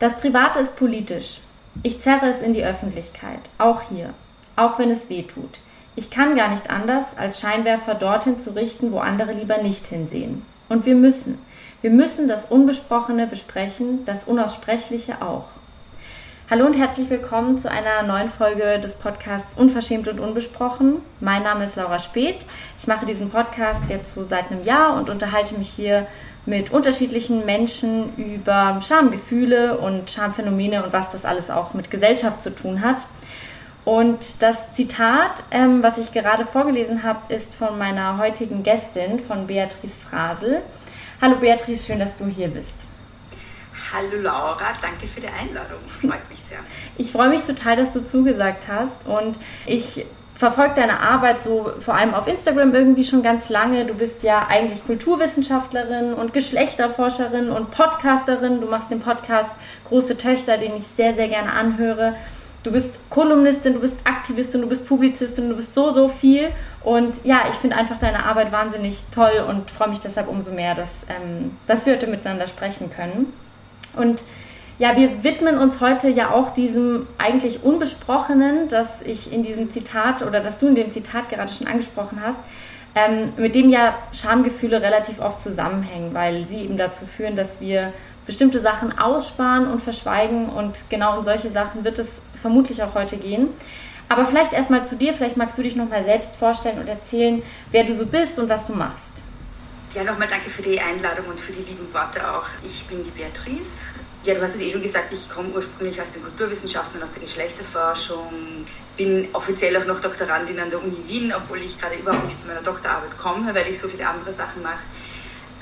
Das 0.00 0.20
Private 0.20 0.60
ist 0.60 0.76
politisch. 0.76 1.40
Ich 1.82 2.00
zerre 2.02 2.26
es 2.28 2.40
in 2.40 2.52
die 2.52 2.64
Öffentlichkeit, 2.64 3.40
auch 3.58 3.82
hier, 3.90 4.10
auch 4.54 4.78
wenn 4.78 4.92
es 4.92 5.08
weh 5.08 5.24
tut. 5.24 5.58
Ich 5.96 6.08
kann 6.08 6.36
gar 6.36 6.50
nicht 6.50 6.70
anders, 6.70 7.04
als 7.16 7.40
Scheinwerfer 7.40 7.96
dorthin 7.96 8.40
zu 8.40 8.54
richten, 8.54 8.92
wo 8.92 9.00
andere 9.00 9.32
lieber 9.32 9.58
nicht 9.58 9.88
hinsehen. 9.88 10.42
Und 10.68 10.86
wir 10.86 10.94
müssen. 10.94 11.38
Wir 11.82 11.90
müssen 11.90 12.28
das 12.28 12.44
Unbesprochene 12.44 13.26
besprechen, 13.26 14.04
das 14.04 14.22
Unaussprechliche 14.22 15.20
auch. 15.20 15.46
Hallo 16.48 16.66
und 16.66 16.74
herzlich 16.74 17.10
willkommen 17.10 17.58
zu 17.58 17.68
einer 17.68 18.04
neuen 18.04 18.28
Folge 18.28 18.78
des 18.78 18.94
Podcasts 18.94 19.58
Unverschämt 19.58 20.06
und 20.06 20.20
Unbesprochen. 20.20 20.98
Mein 21.18 21.42
Name 21.42 21.64
ist 21.64 21.74
Laura 21.74 21.98
Speth. 21.98 22.38
Ich 22.78 22.86
mache 22.86 23.04
diesen 23.04 23.30
Podcast 23.30 23.82
jetzt 23.88 24.14
so 24.14 24.22
seit 24.22 24.52
einem 24.52 24.64
Jahr 24.64 24.94
und 24.94 25.10
unterhalte 25.10 25.58
mich 25.58 25.68
hier 25.68 26.06
mit 26.48 26.70
unterschiedlichen 26.70 27.44
Menschen 27.44 28.16
über 28.16 28.80
Schamgefühle 28.86 29.76
und 29.76 30.10
Schamphänomene 30.10 30.82
und 30.82 30.92
was 30.94 31.10
das 31.12 31.26
alles 31.26 31.50
auch 31.50 31.74
mit 31.74 31.90
Gesellschaft 31.90 32.42
zu 32.42 32.54
tun 32.54 32.80
hat. 32.80 33.04
Und 33.84 34.42
das 34.42 34.56
Zitat, 34.72 35.42
ähm, 35.50 35.82
was 35.82 35.98
ich 35.98 36.12
gerade 36.12 36.46
vorgelesen 36.46 37.02
habe, 37.02 37.32
ist 37.32 37.54
von 37.54 37.78
meiner 37.78 38.18
heutigen 38.18 38.62
Gästin, 38.62 39.20
von 39.20 39.46
Beatrice 39.46 39.98
Frasel. 39.98 40.62
Hallo 41.20 41.36
Beatrice, 41.36 41.86
schön, 41.86 41.98
dass 41.98 42.16
du 42.16 42.26
hier 42.26 42.48
bist. 42.48 42.68
Hallo 43.92 44.22
Laura, 44.22 44.72
danke 44.80 45.06
für 45.06 45.20
die 45.20 45.28
Einladung. 45.28 45.78
Das 45.86 46.10
freut 46.10 46.30
mich 46.30 46.40
sehr. 46.40 46.58
Ich 46.96 47.12
freue 47.12 47.28
mich 47.28 47.42
total, 47.42 47.76
dass 47.76 47.92
du 47.92 48.04
zugesagt 48.04 48.64
hast 48.68 49.06
und 49.06 49.38
ich 49.66 50.04
verfolge 50.38 50.76
deine 50.76 51.00
Arbeit 51.00 51.40
so 51.40 51.72
vor 51.80 51.94
allem 51.94 52.14
auf 52.14 52.28
Instagram 52.28 52.72
irgendwie 52.72 53.04
schon 53.04 53.24
ganz 53.24 53.48
lange. 53.48 53.84
Du 53.86 53.94
bist 53.94 54.22
ja 54.22 54.46
eigentlich 54.48 54.86
Kulturwissenschaftlerin 54.86 56.14
und 56.14 56.32
Geschlechterforscherin 56.32 57.50
und 57.50 57.72
Podcasterin. 57.72 58.60
Du 58.60 58.68
machst 58.68 58.90
den 58.90 59.00
Podcast 59.00 59.50
Große 59.88 60.16
Töchter, 60.16 60.56
den 60.56 60.76
ich 60.76 60.86
sehr, 60.96 61.14
sehr 61.14 61.26
gerne 61.26 61.52
anhöre. 61.52 62.14
Du 62.62 62.70
bist 62.70 62.90
Kolumnistin, 63.10 63.74
du 63.74 63.80
bist 63.80 63.94
Aktivistin, 64.04 64.60
du 64.60 64.68
bist 64.68 64.86
Publizistin, 64.86 65.48
du 65.48 65.56
bist 65.56 65.74
so, 65.74 65.92
so 65.92 66.08
viel. 66.08 66.50
Und 66.84 67.16
ja, 67.24 67.46
ich 67.50 67.56
finde 67.56 67.76
einfach 67.76 67.98
deine 67.98 68.24
Arbeit 68.24 68.52
wahnsinnig 68.52 68.96
toll 69.12 69.44
und 69.48 69.70
freue 69.72 69.88
mich 69.88 70.00
deshalb 70.00 70.28
umso 70.28 70.52
mehr, 70.52 70.76
dass, 70.76 70.90
ähm, 71.08 71.56
dass 71.66 71.84
wir 71.84 71.94
heute 71.94 72.06
miteinander 72.06 72.46
sprechen 72.46 72.90
können. 72.94 73.32
Und 73.96 74.22
ja, 74.78 74.96
wir 74.96 75.24
widmen 75.24 75.58
uns 75.58 75.80
heute 75.80 76.08
ja 76.08 76.30
auch 76.30 76.54
diesem 76.54 77.06
eigentlich 77.18 77.62
Unbesprochenen, 77.64 78.68
das 78.68 78.88
ich 79.04 79.32
in 79.32 79.42
diesem 79.42 79.70
Zitat 79.72 80.22
oder 80.22 80.40
das 80.40 80.58
du 80.58 80.68
in 80.68 80.76
dem 80.76 80.92
Zitat 80.92 81.28
gerade 81.28 81.52
schon 81.52 81.66
angesprochen 81.66 82.20
hast, 82.24 82.38
ähm, 82.94 83.32
mit 83.36 83.54
dem 83.54 83.70
ja 83.70 83.96
Schamgefühle 84.12 84.80
relativ 84.80 85.20
oft 85.20 85.42
zusammenhängen, 85.42 86.14
weil 86.14 86.46
sie 86.46 86.60
eben 86.60 86.78
dazu 86.78 87.06
führen, 87.06 87.34
dass 87.34 87.60
wir 87.60 87.92
bestimmte 88.24 88.60
Sachen 88.60 88.96
aussparen 88.98 89.68
und 89.68 89.82
verschweigen 89.82 90.48
und 90.48 90.78
genau 90.90 91.18
um 91.18 91.24
solche 91.24 91.50
Sachen 91.50 91.82
wird 91.82 91.98
es 91.98 92.08
vermutlich 92.40 92.82
auch 92.82 92.94
heute 92.94 93.16
gehen. 93.16 93.48
Aber 94.08 94.26
vielleicht 94.26 94.52
erstmal 94.52 94.84
zu 94.84 94.96
dir, 94.96 95.12
vielleicht 95.12 95.36
magst 95.36 95.58
du 95.58 95.62
dich 95.62 95.76
nochmal 95.76 96.04
selbst 96.04 96.36
vorstellen 96.36 96.78
und 96.78 96.88
erzählen, 96.88 97.42
wer 97.72 97.84
du 97.84 97.94
so 97.94 98.06
bist 98.06 98.38
und 98.38 98.48
was 98.48 98.66
du 98.66 98.74
machst. 98.74 99.02
Ja, 99.94 100.04
nochmal 100.04 100.28
danke 100.28 100.50
für 100.50 100.62
die 100.62 100.80
Einladung 100.80 101.26
und 101.26 101.40
für 101.40 101.52
die 101.52 101.62
lieben 101.62 101.92
Worte 101.92 102.20
auch. 102.30 102.46
Ich 102.66 102.86
bin 102.86 103.02
die 103.02 103.10
Beatrice, 103.10 103.88
ja, 104.24 104.34
du 104.34 104.42
hast 104.42 104.56
es 104.56 104.60
eh 104.60 104.70
schon 104.70 104.82
gesagt, 104.82 105.12
ich 105.12 105.30
komme 105.30 105.50
ursprünglich 105.50 106.00
aus 106.00 106.10
den 106.10 106.22
Kulturwissenschaften 106.22 107.02
aus 107.02 107.12
der 107.12 107.22
Geschlechterforschung, 107.22 108.66
bin 108.96 109.28
offiziell 109.32 109.76
auch 109.76 109.86
noch 109.86 110.00
Doktorandin 110.00 110.58
an 110.58 110.70
der 110.70 110.82
Uni 110.82 110.98
Wien, 111.06 111.32
obwohl 111.34 111.62
ich 111.62 111.80
gerade 111.80 111.94
überhaupt 111.96 112.26
nicht 112.26 112.40
zu 112.40 112.48
meiner 112.48 112.62
Doktorarbeit 112.62 113.16
komme, 113.16 113.54
weil 113.54 113.70
ich 113.70 113.78
so 113.78 113.88
viele 113.88 114.06
andere 114.08 114.32
Sachen 114.32 114.62
mache. 114.62 114.82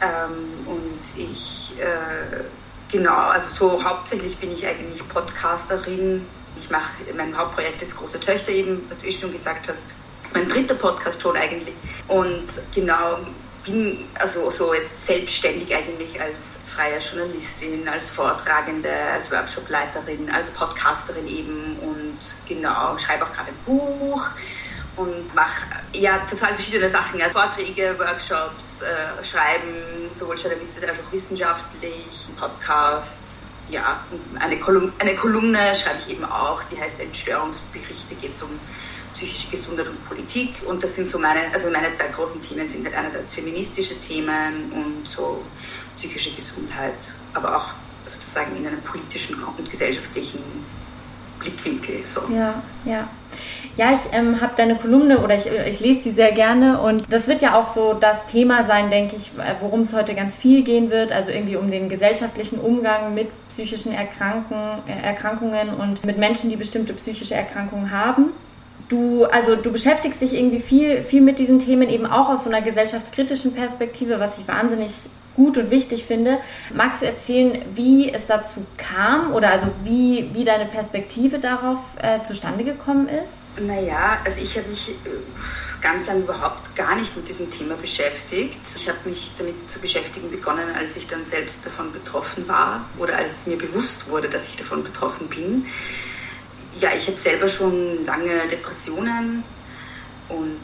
Ähm, 0.00 0.66
und 0.66 1.00
ich, 1.16 1.72
äh, 1.78 2.44
genau, 2.90 3.28
also 3.28 3.50
so 3.50 3.84
hauptsächlich 3.84 4.36
bin 4.38 4.52
ich 4.52 4.66
eigentlich 4.66 5.06
Podcasterin. 5.08 6.26
Ich 6.58 6.70
mache, 6.70 6.90
mein 7.14 7.36
Hauptprojekt 7.36 7.82
ist 7.82 7.96
Große 7.96 8.18
Töchter 8.20 8.50
eben, 8.50 8.84
was 8.88 8.98
du 8.98 9.06
eh 9.06 9.12
schon 9.12 9.32
gesagt 9.32 9.68
hast. 9.68 9.84
Das 10.22 10.32
ist 10.32 10.34
mein 10.34 10.48
dritter 10.48 10.74
Podcast 10.74 11.20
schon 11.20 11.36
eigentlich. 11.36 11.74
Und 12.08 12.46
genau, 12.74 13.18
bin 13.64 14.08
also 14.14 14.50
so 14.50 14.72
jetzt 14.72 15.06
selbstständig 15.06 15.74
eigentlich 15.74 16.20
als 16.20 16.55
freie 16.76 16.98
Journalistin, 16.98 17.88
als 17.88 18.10
Vortragende, 18.10 18.90
als 19.12 19.30
Workshopleiterin, 19.30 20.30
als 20.30 20.50
Podcasterin 20.50 21.26
eben 21.26 21.76
und 21.80 22.18
genau, 22.46 22.98
schreibe 22.98 23.24
auch 23.24 23.32
gerade 23.32 23.48
ein 23.48 23.64
Buch 23.64 24.28
und 24.96 25.34
mache 25.34 25.64
ja 25.92 26.18
total 26.30 26.54
verschiedene 26.54 26.88
Sachen, 26.90 27.20
also 27.20 27.38
Vorträge, 27.38 27.98
Workshops, 27.98 28.82
äh, 28.82 29.24
Schreiben, 29.24 30.10
sowohl 30.14 30.36
journalistisch 30.36 30.82
als 30.82 30.98
auch 30.98 31.12
wissenschaftlich, 31.12 32.26
Podcasts, 32.38 33.46
ja, 33.68 34.00
eine, 34.38 34.58
Kolum 34.58 34.92
eine 34.98 35.16
Kolumne 35.16 35.74
schreibe 35.74 35.98
ich 36.06 36.12
eben 36.12 36.24
auch, 36.24 36.62
die 36.70 36.80
heißt 36.80 37.00
Entstörungsberichte, 37.00 38.14
geht 38.20 38.32
es 38.32 38.42
um 38.42 38.50
psychische 39.14 39.48
Gesundheit 39.50 39.88
und 39.88 40.06
Politik 40.06 40.62
und 40.66 40.82
das 40.84 40.94
sind 40.94 41.08
so 41.08 41.18
meine, 41.18 41.40
also 41.52 41.70
meine 41.70 41.90
zwei 41.90 42.08
großen 42.08 42.40
Themen 42.42 42.68
sind 42.68 42.84
halt 42.84 42.94
einerseits 42.94 43.32
feministische 43.32 43.98
Themen 43.98 44.70
und 44.72 45.08
so 45.08 45.42
psychische 45.96 46.30
Gesundheit, 46.34 46.94
aber 47.34 47.56
auch 47.56 47.68
sozusagen 48.06 48.56
in 48.56 48.66
einem 48.66 48.80
politischen 48.82 49.36
und 49.42 49.70
gesellschaftlichen 49.70 50.40
Blickwinkel. 51.38 52.04
So. 52.04 52.22
Ja, 52.32 52.62
ja. 52.84 53.08
Ja, 53.76 53.92
ich 53.92 54.00
ähm, 54.12 54.40
habe 54.40 54.54
deine 54.56 54.76
Kolumne 54.76 55.18
oder 55.18 55.36
ich, 55.36 55.46
ich 55.46 55.80
lese 55.80 56.04
sie 56.04 56.12
sehr 56.12 56.32
gerne 56.32 56.80
und 56.80 57.12
das 57.12 57.28
wird 57.28 57.42
ja 57.42 57.60
auch 57.60 57.68
so 57.68 57.92
das 57.92 58.16
Thema 58.32 58.64
sein, 58.64 58.88
denke 58.88 59.16
ich, 59.16 59.32
worum 59.60 59.82
es 59.82 59.92
heute 59.92 60.14
ganz 60.14 60.34
viel 60.34 60.62
gehen 60.62 60.88
wird, 60.90 61.12
also 61.12 61.30
irgendwie 61.30 61.56
um 61.56 61.70
den 61.70 61.90
gesellschaftlichen 61.90 62.58
Umgang 62.58 63.12
mit 63.12 63.28
psychischen 63.50 63.92
Erkranken, 63.92 64.56
äh, 64.86 65.06
Erkrankungen 65.06 65.74
und 65.74 66.06
mit 66.06 66.16
Menschen, 66.16 66.48
die 66.48 66.56
bestimmte 66.56 66.94
psychische 66.94 67.34
Erkrankungen 67.34 67.90
haben. 67.90 68.30
Du, 68.88 69.24
also 69.24 69.56
du 69.56 69.72
beschäftigst 69.72 70.22
dich 70.22 70.32
irgendwie 70.32 70.60
viel, 70.60 71.02
viel 71.02 71.20
mit 71.20 71.38
diesen 71.38 71.58
Themen 71.58 71.90
eben 71.90 72.06
auch 72.06 72.30
aus 72.30 72.44
so 72.44 72.50
einer 72.50 72.62
gesellschaftskritischen 72.62 73.52
Perspektive, 73.52 74.20
was 74.20 74.38
ich 74.38 74.48
wahnsinnig 74.48 74.92
gut 75.36 75.58
und 75.58 75.70
wichtig 75.70 76.06
finde. 76.06 76.38
Magst 76.74 77.02
du 77.02 77.06
erzählen, 77.06 77.62
wie 77.74 78.12
es 78.12 78.26
dazu 78.26 78.66
kam 78.76 79.32
oder 79.32 79.50
also 79.50 79.68
wie, 79.84 80.30
wie 80.32 80.44
deine 80.44 80.66
Perspektive 80.66 81.38
darauf 81.38 81.78
äh, 82.02 82.22
zustande 82.24 82.64
gekommen 82.64 83.08
ist? 83.08 83.62
Naja, 83.64 84.18
also 84.24 84.40
ich 84.40 84.56
habe 84.56 84.68
mich 84.68 84.88
äh, 84.88 84.94
ganz 85.80 86.06
lange 86.06 86.20
überhaupt 86.20 86.74
gar 86.74 86.96
nicht 86.96 87.16
mit 87.16 87.28
diesem 87.28 87.50
Thema 87.50 87.74
beschäftigt. 87.76 88.58
Ich 88.74 88.88
habe 88.88 88.98
mich 89.04 89.30
damit 89.38 89.54
zu 89.70 89.78
beschäftigen 89.78 90.30
begonnen, 90.30 90.74
als 90.76 90.96
ich 90.96 91.06
dann 91.06 91.24
selbst 91.26 91.58
davon 91.64 91.92
betroffen 91.92 92.48
war 92.48 92.84
oder 92.98 93.16
als 93.16 93.30
mir 93.46 93.56
bewusst 93.56 94.08
wurde, 94.08 94.28
dass 94.28 94.48
ich 94.48 94.56
davon 94.56 94.82
betroffen 94.82 95.28
bin. 95.28 95.66
Ja, 96.80 96.90
ich 96.96 97.06
habe 97.06 97.16
selber 97.16 97.48
schon 97.48 98.04
lange 98.04 98.48
Depressionen 98.50 99.44
und 100.28 100.60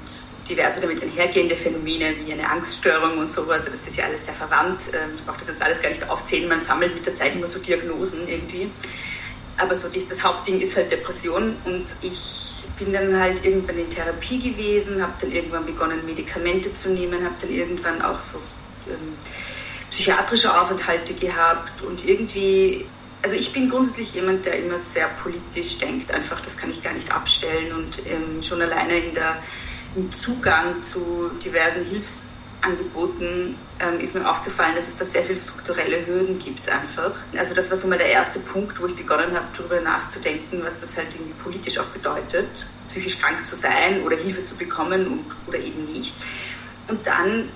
diverse 0.55 0.81
damit 0.81 1.03
einhergehende 1.03 1.57
Phänomene 1.57 2.15
wie 2.25 2.33
eine 2.33 2.49
Angststörung 2.49 3.19
und 3.19 3.31
so. 3.31 3.49
Also 3.51 3.71
das 3.71 3.87
ist 3.87 3.97
ja 3.97 4.05
alles 4.05 4.25
sehr 4.25 4.35
verwandt. 4.35 4.81
Ähm, 4.93 5.11
ich 5.17 5.25
brauche 5.25 5.39
das 5.39 5.49
jetzt 5.49 5.63
alles 5.63 5.81
gar 5.81 5.91
nicht 5.91 6.09
aufzählen. 6.09 6.49
Man 6.49 6.63
sammelt 6.63 6.95
mit 6.95 7.07
der 7.07 7.15
Zeit 7.15 7.35
immer 7.35 7.47
so 7.47 7.59
Diagnosen 7.59 8.29
irgendwie. 8.29 8.71
Aber 9.59 9.75
so 9.75 9.89
das 9.89 10.23
Hauptding 10.23 10.61
ist 10.61 10.77
halt 10.77 10.91
Depression 10.91 11.57
und 11.65 11.85
ich 12.01 12.43
bin 12.79 12.93
dann 12.93 13.19
halt 13.19 13.45
irgendwann 13.45 13.79
in 13.79 13.91
Therapie 13.91 14.39
gewesen, 14.39 15.03
habe 15.03 15.13
dann 15.21 15.31
irgendwann 15.31 15.67
begonnen, 15.67 16.05
Medikamente 16.07 16.73
zu 16.75 16.91
nehmen, 16.91 17.25
habe 17.25 17.35
dann 17.41 17.51
irgendwann 17.51 18.03
auch 18.03 18.19
so 18.19 18.39
ähm, 18.89 19.17
psychiatrische 19.91 20.59
Aufenthalte 20.59 21.15
gehabt 21.15 21.83
und 21.83 22.05
irgendwie, 22.05 22.87
also 23.23 23.37
ich 23.37 23.53
bin 23.53 23.69
grundsätzlich 23.69 24.15
jemand, 24.15 24.47
der 24.47 24.59
immer 24.59 24.79
sehr 24.79 25.09
politisch 25.23 25.79
denkt, 25.79 26.11
einfach 26.11 26.41
das 26.41 26.57
kann 26.57 26.71
ich 26.71 26.83
gar 26.83 26.95
nicht 26.95 27.13
abstellen 27.15 27.73
und 27.73 27.99
ähm, 28.07 28.43
schon 28.43 28.63
alleine 28.63 28.99
in 28.99 29.15
der 29.15 29.37
im 29.95 30.11
Zugang 30.13 30.83
zu 30.83 31.31
diversen 31.45 31.85
Hilfsangeboten 31.85 33.57
ähm, 33.81 34.01
ist 34.01 34.15
mir 34.15 34.29
aufgefallen, 34.29 34.75
dass 34.75 34.89
es 34.89 34.97
da 34.97 35.05
sehr 35.05 35.23
viele 35.23 35.39
strukturelle 35.39 36.07
Hürden 36.07 36.39
gibt 36.39 36.69
einfach. 36.69 37.13
Also 37.37 37.55
das 37.55 37.71
war 37.71 37.77
so 37.77 37.89
mal 37.89 37.99
der 37.99 38.09
erste 38.09 38.39
Punkt, 38.41 38.81
wo 38.81 38.87
ich 38.87 38.97
begonnen 38.97 39.35
habe, 39.35 39.47
darüber 39.57 39.81
nachzudenken, 39.81 40.63
was 40.65 40.81
das 40.81 40.97
halt 40.97 41.15
irgendwie 41.15 41.35
politisch 41.43 41.79
auch 41.79 41.87
bedeutet, 41.87 42.49
psychisch 42.89 43.19
krank 43.21 43.45
zu 43.45 43.57
sein 43.57 44.03
oder 44.03 44.17
Hilfe 44.17 44.45
zu 44.47 44.55
bekommen 44.55 45.07
und, 45.07 45.25
oder 45.47 45.59
eben 45.59 45.85
nicht. 45.93 46.15
Und 46.89 47.07
dann 47.07 47.49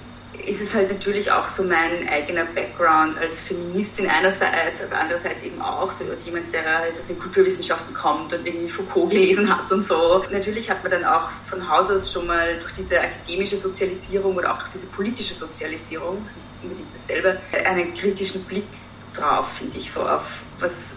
ist 0.46 0.60
es 0.60 0.74
halt 0.74 0.90
natürlich 0.90 1.30
auch 1.30 1.48
so 1.48 1.64
mein 1.64 2.08
eigener 2.08 2.44
Background 2.44 3.18
als 3.18 3.40
Feministin 3.40 4.08
einerseits, 4.08 4.82
aber 4.82 5.00
andererseits 5.00 5.42
eben 5.42 5.60
auch 5.60 5.90
so 5.90 6.04
als 6.04 6.24
jemand, 6.24 6.52
der 6.52 6.64
halt 6.64 6.96
aus 6.96 7.06
den 7.06 7.18
Kulturwissenschaften 7.18 7.94
kommt 7.94 8.32
und 8.32 8.46
irgendwie 8.46 8.68
Foucault 8.68 9.10
gelesen 9.10 9.54
hat 9.54 9.70
und 9.72 9.82
so. 9.82 10.24
Natürlich 10.30 10.70
hat 10.70 10.82
man 10.82 10.92
dann 10.92 11.04
auch 11.04 11.30
von 11.48 11.68
Haus 11.68 11.90
aus 11.90 12.12
schon 12.12 12.26
mal 12.26 12.58
durch 12.60 12.72
diese 12.74 13.00
akademische 13.00 13.56
Sozialisierung 13.56 14.36
oder 14.36 14.52
auch 14.52 14.58
durch 14.58 14.70
diese 14.70 14.86
politische 14.86 15.34
Sozialisierung, 15.34 16.22
das 16.24 16.32
ist 16.32 16.38
nicht 16.52 16.62
unbedingt 16.62 16.94
dasselbe, 16.94 17.40
einen 17.64 17.94
kritischen 17.94 18.44
Blick 18.44 18.66
drauf, 19.14 19.54
finde 19.58 19.78
ich, 19.78 19.90
so 19.90 20.02
auf 20.02 20.40
was 20.60 20.94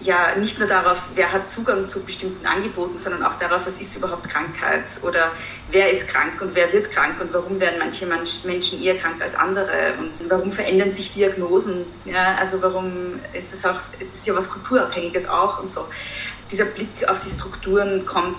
ja 0.00 0.34
nicht 0.36 0.58
nur 0.58 0.68
darauf, 0.68 1.02
wer 1.14 1.32
hat 1.32 1.50
Zugang 1.50 1.88
zu 1.88 2.02
bestimmten 2.04 2.46
Angeboten, 2.46 2.98
sondern 2.98 3.24
auch 3.24 3.38
darauf, 3.38 3.66
was 3.66 3.80
ist 3.80 3.96
überhaupt 3.96 4.28
Krankheit 4.28 4.84
oder 5.02 5.32
wer 5.70 5.90
ist 5.90 6.08
krank 6.08 6.40
und 6.40 6.54
wer 6.54 6.72
wird 6.72 6.90
krank 6.90 7.20
und 7.20 7.32
warum 7.32 7.60
werden 7.60 7.78
manche 7.78 8.06
Menschen 8.06 8.82
eher 8.82 8.96
krank 8.96 9.20
als 9.20 9.34
andere 9.34 9.94
und 9.98 10.30
warum 10.30 10.52
verändern 10.52 10.92
sich 10.92 11.10
Diagnosen. 11.10 11.84
Ja, 12.04 12.36
also 12.36 12.62
warum 12.62 13.18
ist 13.32 13.52
das 13.52 13.64
auch, 13.64 13.78
es 13.78 14.14
ist 14.14 14.26
ja 14.26 14.34
was 14.34 14.48
Kulturabhängiges 14.50 15.28
auch 15.28 15.60
und 15.60 15.68
so. 15.68 15.86
Dieser 16.50 16.64
Blick 16.64 17.08
auf 17.08 17.20
die 17.20 17.30
Strukturen 17.30 18.06
kommt 18.06 18.38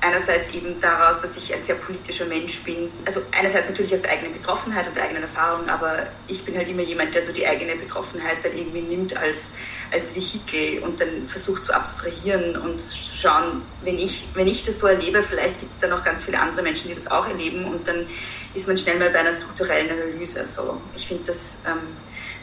einerseits 0.00 0.50
eben 0.54 0.80
daraus, 0.80 1.20
dass 1.20 1.36
ich 1.36 1.52
ein 1.54 1.62
sehr 1.64 1.74
politischer 1.74 2.24
Mensch 2.24 2.60
bin. 2.60 2.90
Also 3.04 3.20
einerseits 3.36 3.68
natürlich 3.68 3.92
aus 3.94 4.02
der 4.02 4.12
eigenen 4.12 4.32
Betroffenheit 4.32 4.86
und 4.88 4.96
der 4.96 5.04
eigenen 5.04 5.22
Erfahrung, 5.22 5.68
aber 5.68 6.06
ich 6.26 6.44
bin 6.44 6.56
halt 6.56 6.68
immer 6.68 6.82
jemand, 6.82 7.14
der 7.14 7.22
so 7.22 7.32
die 7.32 7.46
eigene 7.46 7.76
Betroffenheit 7.76 8.38
dann 8.42 8.56
irgendwie 8.56 8.80
nimmt 8.80 9.16
als, 9.16 9.48
als 9.90 10.14
Vehikel 10.14 10.82
und 10.82 11.00
dann 11.00 11.26
versucht 11.26 11.64
zu 11.64 11.74
abstrahieren 11.74 12.56
und 12.56 12.80
zu 12.80 13.16
schauen, 13.16 13.62
wenn 13.82 13.98
ich, 13.98 14.24
wenn 14.34 14.46
ich 14.46 14.62
das 14.62 14.78
so 14.78 14.86
erlebe, 14.86 15.22
vielleicht 15.22 15.58
gibt 15.58 15.72
es 15.72 15.78
da 15.78 15.88
noch 15.88 16.04
ganz 16.04 16.24
viele 16.24 16.38
andere 16.38 16.62
Menschen, 16.62 16.88
die 16.88 16.94
das 16.94 17.10
auch 17.10 17.26
erleben 17.26 17.64
und 17.64 17.86
dann 17.88 18.06
ist 18.54 18.68
man 18.68 18.78
schnell 18.78 18.98
mal 18.98 19.10
bei 19.10 19.20
einer 19.20 19.32
strukturellen 19.32 19.90
Analyse. 19.90 20.46
So, 20.46 20.80
ich 20.96 21.06
finde, 21.06 21.24
das 21.24 21.58
ähm, 21.66 21.78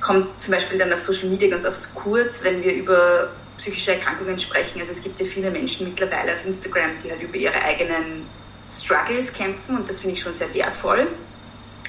kommt 0.02 0.42
zum 0.42 0.54
Beispiel 0.54 0.78
dann 0.78 0.92
auf 0.92 1.00
Social 1.00 1.30
Media 1.30 1.50
ganz 1.50 1.66
oft 1.66 1.82
zu 1.82 1.90
kurz, 1.96 2.44
wenn 2.44 2.64
wir 2.64 2.74
über 2.74 3.30
psychische 3.58 3.94
Erkrankungen 3.94 4.38
sprechen. 4.38 4.80
Also 4.80 4.92
es 4.92 5.02
gibt 5.02 5.20
ja 5.20 5.26
viele 5.26 5.50
Menschen 5.50 5.88
mittlerweile 5.88 6.34
auf 6.34 6.46
Instagram, 6.46 6.92
die 7.04 7.12
halt 7.12 7.22
über 7.22 7.36
ihre 7.36 7.62
eigenen 7.62 8.26
Struggles 8.70 9.34
kämpfen 9.34 9.78
und 9.78 9.90
das 9.90 10.02
finde 10.02 10.16
ich 10.16 10.22
schon 10.22 10.36
sehr 10.36 10.54
wertvoll, 10.54 11.08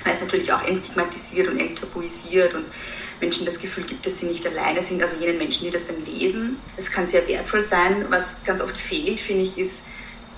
weil 0.05 0.15
es 0.15 0.21
natürlich 0.21 0.53
auch 0.53 0.63
entstigmatisiert 0.63 1.49
und 1.49 1.59
enttabuisiert 1.59 2.55
und 2.55 2.67
Menschen 3.21 3.45
das 3.45 3.61
Gefühl 3.61 3.85
gibt, 3.85 4.07
dass 4.07 4.19
sie 4.19 4.27
nicht 4.27 4.47
alleine 4.47 4.83
sind, 4.83 5.03
also 5.03 5.17
jenen 5.17 5.39
Menschen, 5.39 5.65
die 5.65 5.71
das 5.71 5.85
dann 5.85 5.97
lesen. 6.05 6.59
Das 6.77 6.91
kann 6.91 7.09
sehr 7.09 7.27
wertvoll 7.27 7.63
sein. 7.63 8.07
Was 8.11 8.37
ganz 8.45 8.61
oft 8.61 8.77
fehlt, 8.77 9.21
finde 9.21 9.45
ich, 9.45 9.59
ist, 9.59 9.75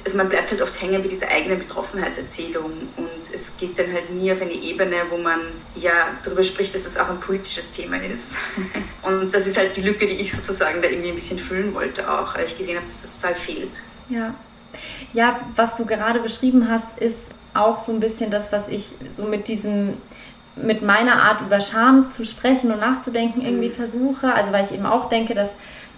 also 0.04 0.16
man 0.16 0.28
bleibt 0.28 0.50
halt 0.50 0.62
oft 0.62 0.80
hängen 0.80 1.02
bei 1.02 1.08
dieser 1.08 1.28
eigenen 1.28 1.58
Betroffenheitserzählung 1.58 2.72
und 2.96 3.34
es 3.34 3.52
geht 3.58 3.78
dann 3.78 3.92
halt 3.92 4.10
nie 4.10 4.32
auf 4.32 4.40
eine 4.40 4.52
Ebene, 4.52 4.96
wo 5.10 5.18
man 5.18 5.40
ja 5.74 5.92
darüber 6.24 6.42
spricht, 6.42 6.74
dass 6.74 6.86
es 6.86 6.96
auch 6.96 7.08
ein 7.08 7.20
politisches 7.20 7.70
Thema 7.70 8.02
ist. 8.02 8.36
Und 9.02 9.34
das 9.34 9.46
ist 9.46 9.56
halt 9.56 9.76
die 9.76 9.82
Lücke, 9.82 10.06
die 10.06 10.14
ich 10.14 10.32
sozusagen 10.32 10.82
da 10.82 10.88
irgendwie 10.88 11.10
ein 11.10 11.14
bisschen 11.14 11.38
füllen 11.38 11.74
wollte 11.74 12.10
auch, 12.10 12.34
weil 12.34 12.46
ich 12.46 12.56
gesehen 12.56 12.76
habe, 12.76 12.86
dass 12.86 13.02
das 13.02 13.20
total 13.20 13.34
fehlt. 13.34 13.82
Ja. 14.08 14.34
Ja, 15.12 15.40
was 15.56 15.76
du 15.76 15.84
gerade 15.84 16.20
beschrieben 16.20 16.68
hast, 16.68 16.98
ist 16.98 17.16
auch 17.54 17.78
so 17.82 17.92
ein 17.92 18.00
bisschen 18.00 18.30
das, 18.30 18.52
was 18.52 18.68
ich 18.68 18.86
so 19.16 19.24
mit 19.24 19.48
diesem 19.48 19.94
mit 20.62 20.82
meiner 20.82 21.22
Art 21.22 21.40
über 21.42 21.60
Scham 21.60 22.10
zu 22.12 22.24
sprechen 22.24 22.70
und 22.70 22.80
nachzudenken 22.80 23.42
irgendwie 23.42 23.68
mhm. 23.68 23.74
versuche. 23.74 24.32
Also 24.32 24.52
weil 24.52 24.64
ich 24.64 24.72
eben 24.72 24.86
auch 24.86 25.08
denke, 25.08 25.34
dass 25.34 25.50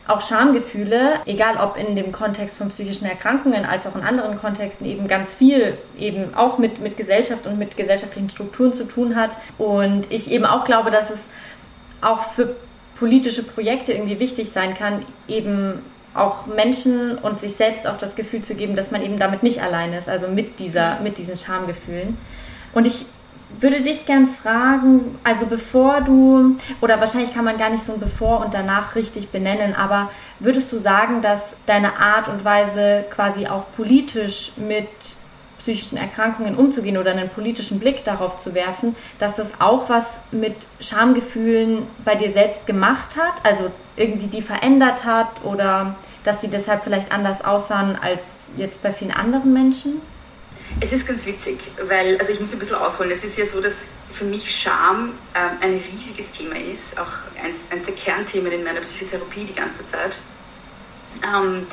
auch 0.08 0.20
Schamgefühle, 0.20 1.20
egal 1.26 1.56
ob 1.58 1.76
in 1.76 1.94
dem 1.94 2.10
Kontext 2.10 2.58
von 2.58 2.70
psychischen 2.70 3.06
Erkrankungen 3.06 3.64
als 3.64 3.86
auch 3.86 3.94
in 3.94 4.02
anderen 4.02 4.38
Kontexten, 4.38 4.86
eben 4.86 5.06
ganz 5.06 5.32
viel 5.32 5.78
eben 5.96 6.34
auch 6.34 6.58
mit, 6.58 6.80
mit 6.80 6.96
Gesellschaft 6.96 7.46
und 7.46 7.58
mit 7.58 7.76
gesellschaftlichen 7.76 8.30
Strukturen 8.30 8.74
zu 8.74 8.84
tun 8.84 9.14
hat. 9.14 9.30
Und 9.58 10.10
ich 10.10 10.30
eben 10.30 10.44
auch 10.44 10.64
glaube, 10.64 10.90
dass 10.90 11.10
es 11.10 11.20
auch 12.00 12.22
für 12.22 12.56
politische 12.96 13.44
Projekte 13.44 13.92
irgendwie 13.92 14.18
wichtig 14.18 14.50
sein 14.52 14.74
kann, 14.74 15.04
eben 15.28 15.82
auch 16.14 16.46
Menschen 16.46 17.16
und 17.18 17.40
sich 17.40 17.54
selbst 17.54 17.86
auch 17.86 17.96
das 17.96 18.16
Gefühl 18.16 18.42
zu 18.42 18.54
geben, 18.54 18.76
dass 18.76 18.90
man 18.90 19.02
eben 19.02 19.18
damit 19.18 19.42
nicht 19.42 19.62
allein 19.62 19.92
ist, 19.94 20.08
also 20.08 20.28
mit 20.28 20.58
dieser, 20.58 21.00
mit 21.00 21.16
diesen 21.16 21.38
Schamgefühlen. 21.38 22.18
Und 22.74 22.86
ich 22.86 23.06
würde 23.60 23.80
dich 23.82 24.06
gern 24.06 24.28
fragen, 24.28 25.18
also 25.24 25.46
bevor 25.46 26.00
du, 26.00 26.56
oder 26.80 27.00
wahrscheinlich 27.00 27.34
kann 27.34 27.44
man 27.44 27.58
gar 27.58 27.70
nicht 27.70 27.86
so 27.86 27.94
ein 27.94 28.00
Bevor 28.00 28.44
und 28.44 28.54
danach 28.54 28.94
richtig 28.94 29.30
benennen, 29.30 29.74
aber 29.74 30.10
würdest 30.38 30.72
du 30.72 30.78
sagen, 30.78 31.22
dass 31.22 31.40
deine 31.66 31.98
Art 31.98 32.28
und 32.28 32.44
Weise 32.44 33.04
quasi 33.10 33.46
auch 33.46 33.64
politisch 33.76 34.52
mit 34.56 34.88
psychischen 35.62 35.96
Erkrankungen 35.96 36.56
umzugehen 36.56 36.96
oder 36.96 37.12
einen 37.12 37.28
politischen 37.28 37.78
Blick 37.78 38.04
darauf 38.04 38.38
zu 38.38 38.54
werfen, 38.54 38.96
dass 39.18 39.36
das 39.36 39.46
auch 39.60 39.88
was 39.88 40.04
mit 40.32 40.56
Schamgefühlen 40.80 41.86
bei 42.04 42.16
dir 42.16 42.32
selbst 42.32 42.66
gemacht 42.66 43.16
hat, 43.16 43.34
also 43.44 43.70
irgendwie 43.96 44.26
die 44.26 44.42
verändert 44.42 45.04
hat 45.04 45.28
oder 45.44 45.94
dass 46.24 46.40
sie 46.40 46.48
deshalb 46.48 46.82
vielleicht 46.84 47.12
anders 47.12 47.44
aussahen 47.44 47.96
als 48.00 48.20
jetzt 48.56 48.82
bei 48.82 48.92
vielen 48.92 49.12
anderen 49.12 49.52
Menschen? 49.52 50.00
Es 50.80 50.92
ist 50.92 51.06
ganz 51.06 51.26
witzig, 51.26 51.58
weil, 51.88 52.18
also 52.18 52.32
ich 52.32 52.40
muss 52.40 52.52
ein 52.52 52.58
bisschen 52.58 52.76
ausholen. 52.76 53.10
Es 53.10 53.24
ist 53.24 53.38
ja 53.38 53.46
so, 53.46 53.60
dass 53.60 53.74
für 54.10 54.24
mich 54.24 54.54
Scham 54.54 55.12
ähm, 55.34 55.50
ein 55.60 55.82
riesiges 55.92 56.30
Thema 56.30 56.56
ist, 56.56 56.98
auch 56.98 57.08
eins, 57.42 57.60
eins 57.70 57.86
der 57.86 57.94
Kernthemen 57.94 58.52
in 58.52 58.64
meiner 58.64 58.80
Psychotherapie 58.80 59.44
die 59.44 59.54
ganze 59.54 59.86
Zeit. 59.88 60.18
Ähm, 61.22 61.66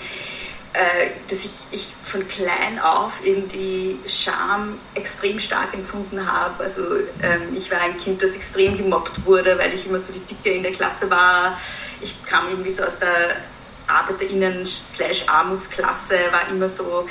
äh, 0.73 1.09
dass 1.27 1.45
ich, 1.45 1.51
ich 1.71 1.87
von 2.03 2.27
klein 2.27 2.77
auf 2.79 3.25
irgendwie 3.25 3.97
Scham 4.07 4.77
extrem 4.93 5.39
stark 5.39 5.73
empfunden 5.73 6.31
habe. 6.31 6.63
Also 6.63 6.81
ähm, 7.23 7.55
ich 7.57 7.71
war 7.71 7.81
ein 7.81 7.97
Kind, 7.97 8.21
das 8.21 8.35
extrem 8.35 8.77
gemobbt 8.77 9.25
wurde, 9.25 9.57
weil 9.57 9.73
ich 9.73 9.87
immer 9.87 9.97
so 9.97 10.13
die 10.13 10.19
Dicke 10.19 10.51
in 10.51 10.61
der 10.61 10.71
Klasse 10.71 11.09
war. 11.09 11.59
Ich 12.01 12.23
kam 12.23 12.49
irgendwie 12.49 12.69
so 12.69 12.83
aus 12.83 12.99
der 12.99 13.37
ArbeiterInnen-Armutsklasse, 13.87 16.31
war 16.31 16.47
immer 16.51 16.69
so 16.69 17.09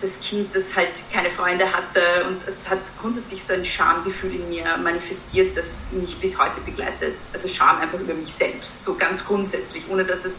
das 0.00 0.10
Kind, 0.20 0.54
das 0.54 0.76
halt 0.76 0.90
keine 1.12 1.30
Freunde 1.30 1.72
hatte 1.72 2.26
und 2.28 2.46
es 2.46 2.68
hat 2.68 2.80
grundsätzlich 3.00 3.42
so 3.42 3.54
ein 3.54 3.64
Schamgefühl 3.64 4.34
in 4.34 4.48
mir 4.50 4.76
manifestiert, 4.76 5.56
das 5.56 5.84
mich 5.90 6.16
bis 6.18 6.38
heute 6.38 6.60
begleitet. 6.64 7.14
Also 7.32 7.48
Scham 7.48 7.80
einfach 7.80 7.98
über 7.98 8.12
mich 8.12 8.32
selbst, 8.32 8.84
so 8.84 8.94
ganz 8.94 9.24
grundsätzlich, 9.24 9.84
ohne 9.88 10.04
dass 10.04 10.24
es 10.24 10.34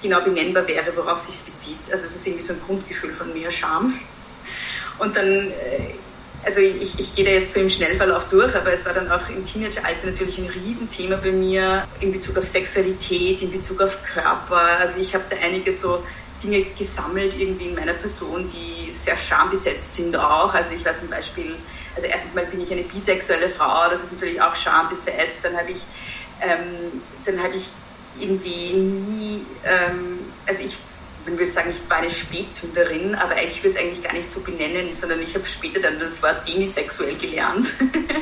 genau 0.00 0.20
benennbar 0.20 0.66
wäre, 0.68 0.96
worauf 0.96 1.18
es 1.18 1.26
sich 1.26 1.52
bezieht. 1.52 1.92
Also 1.92 2.06
es 2.06 2.16
ist 2.16 2.26
irgendwie 2.26 2.44
so 2.44 2.52
ein 2.52 2.60
Grundgefühl 2.64 3.12
von 3.12 3.32
mir, 3.32 3.50
Scham. 3.50 3.98
Und 4.98 5.16
dann, 5.16 5.26
äh, 5.26 5.94
also 6.44 6.60
ich, 6.60 6.98
ich 6.98 7.14
gehe 7.14 7.24
da 7.24 7.32
jetzt 7.32 7.52
so 7.52 7.60
im 7.60 7.68
Schnellverlauf 7.68 8.28
durch, 8.28 8.54
aber 8.54 8.72
es 8.72 8.84
war 8.86 8.94
dann 8.94 9.10
auch 9.10 9.28
im 9.28 9.44
Teenageralter 9.44 10.06
natürlich 10.06 10.38
ein 10.38 10.48
Riesenthema 10.48 11.16
bei 11.16 11.32
mir 11.32 11.86
in 12.00 12.12
Bezug 12.12 12.38
auf 12.38 12.46
Sexualität, 12.46 13.42
in 13.42 13.50
Bezug 13.50 13.82
auf 13.82 13.98
Körper. 14.04 14.78
Also 14.78 15.00
ich 15.00 15.14
habe 15.14 15.24
da 15.28 15.36
einige 15.36 15.72
so 15.72 16.02
Dinge 16.42 16.64
gesammelt 16.78 17.34
irgendwie 17.38 17.66
in 17.66 17.74
meiner 17.74 17.92
Person, 17.92 18.50
die 18.52 18.90
sehr 18.92 19.16
schambesetzt 19.16 19.94
sind 19.94 20.16
auch. 20.16 20.52
Also 20.54 20.74
ich 20.74 20.84
war 20.84 20.96
zum 20.96 21.08
Beispiel, 21.08 21.56
also 21.94 22.06
erstens 22.06 22.34
mal 22.34 22.46
bin 22.46 22.60
ich 22.60 22.72
eine 22.72 22.82
bisexuelle 22.82 23.48
Frau, 23.48 23.88
das 23.90 24.04
ist 24.04 24.12
natürlich 24.12 24.40
auch 24.40 24.56
schambesetzt. 24.56 25.38
Dann 25.42 25.56
habe 25.56 25.72
ich, 25.72 25.82
ähm, 26.40 27.02
dann 27.24 27.42
habe 27.42 27.56
ich 27.56 27.68
irgendwie 28.18 28.72
nie, 28.72 29.44
ähm, 29.64 30.18
also 30.46 30.62
ich 30.62 30.76
man 31.26 31.38
würde 31.38 31.52
sagen, 31.52 31.70
ich 31.70 31.90
war 31.90 31.98
eine 31.98 32.08
Spätzünderin, 32.08 33.14
aber 33.14 33.34
eigentlich 33.34 33.62
will 33.62 33.70
es 33.70 33.76
eigentlich 33.76 34.02
gar 34.02 34.14
nicht 34.14 34.30
so 34.30 34.40
benennen, 34.40 34.94
sondern 34.94 35.20
ich 35.20 35.34
habe 35.34 35.46
später 35.46 35.78
dann 35.78 36.00
das 36.00 36.22
Wort 36.22 36.48
demisexuell 36.48 37.14
gelernt, 37.16 37.74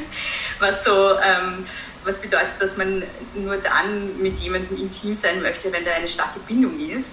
was 0.59 0.83
so, 0.83 1.13
ähm, 1.13 1.65
was 2.05 2.19
bedeutet, 2.19 2.55
dass 2.59 2.77
man 2.77 3.05
nur 3.37 3.57
dann 3.59 4.21
mit 4.21 4.41
jemandem 4.41 4.77
intim 4.79 5.15
sein 5.15 5.41
möchte, 5.43 5.73
wenn 5.73 5.85
da 5.85 5.93
eine 5.93 6.09
starke 6.09 6.41
Bindung 6.41 6.77
ist 6.91 7.11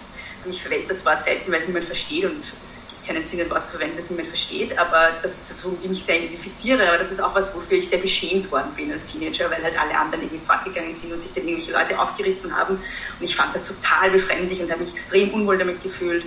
ich 0.51 0.62
verwende 0.62 0.88
das 0.88 1.06
Wort 1.06 1.23
selten, 1.23 1.52
weil 1.52 1.61
es 1.61 1.68
niemand 1.68 1.85
versteht 1.85 2.25
und 2.25 2.40
es 2.42 2.49
gibt 2.90 3.07
keinen 3.07 3.25
Sinn, 3.25 3.42
ein 3.42 3.49
Wort 3.49 3.66
zu 3.66 3.73
verwenden, 3.73 3.97
das 3.97 4.09
niemand 4.09 4.30
versteht, 4.30 4.78
aber 4.78 5.11
das 5.21 5.31
ist 5.31 5.57
so, 5.57 5.78
die 5.81 5.87
mich 5.87 6.04
sehr 6.04 6.18
identifiziere, 6.18 6.87
aber 6.87 6.97
das 6.97 7.11
ist 7.11 7.21
auch 7.21 7.33
was, 7.35 7.54
wofür 7.56 7.78
ich 7.78 7.87
sehr 7.87 7.99
beschämt 7.99 8.52
worden 8.52 8.71
bin 8.75 8.92
als 8.92 9.06
Teenager, 9.06 9.49
weil 9.49 9.64
halt 9.64 9.80
alle 9.80 9.97
anderen 9.97 10.23
irgendwie 10.23 10.44
fortgegangen 10.44 10.95
sind 10.95 11.11
und 11.11 11.21
sich 11.21 11.31
dann 11.33 11.47
irgendwelche 11.47 11.71
Leute 11.71 11.99
aufgerissen 11.99 12.56
haben 12.56 12.75
und 12.75 13.23
ich 13.23 13.35
fand 13.35 13.54
das 13.54 13.64
total 13.64 14.11
befremdlich 14.11 14.61
und 14.61 14.71
habe 14.71 14.83
mich 14.83 14.94
extrem 14.94 15.33
unwohl 15.33 15.57
damit 15.57 15.81
gefühlt. 15.83 16.25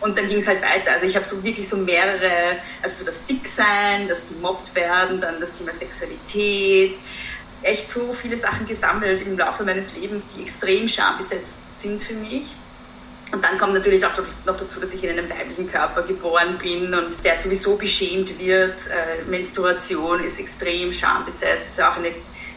Und 0.00 0.18
dann 0.18 0.28
ging 0.28 0.38
es 0.38 0.48
halt 0.48 0.60
weiter. 0.60 0.92
Also 0.92 1.06
ich 1.06 1.14
habe 1.14 1.24
so 1.24 1.42
wirklich 1.44 1.68
so 1.68 1.76
mehrere, 1.76 2.56
also 2.82 3.00
so 3.00 3.04
das 3.04 3.24
Dicksein, 3.26 4.08
das 4.08 4.26
gemobbt 4.26 4.74
werden, 4.74 5.20
dann 5.20 5.38
das 5.38 5.52
Thema 5.52 5.72
Sexualität, 5.72 6.96
echt 7.62 7.88
so 7.88 8.12
viele 8.12 8.36
Sachen 8.36 8.66
gesammelt 8.66 9.22
im 9.22 9.36
Laufe 9.36 9.64
meines 9.64 9.92
Lebens, 9.94 10.24
die 10.34 10.42
extrem 10.42 10.88
schambesetzt 10.88 11.52
sind 11.82 12.02
für 12.02 12.14
mich. 12.14 12.56
Und 13.30 13.44
dann 13.44 13.58
kommt 13.58 13.74
natürlich 13.74 14.04
auch 14.06 14.16
noch 14.46 14.56
dazu, 14.56 14.80
dass 14.80 14.92
ich 14.92 15.04
in 15.04 15.10
einem 15.10 15.28
weiblichen 15.28 15.70
Körper 15.70 16.02
geboren 16.02 16.56
bin 16.58 16.94
und 16.94 17.22
der 17.22 17.36
sowieso 17.36 17.76
beschämt 17.76 18.38
wird. 18.38 18.74
Äh, 18.86 19.24
Menstruation 19.28 20.24
ist 20.24 20.40
extrem 20.40 20.92
schambesetzt. 20.92 21.64
Das 21.66 21.72
ist 21.72 21.82
auch 21.82 21.96
eine, 21.96 22.12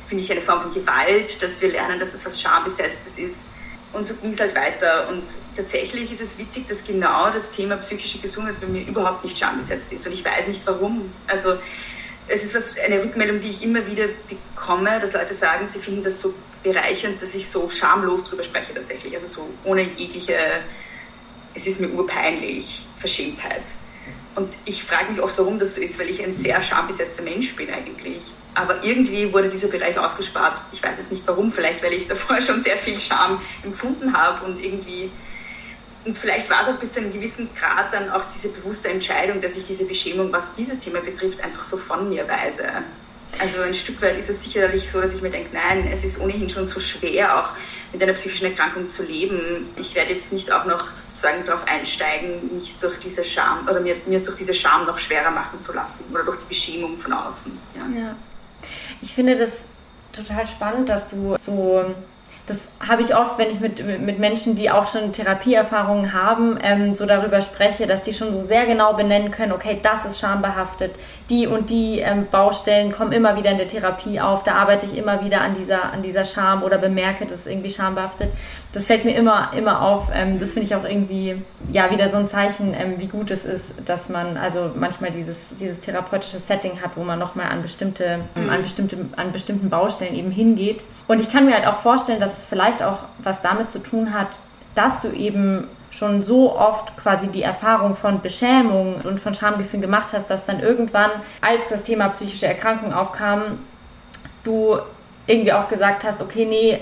finde 0.08 0.24
ich, 0.24 0.32
eine 0.32 0.42
Form 0.42 0.62
von 0.62 0.74
Gewalt, 0.74 1.42
dass 1.42 1.62
wir 1.62 1.72
lernen, 1.72 2.00
dass 2.00 2.14
es 2.14 2.26
was 2.26 2.40
Schambesetztes 2.40 3.18
ist. 3.18 3.36
Und 3.92 4.08
so 4.08 4.14
ging 4.14 4.32
es 4.32 4.40
halt 4.40 4.56
weiter. 4.56 5.10
Und 5.10 5.24
tatsächlich 5.58 6.10
ist 6.10 6.22
es 6.22 6.38
witzig, 6.38 6.68
dass 6.68 6.84
genau 6.86 7.30
das 7.32 7.52
Thema 7.52 7.76
psychische 7.78 8.20
Gesundheit 8.20 8.62
bei 8.62 8.68
mir 8.68 8.88
überhaupt 8.88 9.26
nicht 9.26 9.38
schambesetzt 9.38 9.92
ist. 9.92 10.08
Und 10.08 10.14
ich 10.14 10.24
weiß 10.24 10.48
nicht 10.48 10.66
warum. 10.66 11.12
Also 11.28 11.58
es 12.30 12.46
ist 12.46 12.56
was, 12.56 12.78
eine 12.78 13.04
Rückmeldung, 13.04 13.42
die 13.42 13.50
ich 13.50 13.62
immer 13.62 13.86
wieder 13.88 14.06
bekomme, 14.30 15.00
dass 15.02 15.12
Leute 15.12 15.34
sagen, 15.34 15.68
sie 15.68 15.80
finden 15.80 16.04
das 16.04 16.22
so 16.22 16.34
bereichernd, 16.64 17.22
dass 17.22 17.34
ich 17.34 17.50
so 17.50 17.70
schamlos 17.70 18.24
drüber 18.24 18.44
spreche 18.44 18.74
tatsächlich. 18.74 19.14
Also 19.14 19.28
so 19.28 19.50
ohne 19.64 19.84
jegliche, 19.84 20.38
es 21.54 21.68
ist 21.68 21.80
mir 21.80 21.90
urpeinlich, 21.90 22.86
Verschämtheit. 22.98 23.64
Und 24.36 24.54
ich 24.66 24.84
frage 24.84 25.12
mich 25.12 25.22
oft, 25.22 25.38
warum 25.38 25.60
das 25.60 25.76
so 25.76 25.82
ist, 25.82 26.00
weil 26.00 26.10
ich 26.10 26.24
ein 26.24 26.34
sehr 26.34 26.62
schambesetzter 26.62 27.24
Mensch 27.24 27.56
bin 27.56 27.70
eigentlich. 27.70 28.22
Aber 28.54 28.84
irgendwie 28.84 29.32
wurde 29.34 29.50
dieser 29.50 29.68
Bereich 29.68 29.98
ausgespart. 29.98 30.62
Ich 30.72 30.82
weiß 30.82 30.98
jetzt 30.98 31.12
nicht 31.12 31.24
warum, 31.26 31.52
vielleicht 31.52 31.84
weil 31.84 31.94
ich 31.94 32.08
davor 32.08 32.42
schon 32.42 32.62
sehr 32.62 32.78
viel 32.78 33.00
Scham 33.00 33.42
empfunden 33.64 34.14
habe 34.14 34.46
und 34.46 34.64
irgendwie 34.64 35.12
und 36.04 36.18
vielleicht 36.18 36.50
war 36.50 36.64
es 36.64 36.68
auch 36.70 36.80
bis 36.80 36.94
zu 36.94 37.00
einem 37.00 37.14
gewissen 37.14 37.50
Grad 37.54 37.94
dann 37.94 38.10
auch 38.10 38.24
diese 38.34 38.50
bewusste 38.50 38.90
Entscheidung, 38.90 39.40
dass 39.40 39.56
ich 39.56 39.64
diese 39.66 39.86
Beschämung, 39.86 40.32
was 40.32 40.56
dieses 40.56 40.80
Thema 40.80 41.00
betrifft, 41.00 41.42
einfach 41.42 41.64
so 41.64 41.78
von 41.78 42.10
mir 42.10 42.28
weise. 42.28 42.64
Also 43.40 43.62
ein 43.62 43.74
Stück 43.74 44.02
weit 44.02 44.18
ist 44.18 44.30
es 44.30 44.44
sicherlich 44.44 44.92
so, 44.92 45.02
dass 45.02 45.14
ich 45.14 45.22
mir 45.22 45.30
denke, 45.30 45.50
nein, 45.54 45.90
es 45.92 46.04
ist 46.04 46.20
ohnehin 46.20 46.50
schon 46.50 46.66
so 46.66 46.80
schwer, 46.80 47.40
auch 47.40 47.50
mit 47.92 48.02
einer 48.02 48.14
psychischen 48.14 48.46
Erkrankung 48.46 48.90
zu 48.90 49.04
leben. 49.04 49.70
Ich 49.76 49.96
werde 49.96 50.14
jetzt 50.14 50.32
nicht 50.32 50.52
auch 50.52 50.66
noch 50.66 50.92
sozusagen 50.92 51.46
darauf 51.46 51.68
einsteigen, 51.68 52.54
mich 52.54 52.80
durch 52.80 53.00
diese 53.00 53.24
Scham 53.24 53.68
oder 53.68 53.80
mir, 53.80 53.96
mir 54.06 54.18
es 54.18 54.24
durch 54.24 54.38
diese 54.38 54.54
Scham 54.54 54.86
noch 54.86 55.00
schwerer 55.00 55.32
machen 55.32 55.60
zu 55.60 55.74
lassen 55.74 56.06
oder 56.12 56.24
durch 56.24 56.38
die 56.40 56.46
Beschämung 56.50 56.98
von 56.98 57.14
außen. 57.14 57.58
Ja. 57.76 58.00
ja. 58.00 58.16
Ich 59.02 59.14
finde 59.14 59.38
das 59.38 59.52
total 60.14 60.46
spannend, 60.48 60.90
dass 60.90 61.10
du 61.10 61.36
so 61.44 61.96
das 62.52 62.88
habe 62.88 63.02
ich 63.02 63.16
oft, 63.16 63.38
wenn 63.38 63.50
ich 63.50 63.60
mit, 63.60 64.02
mit 64.02 64.20
Menschen, 64.20 64.56
die 64.56 64.70
auch 64.70 64.88
schon 64.88 65.14
Therapieerfahrungen 65.14 66.14
haben, 66.14 66.60
ähm, 66.62 66.94
so 66.96 67.06
darüber 67.06 67.42
spreche, 67.42 67.88
dass 67.88 68.04
die 68.04 68.14
schon 68.14 68.34
so 68.34 68.42
sehr 68.42 68.66
genau 68.66 68.94
benennen 68.94 69.32
können, 69.32 69.54
okay, 69.54 69.80
das 69.82 70.06
ist 70.06 70.20
schambehaftet, 70.20 70.92
die 71.30 71.48
und 71.48 71.70
die 71.70 72.00
ähm, 72.00 72.28
Baustellen 72.30 72.92
kommen 72.92 73.14
immer 73.14 73.38
wieder 73.38 73.52
in 73.52 73.58
der 73.58 73.68
Therapie 73.68 74.20
auf, 74.20 74.44
da 74.44 74.56
arbeite 74.56 74.86
ich 74.86 74.98
immer 74.98 75.24
wieder 75.24 75.42
an 75.42 75.56
dieser, 75.56 75.94
an 75.94 76.02
dieser 76.02 76.26
Scham 76.26 76.64
oder 76.64 76.78
bemerke, 76.78 77.26
das 77.26 77.42
ist 77.42 77.48
irgendwie 77.48 77.72
schambehaftet. 77.72 78.34
Das 78.74 78.88
fällt 78.88 79.04
mir 79.04 79.16
immer, 79.16 79.52
immer 79.54 79.82
auf. 79.82 80.10
Ähm, 80.14 80.40
das 80.40 80.54
finde 80.54 80.68
ich 80.68 80.76
auch 80.76 80.86
irgendwie, 80.86 81.42
ja, 81.72 81.92
wieder 81.92 82.10
so 82.10 82.18
ein 82.18 82.30
Zeichen, 82.30 82.74
ähm, 82.74 82.96
wie 82.98 83.08
gut 83.08 83.30
es 83.32 83.44
ist, 83.44 83.66
dass 83.86 84.08
man 84.08 84.38
also 84.38 84.72
manchmal 84.76 85.12
dieses, 85.12 85.36
dieses 85.60 85.80
therapeutische 85.82 86.40
Setting 86.40 86.82
hat, 86.82 86.92
wo 86.96 87.04
man 87.04 87.20
nochmal 87.20 87.48
an 87.48 87.62
bestimmte, 87.62 88.20
mhm. 88.36 88.50
an 88.50 88.62
bestimmte, 88.62 88.98
an 89.18 89.32
bestimmten 89.34 89.70
Baustellen 89.70 90.16
eben 90.16 90.32
hingeht. 90.32 90.82
Und 91.08 91.20
ich 91.20 91.32
kann 91.32 91.46
mir 91.46 91.54
halt 91.54 91.68
auch 91.68 91.82
vorstellen, 91.82 92.22
dass 92.22 92.38
es 92.38 92.46
vielleicht 92.46 92.82
auch 92.82 93.00
was 93.20 93.42
damit 93.42 93.70
zu 93.70 93.80
tun 93.80 94.14
hat, 94.14 94.30
dass 94.74 95.02
du 95.02 95.10
eben 95.10 95.68
schon 95.92 96.24
so 96.24 96.56
oft 96.56 96.96
quasi 96.98 97.28
die 97.28 97.44
Erfahrung 97.44 97.96
von 97.96 98.22
Beschämung 98.22 98.96
und 99.04 99.20
von 99.20 99.36
Schamgefühlen 99.36 99.82
gemacht 99.82 100.10
hast, 100.14 100.30
dass 100.30 100.46
dann 100.46 100.62
irgendwann, 100.62 101.12
als 101.42 101.62
das 101.70 101.84
Thema 101.84 102.08
psychische 102.10 102.48
Erkrankung 102.48 102.94
aufkam, 102.94 103.60
du 104.46 104.78
irgendwie 105.28 105.54
auch 105.54 105.68
gesagt 105.68 106.04
hast, 106.04 106.22
okay, 106.22 106.46
nee, 106.46 106.80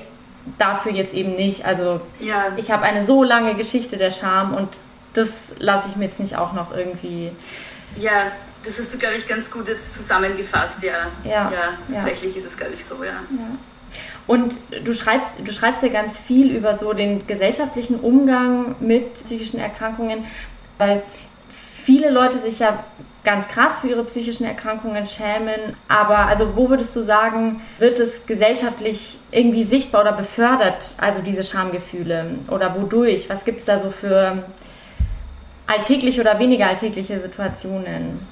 dafür 0.58 0.92
jetzt 0.92 1.14
eben 1.14 1.36
nicht. 1.36 1.66
Also 1.66 2.02
ja. 2.20 2.48
ich 2.58 2.72
habe 2.72 2.84
eine 2.84 3.06
so 3.06 3.24
lange 3.24 3.56
Geschichte 3.56 3.98
der 3.98 4.12
Scham 4.12 4.54
und 4.54 4.70
das 5.14 5.30
lasse 5.58 5.90
ich 5.90 5.96
mir 5.96 6.06
jetzt 6.06 6.20
nicht 6.20 6.38
auch 6.38 6.54
noch 6.54 6.76
irgendwie. 6.76 7.32
Ja, 7.98 8.32
das 8.64 8.78
hast 8.80 8.94
du, 8.94 8.98
glaube 8.98 9.16
ich, 9.16 9.28
ganz 9.28 9.50
gut 9.50 9.68
jetzt 9.68 9.94
zusammengefasst, 9.96 10.84
ja. 10.84 11.08
Ja, 11.24 11.52
ja 11.52 11.94
tatsächlich 11.94 12.36
ja. 12.36 12.42
ist 12.42 12.48
es, 12.48 12.58
glaube 12.58 12.74
ich, 12.76 12.86
so, 12.86 13.04
ja. 13.04 13.12
ja. 13.12 13.58
Und 14.28 14.54
du 14.86 14.94
schreibst, 14.94 15.36
du 15.44 15.52
schreibst 15.52 15.82
ja 15.82 15.90
ganz 15.90 16.20
viel 16.20 16.56
über 16.56 16.78
so 16.78 16.94
den 16.94 17.26
gesellschaftlichen 17.26 18.00
Umgang 18.00 18.76
mit 18.80 19.16
psychischen 19.16 19.60
Erkrankungen, 19.60 20.26
weil 20.78 21.02
viele 21.84 22.12
Leute 22.12 22.40
sich 22.40 22.60
ja 22.60 22.84
ganz 23.24 23.48
krass 23.48 23.80
für 23.80 23.88
ihre 23.88 24.04
psychischen 24.06 24.46
Erkrankungen 24.46 25.06
schämen. 25.08 25.76
Aber 25.88 26.20
also 26.20 26.56
wo 26.56 26.70
würdest 26.70 26.96
du 26.96 27.04
sagen, 27.04 27.62
wird 27.78 28.00
es 28.00 28.26
gesellschaftlich 28.26 29.18
irgendwie 29.32 29.66
sichtbar 29.66 30.02
oder 30.02 30.14
befördert, 30.14 30.94
also 30.98 31.22
diese 31.22 31.44
Schamgefühle? 31.44 32.36
Oder 32.50 32.76
wodurch? 32.80 33.30
Was 33.30 33.44
gibt 33.46 33.60
es 33.60 33.66
da 33.66 33.80
so 33.80 33.92
für 33.92 34.44
alltägliche 35.68 36.22
oder 36.22 36.40
weniger 36.40 36.68
alltägliche 36.68 37.20
Situationen? 37.20 38.26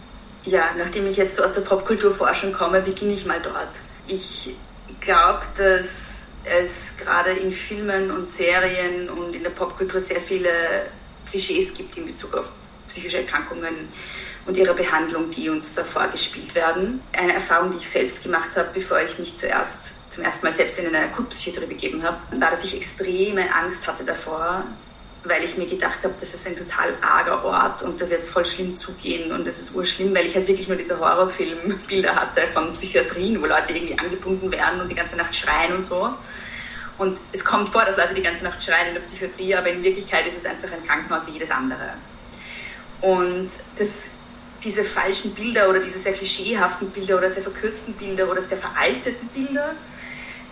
Ja, 0.44 0.64
nachdem 0.78 1.08
ich 1.08 1.18
jetzt 1.18 1.36
so 1.36 1.44
aus 1.44 1.54
der 1.54 1.62
Popkulturforschung 1.62 2.54
komme, 2.54 2.82
beginne 2.82 3.14
ich 3.14 3.26
mal 3.26 3.42
dort. 3.42 3.68
Ich 4.08 4.56
glaube, 5.02 5.42
dass 5.58 6.26
es 6.46 6.96
gerade 6.98 7.32
in 7.32 7.52
Filmen 7.52 8.12
und 8.12 8.30
Serien 8.30 9.10
und 9.10 9.36
in 9.36 9.44
der 9.44 9.50
Popkultur 9.50 10.00
sehr 10.00 10.22
viele 10.22 10.50
Klischees 11.30 11.74
gibt 11.74 11.98
in 11.98 12.06
Bezug 12.06 12.36
auf 12.36 12.52
psychische 12.88 13.18
Erkrankungen 13.18 13.90
und 14.48 14.56
ihre 14.58 14.74
Behandlung, 14.74 15.30
die 15.30 15.50
uns 15.50 15.76
da 15.76 15.84
vorgespielt 15.84 16.56
werden. 16.56 17.02
Eine 17.16 17.34
Erfahrung, 17.34 17.72
die 17.72 17.78
ich 17.78 17.90
selbst 17.90 18.24
gemacht 18.24 18.52
habe, 18.56 18.70
bevor 18.74 19.00
ich 19.02 19.20
mich 19.20 19.36
zuerst 19.38 19.94
zum 20.10 20.24
ersten 20.24 20.46
Mal 20.46 20.54
selbst 20.54 20.80
in 20.80 20.88
eine 20.88 21.06
Akutpsychiatrie 21.06 21.68
begeben 21.68 22.02
habe, 22.02 22.18
war, 22.40 22.50
dass 22.50 22.64
ich 22.64 22.76
extreme 22.76 23.54
Angst 23.54 23.86
hatte 23.86 24.06
davor, 24.06 24.64
weil 25.26 25.44
ich 25.44 25.58
mir 25.58 25.68
gedacht 25.68 26.04
habe, 26.04 26.14
das 26.20 26.34
ist 26.34 26.48
ein 26.48 26.56
total 26.56 26.94
arger 27.02 27.44
Ort 27.44 27.84
und 27.84 28.00
da 28.00 28.10
wird 28.10 28.22
es 28.22 28.30
voll 28.30 28.46
schlimm 28.46 28.78
zugehen 28.78 29.34
und 29.34 29.46
das 29.46 29.60
ist 29.60 29.76
urschlimm, 29.76 30.16
weil 30.16 30.26
ich 30.26 30.36
halt 30.36 30.48
wirklich 30.48 30.70
nur 30.70 30.78
diese 30.78 30.98
Horrorfilmbilder 30.98 32.16
hatte 32.16 32.48
von 32.54 32.74
Psychiatrien, 32.74 33.42
wo 33.42 33.48
Leute 33.48 33.74
irgendwie 33.74 34.00
angebunden 34.00 34.50
werden 34.50 34.80
und 34.80 34.90
die 34.90 34.96
ganze 34.96 35.18
Nacht 35.18 35.36
schreien 35.36 35.76
und 35.76 35.84
so. 35.84 36.14
Und 36.98 37.20
es 37.32 37.44
kommt 37.44 37.70
vor, 37.70 37.84
dass 37.84 37.98
Leute 37.98 38.14
die 38.14 38.24
ganze 38.24 38.44
Nacht 38.46 38.64
schreien 38.64 38.88
in 38.88 38.94
der 38.96 39.02
Psychiatrie, 39.02 39.54
aber 39.56 39.70
in 39.70 39.84
Wirklichkeit 39.84 40.26
ist 40.26 40.38
es 40.38 40.46
einfach 40.46 40.72
ein 40.72 40.84
Krankenhaus 40.88 41.28
wie 41.28 41.32
jedes 41.32 41.52
andere. 41.52 41.94
Und 43.02 43.50
das, 43.78 44.08
diese 44.68 44.84
falschen 44.84 45.34
Bilder 45.34 45.70
oder 45.70 45.80
diese 45.80 45.98
sehr 45.98 46.12
klischeehaften 46.12 46.90
Bilder 46.90 47.18
oder 47.18 47.30
sehr 47.30 47.42
verkürzten 47.42 47.94
Bilder 47.94 48.30
oder 48.30 48.42
sehr 48.42 48.58
veralteten 48.58 49.30
Bilder, 49.30 49.74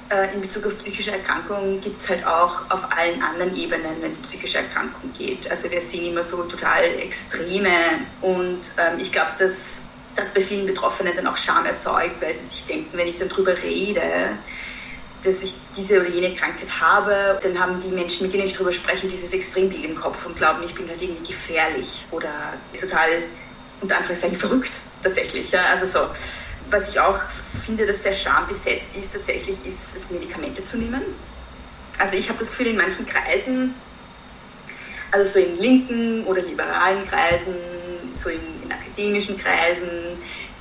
äh, 0.10 0.34
in 0.34 0.40
Bezug 0.40 0.66
auf 0.68 0.78
psychische 0.78 1.12
Erkrankungen 1.12 1.82
gibt 1.82 2.00
es 2.00 2.08
halt 2.08 2.26
auch 2.26 2.62
auf 2.70 2.90
allen 2.96 3.22
anderen 3.22 3.54
Ebenen, 3.58 3.92
wenn 4.00 4.12
es 4.12 4.18
psychische 4.20 4.60
Erkrankungen 4.60 5.14
geht. 5.18 5.52
Also 5.52 5.70
wir 5.70 5.82
sehen 5.82 6.06
immer 6.06 6.24
so 6.24 6.44
total 6.44 6.86
Extreme 6.86 7.76
und 8.22 8.62
ähm, 8.78 9.00
ich 9.00 9.12
glaube, 9.12 9.32
dass 9.38 9.82
das 10.16 10.30
bei 10.30 10.42
vielen 10.42 10.66
Betroffenen 10.66 11.14
dann 11.14 11.28
auch 11.28 11.36
Scham 11.36 11.66
erzeugt, 11.66 12.22
weil 12.22 12.34
sie 12.34 12.46
sich 12.46 12.66
denken, 12.66 12.98
wenn 12.98 13.10
ich 13.10 13.18
dann 13.18 13.28
darüber 13.28 13.62
rede, 13.62 14.02
dass 15.24 15.42
ich 15.42 15.56
diese 15.76 16.00
oder 16.00 16.10
jene 16.10 16.34
Krankheit 16.36 16.70
habe, 16.80 17.38
dann 17.44 17.60
haben 17.60 17.82
die 17.82 17.90
Menschen, 17.90 18.28
mit 18.28 18.34
denen 18.34 18.46
ich 18.46 18.54
darüber 18.54 18.72
spreche, 18.72 19.08
dieses 19.08 19.34
Extrembild 19.34 19.84
im 19.84 19.96
Kopf 19.96 20.26
und 20.26 20.38
glauben, 20.38 20.64
ich 20.64 20.74
bin 20.74 20.88
halt 20.88 21.02
irgendwie 21.02 21.34
gefährlich 21.34 22.06
oder 22.12 22.30
total 22.80 23.10
unter 23.86 23.98
Anführungszeichen 23.98 24.38
verrückt 24.38 24.80
tatsächlich. 25.02 25.52
Ja? 25.52 25.66
Also 25.66 25.86
so 25.86 26.08
was 26.70 26.90
ich 26.90 27.00
auch 27.00 27.20
finde, 27.66 27.86
dass 27.86 28.04
sehr 28.04 28.14
schambesetzt 28.14 28.96
ist, 28.98 29.14
tatsächlich 29.14 29.58
ist 29.66 29.96
es, 29.96 30.10
Medikamente 30.10 30.64
zu 30.66 30.78
nehmen. 30.78 31.02
Also 31.98 32.16
ich 32.16 32.30
habe 32.30 32.40
das 32.40 32.50
Gefühl, 32.50 32.68
in 32.68 32.78
manchen 32.78 33.06
Kreisen, 33.06 33.74
also 35.12 35.34
so 35.34 35.40
in 35.40 35.58
linken 35.58 36.24
oder 36.26 36.42
liberalen 36.42 37.08
Kreisen, 37.08 37.56
so 38.14 38.30
in, 38.30 38.40
in 38.64 38.72
akademischen 38.72 39.38
Kreisen, 39.38 39.90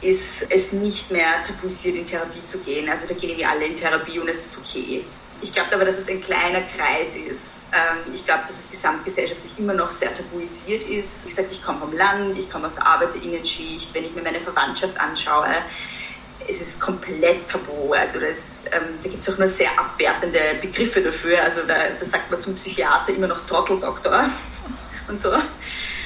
ist 0.01 0.47
es 0.51 0.73
nicht 0.73 1.11
mehr 1.11 1.43
tabuisiert, 1.47 1.97
in 1.97 2.07
Therapie 2.07 2.45
zu 2.45 2.59
gehen. 2.59 2.89
Also 2.89 3.07
da 3.07 3.15
gehen 3.15 3.31
irgendwie 3.31 3.47
alle 3.47 3.67
in 3.67 3.77
Therapie 3.77 4.19
und 4.19 4.29
es 4.29 4.47
ist 4.47 4.59
okay. 4.59 5.05
Ich 5.41 5.53
glaube 5.53 5.75
aber, 5.75 5.85
dass 5.85 5.99
es 5.99 6.09
ein 6.09 6.21
kleiner 6.21 6.63
Kreis 6.77 7.17
ist. 7.17 7.54
Ähm, 7.75 8.15
ich 8.15 8.25
glaube, 8.25 8.43
dass 8.47 8.57
es 8.61 8.71
gesamtgesellschaftlich 8.71 9.53
immer 9.59 9.75
noch 9.75 9.91
sehr 9.91 10.15
tabuisiert 10.15 10.85
ist. 10.85 11.25
Wie 11.25 11.29
gesagt, 11.29 11.49
ich 11.51 11.63
komme 11.63 11.81
vom 11.81 11.93
Land, 11.97 12.39
ich 12.39 12.49
komme 12.49 12.69
aus 12.69 12.75
der 12.75 12.87
Arbeiterinnenschicht. 12.87 13.93
Wenn 13.93 14.05
ich 14.05 14.15
mir 14.15 14.23
meine 14.23 14.41
Verwandtschaft 14.41 14.99
anschaue, 15.01 15.49
es 16.49 16.61
ist 16.61 16.81
komplett 16.81 17.49
tabu. 17.49 17.93
Also 17.93 18.21
das, 18.21 18.67
ähm, 18.67 18.99
da 19.03 19.09
gibt 19.09 19.27
es 19.27 19.35
auch 19.35 19.39
nur 19.39 19.49
sehr 19.49 19.71
abwertende 19.79 20.39
Begriffe 20.61 21.03
dafür. 21.03 21.43
Also 21.43 21.63
da, 21.67 21.75
da 21.99 22.05
sagt 22.05 22.31
man 22.31 22.41
zum 22.41 22.55
Psychiater 22.55 23.13
immer 23.13 23.27
noch 23.27 23.45
Trotteldoktor 23.47 24.31
und 25.09 25.21
so. 25.21 25.33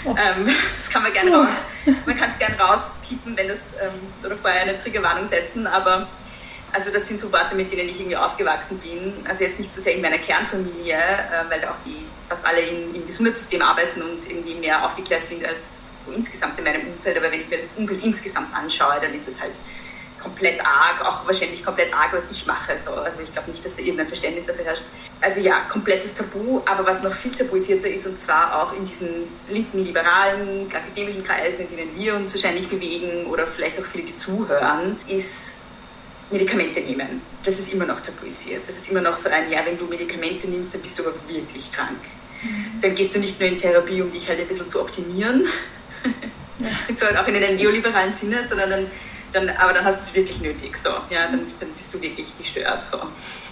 Oh. 0.04 0.10
Ähm, 0.10 0.54
das 0.80 0.90
kann 0.90 1.02
man 1.02 1.12
gerne 1.12 1.37
raus, 1.37 1.64
man 2.06 2.16
kann 2.16 2.30
es 2.30 2.38
gerne 2.38 2.56
rauspiepen, 2.56 3.37
wenn 3.37 3.48
das, 3.48 3.58
ähm, 3.82 3.90
oder 4.25 4.37
vorher 4.37 4.62
eine 4.62 4.80
Triggerwarnung 4.80 5.26
setzen, 5.26 5.66
aber 5.66 6.06
also 6.72 6.90
das 6.90 7.08
sind 7.08 7.18
so 7.18 7.32
Worte, 7.32 7.54
mit 7.54 7.72
denen 7.72 7.88
ich 7.88 7.98
irgendwie 7.98 8.16
aufgewachsen 8.16 8.78
bin. 8.78 9.14
Also 9.28 9.44
jetzt 9.44 9.58
nicht 9.58 9.72
so 9.72 9.80
sehr 9.80 9.94
in 9.94 10.02
meiner 10.02 10.18
Kernfamilie, 10.18 10.96
äh, 10.96 11.50
weil 11.50 11.60
da 11.60 11.70
auch 11.70 11.82
die 11.84 12.04
fast 12.28 12.44
alle 12.44 12.60
in, 12.60 12.94
im 12.94 13.06
Gesundheitssystem 13.06 13.62
arbeiten 13.62 14.02
und 14.02 14.28
irgendwie 14.28 14.54
mehr 14.54 14.84
aufgeklärt 14.84 15.25
sind 15.26 15.44
als 15.44 15.60
so 16.04 16.12
insgesamt 16.12 16.58
in 16.58 16.64
meinem 16.64 16.87
Umfeld. 16.88 17.16
Aber 17.16 17.32
wenn 17.32 17.40
ich 17.40 17.48
mir 17.48 17.58
das 17.58 17.70
Umfeld 17.76 18.04
insgesamt 18.04 18.54
anschaue, 18.54 18.98
dann 19.00 19.14
ist 19.14 19.28
es 19.28 19.40
halt 19.40 19.52
komplett 20.20 20.60
arg, 20.60 21.04
auch 21.04 21.26
wahrscheinlich 21.26 21.64
komplett 21.64 21.94
arg, 21.94 22.12
was 22.12 22.30
ich 22.30 22.44
mache. 22.44 22.76
So. 22.76 22.92
Also 22.92 23.20
ich 23.20 23.32
glaube 23.32 23.50
nicht, 23.50 23.64
dass 23.64 23.75
da 23.75 23.80
irgendein 23.80 24.08
Verständnis 24.08 24.46
dafür 24.46 24.64
herrscht. 24.64 24.82
Also 25.20 25.40
ja, 25.40 25.60
komplettes 25.70 26.14
Tabu, 26.14 26.60
aber 26.66 26.87
was 26.87 27.02
noch 27.02 27.14
viel 27.14 27.30
tabuisierter 27.30 27.88
ist, 27.88 28.06
und 28.06 28.20
zwar 28.20 28.62
auch 28.62 28.72
in 28.76 28.87
diesen 28.87 29.28
linken, 29.48 29.84
liberalen, 29.84 30.70
akademischen 30.70 31.25
Kreisen, 31.25 31.68
in 31.70 31.76
denen 31.76 31.96
wir 31.96 32.14
uns 32.14 32.34
wahrscheinlich 32.34 32.68
bewegen 32.68 33.26
oder 33.26 33.46
vielleicht 33.46 33.80
auch 33.80 33.84
viele, 33.84 34.04
die 34.04 34.14
zuhören, 34.14 34.98
ist 35.06 35.57
Medikamente 36.30 36.80
nehmen. 36.80 37.23
Das 37.44 37.58
ist 37.58 37.73
immer 37.73 37.87
noch 37.87 38.00
tabuisiert. 38.00 38.62
Das 38.66 38.76
ist 38.76 38.90
immer 38.90 39.00
noch 39.00 39.16
so 39.16 39.28
ein, 39.28 39.50
ja, 39.50 39.64
wenn 39.64 39.78
du 39.78 39.87
Medikamente 39.87 40.47
nimmst, 40.47 40.75
dann 40.75 40.82
bist 40.82 40.99
du 40.99 41.04
aber 41.04 41.14
wirklich 41.26 41.73
krank. 41.73 41.99
Mhm. 42.42 42.80
Dann 42.80 42.94
gehst 42.94 43.14
du 43.14 43.18
nicht 43.18 43.40
nur 43.40 43.49
in 43.49 43.58
Therapie, 43.58 44.02
um 44.02 44.11
dich 44.11 44.28
halt 44.28 44.40
ein 44.40 44.47
bisschen 44.47 44.68
zu 44.68 44.80
optimieren, 44.80 45.47
ja. 46.58 46.68
so, 46.94 47.06
auch 47.06 47.26
in 47.26 47.37
einem 47.37 47.56
neoliberalen 47.56 48.12
Sinne, 48.12 48.47
sondern 48.47 48.70
dann 48.70 48.87
dann, 49.32 49.49
aber 49.50 49.75
dann 49.75 49.85
hast 49.85 49.99
du 49.99 50.02
es 50.04 50.14
wirklich 50.14 50.40
nötig, 50.40 50.76
so, 50.76 50.90
ja, 51.11 51.26
dann, 51.26 51.47
dann 51.61 51.70
bist 51.73 51.92
du 51.92 52.00
wirklich 52.00 52.26
gestört, 52.38 52.80
so. 52.80 52.97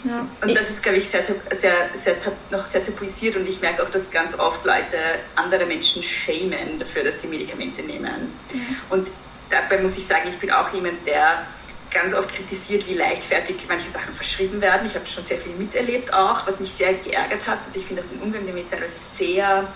Ja. 0.09 0.27
Und 0.41 0.57
das 0.57 0.71
ist, 0.71 0.83
glaube 0.83 0.99
ich, 0.99 1.09
sehr, 1.09 1.23
sehr, 1.51 1.91
sehr, 1.95 2.17
noch 2.51 2.65
sehr 2.65 2.85
tabuisiert 2.85 3.37
und 3.37 3.47
ich 3.49 3.61
merke 3.61 3.83
auch, 3.83 3.91
dass 3.91 4.11
ganz 4.11 4.39
oft 4.39 4.65
Leute 4.65 4.97
andere 5.35 5.67
Menschen 5.67 6.03
schämen 6.03 6.79
dafür, 6.79 7.05
dass 7.05 7.21
sie 7.21 7.29
Medikamente 7.29 7.83
nehmen. 7.83 8.33
Ja. 8.53 8.61
Und 8.91 9.09
dabei 9.51 9.79
muss 9.83 9.99
ich 9.99 10.07
sagen, 10.07 10.29
ich 10.31 10.39
bin 10.39 10.51
auch 10.51 10.73
jemand, 10.73 11.07
der 11.07 11.47
ganz 11.91 12.15
oft 12.15 12.33
kritisiert, 12.33 12.87
wie 12.87 12.95
leichtfertig 12.95 13.57
manche 13.69 13.89
Sachen 13.89 14.15
verschrieben 14.15 14.61
werden. 14.61 14.87
Ich 14.87 14.95
habe 14.95 15.07
schon 15.07 15.23
sehr 15.23 15.39
viel 15.39 15.53
miterlebt 15.53 16.13
auch, 16.13 16.47
was 16.47 16.61
mich 16.61 16.73
sehr 16.73 16.95
geärgert 16.95 17.47
hat. 17.47 17.59
Also 17.67 17.79
ich 17.79 17.87
finde 17.87 18.03
auch 18.03 18.07
den 18.09 18.21
Umgang 18.21 18.47
damit 18.47 18.71
teilweise 18.71 18.99
sehr 19.17 19.67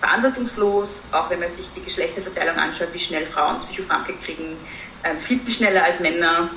verantwortungslos, 0.00 1.02
auch 1.10 1.28
wenn 1.30 1.40
man 1.40 1.48
sich 1.48 1.66
die 1.74 1.82
Geschlechterverteilung 1.82 2.56
anschaut, 2.56 2.88
wie 2.92 3.00
schnell 3.00 3.26
Frauen 3.26 3.60
Psychopharmaka 3.60 4.12
kriegen, 4.24 4.56
ähm, 5.04 5.18
viel 5.18 5.40
schneller 5.50 5.84
als 5.84 6.00
Männer 6.00 6.50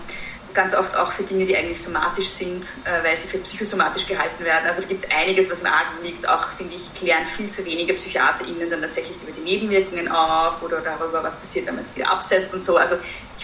ganz 0.53 0.73
oft 0.75 0.95
auch 0.95 1.11
für 1.11 1.23
Dinge, 1.23 1.45
die 1.45 1.55
eigentlich 1.55 1.81
somatisch 1.81 2.27
sind, 2.27 2.63
äh, 2.83 3.03
weil 3.03 3.15
sie 3.15 3.27
für 3.27 3.37
psychosomatisch 3.39 4.05
gehalten 4.05 4.43
werden. 4.43 4.67
Also 4.67 4.81
da 4.81 4.87
gibt 4.87 5.03
es 5.03 5.11
einiges, 5.11 5.49
was 5.49 5.61
im 5.61 5.67
Argen 5.67 6.03
liegt. 6.03 6.27
Auch, 6.27 6.49
finde 6.57 6.75
ich, 6.75 6.93
klären 6.93 7.25
viel 7.25 7.49
zu 7.49 7.65
wenige 7.65 7.93
PsychiaterInnen 7.93 8.69
dann 8.69 8.81
tatsächlich 8.81 9.17
über 9.21 9.31
die 9.31 9.41
Nebenwirkungen 9.41 10.09
auf 10.09 10.61
oder 10.61 10.81
darüber, 10.81 11.23
was 11.23 11.37
passiert, 11.37 11.67
wenn 11.67 11.75
man 11.75 11.83
es 11.83 11.95
wieder 11.95 12.11
absetzt 12.11 12.53
und 12.53 12.61
so. 12.61 12.77
Also 12.77 12.95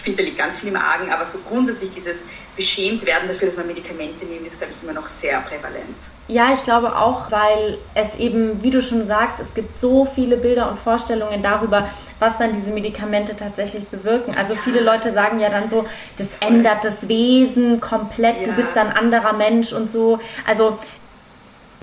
finde, 0.08 0.22
da 0.22 0.26
liegt 0.26 0.38
ganz 0.38 0.58
viel 0.58 0.70
im 0.70 0.76
Argen, 0.76 1.12
aber 1.12 1.24
so 1.24 1.38
grundsätzlich 1.48 1.90
dieses 1.90 2.24
beschämt 2.56 3.06
werden 3.06 3.28
dafür, 3.28 3.48
dass 3.48 3.56
man 3.56 3.66
Medikamente 3.66 4.24
nimmt, 4.24 4.46
ist, 4.46 4.58
glaube 4.58 4.72
ich, 4.76 4.82
immer 4.82 4.98
noch 4.98 5.06
sehr 5.06 5.40
prävalent. 5.40 5.96
Ja, 6.26 6.52
ich 6.52 6.62
glaube 6.64 6.96
auch, 6.96 7.30
weil 7.30 7.78
es 7.94 8.18
eben, 8.18 8.62
wie 8.62 8.70
du 8.70 8.82
schon 8.82 9.04
sagst, 9.04 9.38
es 9.40 9.54
gibt 9.54 9.80
so 9.80 10.06
viele 10.14 10.36
Bilder 10.36 10.70
und 10.70 10.78
Vorstellungen 10.78 11.42
darüber, 11.42 11.88
was 12.18 12.36
dann 12.38 12.54
diese 12.54 12.70
Medikamente 12.70 13.36
tatsächlich 13.36 13.86
bewirken. 13.88 14.34
Also 14.36 14.54
ja. 14.54 14.60
viele 14.64 14.80
Leute 14.80 15.12
sagen 15.12 15.40
ja 15.40 15.50
dann 15.50 15.70
so, 15.70 15.86
das 16.16 16.26
Voll. 16.26 16.48
ändert 16.48 16.84
das 16.84 17.08
Wesen 17.08 17.80
komplett, 17.80 18.40
ja. 18.40 18.46
du 18.46 18.52
bist 18.52 18.70
dann 18.74 18.88
anderer 18.88 19.34
Mensch 19.34 19.72
und 19.72 19.88
so. 19.88 20.18
Also 20.46 20.78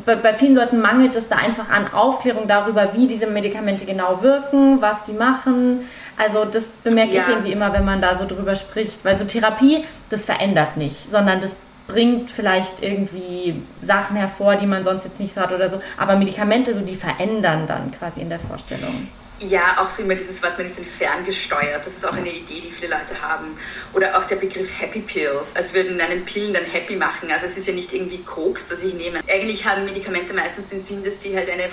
bei, 0.05 0.15
bei, 0.15 0.33
vielen 0.33 0.55
Leuten 0.55 0.79
mangelt 0.81 1.15
es 1.15 1.27
da 1.29 1.37
einfach 1.37 1.69
an 1.69 1.91
Aufklärung 1.93 2.47
darüber, 2.47 2.93
wie 2.93 3.07
diese 3.07 3.27
Medikamente 3.27 3.85
genau 3.85 4.21
wirken, 4.21 4.81
was 4.81 4.97
die 5.07 5.13
machen. 5.13 5.87
Also 6.17 6.45
das 6.45 6.63
bemerke 6.83 7.13
ja. 7.13 7.21
ich 7.21 7.27
irgendwie 7.27 7.51
immer, 7.51 7.73
wenn 7.73 7.85
man 7.85 8.01
da 8.01 8.17
so 8.17 8.25
drüber 8.25 8.55
spricht. 8.55 9.03
Weil 9.03 9.17
so 9.17 9.25
Therapie, 9.25 9.83
das 10.09 10.25
verändert 10.25 10.77
nicht, 10.77 11.11
sondern 11.11 11.41
das 11.41 11.51
bringt 11.87 12.31
vielleicht 12.31 12.81
irgendwie 12.81 13.61
Sachen 13.81 14.15
hervor, 14.15 14.55
die 14.55 14.65
man 14.65 14.83
sonst 14.83 15.05
jetzt 15.05 15.19
nicht 15.19 15.33
so 15.33 15.41
hat 15.41 15.51
oder 15.51 15.69
so. 15.69 15.81
Aber 15.97 16.15
Medikamente, 16.15 16.73
so 16.73 16.81
die 16.81 16.95
verändern 16.95 17.67
dann 17.67 17.91
quasi 17.91 18.21
in 18.21 18.29
der 18.29 18.39
Vorstellung. 18.39 19.07
Ja, 19.39 19.75
auch 19.79 19.89
so 19.89 20.01
immer 20.01 20.15
dieses 20.15 20.41
Wort, 20.41 20.57
man 20.57 20.65
ist 20.65 20.79
ferngesteuert. 20.79 21.85
Das 21.85 21.93
ist 21.93 22.07
auch 22.07 22.13
eine 22.13 22.29
Idee, 22.29 22.61
die 22.61 22.71
viele 22.71 22.91
Leute 22.91 23.21
haben. 23.21 23.57
Oder 23.93 24.17
auch 24.17 24.23
der 24.23 24.37
Begriff 24.37 24.69
Happy 24.79 25.01
Pills, 25.01 25.53
als 25.55 25.73
würden 25.73 25.99
einen 25.99 26.23
Pillen 26.23 26.53
dann 26.53 26.63
happy 26.63 26.95
machen. 26.95 27.29
Also 27.31 27.45
es 27.45 27.57
ist 27.57 27.67
ja 27.67 27.73
nicht 27.73 27.93
irgendwie 27.93 28.19
Koks, 28.19 28.69
das 28.69 28.81
ich 28.81 28.93
nehme. 28.93 29.19
Eigentlich 29.29 29.65
haben 29.65 29.83
Medikamente 29.83 30.33
meistens 30.33 30.69
den 30.69 30.81
Sinn, 30.81 31.03
dass 31.03 31.21
sie 31.21 31.35
halt 31.35 31.49
eine 31.49 31.65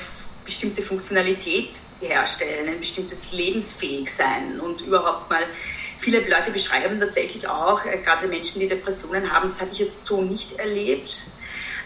bestimmte 0.44 0.82
Funktionalität 0.82 1.70
herstellen, 2.02 2.68
ein 2.68 2.80
bestimmtes 2.80 3.32
Lebensfähigsein 3.32 4.60
und 4.60 4.82
überhaupt 4.82 5.30
mal 5.30 5.42
viele 5.98 6.20
Leute 6.20 6.50
beschreiben 6.50 6.98
tatsächlich 6.98 7.48
auch, 7.48 7.84
äh, 7.84 7.98
gerade 7.98 8.26
Menschen, 8.28 8.60
die 8.60 8.68
Depressionen 8.68 9.32
haben, 9.32 9.48
das 9.48 9.60
habe 9.60 9.70
ich 9.72 9.78
jetzt 9.78 10.04
so 10.04 10.22
nicht 10.22 10.58
erlebt 10.58 11.26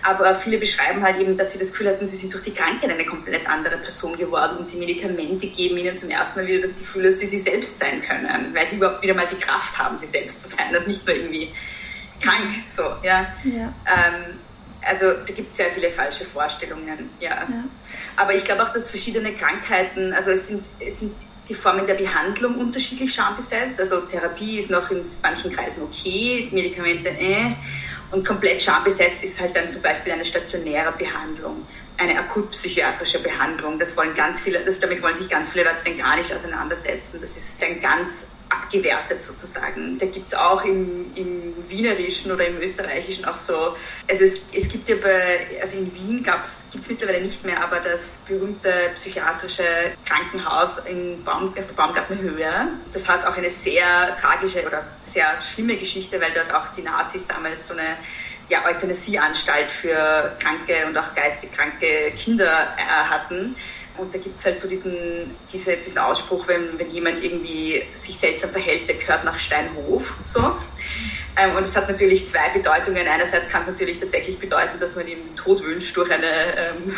aber 0.06 0.34
viele 0.34 0.58
beschreiben 0.58 1.02
halt 1.02 1.18
eben, 1.18 1.36
dass 1.36 1.52
sie 1.52 1.58
das 1.58 1.72
Gefühl 1.72 1.88
hatten, 1.88 2.06
sie 2.06 2.16
sind 2.16 2.32
durch 2.32 2.44
die 2.44 2.52
Krankheit 2.52 2.90
eine 2.90 3.04
komplett 3.04 3.48
andere 3.48 3.76
Person 3.78 4.16
geworden 4.16 4.58
und 4.58 4.70
die 4.70 4.76
Medikamente 4.76 5.48
geben 5.48 5.76
ihnen 5.78 5.96
zum 5.96 6.10
ersten 6.10 6.40
Mal 6.40 6.46
wieder 6.46 6.62
das 6.62 6.78
Gefühl, 6.78 7.04
dass 7.04 7.18
sie 7.18 7.26
sie 7.26 7.40
selbst 7.40 7.78
sein 7.78 8.02
können, 8.02 8.54
weil 8.54 8.66
sie 8.66 8.76
überhaupt 8.76 9.02
wieder 9.02 9.14
mal 9.14 9.26
die 9.30 9.36
Kraft 9.36 9.76
haben, 9.76 9.96
sie 9.96 10.06
selbst 10.06 10.42
zu 10.42 10.48
sein 10.48 10.76
und 10.76 10.86
nicht 10.86 11.04
nur 11.06 11.16
irgendwie 11.16 11.50
krank. 12.20 12.50
So, 12.68 12.82
ja. 13.02 13.34
ja. 13.44 13.74
Ähm, 13.84 14.38
also 14.86 15.12
da 15.12 15.32
gibt 15.32 15.50
es 15.50 15.56
sehr 15.56 15.70
viele 15.70 15.90
falsche 15.90 16.24
Vorstellungen, 16.24 17.10
ja. 17.20 17.30
ja. 17.30 17.46
Aber 18.16 18.34
ich 18.34 18.44
glaube 18.44 18.62
auch, 18.62 18.72
dass 18.72 18.90
verschiedene 18.90 19.32
Krankheiten, 19.34 20.12
also 20.12 20.30
es 20.30 20.48
sind, 20.48 20.64
es 20.80 21.00
sind 21.00 21.12
die 21.48 21.54
Formen 21.54 21.86
der 21.86 21.94
Behandlung 21.94 22.56
unterschiedlich 22.56 23.12
schambesetzt. 23.14 23.78
Also 23.80 24.00
Therapie 24.00 24.58
ist 24.58 24.70
noch 24.70 24.90
in 24.90 25.04
manchen 25.22 25.52
Kreisen 25.52 25.82
okay, 25.82 26.48
Medikamente 26.52 27.10
äh. 27.10 27.54
Und 28.12 28.24
komplett 28.24 28.62
schambesetzt 28.62 29.22
ist 29.24 29.40
halt 29.40 29.56
dann 29.56 29.68
zum 29.68 29.82
Beispiel 29.82 30.12
eine 30.12 30.24
stationäre 30.24 30.92
Behandlung, 30.92 31.66
eine 31.98 32.18
akutpsychiatrische 32.18 33.20
Behandlung. 33.20 33.78
Das 33.78 33.96
wollen 33.96 34.14
ganz 34.14 34.40
viele, 34.40 34.64
das, 34.64 34.78
damit 34.78 35.02
wollen 35.02 35.16
sich 35.16 35.28
ganz 35.28 35.50
viele 35.50 35.64
Leute 35.64 35.78
dann 35.84 35.98
gar 35.98 36.16
nicht 36.16 36.32
auseinandersetzen. 36.32 37.18
Das 37.20 37.36
ist 37.36 37.60
dann 37.60 37.80
ganz 37.80 38.28
abgewertet 38.48 39.22
sozusagen. 39.22 39.98
Da 39.98 40.06
gibt 40.06 40.28
es 40.28 40.34
auch 40.34 40.64
im, 40.64 41.12
im 41.14 41.54
Wienerischen 41.68 42.30
oder 42.30 42.46
im 42.46 42.58
Österreichischen 42.60 43.24
auch 43.24 43.36
so, 43.36 43.76
also 44.08 44.24
es, 44.24 44.38
es 44.52 44.68
gibt 44.68 44.88
ja 44.88 44.96
bei, 44.96 45.60
also 45.60 45.76
in 45.76 45.92
Wien 45.94 46.22
gibt 46.22 46.44
es 46.44 46.88
mittlerweile 46.88 47.22
nicht 47.22 47.44
mehr, 47.44 47.62
aber 47.62 47.80
das 47.80 48.18
berühmte 48.26 48.72
psychiatrische 48.94 49.64
Krankenhaus 50.04 50.78
in 50.86 51.22
Baum, 51.24 51.48
auf 51.48 51.54
der 51.54 51.74
Baumgartenhöhe, 51.74 52.68
das 52.92 53.08
hat 53.08 53.26
auch 53.26 53.36
eine 53.36 53.50
sehr 53.50 54.16
tragische 54.20 54.64
oder 54.66 54.86
sehr 55.02 55.40
schlimme 55.42 55.76
Geschichte, 55.76 56.20
weil 56.20 56.32
dort 56.32 56.52
auch 56.54 56.68
die 56.76 56.82
Nazis 56.82 57.26
damals 57.26 57.66
so 57.66 57.74
eine 57.74 57.96
ja, 58.48 58.64
Euthanasieanstalt 58.64 59.72
für 59.72 60.36
kranke 60.38 60.86
und 60.86 60.96
auch 60.96 61.14
geistig 61.14 61.50
kranke 61.52 62.12
Kinder 62.12 62.76
äh, 62.76 62.82
hatten 62.82 63.56
und 63.98 64.14
da 64.14 64.18
gibt 64.18 64.38
es 64.38 64.44
halt 64.44 64.58
so 64.58 64.68
diesen, 64.68 65.34
diese, 65.52 65.76
diesen 65.76 65.98
Ausspruch, 65.98 66.46
wenn, 66.48 66.78
wenn 66.78 66.90
jemand 66.90 67.22
irgendwie 67.22 67.82
sich 67.94 68.16
seltsam 68.16 68.50
verhält, 68.50 68.88
der 68.88 68.96
gehört 68.96 69.24
nach 69.24 69.38
Steinhof. 69.38 70.14
So. 70.24 70.40
Ähm, 71.36 71.56
und 71.56 71.64
es 71.64 71.76
hat 71.76 71.88
natürlich 71.88 72.26
zwei 72.26 72.48
Bedeutungen. 72.50 73.06
Einerseits 73.06 73.48
kann 73.48 73.62
es 73.62 73.68
natürlich 73.68 74.00
tatsächlich 74.00 74.38
bedeuten, 74.38 74.80
dass 74.80 74.96
man 74.96 75.06
ihm 75.06 75.18
den 75.22 75.36
Tod 75.36 75.62
wünscht 75.62 75.96
durch 75.96 76.10
eine, 76.10 76.26
ähm, 76.26 76.96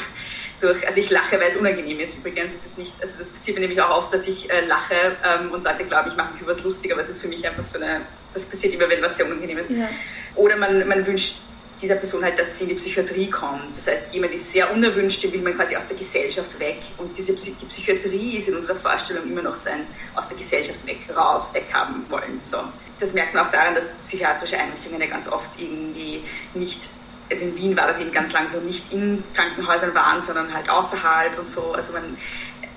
durch, 0.61 0.87
also 0.87 1.01
ich 1.01 1.11
lache, 1.11 1.39
weil 1.41 1.49
es 1.49 1.57
unangenehm 1.57 1.99
ist. 2.01 2.19
Übrigens 2.19 2.55
ist 2.55 2.67
es 2.67 2.77
nicht, 2.77 2.93
also 3.01 3.19
das 3.19 3.29
passiert 3.29 3.57
mir 3.57 3.63
nämlich 3.63 3.81
auch 3.81 3.97
oft, 3.97 4.13
dass 4.13 4.27
ich 4.27 4.51
äh, 4.51 4.65
lache 4.67 4.95
ähm, 5.25 5.53
und 5.53 5.65
Leute 5.65 5.85
glauben, 5.85 6.11
ich 6.11 6.17
mache 6.17 6.33
mich 6.33 6.43
über 6.43 6.53
was 6.53 6.63
lustig, 6.63 6.93
aber 6.93 7.03
es 7.03 7.09
ist 7.09 7.21
für 7.21 7.29
mich 7.29 7.47
einfach 7.47 7.65
so 7.65 7.79
eine, 7.79 8.03
das 8.35 8.45
passiert 8.45 8.75
immer, 8.75 8.89
wenn 8.89 9.03
was 9.03 9.17
sehr 9.17 9.27
unangenehm 9.27 9.59
ist. 9.59 9.71
Ja. 9.71 9.89
Oder 10.35 10.57
man, 10.57 10.87
man 10.87 11.07
wünscht 11.07 11.39
dieser 11.81 11.95
Person 11.95 12.25
halt, 12.25 12.39
dass 12.39 12.59
sie 12.59 12.65
in 12.65 12.71
die 12.71 12.75
Psychiatrie 12.75 13.31
kommt. 13.31 13.77
Das 13.77 13.87
heißt, 13.87 14.15
jemand 14.15 14.33
ist 14.35 14.53
sehr 14.53 14.73
unerwünscht, 14.73 15.23
den 15.23 15.33
will 15.33 15.43
man 15.43 15.55
quasi 15.55 15.77
aus 15.77 15.87
der 15.89 15.97
Gesellschaft 15.97 16.59
weg. 16.59 16.79
Und 16.97 17.17
diese 17.17 17.33
die 17.33 17.51
Psychiatrie 17.67 18.37
ist 18.37 18.49
in 18.49 18.57
unserer 18.57 18.77
Vorstellung 18.77 19.25
immer 19.25 19.43
noch 19.43 19.55
so 19.55 19.71
ein 19.71 19.87
aus 20.15 20.29
der 20.29 20.37
Gesellschaft 20.37 20.85
weg, 20.87 20.99
raus, 21.15 21.53
weg 21.55 21.67
haben 21.73 22.05
wollen. 22.09 22.41
So. 22.43 22.59
Das 22.99 23.13
merkt 23.13 23.35
man 23.35 23.47
auch 23.47 23.51
daran, 23.51 23.75
dass 23.75 23.91
psychiatrische 24.03 24.59
Einrichtungen 24.59 25.01
ja 25.01 25.07
ganz 25.07 25.29
oft 25.29 25.51
irgendwie 25.59 26.23
nicht 26.55 26.91
also 27.31 27.45
in 27.45 27.57
Wien 27.57 27.77
war 27.77 27.87
das 27.87 28.01
eben 28.01 28.13
ganz 28.13 28.33
lang 28.33 28.49
so, 28.49 28.59
nicht 28.59 28.91
in 28.93 29.23
Krankenhäusern 29.35 29.95
waren, 29.95 30.21
sondern 30.21 30.53
halt 30.53 30.71
außerhalb 30.71 31.39
und 31.39 31.47
so. 31.47 31.73
Also 31.73 31.93
man, 31.93 32.17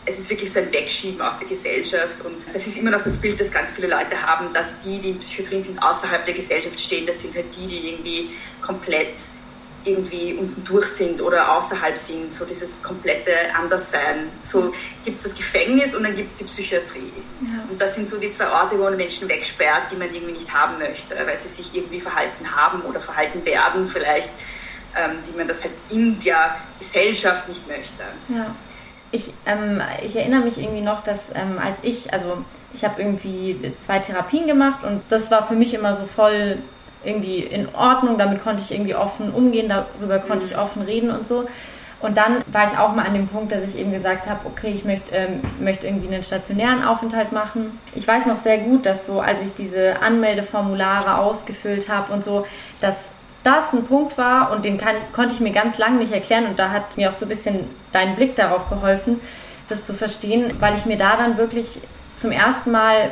es 0.06 0.18
ist 0.18 0.30
wirklich 0.30 0.52
so 0.52 0.60
ein 0.60 0.72
Wegschieben 0.72 1.22
aus 1.22 1.38
der 1.38 1.48
Gesellschaft 1.48 2.26
und 2.26 2.36
das 2.52 2.66
ist 2.66 2.78
immer 2.78 2.92
noch 2.92 3.04
das 3.04 3.18
Bild, 3.18 3.40
das 3.40 3.52
ganz 3.52 3.72
viele 3.72 3.88
Leute 3.88 4.20
haben, 4.22 4.52
dass 4.54 4.82
die, 4.82 5.00
die 5.00 5.12
in 5.12 5.20
Psychiatrien 5.20 5.62
sind, 5.62 5.82
außerhalb 5.82 6.26
der 6.26 6.34
Gesellschaft 6.34 6.80
stehen, 6.80 7.06
das 7.06 7.22
sind 7.22 7.36
halt 7.36 7.46
die, 7.56 7.68
die 7.68 7.90
irgendwie 7.90 8.30
komplett 8.62 9.14
irgendwie 9.84 10.34
unten 10.34 10.64
durch 10.64 10.88
sind 10.88 11.22
oder 11.22 11.58
außerhalb 11.58 11.98
sind, 11.98 12.32
so 12.34 12.46
dieses 12.46 12.82
komplette 12.84 13.32
Anderssein. 13.56 14.30
So 14.44 14.72
gibt 15.04 15.18
es 15.18 15.24
das 15.24 15.36
Gefängnis 15.36 15.96
und 15.96 16.04
dann 16.04 16.16
gibt 16.16 16.34
es 16.34 16.36
die 16.36 16.44
Psychiatrie. 16.44 17.12
Ja. 17.42 17.66
Und 17.68 17.82
das 17.82 17.96
sind 17.96 18.08
so 18.08 18.18
die 18.18 18.30
zwei 18.30 18.48
Orte, 18.48 18.78
wo 18.78 18.84
man 18.84 18.96
Menschen 18.96 19.28
wegsperrt, 19.28 19.92
die 19.92 19.96
man 19.96 20.14
irgendwie 20.14 20.34
nicht 20.34 20.54
haben 20.54 20.78
möchte, 20.78 21.16
weil 21.16 21.36
sie 21.36 21.48
sich 21.48 21.74
irgendwie 21.74 22.00
verhalten 22.00 22.56
haben 22.56 22.82
oder 22.82 23.00
verhalten 23.00 23.44
werden 23.44 23.88
vielleicht, 23.88 24.30
ähm, 24.96 25.18
wie 25.32 25.38
man 25.38 25.48
das 25.48 25.64
halt 25.64 25.74
in 25.90 26.20
der 26.20 26.58
Gesellschaft 26.78 27.48
nicht 27.50 27.68
möchte. 27.68 28.04
Ja 28.30 28.56
ich, 29.12 29.34
ähm, 29.46 29.82
ich 30.04 30.16
erinnere 30.16 30.42
mich 30.42 30.58
irgendwie 30.58 30.82
noch, 30.82 31.04
dass 31.04 31.20
ähm, 31.36 31.60
als 31.60 31.78
ich, 31.82 32.14
also 32.14 32.38
ich 32.74 32.84
habe 32.84 33.02
irgendwie 33.02 33.74
zwei 33.80 34.00
Therapien 34.00 34.48
gemacht 34.48 34.84
und 34.84 35.02
das 35.10 35.30
war 35.32 35.46
für 35.46 35.56
mich 35.56 35.74
immer 35.74 35.96
so 35.96 36.06
voll 36.06 36.58
irgendwie 37.04 37.40
in 37.40 37.68
Ordnung, 37.74 38.18
damit 38.18 38.44
konnte 38.44 38.62
ich 38.62 38.72
irgendwie 38.72 38.96
offen 38.96 39.32
umgehen, 39.32 39.70
darüber 39.70 40.20
konnte 40.20 40.46
ich 40.46 40.54
mhm. 40.54 40.60
offen 40.60 40.82
reden 40.84 41.12
und 41.12 41.28
so. 41.28 41.48
Und 42.00 42.18
dann 42.18 42.44
war 42.48 42.66
ich 42.66 42.78
auch 42.80 42.96
mal 42.96 43.06
an 43.06 43.14
dem 43.14 43.28
Punkt, 43.28 43.52
dass 43.52 43.64
ich 43.64 43.78
eben 43.78 43.92
gesagt 43.92 44.28
habe, 44.28 44.40
okay, 44.46 44.72
ich 44.74 44.86
möchte, 44.86 45.16
ähm, 45.16 45.42
möchte 45.60 45.86
irgendwie 45.86 46.12
einen 46.12 46.24
stationären 46.24 46.84
Aufenthalt 46.84 47.32
machen. 47.32 47.80
Ich 47.94 48.08
weiß 48.08 48.26
noch 48.26 48.42
sehr 48.42 48.58
gut, 48.58 48.88
dass 48.88 49.06
so, 49.06 49.20
als 49.20 49.38
ich 49.46 49.54
diese 49.56 50.02
Anmeldeformulare 50.02 51.18
ausgefüllt 51.18 51.90
habe 51.90 52.12
und 52.12 52.24
so, 52.24 52.48
dass 52.80 52.96
das 53.44 53.74
ein 53.74 53.86
Punkt 53.86 54.18
war 54.18 54.52
und 54.52 54.64
den 54.64 54.78
kann, 54.78 54.96
konnte 55.14 55.34
ich 55.34 55.40
mir 55.40 55.52
ganz 55.52 55.78
lange 55.78 55.98
nicht 55.98 56.12
erklären 56.12 56.46
und 56.46 56.60
da 56.60 56.70
hat 56.70 56.98
mir 56.98 57.12
auch 57.12 57.16
so 57.16 57.26
ein 57.26 57.30
bisschen 57.30 57.66
dein 57.92 58.16
Blick 58.16 58.36
darauf 58.36 58.70
geholfen, 58.70 59.20
das 59.68 59.84
zu 59.84 59.94
verstehen, 59.94 60.54
weil 60.60 60.76
ich 60.76 60.86
mir 60.86 60.98
da 60.98 61.18
dann 61.18 61.38
wirklich 61.38 61.80
zum 62.18 62.32
ersten 62.32 62.72
Mal 62.72 63.12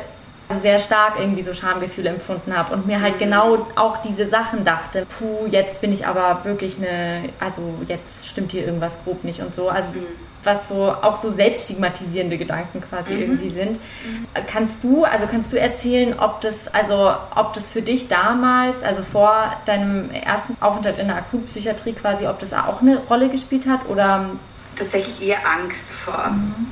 sehr 0.60 0.78
stark 0.78 1.18
irgendwie 1.18 1.42
so 1.42 1.54
Schamgefühle 1.54 2.10
empfunden 2.10 2.56
habe 2.56 2.74
und 2.74 2.86
mir 2.86 3.00
halt 3.00 3.18
genau 3.18 3.66
auch 3.76 3.98
diese 4.02 4.28
Sachen 4.28 4.64
dachte, 4.64 5.06
puh, 5.18 5.46
jetzt 5.48 5.80
bin 5.80 5.92
ich 5.92 6.06
aber 6.06 6.40
wirklich 6.44 6.76
eine, 6.78 7.28
also 7.38 7.62
jetzt 7.86 8.26
stimmt 8.26 8.50
hier 8.50 8.64
irgendwas 8.64 8.92
grob 9.04 9.22
nicht 9.22 9.40
und 9.40 9.54
so. 9.54 9.68
Also 9.68 9.90
mhm 9.90 10.29
was 10.44 10.68
so 10.68 10.90
auch 11.02 11.20
so 11.20 11.30
selbststigmatisierende 11.30 12.38
Gedanken 12.38 12.80
quasi 12.80 13.14
mhm. 13.14 13.20
irgendwie 13.20 13.50
sind. 13.50 13.72
Mhm. 13.72 14.26
Kannst 14.46 14.74
du, 14.82 15.04
also 15.04 15.26
kannst 15.30 15.52
du 15.52 15.60
erzählen, 15.60 16.18
ob 16.18 16.40
das, 16.40 16.54
also 16.72 17.14
ob 17.34 17.54
das 17.54 17.70
für 17.70 17.82
dich 17.82 18.08
damals, 18.08 18.82
also 18.82 19.02
vor 19.02 19.56
deinem 19.66 20.10
ersten 20.10 20.56
Aufenthalt 20.60 20.98
in 20.98 21.08
der 21.08 21.16
Akutpsychiatrie 21.16 21.92
quasi, 21.92 22.26
ob 22.26 22.38
das 22.38 22.52
auch 22.52 22.80
eine 22.80 22.98
Rolle 22.98 23.28
gespielt 23.28 23.66
hat 23.66 23.88
oder? 23.88 24.30
Tatsächlich 24.76 25.28
eher 25.28 25.38
Angst 25.46 25.90
davor. 25.90 26.30
Mhm. 26.30 26.66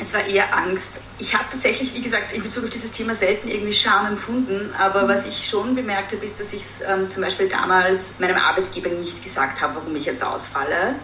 Es 0.00 0.14
war 0.14 0.24
eher 0.24 0.56
Angst. 0.56 1.00
Ich 1.18 1.34
habe 1.34 1.44
tatsächlich, 1.50 1.92
wie 1.94 2.00
gesagt, 2.00 2.32
in 2.32 2.42
Bezug 2.42 2.64
auf 2.64 2.70
dieses 2.70 2.92
Thema 2.92 3.14
selten 3.14 3.48
irgendwie 3.48 3.72
Scham 3.72 4.06
empfunden. 4.06 4.72
Aber 4.78 5.08
was 5.08 5.26
ich 5.26 5.48
schon 5.48 5.74
bemerkt 5.74 6.12
habe, 6.12 6.24
ist, 6.24 6.38
dass 6.38 6.52
ich 6.52 6.62
es 6.62 6.80
ähm, 6.88 7.10
zum 7.10 7.22
Beispiel 7.22 7.48
damals 7.48 8.14
meinem 8.20 8.36
Arbeitgeber 8.36 8.90
nicht 8.90 9.22
gesagt 9.24 9.60
habe, 9.60 9.74
warum 9.74 9.96
ich 9.96 10.04
jetzt 10.04 10.22
ausfalle. 10.22 10.94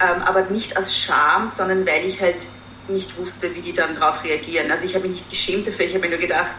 Ähm, 0.00 0.22
aber 0.22 0.42
nicht 0.42 0.76
aus 0.76 0.96
Scham, 0.96 1.48
sondern 1.48 1.86
weil 1.86 2.04
ich 2.04 2.20
halt 2.20 2.46
nicht 2.88 3.16
wusste, 3.16 3.54
wie 3.54 3.60
die 3.60 3.72
dann 3.72 3.98
darauf 3.98 4.22
reagieren. 4.24 4.70
Also 4.70 4.84
ich 4.84 4.94
habe 4.94 5.08
mich 5.08 5.18
nicht 5.18 5.30
geschämt 5.30 5.66
dafür. 5.66 5.86
Ich 5.86 5.94
habe 5.94 6.04
mir 6.06 6.10
nur 6.10 6.18
gedacht, 6.18 6.54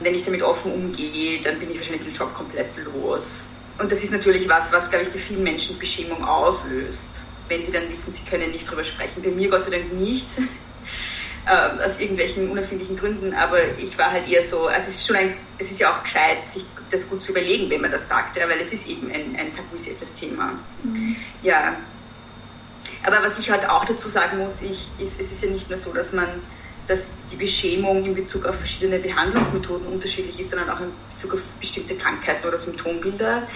wenn 0.00 0.14
ich 0.14 0.24
damit 0.24 0.42
offen 0.42 0.72
umgehe, 0.72 1.40
dann 1.42 1.58
bin 1.58 1.70
ich 1.70 1.76
wahrscheinlich 1.76 2.02
den 2.02 2.12
Job 2.12 2.34
komplett 2.34 2.68
los. 2.84 3.44
Und 3.78 3.90
das 3.90 4.02
ist 4.02 4.12
natürlich 4.12 4.48
was, 4.48 4.72
was, 4.72 4.90
glaube 4.90 5.04
ich, 5.04 5.12
bei 5.12 5.18
vielen 5.18 5.42
Menschen 5.42 5.78
Beschämung 5.78 6.24
auslöst, 6.24 7.08
wenn 7.48 7.62
sie 7.62 7.72
dann 7.72 7.88
wissen, 7.88 8.12
sie 8.12 8.24
können 8.24 8.50
nicht 8.50 8.66
darüber 8.66 8.84
sprechen. 8.84 9.22
Bei 9.22 9.30
mir 9.30 9.48
Gott 9.48 9.64
sei 9.64 9.70
Dank 9.70 9.92
nicht, 9.92 10.26
äh, 11.46 11.84
aus 11.84 11.98
irgendwelchen 11.98 12.50
unerfindlichen 12.50 12.96
Gründen, 12.96 13.32
aber 13.34 13.78
ich 13.78 13.96
war 13.96 14.10
halt 14.10 14.28
eher 14.28 14.42
so, 14.42 14.66
also 14.66 14.88
es 14.88 14.96
ist 14.96 15.06
schon 15.06 15.16
ein, 15.16 15.34
es 15.58 15.70
ist 15.70 15.80
ja 15.80 15.92
auch 15.92 16.02
gescheit, 16.02 16.42
sich 16.52 16.64
das 16.90 17.08
gut 17.08 17.22
zu 17.22 17.32
überlegen, 17.32 17.70
wenn 17.70 17.80
man 17.80 17.90
das 17.90 18.08
sagt, 18.08 18.36
ja, 18.36 18.48
weil 18.48 18.60
es 18.60 18.72
ist 18.72 18.86
eben 18.86 19.10
ein, 19.10 19.36
ein 19.36 19.54
tabuisiertes 19.54 20.12
Thema. 20.14 20.52
Mhm. 20.82 21.16
Ja. 21.42 21.76
Aber 23.02 23.22
was 23.22 23.38
ich 23.38 23.50
halt 23.50 23.68
auch 23.68 23.84
dazu 23.84 24.08
sagen 24.08 24.38
muss, 24.38 24.60
ich, 24.60 24.88
ist, 24.98 25.20
es 25.20 25.32
ist 25.32 25.42
ja 25.42 25.50
nicht 25.50 25.68
nur 25.68 25.78
so, 25.78 25.92
dass 25.92 26.12
man 26.12 26.28
dass 26.90 27.06
die 27.30 27.36
Beschämung 27.36 28.04
in 28.04 28.16
Bezug 28.16 28.44
auf 28.46 28.56
verschiedene 28.56 28.98
Behandlungsmethoden 28.98 29.86
unterschiedlich 29.86 30.40
ist, 30.40 30.50
sondern 30.50 30.70
auch 30.70 30.80
in 30.80 30.90
Bezug 31.14 31.34
auf 31.34 31.40
bestimmte 31.60 31.94
Krankheiten 31.94 32.46
oder 32.46 32.58
Symptombilder, 32.58 33.46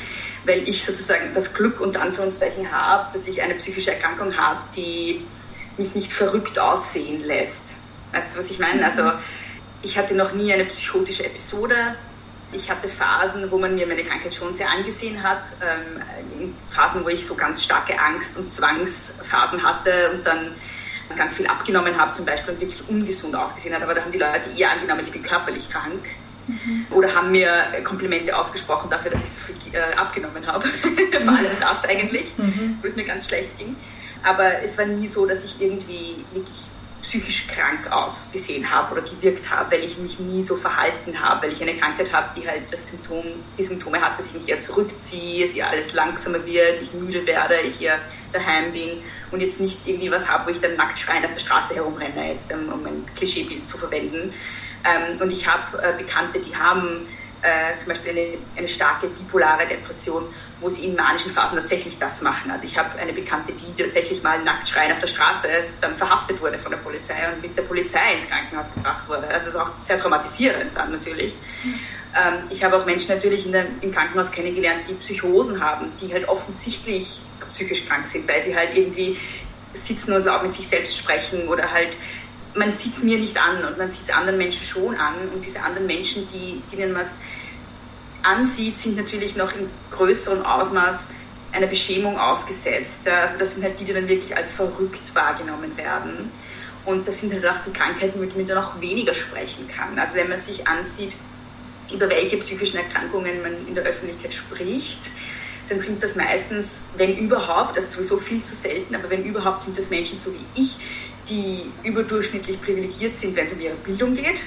weil 0.44 0.68
ich 0.68 0.86
sozusagen 0.86 1.34
das 1.34 1.52
Glück 1.52 1.80
unter 1.80 2.00
Anführungszeichen 2.00 2.70
habe, 2.70 3.18
dass 3.18 3.26
ich 3.26 3.42
eine 3.42 3.54
psychische 3.54 3.92
Erkrankung 3.92 4.36
habe, 4.36 4.60
die 4.76 5.24
mich 5.76 5.96
nicht 5.96 6.12
verrückt 6.12 6.60
aussehen 6.60 7.24
lässt. 7.24 7.64
Weißt 8.12 8.36
du, 8.36 8.38
was 8.38 8.50
ich 8.52 8.60
meine? 8.60 8.84
Also 8.84 9.10
ich 9.82 9.98
hatte 9.98 10.14
noch 10.14 10.32
nie 10.32 10.52
eine 10.52 10.66
psychotische 10.66 11.24
Episode. 11.24 11.96
Ich 12.54 12.70
hatte 12.70 12.88
Phasen, 12.88 13.50
wo 13.50 13.58
man 13.58 13.74
mir 13.74 13.86
meine 13.86 14.04
Krankheit 14.04 14.34
schon 14.34 14.54
sehr 14.54 14.70
angesehen 14.70 15.22
hat. 15.22 15.42
Ähm, 15.60 16.54
Phasen, 16.70 17.04
wo 17.04 17.08
ich 17.08 17.26
so 17.26 17.34
ganz 17.34 17.62
starke 17.62 17.98
Angst- 17.98 18.38
und 18.38 18.50
Zwangsphasen 18.50 19.62
hatte 19.62 20.10
und 20.12 20.26
dann 20.26 20.52
ganz 21.16 21.34
viel 21.34 21.46
abgenommen 21.46 21.96
habe 21.98 22.12
zum 22.12 22.24
Beispiel 22.24 22.54
und 22.54 22.60
wirklich 22.60 22.82
ungesund 22.88 23.34
ausgesehen 23.36 23.74
hat. 23.74 23.82
Aber 23.82 23.94
da 23.94 24.02
haben 24.02 24.12
die 24.12 24.18
Leute 24.18 24.50
eher 24.56 24.70
angenommen, 24.70 25.02
ich 25.04 25.12
bin 25.12 25.22
körperlich 25.22 25.68
krank. 25.70 26.04
Mhm. 26.46 26.86
Oder 26.90 27.14
haben 27.14 27.30
mir 27.30 27.64
Komplimente 27.84 28.36
ausgesprochen 28.36 28.90
dafür, 28.90 29.10
dass 29.10 29.24
ich 29.24 29.30
so 29.30 29.40
viel 29.40 29.74
äh, 29.74 29.94
abgenommen 29.94 30.46
habe. 30.46 30.66
Vor 31.24 31.34
allem 31.34 31.46
das 31.60 31.84
eigentlich, 31.84 32.36
mhm. 32.36 32.78
wo 32.82 32.86
es 32.86 32.96
mir 32.96 33.04
ganz 33.04 33.26
schlecht 33.28 33.56
ging. 33.58 33.76
Aber 34.22 34.62
es 34.62 34.76
war 34.78 34.84
nie 34.86 35.06
so, 35.06 35.26
dass 35.26 35.44
ich 35.44 35.60
irgendwie 35.60 36.24
wirklich 36.32 36.56
psychisch 37.04 37.46
krank 37.46 37.90
ausgesehen 37.92 38.68
habe 38.70 38.92
oder 38.92 39.02
gewirkt 39.02 39.48
habe, 39.50 39.72
weil 39.72 39.84
ich 39.84 39.98
mich 39.98 40.18
nie 40.18 40.42
so 40.42 40.56
verhalten 40.56 41.20
habe, 41.20 41.42
weil 41.42 41.52
ich 41.52 41.60
eine 41.60 41.76
Krankheit 41.76 42.12
habe, 42.12 42.28
die 42.34 42.48
halt 42.48 42.62
das 42.70 42.88
Symptom, 42.88 43.24
die 43.58 43.62
Symptome 43.62 44.00
hat, 44.00 44.18
dass 44.18 44.28
ich 44.28 44.34
mich 44.34 44.48
eher 44.48 44.58
zurückziehe, 44.58 45.44
es 45.44 45.54
eher 45.54 45.68
alles 45.68 45.92
langsamer 45.92 46.44
wird, 46.46 46.80
ich 46.82 46.92
müde 46.94 47.26
werde, 47.26 47.60
ich 47.60 47.80
eher 47.80 47.98
daheim 48.32 48.72
bin 48.72 49.02
und 49.30 49.40
jetzt 49.40 49.60
nicht 49.60 49.78
irgendwie 49.86 50.10
was 50.10 50.26
habe, 50.26 50.46
wo 50.46 50.50
ich 50.50 50.60
dann 50.60 50.76
nackt 50.76 50.98
schreiend 50.98 51.26
auf 51.26 51.32
der 51.32 51.40
Straße 51.40 51.74
herumrenne, 51.74 52.32
jetzt 52.32 52.50
um 52.52 52.86
ein 52.86 53.06
Klischeebild 53.14 53.68
zu 53.68 53.76
verwenden. 53.76 54.32
Ähm, 54.84 55.20
und 55.20 55.30
ich 55.30 55.46
habe 55.46 55.78
äh, 55.82 55.92
Bekannte, 55.96 56.40
die 56.40 56.56
haben 56.56 57.06
äh, 57.42 57.76
zum 57.76 57.88
Beispiel 57.88 58.10
eine, 58.10 58.38
eine 58.56 58.68
starke 58.68 59.08
bipolare 59.08 59.66
Depression, 59.66 60.24
wo 60.64 60.70
sie 60.70 60.86
in 60.86 60.96
manischen 60.96 61.30
Phasen 61.30 61.58
tatsächlich 61.58 61.98
das 61.98 62.22
machen. 62.22 62.50
Also 62.50 62.64
ich 62.64 62.78
habe 62.78 62.98
eine 62.98 63.12
Bekannte, 63.12 63.52
die 63.52 63.82
tatsächlich 63.82 64.22
mal 64.22 64.42
nackt 64.42 64.66
schreien 64.66 64.92
auf 64.92 64.98
der 64.98 65.08
Straße 65.08 65.46
dann 65.82 65.94
verhaftet 65.94 66.40
wurde 66.40 66.58
von 66.58 66.70
der 66.70 66.78
Polizei 66.78 67.14
und 67.30 67.42
mit 67.42 67.54
der 67.54 67.62
Polizei 67.62 68.14
ins 68.14 68.26
Krankenhaus 68.26 68.72
gebracht 68.72 69.06
wurde. 69.06 69.28
Also 69.28 69.50
es 69.50 69.54
ist 69.54 69.60
auch 69.60 69.76
sehr 69.76 69.98
traumatisierend 69.98 70.74
dann 70.74 70.92
natürlich. 70.92 71.34
Ähm, 72.16 72.44
ich 72.48 72.64
habe 72.64 72.78
auch 72.78 72.86
Menschen 72.86 73.14
natürlich 73.14 73.50
der, 73.50 73.66
im 73.82 73.92
Krankenhaus 73.92 74.30
kennengelernt, 74.30 74.84
die 74.88 74.94
Psychosen 74.94 75.62
haben, 75.62 75.92
die 76.00 76.10
halt 76.10 76.26
offensichtlich 76.28 77.20
psychisch 77.52 77.86
krank 77.86 78.06
sind, 78.06 78.26
weil 78.26 78.40
sie 78.40 78.56
halt 78.56 78.74
irgendwie 78.74 79.18
sitzen 79.74 80.14
und 80.14 80.24
laut 80.24 80.44
mit 80.44 80.54
sich 80.54 80.66
selbst 80.66 80.96
sprechen 80.96 81.46
oder 81.46 81.70
halt 81.70 81.98
man 82.54 82.72
sieht 82.72 82.94
es 82.94 83.02
mir 83.02 83.18
nicht 83.18 83.36
an 83.36 83.64
und 83.64 83.76
man 83.76 83.90
sieht 83.90 84.04
es 84.04 84.10
anderen 84.10 84.38
Menschen 84.38 84.64
schon 84.64 84.94
an 84.94 85.14
und 85.34 85.44
diese 85.44 85.60
anderen 85.60 85.86
Menschen, 85.86 86.26
die, 86.28 86.62
denen 86.74 86.92
man 86.92 87.02
es 87.02 87.10
ansieht, 88.24 88.76
sind 88.76 88.96
natürlich 88.96 89.36
noch 89.36 89.52
in 89.54 89.68
größerem 89.90 90.44
Ausmaß 90.44 91.06
einer 91.52 91.66
Beschämung 91.66 92.18
ausgesetzt. 92.18 93.06
Also 93.06 93.38
das 93.38 93.54
sind 93.54 93.62
halt 93.62 93.78
die, 93.78 93.84
die 93.84 93.92
dann 93.92 94.08
wirklich 94.08 94.36
als 94.36 94.52
verrückt 94.52 95.14
wahrgenommen 95.14 95.76
werden. 95.76 96.32
Und 96.84 97.06
das 97.06 97.20
sind 97.20 97.32
halt 97.32 97.46
auch 97.46 97.60
die 97.64 97.72
Krankheiten, 97.72 98.20
mit 98.20 98.34
denen 98.34 98.46
man 98.46 98.56
noch 98.56 98.80
weniger 98.80 99.14
sprechen 99.14 99.68
kann. 99.68 99.98
Also 99.98 100.16
wenn 100.16 100.28
man 100.28 100.38
sich 100.38 100.66
ansieht, 100.66 101.14
über 101.92 102.08
welche 102.08 102.38
psychischen 102.38 102.78
Erkrankungen 102.78 103.42
man 103.42 103.66
in 103.66 103.74
der 103.74 103.84
Öffentlichkeit 103.84 104.34
spricht, 104.34 105.10
dann 105.68 105.80
sind 105.80 106.02
das 106.02 106.14
meistens, 106.14 106.70
wenn 106.96 107.16
überhaupt, 107.16 107.76
ist 107.76 107.92
sowieso 107.92 108.18
viel 108.18 108.42
zu 108.42 108.54
selten, 108.54 108.94
aber 108.94 109.08
wenn 109.08 109.24
überhaupt, 109.24 109.62
sind 109.62 109.78
das 109.78 109.88
Menschen 109.88 110.16
so 110.16 110.32
wie 110.34 110.60
ich, 110.60 110.76
die 111.28 111.70
überdurchschnittlich 111.84 112.60
privilegiert 112.60 113.14
sind, 113.14 113.34
wenn 113.34 113.46
es 113.46 113.52
um 113.52 113.60
ihre 113.60 113.74
Bildung 113.76 114.14
geht 114.14 114.44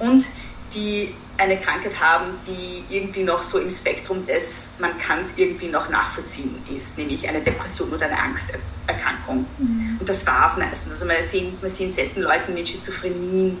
und 0.00 0.26
die 0.74 1.14
eine 1.38 1.56
Krankheit 1.56 1.98
haben, 2.00 2.34
die 2.46 2.82
irgendwie 2.94 3.22
noch 3.22 3.42
so 3.42 3.58
im 3.58 3.70
Spektrum 3.70 4.26
des, 4.26 4.70
man 4.78 4.98
kann 4.98 5.20
es 5.20 5.32
irgendwie 5.36 5.68
noch 5.68 5.88
nachvollziehen 5.88 6.56
ist, 6.74 6.98
nämlich 6.98 7.28
eine 7.28 7.40
Depression 7.40 7.90
oder 7.92 8.06
eine 8.06 8.18
Angsterkrankung. 8.18 9.46
Mhm. 9.58 9.96
Und 10.00 10.08
das 10.08 10.26
war 10.26 10.50
es 10.50 10.58
meistens. 10.58 10.94
Also 10.94 11.06
man 11.06 11.22
sieht, 11.22 11.62
man 11.62 11.70
sieht 11.70 11.94
selten 11.94 12.22
Leute 12.22 12.50
mit 12.50 12.68
Schizophrenie 12.68 13.56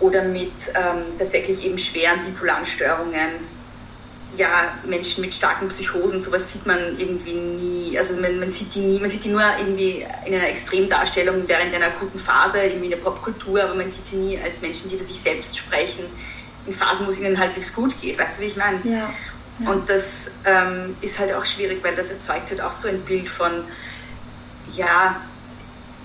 oder 0.00 0.24
mit 0.24 0.52
ähm, 0.74 1.16
tatsächlich 1.16 1.64
eben 1.64 1.78
schweren 1.78 2.24
bipolaren 2.26 2.66
Störungen 2.66 3.54
ja, 4.36 4.74
Menschen 4.84 5.20
mit 5.20 5.34
starken 5.34 5.68
Psychosen, 5.68 6.18
sowas 6.18 6.52
sieht 6.52 6.66
man 6.66 6.98
irgendwie 6.98 7.34
nie. 7.34 7.96
Also 7.96 8.14
man, 8.14 8.38
man, 8.40 8.50
sieht 8.50 8.74
die 8.74 8.80
nie, 8.80 8.98
man 8.98 9.08
sieht 9.08 9.24
die 9.24 9.28
nur 9.28 9.42
irgendwie 9.58 10.04
in 10.24 10.34
einer 10.34 10.48
Extremdarstellung 10.48 11.44
während 11.46 11.74
einer 11.74 11.86
akuten 11.86 12.18
Phase, 12.18 12.58
irgendwie 12.58 12.86
in 12.86 12.90
der 12.90 12.98
Popkultur, 12.98 13.62
aber 13.62 13.74
man 13.74 13.90
sieht 13.90 14.06
sie 14.06 14.16
nie 14.16 14.38
als 14.38 14.60
Menschen, 14.60 14.90
die 14.90 14.96
für 14.96 15.04
sich 15.04 15.20
selbst 15.20 15.56
sprechen, 15.56 16.04
in 16.66 16.72
Phasen, 16.72 17.06
wo 17.06 17.10
es 17.10 17.18
ihnen 17.18 17.38
halbwegs 17.38 17.74
gut 17.74 18.00
geht. 18.00 18.18
Weißt 18.18 18.36
du, 18.36 18.42
wie 18.42 18.46
ich 18.46 18.56
meine? 18.56 18.78
Ja. 18.84 19.10
ja. 19.58 19.70
Und 19.70 19.88
das 19.88 20.30
ähm, 20.44 20.96
ist 21.00 21.18
halt 21.18 21.32
auch 21.34 21.44
schwierig, 21.44 21.82
weil 21.82 21.94
das 21.94 22.10
erzeugt 22.10 22.50
halt 22.50 22.60
auch 22.60 22.72
so 22.72 22.88
ein 22.88 23.00
Bild 23.00 23.28
von, 23.28 23.64
ja, 24.74 25.16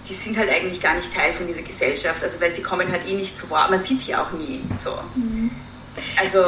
die 0.08 0.14
sind 0.14 0.38
halt 0.38 0.50
eigentlich 0.50 0.82
gar 0.82 0.96
nicht 0.96 1.14
Teil 1.14 1.34
von 1.34 1.48
dieser 1.48 1.62
Gesellschaft, 1.62 2.24
also 2.24 2.42
weil 2.42 2.52
sie 2.52 2.64
kommen 2.64 2.92
halt 2.92 3.08
eh 3.08 3.14
nicht 3.14 3.38
zu 3.38 3.50
Wort, 3.50 3.70
man 3.70 3.80
sieht 3.80 4.02
sie 4.02 4.16
auch 4.16 4.32
nie 4.32 4.62
so. 4.78 4.98
Mhm. 5.16 5.52
Also 6.20 6.40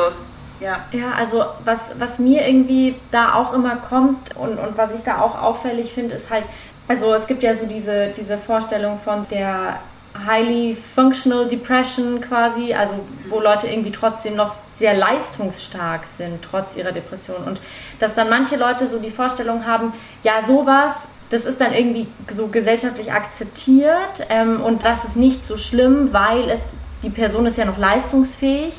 ja. 0.60 0.86
ja, 0.92 1.12
also 1.14 1.46
was, 1.64 1.80
was 1.98 2.20
mir 2.20 2.48
irgendwie 2.48 2.96
da 3.12 3.34
auch 3.34 3.54
immer 3.54 3.78
kommt 3.78 4.36
und, 4.36 4.58
und 4.58 4.78
was 4.78 4.94
ich 4.96 5.02
da 5.02 5.20
auch 5.22 5.40
auffällig 5.40 5.94
finde, 5.94 6.16
ist 6.16 6.30
halt, 6.30 6.46
also 6.88 7.14
es 7.14 7.26
gibt 7.28 7.44
ja 7.44 7.56
so 7.56 7.66
diese, 7.66 8.12
diese 8.16 8.38
Vorstellung 8.38 9.00
von 9.00 9.28
der 9.30 9.80
Highly 10.26 10.78
Functional 10.96 11.48
Depression 11.48 12.22
quasi, 12.22 12.74
also 12.74 12.94
wo 13.30 13.40
Leute 13.40 13.68
irgendwie 13.68 13.92
trotzdem 13.92 14.36
noch 14.36 14.56
sehr 14.78 14.94
leistungsstark 14.94 16.02
sind, 16.18 16.42
trotz 16.42 16.76
ihrer 16.76 16.92
Depression. 16.92 17.44
Und 17.46 17.60
dass 18.00 18.16
dann 18.16 18.30
manche 18.30 18.56
Leute 18.56 18.90
so 18.90 19.00
die 19.00 19.12
Vorstellung 19.12 19.66
haben, 19.66 19.94
ja, 20.24 20.46
sowas, 20.46 20.94
das 21.30 21.46
ist 21.46 21.62
dann 21.62 21.74
irgendwie 21.74 22.08
so 22.36 22.48
gesellschaftlich 22.48 23.12
akzeptiert 23.12 24.28
ähm, 24.30 24.62
und 24.62 24.84
das 24.84 25.04
ist 25.06 25.16
nicht 25.16 25.46
so 25.46 25.56
schlimm, 25.56 26.12
weil 26.12 26.50
es, 26.50 26.60
die 27.04 27.10
Person 27.10 27.46
ist 27.46 27.58
ja 27.58 27.66
noch 27.66 27.78
leistungsfähig 27.78 28.74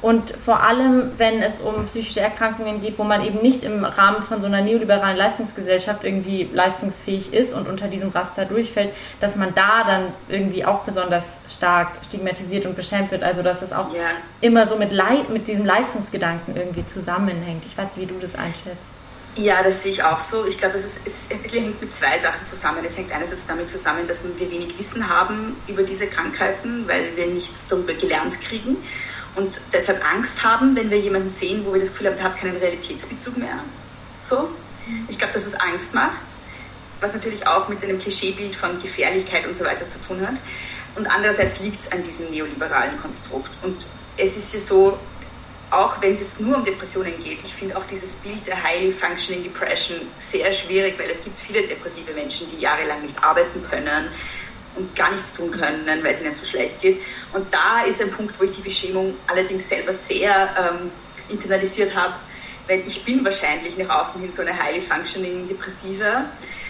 und 0.00 0.30
vor 0.30 0.60
allem, 0.62 1.10
wenn 1.18 1.42
es 1.42 1.58
um 1.58 1.86
psychische 1.86 2.20
Erkrankungen 2.20 2.80
geht, 2.80 2.98
wo 2.98 3.04
man 3.04 3.24
eben 3.24 3.42
nicht 3.42 3.64
im 3.64 3.84
Rahmen 3.84 4.22
von 4.22 4.40
so 4.40 4.46
einer 4.46 4.60
neoliberalen 4.60 5.16
Leistungsgesellschaft 5.16 6.04
irgendwie 6.04 6.48
leistungsfähig 6.52 7.34
ist 7.34 7.52
und 7.52 7.68
unter 7.68 7.88
diesem 7.88 8.10
Raster 8.10 8.44
durchfällt, 8.44 8.92
dass 9.20 9.34
man 9.34 9.54
da 9.54 9.82
dann 9.84 10.12
irgendwie 10.28 10.64
auch 10.64 10.84
besonders 10.84 11.24
stark 11.48 11.88
stigmatisiert 12.06 12.64
und 12.66 12.76
beschämt 12.76 13.10
wird. 13.10 13.24
Also 13.24 13.42
dass 13.42 13.60
es 13.60 13.72
auch 13.72 13.92
yeah. 13.92 14.10
immer 14.40 14.68
so 14.68 14.76
mit, 14.76 14.92
Le 14.92 15.24
mit 15.30 15.48
diesem 15.48 15.66
Leistungsgedanken 15.66 16.56
irgendwie 16.56 16.86
zusammenhängt. 16.86 17.64
Ich 17.66 17.76
weiß, 17.76 17.88
wie 17.96 18.06
du 18.06 18.14
das 18.20 18.36
einschätzt. 18.36 18.78
Ja, 19.34 19.62
das 19.64 19.82
sehe 19.82 19.92
ich 19.92 20.02
auch 20.02 20.20
so. 20.20 20.46
Ich 20.46 20.58
glaube, 20.58 20.76
es, 20.76 20.84
ist, 20.84 20.98
es, 21.06 21.52
hängt 21.52 21.80
mit 21.80 21.94
zwei 21.94 22.18
Sachen 22.20 22.44
zusammen. 22.44 22.78
Es 22.84 22.96
hängt 22.96 23.12
einerseits 23.12 23.46
damit 23.48 23.68
zusammen, 23.70 24.06
dass 24.06 24.22
wir 24.22 24.50
wenig 24.50 24.78
Wissen 24.78 25.08
haben 25.08 25.56
über 25.66 25.82
diese 25.82 26.06
Krankheiten, 26.06 26.86
weil 26.86 27.16
wir 27.16 27.26
nichts 27.26 27.66
darüber 27.68 27.94
gelernt 27.94 28.40
kriegen 28.40 28.76
und 29.38 29.60
deshalb 29.72 30.04
Angst 30.04 30.42
haben, 30.42 30.74
wenn 30.74 30.90
wir 30.90 30.98
jemanden 30.98 31.30
sehen, 31.30 31.64
wo 31.64 31.72
wir 31.72 31.80
das 31.80 31.90
Gefühl 31.90 32.08
haben, 32.08 32.16
der 32.16 32.24
hat 32.24 32.36
keinen 32.36 32.56
Realitätsbezug 32.56 33.36
mehr. 33.36 33.60
So. 34.22 34.50
Ich 35.08 35.16
glaube, 35.16 35.32
dass 35.32 35.46
es 35.46 35.54
Angst 35.54 35.94
macht, 35.94 36.18
was 37.00 37.14
natürlich 37.14 37.46
auch 37.46 37.68
mit 37.68 37.82
einem 37.84 37.98
Klischeebild 37.98 38.56
von 38.56 38.82
Gefährlichkeit 38.82 39.46
und 39.46 39.56
so 39.56 39.64
weiter 39.64 39.88
zu 39.88 40.00
tun 40.00 40.26
hat. 40.26 40.34
Und 40.96 41.06
andererseits 41.06 41.60
liegt 41.60 41.78
es 41.78 41.92
an 41.92 42.02
diesem 42.02 42.30
neoliberalen 42.30 43.00
Konstrukt. 43.00 43.50
Und 43.62 43.86
es 44.16 44.36
ist 44.36 44.52
ja 44.54 44.60
so, 44.60 44.98
auch 45.70 46.00
wenn 46.00 46.14
es 46.14 46.20
jetzt 46.20 46.40
nur 46.40 46.56
um 46.56 46.64
Depressionen 46.64 47.22
geht, 47.22 47.38
ich 47.44 47.54
finde 47.54 47.76
auch 47.76 47.84
dieses 47.86 48.16
Bild 48.16 48.44
der 48.46 48.60
Highly 48.60 48.90
Functioning 48.90 49.44
Depression 49.44 49.98
sehr 50.18 50.52
schwierig, 50.52 50.98
weil 50.98 51.10
es 51.10 51.22
gibt 51.22 51.38
viele 51.40 51.62
depressive 51.62 52.12
Menschen, 52.12 52.48
die 52.50 52.60
jahrelang 52.60 53.02
nicht 53.02 53.22
arbeiten 53.22 53.62
können 53.70 54.08
und 54.78 54.96
gar 54.96 55.12
nichts 55.12 55.32
tun 55.32 55.50
können, 55.50 55.86
weil 55.86 56.12
es 56.12 56.20
ihnen 56.20 56.34
so 56.34 56.46
schlecht 56.46 56.80
geht. 56.80 57.00
Und 57.32 57.52
da 57.52 57.84
ist 57.84 58.00
ein 58.00 58.10
Punkt, 58.10 58.38
wo 58.38 58.44
ich 58.44 58.52
die 58.52 58.62
Beschämung 58.62 59.14
allerdings 59.26 59.68
selber 59.68 59.92
sehr 59.92 60.48
ähm, 60.58 60.90
internalisiert 61.28 61.94
habe, 61.94 62.14
weil 62.66 62.82
ich 62.86 63.04
bin 63.04 63.24
wahrscheinlich 63.24 63.76
nach 63.76 64.02
außen 64.02 64.20
hin 64.20 64.32
so 64.32 64.42
eine 64.42 64.52
highly 64.52 64.80
functioning 64.80 65.48
Depressive, 65.48 66.24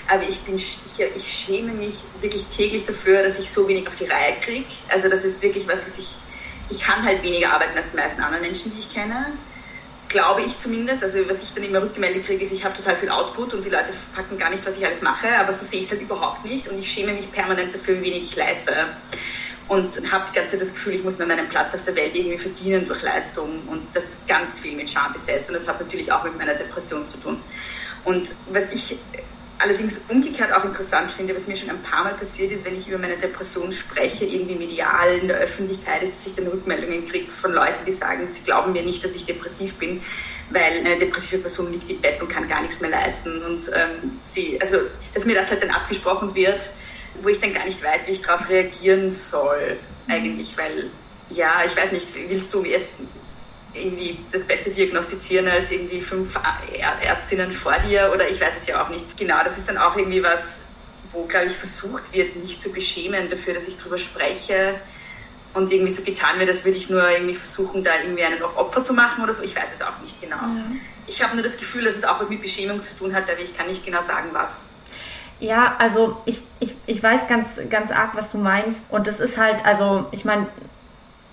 aber 0.09 0.23
ich, 0.23 0.41
bin, 0.41 0.57
ich, 0.57 0.79
ich 1.17 1.33
schäme 1.33 1.73
mich 1.73 1.95
wirklich 2.21 2.45
täglich 2.57 2.85
dafür, 2.85 3.23
dass 3.23 3.39
ich 3.39 3.51
so 3.51 3.69
wenig 3.69 3.87
auf 3.87 3.97
die 3.97 4.07
Reihe 4.07 4.37
kriege. 4.43 4.67
Also 4.89 5.09
das 5.09 5.25
ist 5.25 5.43
wirklich 5.43 5.69
was, 5.69 5.85
was 5.85 5.99
ich, 5.99 6.09
ich 6.71 6.81
kann 6.81 7.05
halt 7.05 7.23
weniger 7.23 7.53
arbeiten 7.53 7.77
als 7.77 7.91
die 7.91 7.97
meisten 7.97 8.23
anderen 8.23 8.43
Menschen, 8.43 8.73
die 8.75 8.81
ich 8.81 8.93
kenne 8.93 9.33
glaube 10.09 10.43
ich 10.43 10.57
zumindest, 10.59 11.03
also 11.03 11.19
was 11.29 11.43
ich 11.43 11.53
dann 11.53 11.65
immer 11.65 11.83
rückgemeldet 11.83 12.27
kriege, 12.27 12.45
ist, 12.45 12.53
ich 12.53 12.65
habe 12.65 12.77
total 12.77 12.97
viel 12.97 13.11
Output 13.11 13.55
und 13.55 13.65
die 13.65 13.71
Leute 13.71 13.93
packen 14.15 14.39
gar 14.39 14.51
nicht, 14.51 14.67
was 14.67 14.79
ich 14.79 14.85
alles 14.85 15.03
mache, 15.03 15.29
aber 15.39 15.53
so 15.53 15.65
sehe 15.65 15.81
ich 15.81 15.87
es 15.87 15.93
halt 15.93 16.03
überhaupt 16.03 16.45
nicht 16.45 16.69
und 16.69 16.79
ich 16.79 16.91
schäme 16.91 17.13
mich 17.13 17.31
permanent 17.31 17.75
dafür, 17.75 17.99
wie 17.99 18.05
wenig 18.05 18.25
ich 18.25 18.37
leiste. 18.37 18.73
Und 19.69 20.11
habe 20.11 20.25
die 20.31 20.35
ganze 20.35 20.53
Zeit 20.53 20.63
das 20.63 20.73
Gefühl, 20.73 20.95
ich 20.95 21.05
muss 21.05 21.19
mir 21.19 21.27
meinen 21.27 21.47
Platz 21.47 21.75
auf 21.75 21.85
der 21.85 21.95
Welt 21.95 22.15
irgendwie 22.15 22.39
verdienen 22.39 22.87
durch 22.87 23.03
Leistung 23.03 23.61
und 23.67 23.87
das 23.93 24.17
ganz 24.27 24.59
viel 24.59 24.75
mit 24.75 24.89
Scham 24.89 25.13
besetzt 25.13 25.51
und 25.51 25.55
das 25.55 25.69
hat 25.69 25.79
natürlich 25.79 26.11
auch 26.11 26.25
mit 26.25 26.39
meiner 26.39 26.55
Depression 26.55 27.05
zu 27.05 27.19
tun. 27.19 27.39
Und 28.05 28.35
was 28.51 28.73
ich 28.73 28.97
allerdings 29.59 30.01
umgekehrt 30.09 30.53
auch 30.53 30.65
interessant 30.65 31.11
finde, 31.11 31.35
was 31.35 31.47
mir 31.47 31.57
schon 31.57 31.71
ein 31.71 31.83
paar 31.83 32.05
Mal 32.05 32.15
passiert 32.15 32.53
ist, 32.53 32.65
wenn 32.65 32.77
ich 32.77 32.89
über 32.89 32.99
meine 32.99 33.17
Depression 33.17 33.73
spreche, 33.73 34.25
irgendwie 34.25 34.55
medial 34.55 35.19
in 35.21 35.29
der 35.29 35.39
Öffentlichkeit, 35.39 36.03
ist, 36.03 36.15
dass 36.19 36.27
ich 36.27 36.35
dann 36.35 36.47
Rückmeldungen 36.47 37.07
kriege 37.07 37.31
von 37.31 37.53
Leuten, 37.53 37.85
die 37.85 37.93
sagen, 37.93 38.29
sie 38.29 38.41
glauben 38.43 38.73
mir 38.73 38.83
nicht, 38.83 39.05
dass 39.05 39.15
ich 39.15 39.25
depressiv 39.25 39.75
bin, 39.75 40.01
weil 40.51 40.81
eine 40.85 40.99
depressive 40.99 41.39
Person 41.39 41.73
liegt 41.73 41.91
im 41.91 42.01
Bett 42.01 42.21
und 42.23 42.29
kann 42.29 42.49
gar 42.49 42.63
nichts 42.63 42.81
mehr 42.81 42.91
leisten. 42.91 43.43
Und 43.43 43.69
ähm, 43.69 44.19
sie, 44.27 44.61
also, 44.61 44.79
dass 45.15 45.25
mir 45.25 45.35
das 45.35 45.51
halt 45.51 45.63
dann 45.63 45.71
abgesprochen 45.71 46.35
wird, 46.35 46.71
wo 47.23 47.29
ich 47.29 47.41
dann 47.41 47.53
gar 47.53 47.65
nicht 47.65 47.83
weiß, 47.83 48.07
wie 48.07 48.13
ich 48.13 48.21
darauf 48.21 48.49
reagieren 48.49 49.11
soll, 49.11 49.77
eigentlich, 50.09 50.57
weil, 50.57 50.91
ja, 51.31 51.63
ich 51.67 51.77
weiß 51.77 51.93
nicht, 51.93 52.09
willst 52.15 52.55
du 52.55 52.65
jetzt 52.65 52.91
irgendwie 53.79 54.19
das 54.33 54.45
besser 54.45 54.71
diagnostizieren 54.71 55.49
als 55.49 55.71
irgendwie 55.71 56.01
fünf 56.01 56.39
Ärztinnen 57.03 57.53
vor 57.53 57.75
dir 57.79 58.11
oder 58.15 58.29
ich 58.29 58.41
weiß 58.41 58.55
es 58.59 58.67
ja 58.67 58.85
auch 58.85 58.89
nicht. 58.89 59.17
Genau, 59.17 59.43
das 59.45 59.59
ist 59.59 59.69
dann 59.69 59.79
auch 59.79 59.97
irgendwie 59.97 60.23
was, 60.23 60.59
wo, 61.13 61.25
glaube 61.25 61.47
ich, 61.47 61.53
versucht 61.53 62.13
wird, 62.13 62.37
mich 62.37 62.61
zu 62.61 62.71
beschämen 62.71 63.31
dafür, 63.31 63.55
dass 63.55 63.69
ich 63.69 63.77
darüber 63.77 63.99
spreche 63.99 64.75
und 65.55 65.73
irgendwie 65.73 65.91
so 65.91 66.03
getan 66.03 66.39
wird, 66.39 66.49
als 66.49 66.65
würde 66.65 66.79
ich 66.79 66.91
nur 66.91 67.09
irgendwie 67.09 67.35
versuchen, 67.35 67.83
da 67.83 67.93
irgendwie 68.03 68.25
einen 68.25 68.43
auf 68.43 68.57
Opfer 68.57 68.83
zu 68.83 68.95
machen 68.95 69.25
oder 69.25 69.33
so. 69.33 69.43
Ich 69.43 69.57
weiß 69.57 69.75
es 69.75 69.83
auch 69.83 69.99
nicht 70.03 70.21
genau. 70.21 70.37
Ja. 70.37 70.65
Ich 71.07 71.23
habe 71.23 71.35
nur 71.35 71.43
das 71.43 71.57
Gefühl, 71.57 71.85
dass 71.85 71.97
es 71.97 72.05
auch 72.05 72.21
was 72.21 72.29
mit 72.29 72.43
Beschämung 72.43 72.83
zu 72.83 72.95
tun 72.97 73.15
hat, 73.15 73.25
aber 73.25 73.41
ich 73.41 73.57
kann 73.57 73.67
nicht 73.67 73.85
genau 73.85 74.03
sagen, 74.03 74.29
was. 74.33 74.61
Ja, 75.41 75.77
also 75.79 76.21
ich, 76.27 76.41
ich, 76.61 76.75
ich 76.87 77.03
weiß 77.03 77.29
ganz, 77.29 77.49
ganz 77.71 77.91
arg, 77.91 78.15
was 78.15 78.31
du 78.31 78.39
meinst. 78.39 78.79
Und 78.89 79.07
das 79.07 79.21
ist 79.21 79.39
halt, 79.39 79.65
also 79.65 80.07
ich 80.11 80.25
meine, 80.25 80.49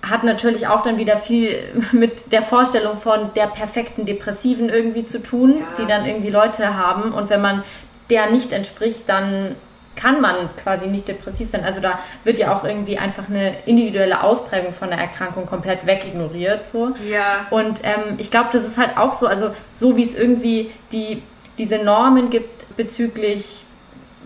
hat 0.09 0.23
natürlich 0.23 0.67
auch 0.67 0.83
dann 0.83 0.97
wieder 0.97 1.17
viel 1.17 1.63
mit 1.91 2.31
der 2.31 2.43
Vorstellung 2.43 2.97
von 2.97 3.33
der 3.35 3.47
perfekten 3.47 4.05
Depressiven 4.05 4.69
irgendwie 4.69 5.05
zu 5.05 5.21
tun, 5.21 5.57
ja. 5.59 5.65
die 5.79 5.87
dann 5.87 6.05
irgendwie 6.05 6.29
Leute 6.29 6.75
haben. 6.75 7.11
Und 7.11 7.29
wenn 7.29 7.41
man 7.41 7.63
der 8.09 8.29
nicht 8.29 8.51
entspricht, 8.51 9.07
dann 9.07 9.55
kann 9.95 10.19
man 10.19 10.49
quasi 10.61 10.87
nicht 10.87 11.07
depressiv 11.07 11.49
sein. 11.49 11.63
Also 11.63 11.79
da 11.79 11.99
wird 12.25 12.37
ja 12.37 12.55
auch 12.55 12.65
irgendwie 12.65 12.97
einfach 12.97 13.29
eine 13.29 13.55
individuelle 13.65 14.23
Ausprägung 14.23 14.73
von 14.73 14.89
der 14.89 14.97
Erkrankung 14.97 15.45
komplett 15.45 15.85
wegignoriert. 15.85 16.69
So. 16.69 16.91
Ja. 17.09 17.47
Und 17.49 17.79
ähm, 17.83 18.15
ich 18.17 18.29
glaube, 18.29 18.49
das 18.51 18.65
ist 18.65 18.77
halt 18.77 18.97
auch 18.97 19.13
so, 19.13 19.27
also 19.27 19.51
so 19.73 19.95
wie 19.95 20.03
es 20.03 20.15
irgendwie 20.15 20.71
die, 20.91 21.23
diese 21.57 21.77
Normen 21.77 22.29
gibt 22.29 22.75
bezüglich 22.75 23.63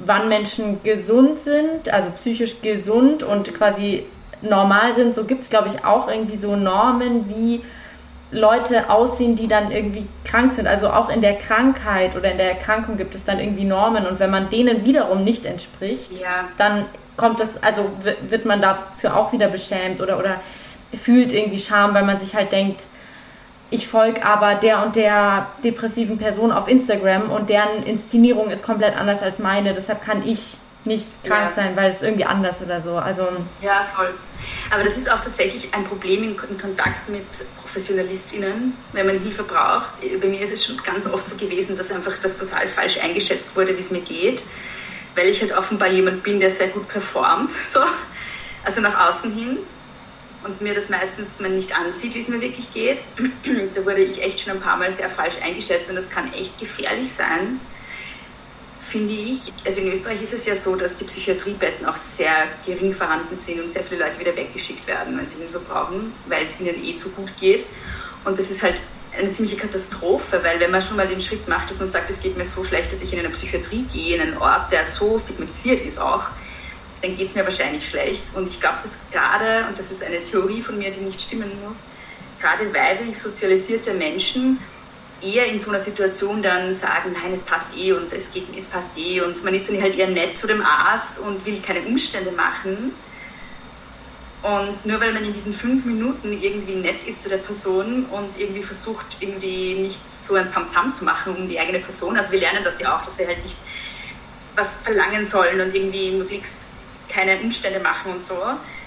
wann 0.06 0.30
Menschen 0.30 0.82
gesund 0.84 1.40
sind, 1.40 1.90
also 1.90 2.10
psychisch 2.12 2.62
gesund 2.62 3.24
und 3.24 3.54
quasi 3.54 4.06
normal 4.42 4.96
sind, 4.96 5.16
so 5.16 5.24
gibt 5.24 5.44
es, 5.44 5.50
glaube 5.50 5.70
ich, 5.70 5.86
auch 5.86 6.08
irgendwie 6.08 6.38
so 6.38 6.56
Normen, 6.56 7.30
wie 7.30 7.64
Leute 8.32 8.90
aussehen, 8.90 9.36
die 9.36 9.48
dann 9.48 9.72
irgendwie 9.72 10.08
krank 10.24 10.54
sind. 10.54 10.68
Also 10.68 10.90
auch 10.90 11.10
in 11.10 11.22
der 11.22 11.36
Krankheit 11.36 12.16
oder 12.16 12.32
in 12.32 12.38
der 12.38 12.52
Erkrankung 12.52 12.98
gibt 12.98 13.16
es 13.16 13.26
dann 13.26 13.40
irgendwie 13.40 13.64
Normen 13.64 14.06
und 14.06 14.20
wenn 14.20 14.30
man 14.30 14.50
denen 14.50 14.86
wiederum 14.86 15.24
nicht 15.24 15.46
entspricht, 15.46 16.12
ja. 16.12 16.48
dann 16.58 16.86
kommt 17.18 17.40
das, 17.40 17.50
also 17.62 17.90
wird 18.30 18.46
man 18.46 18.62
dafür 18.62 19.18
auch 19.18 19.34
wieder 19.34 19.48
beschämt 19.48 20.00
oder, 20.00 20.20
oder 20.20 20.36
fühlt 20.98 21.34
irgendwie 21.34 21.60
Scham, 21.60 21.94
weil 21.94 22.06
man 22.06 22.20
sich 22.20 22.36
halt 22.36 22.52
denkt, 22.52 22.82
ich 23.72 23.88
folge 23.88 24.26
aber 24.26 24.56
der 24.56 24.84
und 24.84 24.96
der 24.96 25.48
depressiven 25.64 26.18
Person 26.18 26.52
auf 26.52 26.68
Instagram 26.68 27.30
und 27.30 27.50
deren 27.50 27.84
Inszenierung 27.84 28.50
ist 28.50 28.64
komplett 28.64 28.98
anders 28.98 29.22
als 29.22 29.38
meine, 29.38 29.74
deshalb 29.74 30.04
kann 30.04 30.28
ich 30.28 30.58
nicht 30.90 31.08
krank 31.24 31.52
ja. 31.56 31.64
sein, 31.64 31.76
weil 31.78 31.92
es 31.92 32.02
irgendwie 32.02 32.26
anders 32.26 32.58
oder 32.62 32.82
so. 32.82 32.98
Also 32.98 33.28
ja, 33.62 33.88
voll. 33.96 34.14
Aber 34.72 34.84
das 34.84 34.98
ist 34.98 35.10
auch 35.10 35.22
tatsächlich 35.22 35.74
ein 35.74 35.86
Problem 35.86 36.24
in, 36.24 36.30
in 36.50 36.58
Kontakt 36.60 37.08
mit 37.08 37.26
ProfessionalistInnen, 37.62 38.74
wenn 38.94 39.06
man 39.06 39.20
Hilfe 39.20 39.44
braucht. 39.44 39.94
Bei 40.20 40.28
mir 40.28 40.42
ist 40.42 40.52
es 40.52 40.66
schon 40.66 40.82
ganz 40.84 41.06
oft 41.06 41.28
so 41.28 41.36
gewesen, 41.36 41.78
dass 41.78 41.92
einfach 41.92 42.18
das 42.22 42.38
total 42.38 42.68
falsch 42.68 42.98
eingeschätzt 43.02 43.56
wurde, 43.56 43.76
wie 43.76 43.80
es 43.80 43.92
mir 43.92 44.02
geht, 44.02 44.44
weil 45.16 45.28
ich 45.28 45.40
halt 45.42 45.56
offenbar 45.56 45.90
jemand 45.90 46.24
bin, 46.24 46.40
der 46.40 46.50
sehr 46.50 46.68
gut 46.68 46.88
performt, 46.88 47.52
so. 47.74 47.80
also 48.66 48.82
nach 48.82 49.10
außen 49.10 49.32
hin 49.34 49.60
und 50.44 50.62
mir 50.62 50.74
das 50.74 50.90
meistens 50.90 51.40
man 51.40 51.56
nicht 51.56 51.78
ansieht, 51.78 52.16
wie 52.16 52.22
es 52.22 52.28
mir 52.28 52.42
wirklich 52.42 52.74
geht. 52.74 53.02
da 53.76 53.86
wurde 53.86 54.02
ich 54.02 54.24
echt 54.24 54.40
schon 54.42 54.54
ein 54.54 54.62
paar 54.62 54.78
Mal 54.78 54.92
sehr 54.94 55.10
falsch 55.10 55.36
eingeschätzt 55.44 55.90
und 55.90 55.96
das 55.96 56.10
kann 56.10 56.34
echt 56.34 56.60
gefährlich 56.60 57.12
sein 57.14 57.60
finde 58.90 59.14
ich, 59.14 59.54
also 59.66 59.82
in 59.82 59.92
Österreich 59.92 60.22
ist 60.22 60.34
es 60.34 60.46
ja 60.46 60.56
so, 60.56 60.76
dass 60.76 60.96
die 60.96 61.04
Psychiatriebetten 61.04 61.86
auch 61.86 61.96
sehr 61.96 62.48
gering 62.66 62.94
vorhanden 62.94 63.38
sind 63.46 63.62
und 63.62 63.72
sehr 63.72 63.84
viele 63.84 64.04
Leute 64.04 64.20
wieder 64.20 64.36
weggeschickt 64.36 64.86
werden, 64.88 65.18
wenn 65.18 65.28
sie 65.30 65.38
Hilfe 65.38 65.60
brauchen, 65.60 66.12
weil 66.28 66.44
es 66.44 66.60
ihnen 66.60 66.84
eh 66.84 66.96
zu 66.96 67.10
gut 67.10 67.32
geht. 67.40 67.66
Und 68.26 68.38
das 68.38 68.50
ist 68.52 68.64
halt 68.64 68.82
eine 69.18 69.32
ziemliche 69.32 69.58
Katastrophe, 69.58 70.40
weil 70.44 70.60
wenn 70.60 70.72
man 70.72 70.82
schon 70.82 70.98
mal 70.98 71.08
den 71.08 71.20
Schritt 71.20 71.48
macht, 71.48 71.70
dass 71.70 71.80
man 71.80 71.88
sagt, 71.88 72.10
es 72.10 72.20
geht 72.20 72.38
mir 72.38 72.46
so 72.46 72.64
schlecht, 72.64 72.92
dass 72.92 73.02
ich 73.02 73.14
in 73.14 73.20
eine 73.20 73.30
Psychiatrie 73.30 73.86
gehe, 73.94 74.16
in 74.16 74.22
einen 74.22 74.38
Ort, 74.38 74.72
der 74.72 74.86
so 74.86 75.20
stigmatisiert 75.20 75.86
ist 75.86 76.00
auch, 76.00 76.24
dann 77.02 77.16
geht 77.16 77.28
es 77.28 77.36
mir 77.36 77.44
wahrscheinlich 77.44 77.88
schlecht. 77.88 78.24
Und 78.36 78.48
ich 78.48 78.60
glaube, 78.60 78.78
dass 78.84 78.92
gerade, 79.12 79.68
und 79.68 79.78
das 79.78 79.92
ist 79.92 80.04
eine 80.04 80.24
Theorie 80.24 80.62
von 80.62 80.78
mir, 80.78 80.92
die 80.92 81.02
nicht 81.02 81.22
stimmen 81.22 81.52
muss, 81.66 81.78
gerade 82.40 82.74
weiblich 82.74 83.20
sozialisierte 83.20 83.94
Menschen 83.94 84.60
eher 85.22 85.48
in 85.48 85.60
so 85.60 85.70
einer 85.70 85.80
Situation 85.80 86.42
dann 86.42 86.76
sagen, 86.76 87.14
nein, 87.14 87.34
es 87.34 87.42
passt 87.42 87.68
eh 87.76 87.92
und 87.94 88.12
es 88.12 88.32
geht, 88.32 88.46
es 88.58 88.66
passt 88.66 88.90
eh 88.98 89.22
und 89.22 89.44
man 89.44 89.54
ist 89.54 89.70
dann 89.70 89.82
halt 89.82 89.98
eher 89.98 90.08
nett 90.08 90.38
zu 90.38 90.48
dem 90.48 90.62
Arzt 90.62 91.20
und 91.20 91.46
will 91.46 91.62
keine 91.62 91.82
Umstände 91.82 92.32
machen. 92.32 92.94
Und 94.42 94.86
nur 94.86 95.02
weil 95.02 95.12
man 95.12 95.26
in 95.26 95.34
diesen 95.34 95.54
fünf 95.54 95.84
Minuten 95.84 96.42
irgendwie 96.42 96.76
nett 96.76 97.04
ist 97.06 97.24
zu 97.24 97.30
der 97.30 97.40
Person 97.40 98.06
und 98.06 98.40
irgendwie 98.40 98.64
versucht, 98.64 99.06
irgendwie 99.20 99.74
nicht 99.74 100.00
so 100.24 100.36
ein 100.36 100.52
Tamtam 100.54 100.92
-Tam 100.92 100.94
zu 100.94 101.04
machen 101.04 101.36
um 101.36 101.48
die 101.50 101.60
eigene 101.60 101.80
Person. 101.80 102.18
Also 102.18 102.32
wir 102.32 102.40
lernen 102.40 102.64
das 102.64 102.80
ja 102.80 102.96
auch, 102.96 103.04
dass 103.04 103.18
wir 103.18 103.28
halt 103.28 103.44
nicht 103.44 103.58
was 104.56 104.70
verlangen 104.84 105.26
sollen 105.26 105.60
und 105.60 105.76
irgendwie 105.76 106.12
möglichst 106.12 106.68
keine 107.10 107.38
Umstände 107.38 107.80
machen 107.80 108.14
und 108.14 108.24
so 108.24 108.36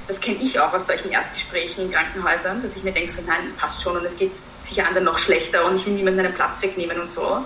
das 0.09 0.21
kenne 0.21 0.39
ich 0.43 0.59
auch 0.59 0.73
aus 0.73 0.87
solchen 0.87 1.11
Erstgesprächen 1.11 1.87
in 1.87 1.93
Krankenhäusern, 1.93 2.63
dass 2.63 2.77
ich 2.77 2.83
mir 2.83 2.93
denke, 2.93 3.13
so 3.13 3.23
nein, 3.27 3.53
passt 3.59 3.83
schon 3.83 3.97
und 3.97 4.05
es 4.05 4.17
geht 4.17 4.33
sicher 4.59 4.87
anderen 4.87 5.05
noch 5.05 5.19
schlechter 5.19 5.65
und 5.65 5.77
ich 5.77 5.87
will 5.87 5.95
niemandem 5.95 6.27
einen 6.27 6.35
Platz 6.35 6.61
wegnehmen 6.63 6.99
und 7.01 7.09
so. 7.09 7.45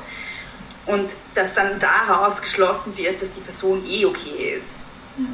Und 0.87 1.13
dass 1.35 1.55
dann 1.55 1.81
daraus 1.81 2.41
geschlossen 2.41 2.97
wird, 2.97 3.21
dass 3.21 3.31
die 3.33 3.41
Person 3.41 3.85
eh 3.87 4.07
okay 4.07 4.55
ist. 4.57 4.77
Ja. 5.19 5.25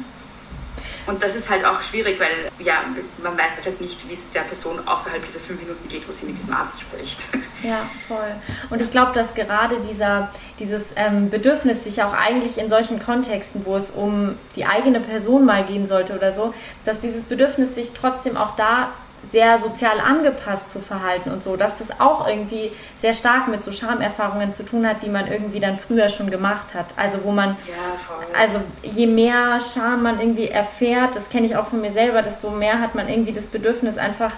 Und 1.05 1.21
das 1.21 1.35
ist 1.35 1.49
halt 1.49 1.65
auch 1.65 1.81
schwierig, 1.81 2.19
weil 2.19 2.51
ja, 2.65 2.75
man 3.21 3.37
weiß 3.37 3.65
halt 3.65 3.81
nicht, 3.81 4.07
wie 4.07 4.13
es 4.13 4.31
der 4.31 4.41
Person 4.41 4.79
außerhalb 4.87 5.23
dieser 5.25 5.39
fünf 5.39 5.59
Minuten 5.61 5.87
geht, 5.89 6.07
wo 6.07 6.11
sie 6.11 6.25
mit 6.25 6.37
diesem 6.37 6.53
Arzt 6.53 6.81
spricht. 6.81 7.19
Ja, 7.63 7.85
voll. 8.09 8.35
Und 8.71 8.81
ich 8.81 8.91
glaube, 8.91 9.13
dass 9.13 9.33
gerade 9.35 9.77
dieser, 9.89 10.29
dieses 10.59 10.81
ähm, 10.97 11.29
Bedürfnis, 11.29 11.81
sich 11.85 12.03
auch 12.03 12.11
eigentlich 12.11 12.57
in 12.57 12.69
solchen 12.69 13.01
Kontexten, 13.01 13.65
wo 13.65 13.77
es 13.77 13.89
um 13.89 14.37
die 14.57 14.65
eigene 14.65 14.99
Person 14.99 15.45
mal 15.45 15.63
gehen 15.63 15.87
sollte 15.87 16.13
oder 16.13 16.33
so, 16.33 16.53
dass 16.83 16.99
dieses 16.99 17.23
Bedürfnis 17.23 17.73
sich 17.73 17.91
trotzdem 17.93 18.35
auch 18.35 18.57
da 18.57 18.89
sehr 19.31 19.59
sozial 19.59 19.99
angepasst 19.99 20.69
zu 20.69 20.79
verhalten 20.79 21.31
und 21.31 21.43
so, 21.43 21.55
dass 21.55 21.77
das 21.77 21.99
auch 21.99 22.27
irgendwie 22.27 22.71
sehr 23.01 23.13
stark 23.13 23.47
mit 23.47 23.63
so 23.63 23.71
Schamerfahrungen 23.71 24.53
zu 24.53 24.63
tun 24.63 24.87
hat, 24.87 25.01
die 25.03 25.09
man 25.09 25.31
irgendwie 25.31 25.59
dann 25.59 25.77
früher 25.77 26.09
schon 26.09 26.29
gemacht 26.29 26.73
hat. 26.73 26.85
Also 26.97 27.23
wo 27.23 27.31
man, 27.31 27.57
ja, 27.67 28.39
also 28.39 28.59
je 28.81 29.07
mehr 29.07 29.59
Scham 29.73 30.03
man 30.03 30.19
irgendwie 30.19 30.49
erfährt, 30.49 31.15
das 31.15 31.27
kenne 31.29 31.47
ich 31.47 31.55
auch 31.55 31.67
von 31.67 31.81
mir 31.81 31.91
selber, 31.91 32.21
desto 32.21 32.51
mehr 32.51 32.79
hat 32.79 32.95
man 32.95 33.09
irgendwie 33.09 33.33
das 33.33 33.45
Bedürfnis 33.45 33.97
einfach 33.97 34.31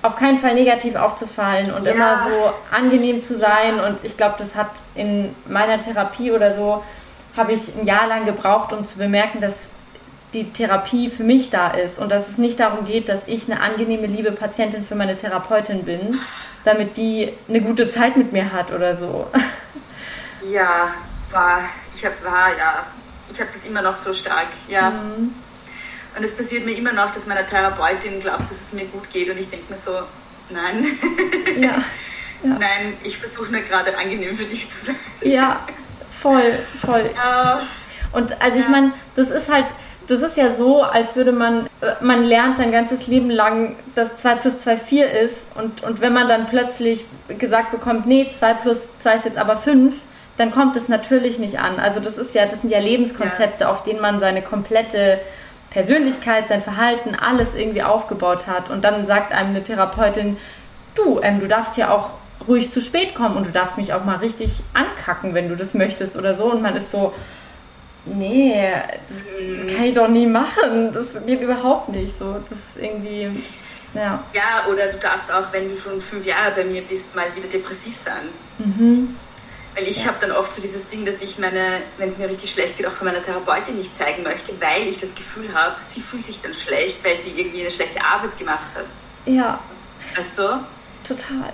auf 0.00 0.16
keinen 0.16 0.38
Fall 0.38 0.54
negativ 0.54 0.94
aufzufallen 0.94 1.72
und 1.72 1.84
ja. 1.84 1.92
immer 1.92 2.22
so 2.22 2.52
angenehm 2.74 3.24
zu 3.24 3.38
sein. 3.38 3.80
Und 3.80 3.98
ich 4.04 4.16
glaube, 4.16 4.36
das 4.38 4.54
hat 4.54 4.70
in 4.94 5.34
meiner 5.48 5.82
Therapie 5.82 6.30
oder 6.30 6.54
so, 6.54 6.84
habe 7.36 7.52
ich 7.52 7.60
ein 7.76 7.86
Jahr 7.86 8.06
lang 8.06 8.24
gebraucht, 8.24 8.72
um 8.72 8.84
zu 8.84 8.98
bemerken, 8.98 9.40
dass 9.40 9.54
die 10.34 10.52
Therapie 10.52 11.10
für 11.10 11.24
mich 11.24 11.50
da 11.50 11.68
ist 11.68 11.98
und 11.98 12.10
dass 12.10 12.28
es 12.28 12.38
nicht 12.38 12.60
darum 12.60 12.86
geht, 12.86 13.08
dass 13.08 13.20
ich 13.26 13.50
eine 13.50 13.60
angenehme, 13.60 14.06
liebe 14.06 14.32
Patientin 14.32 14.84
für 14.84 14.94
meine 14.94 15.16
Therapeutin 15.16 15.84
bin, 15.84 16.20
damit 16.64 16.96
die 16.96 17.32
eine 17.48 17.60
gute 17.60 17.90
Zeit 17.90 18.16
mit 18.16 18.32
mir 18.32 18.52
hat 18.52 18.72
oder 18.72 18.96
so. 18.96 19.28
Ja, 20.52 20.94
war, 21.32 21.62
ich 21.96 22.04
habe 22.04 22.14
war, 22.22 22.56
ja, 22.56 22.86
ich 23.30 23.40
habe 23.40 23.50
das 23.52 23.68
immer 23.68 23.82
noch 23.82 23.96
so 23.96 24.14
stark, 24.14 24.46
ja. 24.68 24.90
Mhm. 24.90 25.34
Und 26.16 26.24
es 26.24 26.36
passiert 26.36 26.64
mir 26.64 26.76
immer 26.76 26.92
noch, 26.92 27.12
dass 27.12 27.26
meine 27.26 27.44
Therapeutin 27.44 28.20
glaubt, 28.20 28.48
dass 28.50 28.58
es 28.60 28.72
mir 28.72 28.86
gut 28.86 29.10
geht 29.12 29.28
und 29.28 29.38
ich 29.38 29.50
denke 29.50 29.72
mir 29.72 29.78
so, 29.78 29.90
nein. 30.48 30.86
Ja. 31.60 31.82
ja. 32.42 32.56
Nein, 32.58 32.94
ich 33.02 33.18
versuche 33.18 33.50
nur 33.50 33.62
gerade 33.62 33.98
angenehm 33.98 34.36
für 34.36 34.44
dich 34.44 34.70
zu 34.70 34.86
sein. 34.86 34.96
Ja, 35.22 35.66
voll, 36.22 36.60
voll. 36.80 37.10
Ja. 37.16 37.62
Und 38.12 38.40
also 38.40 38.58
ich 38.58 38.68
meine, 38.68 38.92
das 39.16 39.28
ist 39.30 39.52
halt, 39.52 39.66
das 40.08 40.22
ist 40.22 40.36
ja 40.36 40.56
so, 40.56 40.82
als 40.82 41.14
würde 41.16 41.32
man, 41.32 41.66
äh, 41.80 41.92
man 42.00 42.24
lernt 42.24 42.56
sein 42.56 42.72
ganzes 42.72 43.06
Leben 43.06 43.30
lang, 43.30 43.76
dass 43.94 44.08
2 44.22 44.34
plus 44.36 44.60
2 44.60 44.76
4 44.78 45.10
ist 45.12 45.36
und, 45.54 45.82
und 45.84 46.00
wenn 46.00 46.12
man 46.12 46.28
dann 46.28 46.46
plötzlich 46.46 47.04
gesagt 47.28 47.70
bekommt, 47.70 48.06
nee, 48.06 48.30
2 48.36 48.54
plus 48.54 48.86
2 49.00 49.16
ist 49.16 49.24
jetzt 49.26 49.38
aber 49.38 49.56
5, 49.56 49.94
dann 50.38 50.50
kommt 50.50 50.76
es 50.76 50.88
natürlich 50.88 51.38
nicht 51.38 51.58
an. 51.58 51.78
Also 51.78 52.00
das 52.00 52.16
ist 52.16 52.34
ja, 52.34 52.46
das 52.46 52.60
sind 52.62 52.70
ja 52.70 52.78
Lebenskonzepte, 52.78 53.64
ja. 53.64 53.70
auf 53.70 53.82
denen 53.82 54.00
man 54.00 54.20
seine 54.20 54.40
komplette 54.40 55.20
Persönlichkeit, 55.70 56.48
sein 56.48 56.62
Verhalten, 56.62 57.14
alles 57.14 57.48
irgendwie 57.54 57.82
aufgebaut 57.82 58.46
hat. 58.46 58.70
Und 58.70 58.82
dann 58.84 59.06
sagt 59.06 59.32
einem 59.32 59.50
eine 59.50 59.64
Therapeutin, 59.64 60.38
du, 60.94 61.20
ähm, 61.22 61.40
du 61.40 61.48
darfst 61.48 61.76
ja 61.76 61.90
auch 61.90 62.10
ruhig 62.46 62.72
zu 62.72 62.80
spät 62.80 63.14
kommen 63.14 63.36
und 63.36 63.48
du 63.48 63.52
darfst 63.52 63.76
mich 63.76 63.92
auch 63.92 64.04
mal 64.04 64.16
richtig 64.16 64.52
ankacken, 64.72 65.34
wenn 65.34 65.48
du 65.48 65.56
das 65.56 65.74
möchtest 65.74 66.16
oder 66.16 66.34
so. 66.34 66.44
Und 66.44 66.62
man 66.62 66.76
ist 66.76 66.92
so, 66.92 67.12
nee, 68.04 68.72
das, 69.08 69.66
das 69.66 69.74
kann 69.74 69.84
ich 69.84 69.94
doch 69.94 70.08
nie 70.08 70.26
machen. 70.26 70.92
Das 70.92 71.06
geht 71.26 71.40
überhaupt 71.40 71.88
nicht 71.88 72.18
so. 72.18 72.34
Das 72.48 72.58
ist 72.58 72.82
irgendwie, 72.82 73.30
ja. 73.94 74.22
Ja, 74.32 74.66
oder 74.70 74.88
du 74.88 74.98
darfst 74.98 75.30
auch, 75.32 75.52
wenn 75.52 75.70
du 75.70 75.80
schon 75.80 76.00
fünf 76.00 76.26
Jahre 76.26 76.52
bei 76.56 76.64
mir 76.64 76.82
bist, 76.82 77.14
mal 77.14 77.26
wieder 77.34 77.48
depressiv 77.48 77.96
sein. 77.96 78.28
Mhm. 78.58 79.16
Weil 79.74 79.86
ich 79.88 79.98
ja. 79.98 80.06
habe 80.06 80.16
dann 80.20 80.32
oft 80.32 80.54
so 80.54 80.60
dieses 80.60 80.88
Ding, 80.88 81.04
dass 81.04 81.22
ich 81.22 81.38
meine, 81.38 81.82
wenn 81.98 82.08
es 82.08 82.18
mir 82.18 82.28
richtig 82.28 82.50
schlecht 82.50 82.76
geht, 82.76 82.86
auch 82.86 82.92
von 82.92 83.06
meiner 83.06 83.22
Therapeutin 83.22 83.76
nicht 83.76 83.96
zeigen 83.96 84.22
möchte, 84.22 84.52
weil 84.60 84.88
ich 84.88 84.98
das 84.98 85.14
Gefühl 85.14 85.52
habe, 85.54 85.76
sie 85.84 86.00
fühlt 86.00 86.26
sich 86.26 86.40
dann 86.40 86.52
schlecht, 86.54 87.04
weil 87.04 87.16
sie 87.18 87.30
irgendwie 87.30 87.60
eine 87.60 87.70
schlechte 87.70 88.04
Arbeit 88.04 88.36
gemacht 88.38 88.66
hat. 88.74 88.86
Ja. 89.26 89.60
Weißt 90.16 90.38
du? 90.38 90.42
Total. 91.06 91.52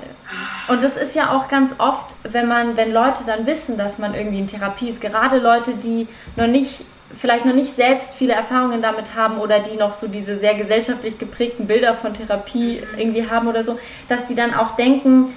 Und 0.69 0.83
das 0.83 0.97
ist 0.97 1.15
ja 1.15 1.31
auch 1.31 1.49
ganz 1.49 1.73
oft, 1.79 2.07
wenn 2.23 2.49
man, 2.49 2.77
wenn 2.77 2.93
Leute 2.93 3.25
dann 3.27 3.47
wissen, 3.47 3.77
dass 3.77 3.99
man 3.99 4.15
irgendwie 4.15 4.39
in 4.39 4.49
Therapie 4.49 4.89
ist, 4.89 5.01
gerade 5.01 5.39
Leute, 5.39 5.73
die 5.73 6.09
noch 6.37 6.47
nicht, 6.47 6.85
vielleicht 7.19 7.45
noch 7.45 7.55
nicht 7.55 7.77
selbst 7.77 8.15
viele 8.15 8.33
Erfahrungen 8.33 8.81
damit 8.81 9.15
haben 9.15 9.39
oder 9.39 9.61
die 9.61 9.77
noch 9.77 9.93
so 9.93 10.09
diese 10.09 10.39
sehr 10.39 10.55
gesellschaftlich 10.55 11.19
geprägten 11.19 11.67
Bilder 11.67 11.95
von 11.95 12.15
Therapie 12.15 12.81
mhm. 12.81 12.99
irgendwie 12.99 13.29
haben 13.29 13.49
oder 13.49 13.63
so, 13.63 13.79
dass 14.09 14.27
die 14.27 14.35
dann 14.35 14.55
auch 14.55 14.77
denken, 14.77 15.37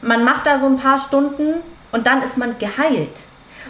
man 0.00 0.24
macht 0.24 0.46
da 0.46 0.58
so 0.58 0.66
ein 0.66 0.78
paar 0.78 0.98
Stunden 0.98 1.54
und 1.92 2.06
dann 2.06 2.22
ist 2.22 2.38
man 2.38 2.58
geheilt. 2.58 3.16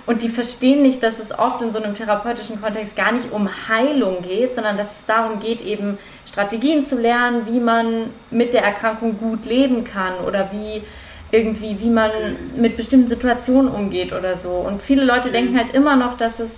Und 0.06 0.22
die 0.22 0.28
verstehen 0.28 0.82
nicht, 0.82 1.02
dass 1.02 1.18
es 1.18 1.36
oft 1.38 1.62
in 1.62 1.72
so 1.72 1.80
einem 1.80 1.94
therapeutischen 1.94 2.60
Kontext 2.60 2.96
gar 2.96 3.12
nicht 3.12 3.30
um 3.30 3.48
Heilung 3.68 4.22
geht, 4.22 4.54
sondern 4.54 4.76
dass 4.76 4.88
es 4.88 5.06
darum 5.06 5.38
geht, 5.38 5.60
eben 5.60 5.98
Strategien 6.32 6.86
zu 6.88 6.96
lernen, 6.96 7.46
wie 7.46 7.60
man 7.60 8.10
mit 8.30 8.54
der 8.54 8.64
Erkrankung 8.64 9.18
gut 9.18 9.44
leben 9.44 9.84
kann 9.84 10.14
oder 10.26 10.50
wie 10.50 10.82
irgendwie, 11.30 11.78
wie 11.80 11.90
man 11.90 12.10
mit 12.56 12.76
bestimmten 12.76 13.08
Situationen 13.08 13.70
umgeht 13.70 14.12
oder 14.12 14.38
so. 14.38 14.50
Und 14.50 14.82
viele 14.82 15.04
Leute 15.04 15.28
mhm. 15.28 15.32
denken 15.32 15.58
halt 15.58 15.74
immer 15.74 15.96
noch, 15.96 16.16
dass 16.16 16.38
es, 16.38 16.50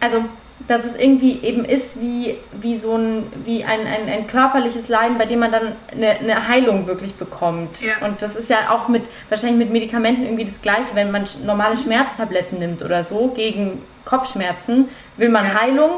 also 0.00 0.24
dass 0.68 0.84
es 0.84 0.96
irgendwie 0.96 1.40
eben 1.42 1.64
ist 1.64 2.00
wie, 2.00 2.36
wie 2.52 2.78
so 2.78 2.96
ein, 2.96 3.26
wie 3.44 3.64
ein, 3.64 3.80
ein, 3.80 4.08
ein 4.08 4.26
körperliches 4.26 4.88
Leiden, 4.88 5.18
bei 5.18 5.26
dem 5.26 5.40
man 5.40 5.50
dann 5.50 5.72
eine, 5.90 6.10
eine 6.10 6.48
Heilung 6.48 6.86
wirklich 6.86 7.14
bekommt. 7.14 7.80
Ja. 7.80 8.06
Und 8.06 8.22
das 8.22 8.36
ist 8.36 8.50
ja 8.50 8.70
auch 8.70 8.88
mit, 8.88 9.02
wahrscheinlich 9.28 9.58
mit 9.58 9.72
Medikamenten 9.72 10.24
irgendwie 10.24 10.44
das 10.44 10.60
Gleiche, 10.62 10.94
wenn 10.94 11.10
man 11.10 11.24
normale 11.44 11.76
Schmerztabletten 11.76 12.58
nimmt 12.58 12.82
oder 12.82 13.04
so 13.04 13.28
gegen 13.34 13.82
Kopfschmerzen, 14.04 14.88
will 15.16 15.30
man 15.30 15.46
ja. 15.46 15.60
Heilung, 15.60 15.90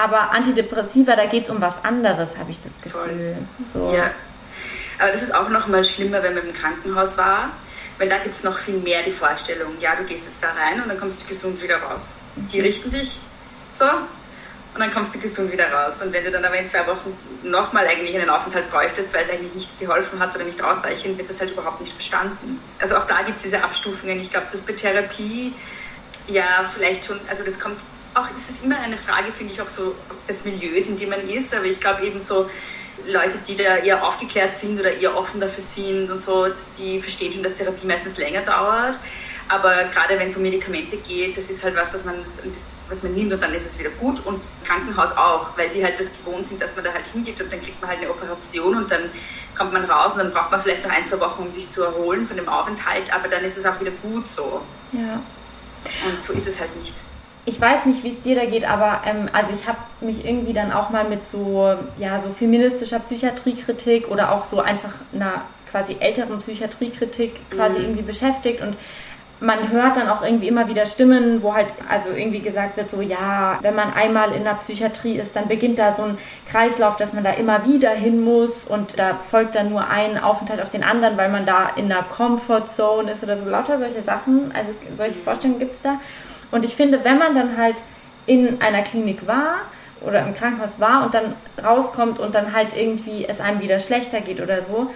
aber 0.00 0.32
Antidepressiva, 0.32 1.14
da 1.14 1.26
geht 1.26 1.44
es 1.44 1.50
um 1.50 1.60
was 1.60 1.74
anderes, 1.82 2.30
habe 2.38 2.50
ich 2.50 2.58
das 2.60 2.72
Gefühl. 2.82 3.36
So. 3.72 3.92
Ja. 3.94 4.10
Aber 4.98 5.12
das 5.12 5.22
ist 5.22 5.34
auch 5.34 5.48
noch 5.48 5.66
mal 5.66 5.84
schlimmer, 5.84 6.22
wenn 6.22 6.34
man 6.34 6.46
im 6.46 6.54
Krankenhaus 6.54 7.16
war, 7.18 7.50
weil 7.98 8.08
da 8.08 8.18
gibt 8.18 8.34
es 8.34 8.42
noch 8.42 8.58
viel 8.58 8.78
mehr 8.78 9.02
die 9.02 9.10
Vorstellung, 9.10 9.72
ja, 9.80 9.94
du 9.96 10.04
gehst 10.04 10.24
jetzt 10.24 10.42
da 10.42 10.48
rein 10.48 10.82
und 10.82 10.88
dann 10.88 10.98
kommst 10.98 11.22
du 11.22 11.26
gesund 11.26 11.62
wieder 11.62 11.76
raus. 11.76 12.02
Die 12.36 12.58
mhm. 12.58 12.64
richten 12.64 12.90
dich 12.90 13.18
so 13.72 13.84
und 13.84 14.80
dann 14.80 14.92
kommst 14.92 15.14
du 15.14 15.18
gesund 15.18 15.52
wieder 15.52 15.70
raus. 15.70 16.00
Und 16.02 16.12
wenn 16.12 16.24
du 16.24 16.30
dann 16.30 16.44
aber 16.44 16.56
in 16.56 16.66
zwei 16.66 16.86
Wochen 16.86 17.16
nochmal 17.42 17.86
eigentlich 17.86 18.16
einen 18.16 18.30
Aufenthalt 18.30 18.70
bräuchtest, 18.70 19.12
weil 19.12 19.24
es 19.24 19.30
eigentlich 19.30 19.54
nicht 19.54 19.80
geholfen 19.80 20.18
hat 20.18 20.34
oder 20.34 20.44
nicht 20.44 20.62
ausreichend, 20.62 21.18
wird 21.18 21.28
das 21.28 21.40
halt 21.40 21.50
überhaupt 21.50 21.80
nicht 21.80 21.92
verstanden. 21.92 22.60
Also 22.80 22.96
auch 22.96 23.04
da 23.04 23.22
gibt 23.22 23.38
es 23.38 23.42
diese 23.42 23.62
Abstufungen. 23.62 24.20
Ich 24.20 24.30
glaube, 24.30 24.46
dass 24.52 24.60
bei 24.60 24.72
Therapie 24.72 25.52
ja 26.26 26.64
vielleicht 26.72 27.04
schon, 27.04 27.20
also 27.28 27.42
das 27.42 27.58
kommt 27.58 27.80
auch, 28.14 28.26
es 28.36 28.50
ist 28.50 28.64
immer 28.64 28.78
eine 28.78 28.96
Frage, 28.96 29.32
finde 29.32 29.54
ich, 29.54 29.60
auch 29.60 29.68
so 29.68 29.94
des 30.28 30.44
Milieus, 30.44 30.86
in 30.86 30.98
dem 30.98 31.10
man 31.10 31.28
ist, 31.28 31.54
aber 31.54 31.64
ich 31.64 31.80
glaube 31.80 32.04
eben 32.04 32.20
so, 32.20 32.48
Leute, 33.06 33.38
die 33.46 33.56
da 33.56 33.76
eher 33.76 34.04
aufgeklärt 34.04 34.58
sind 34.58 34.78
oder 34.78 34.92
eher 34.92 35.16
offen 35.16 35.40
dafür 35.40 35.62
sind 35.62 36.10
und 36.10 36.20
so, 36.20 36.48
die 36.76 37.00
verstehen 37.00 37.32
schon, 37.32 37.42
dass 37.42 37.54
Therapie 37.54 37.86
meistens 37.86 38.18
länger 38.18 38.42
dauert. 38.42 38.98
Aber 39.48 39.84
gerade 39.84 40.18
wenn 40.18 40.28
es 40.28 40.36
um 40.36 40.42
Medikamente 40.42 40.96
geht, 40.98 41.36
das 41.36 41.50
ist 41.50 41.64
halt 41.64 41.76
was, 41.76 41.94
was 41.94 42.04
man 42.04 42.14
was 42.90 43.02
man 43.02 43.14
nimmt 43.14 43.32
und 43.32 43.42
dann 43.42 43.54
ist 43.54 43.66
es 43.66 43.78
wieder 43.78 43.90
gut 43.90 44.24
und 44.26 44.42
Krankenhaus 44.64 45.12
auch, 45.16 45.56
weil 45.56 45.70
sie 45.70 45.82
halt 45.82 45.98
das 45.98 46.08
gewohnt 46.08 46.44
sind, 46.44 46.60
dass 46.60 46.74
man 46.74 46.84
da 46.84 46.92
halt 46.92 47.06
hingeht 47.06 47.40
und 47.40 47.52
dann 47.52 47.62
kriegt 47.62 47.80
man 47.80 47.88
halt 47.88 48.00
eine 48.00 48.10
Operation 48.10 48.76
und 48.76 48.90
dann 48.90 49.02
kommt 49.56 49.72
man 49.72 49.84
raus 49.84 50.12
und 50.12 50.18
dann 50.18 50.32
braucht 50.32 50.50
man 50.50 50.60
vielleicht 50.60 50.84
noch 50.84 50.90
ein, 50.90 51.06
zwei 51.06 51.20
Wochen, 51.20 51.42
um 51.42 51.52
sich 51.52 51.70
zu 51.70 51.82
erholen 51.82 52.26
von 52.26 52.36
dem 52.36 52.48
Aufenthalt, 52.48 53.12
aber 53.12 53.28
dann 53.28 53.44
ist 53.44 53.56
es 53.56 53.64
auch 53.64 53.80
wieder 53.80 53.92
gut 54.02 54.26
so. 54.26 54.60
Ja. 54.92 55.22
Und 56.06 56.22
so 56.22 56.32
ist 56.32 56.48
es 56.48 56.58
halt 56.58 56.74
nicht. 56.82 56.94
Ich 57.46 57.60
weiß 57.60 57.86
nicht, 57.86 58.04
wie 58.04 58.10
es 58.10 58.20
dir 58.22 58.36
da 58.36 58.44
geht, 58.44 58.68
aber 58.68 59.02
ähm, 59.06 59.28
also 59.32 59.52
ich 59.54 59.66
habe 59.66 59.78
mich 60.00 60.24
irgendwie 60.24 60.52
dann 60.52 60.72
auch 60.72 60.90
mal 60.90 61.04
mit 61.04 61.28
so, 61.30 61.74
ja, 61.98 62.20
so 62.20 62.28
feministischer 62.30 62.98
Psychiatriekritik 62.98 64.08
oder 64.08 64.32
auch 64.32 64.44
so 64.44 64.60
einfach 64.60 64.92
einer 65.14 65.42
quasi 65.70 65.96
älteren 66.00 66.40
Psychiatriekritik 66.40 67.50
quasi 67.50 67.78
mhm. 67.78 67.84
irgendwie 67.84 68.02
beschäftigt 68.02 68.60
und 68.60 68.76
man 69.40 69.70
hört 69.70 69.96
dann 69.96 70.08
auch 70.08 70.22
irgendwie 70.22 70.48
immer 70.48 70.68
wieder 70.68 70.84
Stimmen, 70.86 71.42
wo 71.42 71.54
halt 71.54 71.68
also 71.88 72.10
irgendwie 72.10 72.40
gesagt 72.40 72.76
wird, 72.76 72.90
so 72.90 73.00
ja, 73.00 73.58
wenn 73.62 73.74
man 73.74 73.92
einmal 73.94 74.32
in 74.32 74.44
der 74.44 74.54
Psychiatrie 74.54 75.16
ist, 75.16 75.34
dann 75.34 75.48
beginnt 75.48 75.78
da 75.78 75.94
so 75.94 76.02
ein 76.02 76.18
Kreislauf, 76.50 76.96
dass 76.96 77.14
man 77.14 77.24
da 77.24 77.30
immer 77.32 77.64
wieder 77.66 77.90
hin 77.90 78.22
muss 78.22 78.52
und 78.68 78.98
da 78.98 79.18
folgt 79.30 79.54
dann 79.54 79.70
nur 79.70 79.88
ein 79.88 80.22
Aufenthalt 80.22 80.60
auf 80.60 80.70
den 80.70 80.84
anderen, 80.84 81.16
weil 81.16 81.30
man 81.30 81.46
da 81.46 81.70
in 81.76 81.90
einer 81.90 82.02
Comfort 82.02 82.64
Zone 82.76 83.12
ist 83.12 83.22
oder 83.22 83.38
so 83.38 83.48
lauter 83.48 83.78
solche 83.78 84.02
Sachen. 84.02 84.52
Also 84.54 84.72
solche 84.96 85.18
Vorstellungen 85.20 85.58
gibt 85.58 85.74
es 85.74 85.82
da. 85.82 85.98
Und 86.50 86.64
ich 86.64 86.74
finde, 86.74 87.04
wenn 87.04 87.18
man 87.18 87.34
dann 87.34 87.56
halt 87.56 87.76
in 88.26 88.60
einer 88.60 88.82
Klinik 88.82 89.26
war 89.26 89.56
oder 90.00 90.26
im 90.26 90.34
Krankenhaus 90.34 90.80
war 90.80 91.04
und 91.04 91.14
dann 91.14 91.34
rauskommt 91.62 92.18
und 92.18 92.34
dann 92.34 92.54
halt 92.54 92.76
irgendwie 92.76 93.26
es 93.26 93.40
einem 93.40 93.60
wieder 93.60 93.80
schlechter 93.80 94.20
geht 94.20 94.40
oder 94.40 94.62
so, 94.62 94.90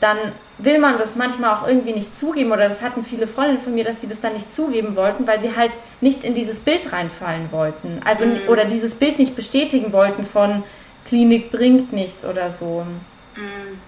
dann 0.00 0.18
will 0.58 0.78
man 0.80 0.98
das 0.98 1.14
manchmal 1.14 1.54
auch 1.54 1.66
irgendwie 1.66 1.92
nicht 1.92 2.18
zugeben 2.18 2.50
oder 2.50 2.68
das 2.68 2.82
hatten 2.82 3.04
viele 3.04 3.28
Freundinnen 3.28 3.62
von 3.62 3.74
mir, 3.74 3.84
dass 3.84 4.00
sie 4.00 4.08
das 4.08 4.20
dann 4.20 4.32
nicht 4.32 4.52
zugeben 4.52 4.96
wollten, 4.96 5.26
weil 5.26 5.40
sie 5.40 5.54
halt 5.56 5.72
nicht 6.00 6.24
in 6.24 6.34
dieses 6.34 6.58
Bild 6.58 6.92
reinfallen 6.92 7.52
wollten. 7.52 8.00
Also 8.04 8.26
mhm. 8.26 8.40
oder 8.48 8.64
dieses 8.64 8.94
Bild 8.94 9.18
nicht 9.18 9.36
bestätigen 9.36 9.92
wollten 9.92 10.26
von 10.26 10.64
Klinik 11.06 11.52
bringt 11.52 11.92
nichts 11.92 12.24
oder 12.24 12.50
so. 12.58 12.84
Mhm. 13.36 13.78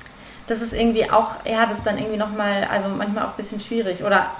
Das 0.46 0.60
ist 0.60 0.72
irgendwie 0.72 1.10
auch, 1.10 1.30
ja, 1.44 1.66
das 1.66 1.78
ist 1.78 1.86
dann 1.86 1.98
irgendwie 1.98 2.18
nochmal, 2.18 2.68
also 2.70 2.88
manchmal 2.88 3.24
auch 3.24 3.30
ein 3.30 3.36
bisschen 3.36 3.60
schwierig. 3.60 4.04
Oder 4.04 4.30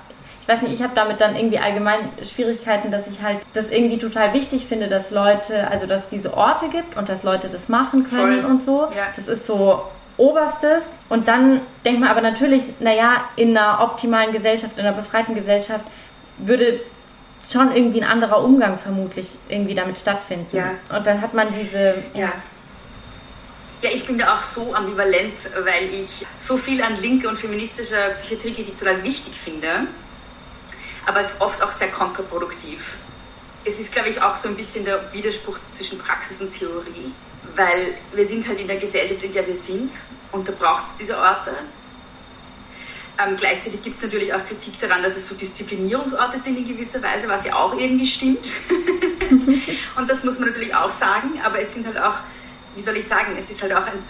ich 0.44 0.48
weiß 0.48 0.60
nicht, 0.60 0.74
ich 0.74 0.82
habe 0.82 0.92
damit 0.94 1.22
dann 1.22 1.36
irgendwie 1.36 1.58
allgemein 1.58 2.00
Schwierigkeiten, 2.22 2.90
dass 2.90 3.06
ich 3.06 3.22
halt 3.22 3.38
das 3.54 3.70
irgendwie 3.70 3.96
total 3.96 4.34
wichtig 4.34 4.66
finde, 4.66 4.88
dass 4.88 5.10
Leute, 5.10 5.68
also 5.68 5.86
dass 5.86 6.04
es 6.04 6.10
diese 6.10 6.34
Orte 6.36 6.68
gibt 6.68 6.98
und 6.98 7.08
dass 7.08 7.22
Leute 7.22 7.48
das 7.48 7.70
machen 7.70 8.06
können 8.10 8.42
Voll. 8.42 8.50
und 8.50 8.62
so. 8.62 8.88
Ja. 8.94 9.06
Das 9.16 9.26
ist 9.26 9.46
so 9.46 9.84
Oberstes. 10.18 10.82
Und 11.08 11.28
dann 11.28 11.62
denkt 11.86 12.00
man 12.00 12.10
aber 12.10 12.20
natürlich, 12.20 12.62
naja, 12.78 13.24
in 13.36 13.56
einer 13.56 13.82
optimalen 13.82 14.32
Gesellschaft, 14.34 14.76
in 14.76 14.84
einer 14.84 14.94
befreiten 14.94 15.34
Gesellschaft 15.34 15.86
würde 16.36 16.80
schon 17.50 17.74
irgendwie 17.74 18.02
ein 18.02 18.10
anderer 18.10 18.44
Umgang 18.44 18.78
vermutlich 18.78 19.28
irgendwie 19.48 19.74
damit 19.74 19.98
stattfinden. 19.98 20.54
Ja. 20.54 20.72
Und 20.94 21.06
dann 21.06 21.22
hat 21.22 21.32
man 21.32 21.48
diese. 21.58 21.94
Ja. 22.12 22.32
ja. 23.80 23.90
ich 23.94 24.06
bin 24.06 24.18
da 24.18 24.34
auch 24.34 24.42
so 24.42 24.74
ambivalent, 24.74 25.32
weil 25.64 25.94
ich 25.94 26.26
so 26.38 26.58
viel 26.58 26.82
an 26.82 27.00
linker 27.00 27.30
und 27.30 27.38
feministischer 27.38 28.10
Psychiatrie 28.10 28.64
total 28.78 29.02
wichtig 29.02 29.34
finde, 29.34 29.86
aber 31.06 31.26
oft 31.38 31.62
auch 31.62 31.72
sehr 31.72 31.90
kontraproduktiv. 31.90 32.96
Es 33.64 33.78
ist, 33.78 33.92
glaube 33.92 34.10
ich, 34.10 34.20
auch 34.20 34.36
so 34.36 34.48
ein 34.48 34.56
bisschen 34.56 34.84
der 34.84 35.12
Widerspruch 35.12 35.58
zwischen 35.72 35.98
Praxis 35.98 36.40
und 36.40 36.50
Theorie 36.50 37.12
weil 37.56 37.94
wir 38.12 38.26
sind 38.26 38.46
halt 38.46 38.60
in 38.60 38.66
der 38.66 38.76
Gesellschaft, 38.76 39.22
in 39.22 39.32
der 39.32 39.46
wir 39.46 39.56
sind 39.56 39.92
und 40.32 40.48
da 40.48 40.52
braucht 40.52 40.84
es 40.92 40.98
diese 41.00 41.18
Orte. 41.18 41.52
Ähm, 43.16 43.36
gleichzeitig 43.36 43.82
gibt 43.82 43.96
es 43.96 44.02
natürlich 44.02 44.34
auch 44.34 44.44
Kritik 44.44 44.78
daran, 44.80 45.02
dass 45.02 45.16
es 45.16 45.28
so 45.28 45.36
Disziplinierungsorte 45.36 46.40
sind 46.40 46.58
in 46.58 46.66
gewisser 46.66 47.00
Weise, 47.00 47.28
was 47.28 47.44
ja 47.44 47.54
auch 47.54 47.78
irgendwie 47.78 48.06
stimmt. 48.06 48.48
und 49.96 50.10
das 50.10 50.24
muss 50.24 50.40
man 50.40 50.48
natürlich 50.48 50.74
auch 50.74 50.90
sagen, 50.90 51.40
aber 51.44 51.60
es 51.60 51.72
sind 51.72 51.86
halt 51.86 51.98
auch, 51.98 52.16
wie 52.74 52.82
soll 52.82 52.96
ich 52.96 53.06
sagen, 53.06 53.36
es 53.38 53.50
ist 53.50 53.62
halt 53.62 53.72
auch 53.72 53.86
ein, 53.86 54.02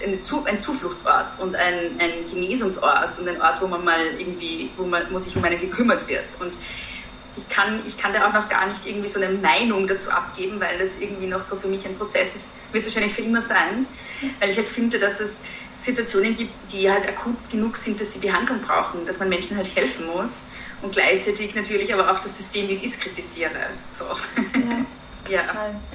ein 0.46 0.60
Zufluchtsort 0.60 1.38
und 1.38 1.54
ein, 1.54 1.98
ein, 1.98 2.30
Genesungsort 2.30 3.18
und 3.18 3.28
ein 3.28 3.42
Ort, 3.42 3.60
wo 3.60 3.66
man 3.66 3.84
mal 3.84 4.06
irgendwie, 4.18 4.70
wo, 4.78 4.84
man, 4.84 5.02
wo 5.10 5.18
sich 5.18 5.36
um 5.36 5.44
einen 5.44 5.60
gekümmert 5.60 6.08
wird. 6.08 6.24
Und 6.40 6.54
ich 7.36 7.48
kann, 7.48 7.80
ich 7.86 7.98
kann 7.98 8.12
da 8.12 8.28
auch 8.28 8.32
noch 8.32 8.48
gar 8.48 8.66
nicht 8.66 8.86
irgendwie 8.86 9.08
so 9.08 9.20
eine 9.20 9.32
Meinung 9.34 9.86
dazu 9.86 10.10
abgeben, 10.10 10.60
weil 10.60 10.78
das 10.78 10.90
irgendwie 10.98 11.26
noch 11.26 11.40
so 11.40 11.56
für 11.56 11.68
mich 11.68 11.84
ein 11.86 11.96
Prozess 11.96 12.34
ist, 12.34 12.46
wird 12.72 12.84
es 12.84 12.86
wahrscheinlich 12.86 13.14
für 13.14 13.22
immer 13.22 13.40
sein, 13.40 13.86
weil 14.40 14.50
ich 14.50 14.56
halt 14.56 14.68
finde, 14.68 14.98
dass 14.98 15.20
es 15.20 15.40
Situationen 15.78 16.36
gibt, 16.36 16.52
die 16.72 16.90
halt 16.90 17.06
akut 17.08 17.36
genug 17.50 17.76
sind, 17.76 18.00
dass 18.00 18.12
sie 18.12 18.18
Behandlung 18.18 18.60
brauchen, 18.60 19.06
dass 19.06 19.18
man 19.18 19.28
Menschen 19.28 19.56
halt 19.56 19.74
helfen 19.74 20.06
muss 20.06 20.30
und 20.82 20.92
gleichzeitig 20.92 21.54
natürlich 21.54 21.92
aber 21.92 22.10
auch 22.10 22.20
das 22.20 22.36
System, 22.36 22.68
wie 22.68 22.72
es 22.72 22.82
ist, 22.82 23.00
kritisiere. 23.00 23.50
So. 23.92 24.04
Ja. 25.28 25.36
ja. 25.36 25.42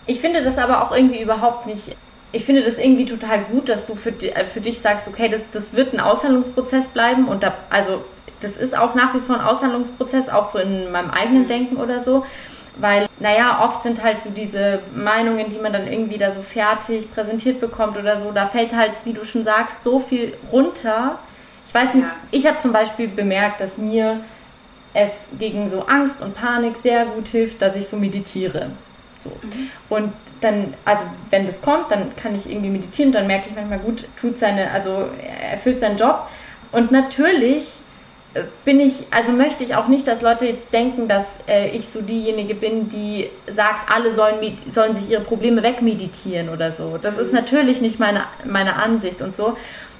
Ich 0.05 0.19
finde 0.21 0.43
das 0.43 0.57
aber 0.57 0.83
auch 0.83 0.91
irgendwie 0.91 1.21
überhaupt 1.21 1.67
nicht 1.67 1.95
ich 2.31 2.45
finde 2.45 2.63
das 2.63 2.77
irgendwie 2.77 3.05
total 3.05 3.43
gut, 3.45 3.69
dass 3.69 3.85
du 3.85 3.95
für, 3.95 4.09
äh, 4.09 4.47
für 4.47 4.61
dich 4.61 4.79
sagst, 4.79 5.07
okay, 5.07 5.29
das, 5.29 5.41
das 5.51 5.73
wird 5.73 5.93
ein 5.93 5.99
Aushandlungsprozess 5.99 6.89
bleiben 6.89 7.27
und 7.27 7.43
da, 7.43 7.57
also 7.69 8.03
das 8.41 8.57
ist 8.57 8.77
auch 8.77 8.95
nach 8.95 9.13
wie 9.13 9.19
vor 9.19 9.35
ein 9.35 9.45
Aushandlungsprozess, 9.45 10.29
auch 10.29 10.49
so 10.49 10.59
in 10.59 10.91
meinem 10.91 11.11
eigenen 11.11 11.47
Denken 11.47 11.77
oder 11.77 12.03
so. 12.03 12.25
Weil, 12.77 13.07
naja, 13.19 13.59
oft 13.61 13.83
sind 13.83 14.01
halt 14.01 14.23
so 14.23 14.29
diese 14.29 14.79
Meinungen, 14.95 15.49
die 15.49 15.59
man 15.59 15.73
dann 15.73 15.91
irgendwie 15.91 16.17
da 16.17 16.31
so 16.31 16.41
fertig 16.41 17.13
präsentiert 17.13 17.59
bekommt 17.59 17.97
oder 17.97 18.21
so, 18.21 18.31
da 18.31 18.45
fällt 18.45 18.73
halt, 18.73 18.91
wie 19.03 19.11
du 19.11 19.25
schon 19.25 19.43
sagst, 19.43 19.83
so 19.83 19.99
viel 19.99 20.33
runter. 20.51 21.19
Ich 21.67 21.73
weiß 21.73 21.93
nicht, 21.93 22.07
ja. 22.07 22.15
ich 22.31 22.47
habe 22.47 22.59
zum 22.59 22.71
Beispiel 22.71 23.09
bemerkt, 23.09 23.59
dass 23.59 23.77
mir 23.77 24.21
es 24.93 25.11
gegen 25.37 25.69
so 25.69 25.85
Angst 25.87 26.21
und 26.21 26.35
Panik 26.35 26.75
sehr 26.81 27.05
gut 27.05 27.27
hilft, 27.27 27.61
dass 27.61 27.75
ich 27.75 27.87
so 27.87 27.97
meditiere. 27.97 28.71
So. 29.23 29.29
Mhm. 29.29 29.69
Und 29.89 30.13
dann, 30.41 30.73
also 30.85 31.03
wenn 31.29 31.47
das 31.47 31.61
kommt, 31.61 31.91
dann 31.91 32.15
kann 32.15 32.33
ich 32.33 32.49
irgendwie 32.49 32.69
meditieren, 32.69 33.11
dann 33.11 33.27
merke 33.27 33.49
ich 33.49 33.55
manchmal 33.55 33.79
gut, 33.79 34.05
tut 34.19 34.37
seine, 34.37 34.71
also 34.71 35.09
er 35.21 35.51
erfüllt 35.51 35.79
seinen 35.81 35.97
Job. 35.97 36.27
Und 36.71 36.91
natürlich 36.91 37.67
bin 38.63 38.79
ich, 38.79 39.07
also 39.11 39.31
möchte 39.31 39.63
ich 39.63 39.75
auch 39.75 39.87
nicht, 39.87 40.07
dass 40.07 40.21
Leute 40.21 40.55
denken, 40.71 41.07
dass 41.07 41.25
äh, 41.47 41.69
ich 41.69 41.89
so 41.89 42.01
diejenige 42.01 42.53
bin, 42.53 42.89
die 42.89 43.29
sagt, 43.51 43.91
alle 43.91 44.13
sollen, 44.13 44.57
sollen 44.71 44.95
sich 44.95 45.09
ihre 45.09 45.21
Probleme 45.21 45.63
wegmeditieren 45.63 46.49
oder 46.49 46.71
so. 46.73 46.99
Das 47.01 47.17
ist 47.17 47.29
mhm. 47.29 47.39
natürlich 47.39 47.81
nicht 47.81 47.99
meine, 47.99 48.25
meine 48.45 48.75
Ansicht 48.75 49.21
und 49.21 49.35
so. 49.35 49.57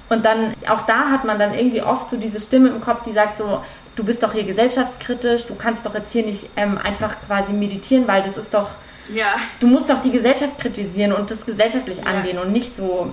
Und 0.08 0.24
dann, 0.24 0.54
auch 0.68 0.86
da 0.86 1.10
hat 1.10 1.24
man 1.24 1.38
dann 1.38 1.54
irgendwie 1.54 1.82
oft 1.82 2.10
so 2.10 2.16
diese 2.16 2.40
Stimme 2.40 2.68
im 2.68 2.80
Kopf, 2.80 3.02
die 3.04 3.12
sagt 3.12 3.38
so, 3.38 3.62
du 3.96 4.04
bist 4.04 4.22
doch 4.22 4.32
hier 4.32 4.44
gesellschaftskritisch, 4.44 5.46
du 5.46 5.54
kannst 5.56 5.84
doch 5.84 5.94
jetzt 5.94 6.12
hier 6.12 6.24
nicht 6.24 6.48
ähm, 6.56 6.78
einfach 6.82 7.16
quasi 7.26 7.52
meditieren, 7.52 8.06
weil 8.06 8.22
das 8.22 8.36
ist 8.36 8.54
doch, 8.54 8.70
ja. 9.12 9.26
du 9.58 9.66
musst 9.66 9.90
doch 9.90 10.02
die 10.02 10.10
Gesellschaft 10.10 10.58
kritisieren 10.58 11.12
und 11.12 11.30
das 11.30 11.44
gesellschaftlich 11.44 11.98
ja. 11.98 12.04
angehen 12.04 12.38
und 12.38 12.52
nicht 12.52 12.76
so. 12.76 13.12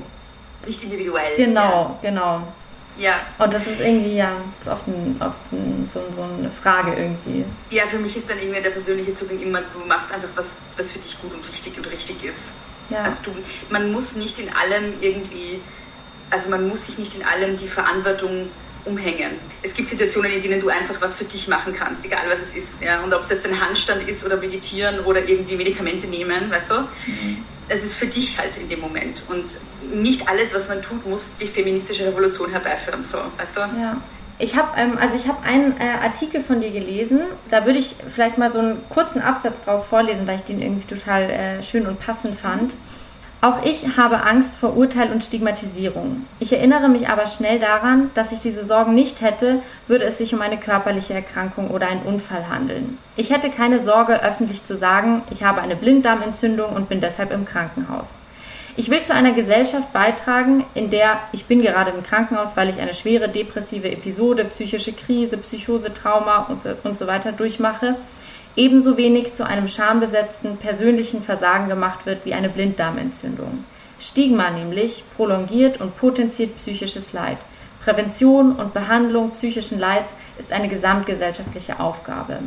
Nicht 0.65 0.83
individuell. 0.83 1.37
Genau, 1.37 1.61
ja. 1.61 2.09
genau. 2.09 2.41
Ja. 2.97 3.19
Und 3.37 3.53
das 3.53 3.65
ist 3.67 3.79
irgendwie, 3.79 4.15
ja, 4.15 4.31
ist 4.61 4.67
oft, 4.67 4.87
ein, 4.87 5.15
oft 5.19 5.51
ein, 5.51 5.89
so, 5.93 6.01
so, 6.15 6.23
eine 6.23 6.49
Frage 6.61 6.93
irgendwie. 6.95 7.45
Ja, 7.69 7.85
für 7.87 7.97
mich 7.97 8.17
ist 8.17 8.29
dann 8.29 8.39
irgendwie 8.39 8.61
der 8.61 8.71
persönliche 8.71 9.13
Zugang 9.13 9.39
immer, 9.39 9.61
du 9.61 9.87
machst 9.87 10.11
einfach 10.11 10.29
was, 10.35 10.57
was 10.75 10.91
für 10.91 10.99
dich 10.99 11.19
gut 11.21 11.33
und 11.33 11.47
wichtig 11.47 11.77
und 11.77 11.89
richtig 11.91 12.23
ist. 12.23 12.49
Ja. 12.89 13.03
Also 13.03 13.23
du, 13.23 13.31
man 13.69 13.91
muss 13.91 14.15
nicht 14.15 14.39
in 14.39 14.49
allem 14.49 14.93
irgendwie, 15.01 15.59
also 16.29 16.49
man 16.49 16.67
muss 16.67 16.85
sich 16.85 16.97
nicht 16.97 17.15
in 17.15 17.23
allem 17.23 17.57
die 17.57 17.67
Verantwortung 17.67 18.49
umhängen. 18.85 19.31
Es 19.61 19.73
gibt 19.73 19.89
Situationen, 19.89 20.31
in 20.31 20.41
denen 20.41 20.61
du 20.61 20.69
einfach 20.69 20.95
was 21.01 21.17
für 21.17 21.25
dich 21.25 21.47
machen 21.47 21.73
kannst, 21.77 22.05
egal 22.05 22.23
was 22.29 22.41
es 22.41 22.55
ist. 22.55 22.81
Ja? 22.81 23.01
Und 23.03 23.13
ob 23.13 23.21
es 23.21 23.29
jetzt 23.29 23.45
ein 23.45 23.59
Handstand 23.59 24.07
ist 24.07 24.25
oder 24.25 24.37
meditieren 24.37 25.01
oder 25.01 25.27
irgendwie 25.27 25.57
Medikamente 25.57 26.07
nehmen, 26.07 26.49
weißt 26.49 26.71
du? 26.71 26.75
Mhm 27.05 27.43
es 27.69 27.83
ist 27.83 27.95
für 27.95 28.07
dich 28.07 28.37
halt 28.37 28.57
in 28.57 28.69
dem 28.69 28.79
Moment. 28.79 29.23
Und 29.29 29.57
nicht 29.93 30.27
alles, 30.27 30.53
was 30.53 30.69
man 30.69 30.81
tut, 30.81 31.05
muss 31.05 31.33
die 31.39 31.47
feministische 31.47 32.05
Revolution 32.05 32.51
herbeiführen. 32.51 33.03
So, 33.05 33.17
weißt 33.37 33.55
du? 33.55 33.59
Ja. 33.59 33.97
Ich 34.39 34.55
habe 34.55 34.69
ähm, 34.77 34.97
also 34.99 35.15
ich 35.15 35.25
einen 35.43 35.75
äh, 35.79 36.03
Artikel 36.03 36.43
von 36.43 36.61
dir 36.61 36.71
gelesen. 36.71 37.21
Da 37.49 37.65
würde 37.65 37.79
ich 37.79 37.95
vielleicht 38.13 38.37
mal 38.37 38.51
so 38.53 38.59
einen 38.59 38.87
kurzen 38.89 39.21
Absatz 39.21 39.55
draus 39.65 39.87
vorlesen, 39.87 40.27
weil 40.27 40.37
ich 40.37 40.43
den 40.43 40.61
irgendwie 40.61 40.87
total 40.87 41.23
äh, 41.23 41.63
schön 41.63 41.87
und 41.87 41.99
passend 41.99 42.39
fand. 42.39 42.73
Auch 43.39 43.63
ich 43.63 43.97
habe 43.97 44.23
Angst 44.23 44.55
vor 44.55 44.75
Urteil 44.75 45.11
und 45.11 45.23
Stigmatisierung. 45.23 46.25
Ich 46.39 46.53
erinnere 46.53 46.89
mich 46.89 47.07
aber 47.07 47.27
schnell 47.27 47.59
daran, 47.59 48.09
dass 48.15 48.31
ich 48.31 48.39
diese 48.39 48.65
Sorgen 48.65 48.95
nicht 48.95 49.21
hätte, 49.21 49.61
würde 49.87 50.05
es 50.05 50.17
sich 50.17 50.33
um 50.33 50.41
eine 50.41 50.57
körperliche 50.57 51.13
Erkrankung 51.13 51.69
oder 51.69 51.87
einen 51.87 52.01
Unfall 52.01 52.49
handeln. 52.49 52.97
Ich 53.15 53.31
hätte 53.31 53.51
keine 53.51 53.83
Sorge, 53.83 54.23
öffentlich 54.23 54.65
zu 54.65 54.75
sagen, 54.75 55.21
ich 55.29 55.43
habe 55.43 55.61
eine 55.61 55.75
Blinddarmentzündung 55.75 56.71
und 56.71 56.89
bin 56.89 56.99
deshalb 56.99 57.31
im 57.31 57.45
Krankenhaus. 57.45 58.07
Ich 58.75 58.89
will 58.89 59.03
zu 59.03 59.13
einer 59.13 59.31
Gesellschaft 59.31 59.93
beitragen, 59.93 60.65
in 60.73 60.89
der 60.89 61.19
ich 61.31 61.45
bin 61.45 61.61
gerade 61.61 61.91
im 61.91 62.03
Krankenhaus, 62.03 62.49
weil 62.55 62.69
ich 62.69 62.79
eine 62.79 62.95
schwere 62.95 63.29
depressive 63.29 63.91
Episode, 63.91 64.45
psychische 64.45 64.93
Krise, 64.93 65.37
Psychose, 65.37 65.93
Trauma 65.93 66.47
und, 66.49 66.61
und 66.83 66.97
so 66.97 67.05
weiter 67.05 67.31
durchmache 67.31 67.95
ebenso 68.57 68.97
wenig 68.97 69.33
zu 69.33 69.45
einem 69.45 69.67
schambesetzten 69.69 70.57
persönlichen 70.57 71.21
Versagen 71.21 71.69
gemacht 71.69 72.05
wird 72.05 72.25
wie 72.25 72.33
eine 72.33 72.49
Blinddarmentzündung. 72.49 73.63
Stigma 73.99 74.49
nämlich 74.49 75.03
prolongiert 75.15 75.79
und 75.79 75.95
potenziert 75.95 76.57
psychisches 76.57 77.13
Leid. 77.13 77.37
Prävention 77.83 78.53
und 78.53 78.73
Behandlung 78.73 79.31
psychischen 79.31 79.79
Leids 79.79 80.09
ist 80.39 80.51
eine 80.51 80.67
gesamtgesellschaftliche 80.67 81.79
Aufgabe. 81.79 82.39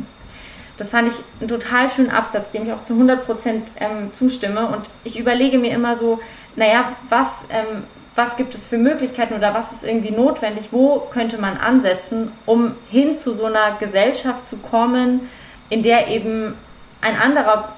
Das 0.77 0.89
fand 0.89 1.09
ich 1.09 1.13
einen 1.39 1.49
total 1.49 1.89
schönen 1.89 2.11
Absatz, 2.11 2.51
dem 2.51 2.65
ich 2.65 2.73
auch 2.73 2.83
zu 2.83 2.93
100 2.93 3.25
Prozent 3.25 3.67
ähm, 3.79 4.13
zustimme. 4.13 4.67
Und 4.67 4.89
ich 5.03 5.19
überlege 5.19 5.57
mir 5.57 5.71
immer 5.71 5.97
so, 5.97 6.19
naja, 6.55 6.93
was, 7.09 7.27
ähm, 7.49 7.83
was 8.15 8.35
gibt 8.35 8.55
es 8.55 8.65
für 8.65 8.77
Möglichkeiten 8.77 9.33
oder 9.33 9.53
was 9.53 9.71
ist 9.71 9.83
irgendwie 9.83 10.11
notwendig? 10.11 10.69
Wo 10.71 10.99
könnte 11.11 11.39
man 11.39 11.57
ansetzen, 11.57 12.31
um 12.45 12.75
hin 12.89 13.17
zu 13.17 13.33
so 13.33 13.45
einer 13.45 13.77
Gesellschaft 13.79 14.49
zu 14.49 14.57
kommen, 14.57 15.29
in 15.71 15.81
der 15.81 16.09
eben 16.09 16.53
ein 17.01 17.17
anderer 17.19 17.69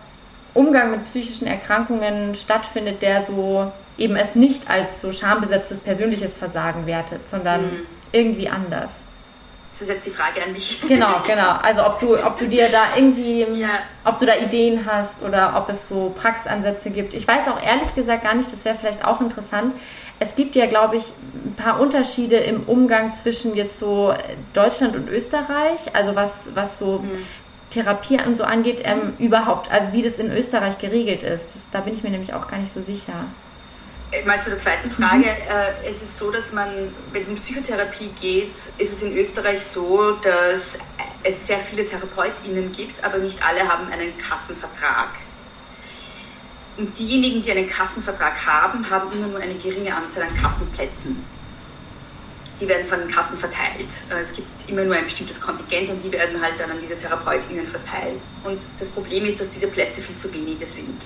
Umgang 0.54 0.92
mit 0.92 1.06
psychischen 1.06 1.48
Erkrankungen 1.48 2.36
stattfindet, 2.36 3.02
der 3.02 3.24
so 3.24 3.72
eben 3.98 4.16
es 4.16 4.36
nicht 4.36 4.70
als 4.70 5.00
so 5.00 5.12
schambesetztes 5.12 5.80
persönliches 5.80 6.36
Versagen 6.36 6.86
wertet, 6.86 7.30
sondern 7.30 7.62
mhm. 7.62 7.80
irgendwie 8.12 8.50
anders. 8.50 8.90
Das 9.72 9.82
ist 9.84 9.90
jetzt 9.90 10.06
die 10.06 10.12
Frage 10.12 10.44
an 10.44 10.54
mich. 10.54 10.82
Genau, 10.88 11.22
genau. 11.26 11.58
Also 11.62 11.86
ob 11.86 12.00
du, 12.00 12.24
ob 12.24 12.38
du 12.38 12.48
dir 12.48 12.70
da 12.70 12.96
irgendwie, 12.96 13.42
ja. 13.60 13.80
ob 14.06 14.20
du 14.20 14.26
da 14.26 14.36
Ideen 14.36 14.86
hast 14.86 15.22
oder 15.24 15.56
ob 15.58 15.70
es 15.70 15.88
so 15.88 16.14
Praxisansätze 16.16 16.90
gibt. 16.90 17.14
Ich 17.14 17.28
weiß 17.28 17.48
auch 17.48 17.62
ehrlich 17.62 17.94
gesagt 17.96 18.24
gar 18.24 18.36
nicht, 18.36 18.52
das 18.52 18.66
wäre 18.66 18.76
vielleicht 18.76 19.06
auch 19.06 19.22
interessant. 19.22 19.74
Es 20.20 20.36
gibt 20.36 20.56
ja, 20.56 20.68
glaube 20.68 20.98
ich, 20.98 21.04
ein 21.46 21.56
paar 21.56 21.80
Unterschiede 21.80 22.38
im 22.38 22.64
Umgang 22.64 23.16
zwischen 23.16 23.56
jetzt 23.56 23.78
so 23.78 24.14
Deutschland 24.54 24.96
und 24.96 25.10
Österreich. 25.10 25.80
Also 25.94 26.16
was, 26.16 26.50
was 26.54 26.78
so 26.78 27.00
mhm. 27.00 27.26
Therapie 27.74 28.20
und 28.22 28.38
so 28.38 28.44
angeht, 28.44 28.82
ähm, 28.84 29.14
überhaupt, 29.20 29.72
also 29.72 29.94
wie 29.94 30.02
das 30.02 30.20
in 30.20 30.32
Österreich 30.32 30.78
geregelt 30.78 31.24
ist. 31.24 31.44
Das, 31.54 31.64
da 31.72 31.80
bin 31.82 31.94
ich 31.94 32.04
mir 32.04 32.12
nämlich 32.12 32.34
auch 32.34 32.48
gar 32.48 32.60
nicht 32.60 32.74
so 32.74 32.82
sicher. 32.82 33.26
Äh, 34.12 34.26
mal 34.26 34.40
zu 34.42 34.50
der 34.50 34.60
zweiten 34.60 34.92
Frage. 34.92 35.18
Mhm. 35.18 35.24
Äh, 35.26 35.90
es 35.90 36.02
ist 36.02 36.18
so, 36.18 36.32
dass 36.32 36.52
man, 36.52 36.70
wenn 37.12 37.22
es 37.24 37.28
um 37.28 37.36
Psychotherapie 37.36 38.10
geht, 38.22 38.54
ist 38.78 38.94
es 38.94 39.02
in 39.02 39.18
Österreich 39.18 39.64
so, 39.64 40.12
dass 40.22 40.78
es 41.24 41.48
sehr 41.48 41.60
viele 41.60 41.86
TherapeutInnen 41.86 42.72
gibt, 42.72 43.04
aber 43.04 43.18
nicht 43.18 43.44
alle 43.46 43.68
haben 43.68 43.92
einen 43.92 44.18
Kassenvertrag. 44.18 45.10
Und 46.78 46.98
diejenigen, 46.98 47.44
die 47.44 47.52
einen 47.52 47.70
Kassenvertrag 47.70 48.46
haben, 48.46 48.90
haben 48.90 49.12
immer 49.14 49.28
nur 49.28 49.40
eine 49.40 49.54
geringe 49.54 49.96
Anzahl 49.96 50.24
an 50.24 50.36
Kassenplätzen 50.42 51.24
die 52.64 52.70
werden 52.70 52.88
von 52.88 53.00
den 53.00 53.12
Kassen 53.12 53.38
verteilt. 53.38 53.90
Äh, 54.10 54.22
es 54.22 54.34
gibt 54.34 54.48
immer 54.70 54.84
nur 54.84 54.96
ein 54.96 55.04
bestimmtes 55.04 55.40
Kontingent 55.40 55.90
und 55.90 56.02
die 56.02 56.12
werden 56.12 56.42
halt 56.42 56.54
dann 56.58 56.72
an 56.72 56.78
diese 56.82 56.98
TherapeutInnen 56.98 57.68
verteilt. 57.68 58.20
Und 58.44 58.62
das 58.80 58.88
Problem 58.90 59.26
ist, 59.26 59.42
dass 59.42 59.50
diese 59.50 59.68
Plätze 59.68 60.02
viel 60.02 60.16
zu 60.16 60.34
wenige 60.34 60.66
sind. 60.66 61.04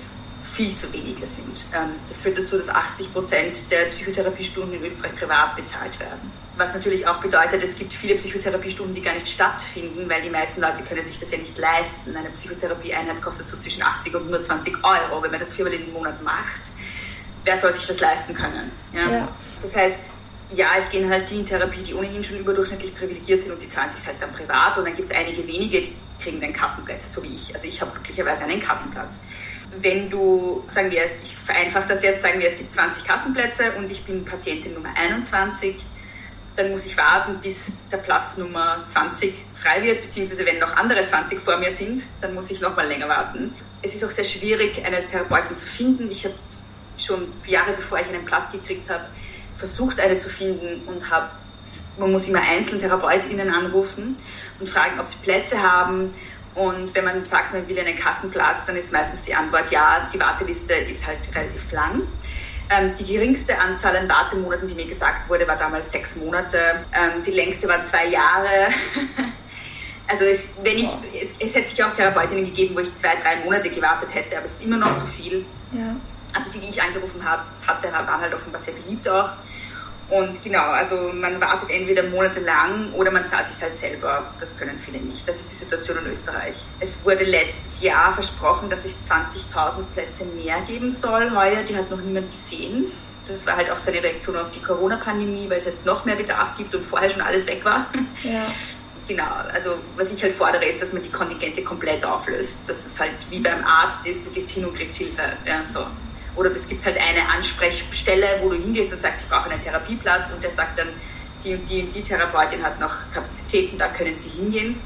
Viel 0.52 0.74
zu 0.74 0.92
wenige 0.92 1.26
sind. 1.26 1.64
Ähm, 1.74 1.90
das 2.08 2.20
führt 2.20 2.38
dazu, 2.38 2.56
dass 2.56 2.68
80 2.68 3.12
Prozent 3.12 3.70
der 3.72 3.86
Psychotherapiestunden 3.86 4.74
in 4.74 4.84
Österreich 4.84 5.16
privat 5.16 5.56
bezahlt 5.56 5.98
werden. 5.98 6.30
Was 6.56 6.74
natürlich 6.74 7.06
auch 7.06 7.20
bedeutet, 7.20 7.62
es 7.62 7.76
gibt 7.76 7.92
viele 7.92 8.14
Psychotherapiestunden, 8.14 8.94
die 8.94 9.02
gar 9.02 9.14
nicht 9.14 9.28
stattfinden, 9.28 10.08
weil 10.08 10.22
die 10.22 10.30
meisten 10.30 10.60
Leute 10.60 10.82
können 10.82 11.04
sich 11.04 11.18
das 11.18 11.32
ja 11.32 11.38
nicht 11.38 11.58
leisten. 11.58 12.16
Eine 12.16 12.30
Psychotherapieeinheit 12.30 13.20
kostet 13.20 13.46
so 13.46 13.56
zwischen 13.56 13.82
80 13.82 14.14
und 14.14 14.22
120 14.22 14.76
Euro. 14.84 15.22
Wenn 15.22 15.30
man 15.32 15.40
das 15.40 15.52
viermal 15.54 15.74
im 15.74 15.92
Monat 15.92 16.22
macht, 16.22 16.62
wer 17.44 17.56
soll 17.56 17.72
sich 17.72 17.86
das 17.86 17.98
leisten 17.98 18.32
können? 18.34 18.70
Ja? 18.92 19.10
ja. 19.10 19.28
Das 19.62 19.74
heißt, 19.74 19.98
ja, 20.54 20.68
es 20.78 20.88
gehen 20.90 21.08
halt 21.10 21.30
die 21.30 21.36
in 21.40 21.46
Therapie, 21.46 21.82
die 21.82 21.94
ohnehin 21.94 22.24
schon 22.24 22.38
überdurchschnittlich 22.38 22.94
privilegiert 22.94 23.42
sind 23.42 23.52
und 23.52 23.62
die 23.62 23.68
zahlen 23.68 23.90
sich 23.90 24.06
halt 24.06 24.16
dann 24.20 24.32
privat 24.32 24.78
und 24.78 24.86
dann 24.86 24.94
gibt 24.94 25.10
es 25.10 25.16
einige 25.16 25.46
wenige, 25.46 25.82
die 25.82 25.96
kriegen 26.22 26.40
dann 26.40 26.52
Kassenplätze, 26.52 27.08
so 27.08 27.22
wie 27.22 27.34
ich. 27.34 27.54
Also 27.54 27.66
ich 27.66 27.80
habe 27.80 27.92
glücklicherweise 27.92 28.44
einen 28.44 28.60
Kassenplatz. 28.60 29.18
Wenn 29.80 30.08
du, 30.08 30.64
sagen 30.68 30.90
wir, 30.90 31.04
ich 31.22 31.36
vereinfache 31.36 31.88
das 31.88 32.02
jetzt, 32.02 32.22
sagen 32.22 32.40
wir, 32.40 32.48
es 32.48 32.56
gibt 32.56 32.72
20 32.72 33.04
Kassenplätze 33.04 33.72
und 33.76 33.90
ich 33.90 34.02
bin 34.04 34.24
Patientin 34.24 34.74
Nummer 34.74 34.88
21, 34.96 35.76
dann 36.56 36.70
muss 36.72 36.86
ich 36.86 36.96
warten, 36.96 37.38
bis 37.40 37.72
der 37.92 37.98
Platz 37.98 38.36
Nummer 38.36 38.82
20 38.86 39.34
frei 39.54 39.82
wird, 39.82 40.02
beziehungsweise 40.02 40.44
wenn 40.46 40.58
noch 40.58 40.74
andere 40.76 41.04
20 41.04 41.40
vor 41.40 41.56
mir 41.58 41.70
sind, 41.70 42.02
dann 42.20 42.34
muss 42.34 42.50
ich 42.50 42.60
noch 42.60 42.74
mal 42.74 42.88
länger 42.88 43.08
warten. 43.08 43.54
Es 43.82 43.94
ist 43.94 44.04
auch 44.04 44.10
sehr 44.10 44.24
schwierig, 44.24 44.84
eine 44.84 45.06
Therapeutin 45.06 45.54
zu 45.54 45.64
finden. 45.64 46.10
Ich 46.10 46.24
habe 46.24 46.34
schon 46.96 47.32
Jahre 47.46 47.72
bevor 47.74 48.00
ich 48.00 48.08
einen 48.08 48.24
Platz 48.24 48.50
gekriegt 48.50 48.90
habe, 48.90 49.04
versucht, 49.58 50.00
eine 50.00 50.16
zu 50.16 50.28
finden 50.28 50.82
und 50.86 51.10
habe, 51.10 51.28
man 51.98 52.12
muss 52.12 52.28
immer 52.28 52.40
einzeln 52.40 52.80
TherapeutInnen 52.80 53.52
anrufen 53.52 54.16
und 54.60 54.68
fragen, 54.68 54.98
ob 55.00 55.06
sie 55.06 55.18
Plätze 55.18 55.60
haben. 55.60 56.14
Und 56.54 56.94
wenn 56.94 57.04
man 57.04 57.22
sagt, 57.22 57.52
man 57.52 57.68
will 57.68 57.78
einen 57.78 57.96
Kassenplatz, 57.96 58.66
dann 58.66 58.76
ist 58.76 58.92
meistens 58.92 59.22
die 59.22 59.34
Antwort 59.34 59.70
ja, 59.70 60.08
die 60.12 60.18
Warteliste 60.18 60.72
ist 60.74 61.06
halt 61.06 61.18
relativ 61.34 61.70
lang. 61.72 62.02
Ähm, 62.70 62.92
die 62.98 63.04
geringste 63.04 63.58
Anzahl 63.58 63.96
an 63.96 64.08
Wartemonaten, 64.08 64.68
die 64.68 64.74
mir 64.74 64.86
gesagt 64.86 65.28
wurde, 65.28 65.46
war 65.48 65.56
damals 65.56 65.90
sechs 65.90 66.16
Monate. 66.16 66.84
Ähm, 66.92 67.22
die 67.24 67.30
längste 67.30 67.66
war 67.66 67.82
zwei 67.84 68.06
Jahre. 68.08 68.68
also 70.08 70.24
es, 70.24 70.52
wenn 70.62 70.78
ich, 70.78 70.88
es, 71.14 71.30
es 71.38 71.54
hätte 71.54 71.68
sich 71.68 71.82
auch 71.82 71.94
Therapeutinnen 71.94 72.44
gegeben, 72.44 72.74
wo 72.76 72.80
ich 72.80 72.94
zwei, 72.94 73.16
drei 73.22 73.36
Monate 73.44 73.70
gewartet 73.70 74.10
hätte, 74.12 74.36
aber 74.36 74.46
es 74.46 74.52
ist 74.52 74.64
immer 74.64 74.76
noch 74.76 74.96
zu 74.96 75.06
viel. 75.06 75.44
Ja. 75.72 75.96
Also 76.34 76.50
die, 76.50 76.60
die 76.60 76.68
ich 76.68 76.82
angerufen 76.82 77.24
hat, 77.24 77.40
hatte, 77.66 77.90
waren 77.92 78.20
halt 78.20 78.34
offenbar 78.34 78.60
sehr 78.60 78.74
beliebt 78.74 79.08
auch. 79.08 79.30
Und 80.10 80.42
genau, 80.42 80.70
also 80.70 81.12
man 81.12 81.38
wartet 81.38 81.68
entweder 81.68 82.02
monatelang 82.04 82.92
oder 82.94 83.10
man 83.10 83.26
zahlt 83.26 83.46
sich 83.46 83.62
halt 83.62 83.76
selber. 83.76 84.24
Das 84.40 84.56
können 84.56 84.78
viele 84.82 84.98
nicht. 84.98 85.28
Das 85.28 85.38
ist 85.38 85.50
die 85.50 85.56
Situation 85.56 85.98
in 85.98 86.06
Österreich. 86.12 86.54
Es 86.80 87.04
wurde 87.04 87.24
letztes 87.24 87.82
Jahr 87.82 88.14
versprochen, 88.14 88.70
dass 88.70 88.86
es 88.86 88.96
20.000 89.06 89.82
Plätze 89.92 90.24
mehr 90.24 90.60
geben 90.62 90.92
soll. 90.92 91.30
Heuer, 91.36 91.62
die 91.62 91.76
hat 91.76 91.90
noch 91.90 92.00
niemand 92.00 92.30
gesehen. 92.30 92.86
Das 93.28 93.46
war 93.46 93.56
halt 93.56 93.70
auch 93.70 93.76
so 93.76 93.90
eine 93.90 94.02
Reaktion 94.02 94.36
auf 94.36 94.50
die 94.50 94.62
Corona-Pandemie, 94.62 95.50
weil 95.50 95.58
es 95.58 95.66
jetzt 95.66 95.84
noch 95.84 96.06
mehr 96.06 96.16
Bedarf 96.16 96.56
gibt 96.56 96.74
und 96.74 96.86
vorher 96.86 97.10
schon 97.10 97.20
alles 97.20 97.46
weg 97.46 97.62
war. 97.62 97.86
Ja. 98.22 98.46
Genau, 99.06 99.30
also 99.52 99.74
was 99.96 100.10
ich 100.10 100.22
halt 100.22 100.34
fordere, 100.34 100.64
ist, 100.66 100.82
dass 100.82 100.92
man 100.92 101.02
die 101.02 101.10
Kontingente 101.10 101.62
komplett 101.62 102.04
auflöst. 102.04 102.56
Dass 102.66 102.84
es 102.84 102.98
halt 102.98 103.12
wie 103.28 103.40
beim 103.40 103.64
Arzt 103.64 104.06
ist, 104.06 104.24
du 104.24 104.30
gehst 104.30 104.50
hin 104.50 104.64
und 104.64 104.74
kriegst 104.74 104.96
Hilfe. 104.96 105.22
Ja, 105.46 105.64
so. 105.66 105.86
Oder 106.38 106.54
es 106.54 106.68
gibt 106.68 106.86
halt 106.86 106.96
eine 106.96 107.28
Ansprechstelle, 107.28 108.38
wo 108.40 108.50
du 108.50 108.54
hingehst 108.54 108.92
und 108.92 109.02
sagst, 109.02 109.22
ich 109.22 109.28
brauche 109.28 109.50
einen 109.50 109.62
Therapieplatz 109.62 110.30
und 110.30 110.42
der 110.42 110.52
sagt 110.52 110.78
dann, 110.78 110.88
die 111.42 111.56
die, 111.56 111.82
die 111.82 112.02
Therapeutin 112.02 112.62
hat 112.62 112.78
noch 112.78 112.94
Kapazitäten, 113.12 113.76
da 113.76 113.88
können 113.88 114.16
Sie 114.16 114.28
hingehen. 114.28 114.80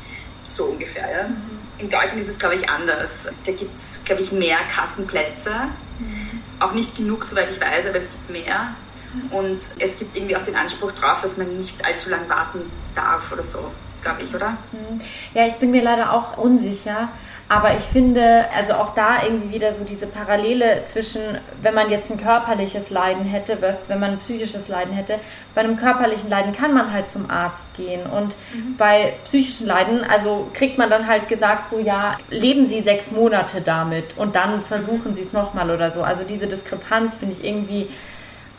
So 0.48 0.64
ungefähr. 0.64 1.10
Ja. 1.10 1.28
Mhm. 1.28 1.60
In 1.78 1.90
Deutschland 1.90 2.20
ist 2.20 2.28
es, 2.28 2.38
glaube 2.38 2.54
ich, 2.54 2.68
anders. 2.68 3.24
Da 3.44 3.52
gibt 3.52 3.78
es, 3.78 4.00
glaube 4.04 4.22
ich, 4.22 4.32
mehr 4.32 4.58
Kassenplätze. 4.74 5.50
Mhm. 5.98 6.40
Auch 6.58 6.72
nicht 6.72 6.94
genug, 6.94 7.24
soweit 7.24 7.50
ich 7.50 7.60
weiß, 7.60 7.86
aber 7.86 7.98
es 7.98 8.04
gibt 8.04 8.30
mehr. 8.30 8.74
Mhm. 9.12 9.32
Und 9.32 9.60
es 9.78 9.98
gibt 9.98 10.16
irgendwie 10.16 10.36
auch 10.36 10.44
den 10.44 10.56
Anspruch 10.56 10.92
drauf, 10.92 11.20
dass 11.22 11.36
man 11.36 11.58
nicht 11.58 11.84
allzu 11.84 12.08
lange 12.08 12.28
warten 12.30 12.60
darf 12.94 13.30
oder 13.30 13.42
so, 13.42 13.70
glaube 14.02 14.22
ich, 14.22 14.34
oder? 14.34 14.56
Mhm. 14.72 15.00
Ja, 15.34 15.46
ich 15.46 15.54
bin 15.54 15.70
mir 15.70 15.82
leider 15.82 16.12
auch 16.12 16.38
unsicher. 16.38 17.08
Aber 17.52 17.76
ich 17.76 17.82
finde, 17.82 18.46
also 18.56 18.72
auch 18.72 18.94
da 18.94 19.22
irgendwie 19.22 19.56
wieder 19.56 19.74
so 19.74 19.84
diese 19.84 20.06
Parallele 20.06 20.84
zwischen, 20.86 21.20
wenn 21.60 21.74
man 21.74 21.90
jetzt 21.90 22.10
ein 22.10 22.16
körperliches 22.16 22.88
Leiden 22.88 23.26
hätte, 23.26 23.58
versus 23.58 23.90
wenn 23.90 24.00
man 24.00 24.12
ein 24.12 24.18
psychisches 24.20 24.68
Leiden 24.68 24.94
hätte. 24.94 25.18
Bei 25.54 25.60
einem 25.60 25.76
körperlichen 25.76 26.30
Leiden 26.30 26.54
kann 26.54 26.72
man 26.72 26.90
halt 26.94 27.10
zum 27.10 27.28
Arzt 27.30 27.62
gehen. 27.76 28.06
Und 28.06 28.34
mhm. 28.54 28.78
bei 28.78 29.12
psychischen 29.26 29.66
Leiden, 29.66 30.02
also 30.02 30.50
kriegt 30.54 30.78
man 30.78 30.88
dann 30.88 31.06
halt 31.06 31.28
gesagt, 31.28 31.68
so 31.68 31.78
ja, 31.78 32.16
leben 32.30 32.64
Sie 32.64 32.80
sechs 32.80 33.10
Monate 33.10 33.60
damit 33.60 34.16
und 34.16 34.34
dann 34.34 34.62
versuchen 34.62 35.14
Sie 35.14 35.20
es 35.20 35.34
nochmal 35.34 35.70
oder 35.70 35.90
so. 35.90 36.02
Also 36.02 36.24
diese 36.24 36.46
Diskrepanz 36.46 37.16
finde 37.16 37.34
ich 37.38 37.44
irgendwie 37.44 37.90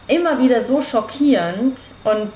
immer 0.08 0.38
wieder 0.38 0.68
so 0.68 0.84
schockierend 0.84 1.80
und 2.04 2.32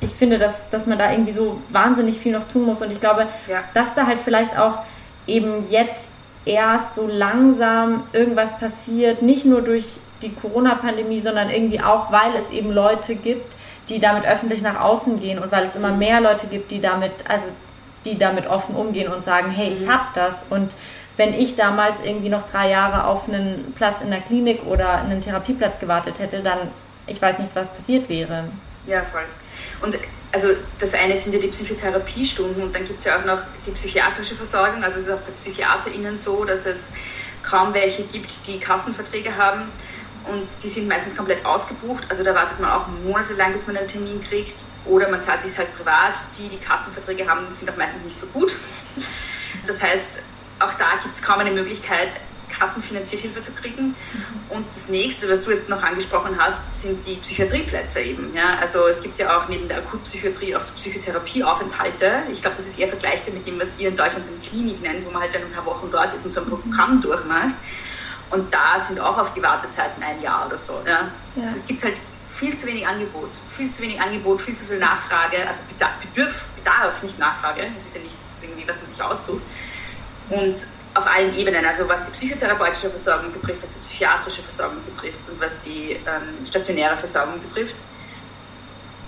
ich 0.00 0.12
finde, 0.12 0.38
dass, 0.38 0.54
dass 0.70 0.86
man 0.86 0.96
da 0.96 1.12
irgendwie 1.12 1.34
so 1.34 1.60
wahnsinnig 1.68 2.18
viel 2.18 2.32
noch 2.32 2.48
tun 2.48 2.64
muss. 2.64 2.80
Und 2.80 2.92
ich 2.92 2.98
glaube, 2.98 3.26
ja. 3.46 3.62
dass 3.74 3.88
da 3.94 4.06
halt 4.06 4.20
vielleicht 4.24 4.58
auch 4.58 4.78
eben 5.26 5.68
jetzt 5.70 6.06
erst 6.44 6.96
so 6.96 7.06
langsam 7.06 8.04
irgendwas 8.12 8.58
passiert, 8.58 9.22
nicht 9.22 9.44
nur 9.44 9.62
durch 9.62 9.84
die 10.22 10.32
Corona-Pandemie, 10.32 11.20
sondern 11.20 11.50
irgendwie 11.50 11.80
auch, 11.80 12.10
weil 12.12 12.34
es 12.36 12.50
eben 12.50 12.72
Leute 12.72 13.14
gibt, 13.14 13.52
die 13.88 13.98
damit 13.98 14.26
öffentlich 14.26 14.62
nach 14.62 14.80
außen 14.80 15.20
gehen 15.20 15.38
und 15.38 15.52
weil 15.52 15.66
es 15.66 15.74
immer 15.74 15.92
mehr 15.92 16.20
Leute 16.20 16.46
gibt, 16.46 16.70
die 16.70 16.80
damit, 16.80 17.12
also 17.28 17.46
die 18.04 18.18
damit 18.18 18.48
offen 18.48 18.74
umgehen 18.74 19.12
und 19.12 19.24
sagen, 19.24 19.50
hey, 19.50 19.72
ich 19.72 19.86
mhm. 19.86 19.92
habe 19.92 20.04
das 20.14 20.34
und 20.50 20.72
wenn 21.16 21.34
ich 21.34 21.56
damals 21.56 21.96
irgendwie 22.02 22.30
noch 22.30 22.48
drei 22.50 22.70
Jahre 22.70 23.04
auf 23.04 23.28
einen 23.28 23.74
Platz 23.76 23.96
in 24.02 24.10
der 24.10 24.20
Klinik 24.20 24.66
oder 24.66 25.02
einen 25.02 25.22
Therapieplatz 25.22 25.78
gewartet 25.78 26.18
hätte, 26.18 26.40
dann 26.40 26.58
ich 27.06 27.20
weiß 27.20 27.38
nicht, 27.38 27.54
was 27.54 27.68
passiert 27.68 28.08
wäre. 28.08 28.44
Ja, 28.86 29.02
voll. 29.02 29.24
Und 29.82 29.98
also 30.32 30.48
das 30.78 30.94
eine 30.94 31.16
sind 31.16 31.34
ja 31.34 31.40
die 31.40 31.48
Psychotherapiestunden 31.48 32.62
und 32.62 32.74
dann 32.74 32.86
gibt 32.86 33.00
es 33.00 33.04
ja 33.04 33.18
auch 33.18 33.24
noch 33.24 33.40
die 33.66 33.72
psychiatrische 33.72 34.34
Versorgung. 34.34 34.82
Also 34.82 34.98
es 34.98 35.08
ist 35.08 35.12
auch 35.12 35.20
bei 35.20 35.32
PsychiaterInnen 35.32 36.16
so, 36.16 36.44
dass 36.44 36.64
es 36.66 36.92
kaum 37.42 37.74
welche 37.74 38.04
gibt, 38.04 38.46
die 38.46 38.58
Kassenverträge 38.58 39.36
haben 39.36 39.62
und 40.28 40.48
die 40.62 40.68
sind 40.68 40.88
meistens 40.88 41.16
komplett 41.16 41.44
ausgebucht. 41.44 42.04
Also 42.08 42.22
da 42.22 42.34
wartet 42.34 42.60
man 42.60 42.70
auch 42.70 42.86
monatelang, 43.04 43.52
bis 43.52 43.66
man 43.66 43.76
einen 43.76 43.88
Termin 43.88 44.22
kriegt 44.26 44.64
oder 44.84 45.08
man 45.08 45.22
zahlt 45.22 45.42
sich 45.42 45.56
halt 45.58 45.76
privat. 45.76 46.14
Die, 46.38 46.48
die 46.48 46.58
Kassenverträge 46.58 47.28
haben, 47.28 47.46
sind 47.52 47.70
auch 47.70 47.76
meistens 47.76 48.04
nicht 48.04 48.18
so 48.18 48.26
gut. 48.26 48.54
Das 49.66 49.82
heißt, 49.82 50.20
auch 50.60 50.74
da 50.74 50.86
gibt 51.02 51.14
es 51.14 51.22
kaum 51.22 51.40
eine 51.40 51.50
Möglichkeit, 51.50 52.08
kassenfinanziert 52.62 53.22
Hilfe 53.22 53.42
zu 53.42 53.52
kriegen. 53.52 53.94
Und 54.48 54.64
das 54.74 54.88
nächste, 54.88 55.28
was 55.28 55.42
du 55.42 55.50
jetzt 55.50 55.68
noch 55.68 55.82
angesprochen 55.82 56.36
hast, 56.38 56.80
sind 56.80 57.04
die 57.06 57.16
Psychiatrieplätze 57.16 58.00
eben. 58.00 58.34
Ja? 58.34 58.56
Also 58.60 58.86
es 58.86 59.02
gibt 59.02 59.18
ja 59.18 59.36
auch 59.36 59.48
neben 59.48 59.66
der 59.68 59.78
Akutpsychiatrie 59.78 60.54
auch 60.54 60.62
so 60.62 60.72
Psychotherapieaufenthalte. 60.74 62.22
Ich 62.30 62.40
glaube, 62.40 62.56
das 62.56 62.66
ist 62.66 62.78
eher 62.78 62.88
vergleichbar 62.88 63.34
mit 63.34 63.46
dem, 63.46 63.60
was 63.60 63.78
ihr 63.78 63.88
in 63.88 63.96
Deutschland 63.96 64.26
eine 64.28 64.38
Klinik 64.38 64.80
nennt, 64.80 65.04
wo 65.04 65.10
man 65.10 65.22
halt 65.22 65.34
dann 65.34 65.42
ein 65.42 65.52
paar 65.52 65.66
Wochen 65.66 65.88
dort 65.90 66.14
ist 66.14 66.24
und 66.24 66.32
so 66.32 66.40
ein 66.40 66.48
Programm 66.48 67.02
durchmacht. 67.02 67.54
Und 68.30 68.52
da 68.52 68.82
sind 68.86 68.98
auch 69.00 69.18
auf 69.18 69.34
die 69.34 69.42
Wartezeiten 69.42 70.02
ein 70.02 70.22
Jahr 70.22 70.46
oder 70.46 70.56
so. 70.56 70.80
Ja? 70.86 71.10
ja. 71.36 71.42
Also 71.42 71.56
es 71.56 71.66
gibt 71.66 71.82
halt 71.82 71.96
viel 72.30 72.56
zu 72.56 72.66
wenig 72.66 72.86
Angebot, 72.86 73.30
viel 73.56 73.70
zu 73.70 73.82
wenig 73.82 74.00
Angebot, 74.00 74.40
viel 74.40 74.56
zu 74.56 74.64
viel 74.64 74.78
Nachfrage, 74.78 75.46
also 75.46 75.60
Bedarf, 75.68 75.92
Bedarf 76.56 77.02
nicht 77.02 77.18
Nachfrage. 77.18 77.66
Es 77.76 77.86
ist 77.86 77.96
ja 77.96 78.02
nichts 78.02 78.36
irgendwie, 78.40 78.66
was 78.66 78.80
man 78.80 78.90
sich 78.90 79.02
aussucht. 79.02 79.42
Und 80.30 80.66
auf 80.94 81.06
allen 81.06 81.36
Ebenen, 81.36 81.64
also 81.64 81.88
was 81.88 82.04
die 82.04 82.10
psychotherapeutische 82.10 82.90
Versorgung 82.90 83.32
betrifft, 83.32 83.62
was 83.62 83.70
die 83.70 83.88
psychiatrische 83.88 84.42
Versorgung 84.42 84.78
betrifft 84.94 85.18
und 85.30 85.40
was 85.40 85.60
die 85.60 85.92
ähm, 85.92 86.46
stationäre 86.46 86.96
Versorgung 86.96 87.40
betrifft. 87.48 87.76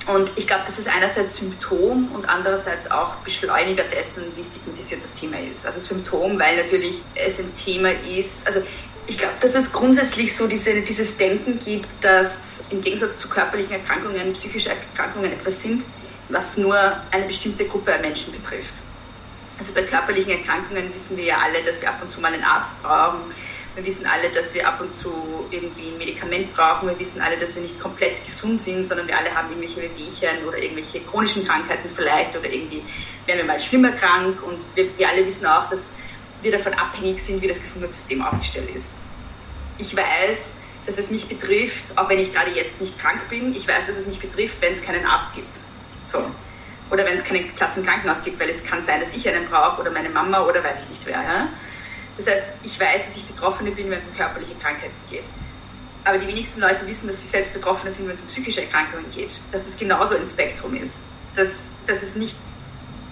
Und 0.07 0.31
ich 0.37 0.47
glaube, 0.47 0.65
das 0.67 0.79
ist 0.79 0.89
einerseits 0.89 1.37
Symptom 1.37 2.11
und 2.13 2.29
andererseits 2.29 2.91
auch 2.91 3.15
Beschleuniger 3.17 3.85
dessen, 3.85 4.25
wie 4.37 4.45
stigmatisiert 4.45 5.03
das 5.03 5.15
Thema 5.15 5.39
ist. 5.39 5.65
Also 5.65 5.81
Symptom, 5.81 6.39
weil 6.39 6.57
natürlich 6.57 7.01
es 7.15 7.39
ein 7.39 7.55
Thema 7.55 7.91
ist, 7.91 8.47
also 8.47 8.63
ich 9.07 9.19
glaube, 9.19 9.35
dass 9.41 9.55
es 9.55 9.71
grundsätzlich 9.73 10.35
so 10.35 10.47
diese, 10.47 10.81
dieses 10.81 11.17
Denken 11.17 11.59
gibt, 11.63 11.89
dass 12.03 12.63
im 12.71 12.81
Gegensatz 12.81 13.19
zu 13.19 13.29
körperlichen 13.29 13.73
Erkrankungen 13.73 14.33
psychische 14.33 14.71
Erkrankungen 14.71 15.33
etwas 15.33 15.61
sind, 15.61 15.85
was 16.29 16.57
nur 16.57 16.77
eine 17.11 17.27
bestimmte 17.27 17.67
Gruppe 17.67 17.95
an 17.95 18.01
Menschen 18.01 18.33
betrifft. 18.33 18.73
Also 19.59 19.73
bei 19.73 19.83
körperlichen 19.83 20.31
Erkrankungen 20.31 20.93
wissen 20.93 21.17
wir 21.17 21.25
ja 21.25 21.39
alle, 21.39 21.63
dass 21.63 21.81
wir 21.81 21.89
ab 21.89 22.01
und 22.03 22.13
zu 22.13 22.21
mal 22.21 22.33
einen 22.33 22.43
Arzt 22.43 22.71
brauchen. 22.83 23.21
Wir 23.75 23.85
wissen 23.85 24.07
alle, 24.07 24.31
dass 24.31 24.55
wir 24.55 24.67
ab 24.67 24.81
und 24.81 24.95
zu 24.95 25.13
irgendwie 25.51 25.89
ein 25.89 25.99
Medikament 25.99 26.55
brauchen. 26.55 26.89
Wir 26.89 26.99
wissen 26.99 27.21
alle, 27.21 27.37
dass 27.37 27.55
wir 27.57 27.63
nicht 27.63 27.81
komplett 27.81 28.25
gesund 28.25 28.61
sind, 28.61 28.87
sondern 28.87 29.09
wir 29.09 29.19
alle 29.19 29.35
haben 29.35 29.49
irgendwelche 29.51 29.83
Wehwehchen 29.83 30.47
oder 30.47 30.59
irgendwelche 30.59 31.01
chronischen 31.01 31.45
Krankheiten 31.45 31.89
vielleicht 31.93 32.37
oder 32.37 32.49
irgendwie 32.49 32.83
werden 33.27 33.39
wir 33.39 33.45
mal 33.45 33.59
schlimmer 33.59 33.93
krank. 33.93 34.43
Und 34.43 34.59
wir, 34.75 34.97
wir 34.97 35.09
alle 35.09 35.27
wissen 35.27 35.47
auch, 35.47 35.69
dass 35.69 35.81
wir 36.43 36.53
davon 36.53 36.75
abhängig 36.75 37.21
sind, 37.21 37.43
wie 37.43 37.49
das 37.49 37.61
Gesundheitssystem 37.61 38.23
aufgestellt 38.23 38.71
ist. 38.75 38.97
Ich 39.79 39.97
weiß, 39.97 40.53
dass 40.87 40.99
es 40.99 41.11
mich 41.11 41.27
betrifft, 41.27 41.97
auch 41.97 42.09
wenn 42.09 42.19
ich 42.19 42.33
gerade 42.33 42.51
jetzt 42.53 42.81
nicht 42.81 42.99
krank 42.99 43.29
bin. 43.29 43.57
Ich 43.57 43.67
weiß, 43.67 43.87
dass 43.87 43.97
es 43.97 44.07
mich 44.07 44.21
betrifft, 44.21 44.61
wenn 44.61 44.75
es 44.75 44.83
keinen 44.83 45.05
Arzt 45.05 45.35
gibt. 45.35 45.55
So 46.05 46.25
oder 46.95 47.05
wenn 47.05 47.15
es 47.15 47.25
keinen 47.25 47.51
Platz 47.55 47.77
im 47.77 47.85
Krankenhaus 47.85 48.23
gibt, 48.23 48.39
weil 48.39 48.49
es 48.51 48.63
kann 48.65 48.85
sein, 48.87 49.01
dass 49.01 49.13
ich 49.13 49.29
einen 49.29 49.47
brauche 49.47 49.81
oder 49.81 49.91
meine 49.91 50.09
Mama 50.09 50.41
oder 50.43 50.63
weiß 50.63 50.79
ich 50.81 50.89
nicht 50.89 51.03
wer. 51.05 51.21
Ja? 51.21 51.49
Das 52.17 52.29
heißt, 52.29 52.45
ich 52.63 52.79
weiß, 52.79 53.07
dass 53.09 53.17
ich 53.17 53.25
Betroffene 53.25 53.73
bin, 53.73 53.91
wenn 53.91 53.99
es 53.99 54.05
um 54.05 54.17
körperliche 54.17 54.55
Krankheiten 54.63 54.95
geht. 55.11 55.25
Aber 56.05 56.19
die 56.19 56.29
wenigsten 56.29 56.61
Leute 56.61 56.87
wissen, 56.87 57.09
dass 57.09 57.21
sie 57.21 57.27
selbst 57.27 57.53
Betroffene 57.53 57.91
sind, 57.91 58.07
wenn 58.07 58.15
es 58.15 58.21
um 58.21 58.29
psychische 58.29 58.63
Erkrankungen 58.63 59.11
geht. 59.11 59.33
Dass 59.51 59.67
es 59.67 59.77
genauso 59.77 60.15
ein 60.15 60.25
Spektrum 60.25 60.77
ist. 60.77 61.05
Dass, 61.35 61.51
dass 61.87 62.03
es 62.03 62.15
nicht 62.15 62.37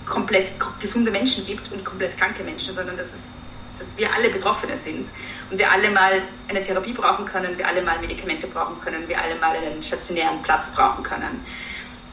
komplett 0.07 0.53
gesunde 0.79 1.11
Menschen 1.11 1.45
gibt 1.45 1.73
und 1.73 1.85
komplett 1.85 2.17
kranke 2.17 2.45
Menschen, 2.45 2.73
sondern 2.73 2.97
dass, 2.97 3.09
es, 3.09 3.31
dass 3.79 3.89
wir 3.97 4.15
alle 4.15 4.29
Betroffene 4.31 4.77
sind 4.77 5.09
und 5.51 5.59
wir 5.59 5.71
alle 5.73 5.91
mal 5.91 6.23
eine 6.49 6.63
Therapie 6.63 6.93
brauchen 6.93 7.25
können, 7.25 7.59
wir 7.59 7.67
alle 7.67 7.83
mal 7.83 7.99
Medikamente 7.99 8.47
brauchen 8.47 8.81
können, 8.81 9.09
wir 9.09 9.21
alle 9.21 9.35
mal 9.37 9.57
einen 9.57 9.83
stationären 9.83 10.41
Platz 10.43 10.67
brauchen 10.75 11.03
können. 11.03 11.45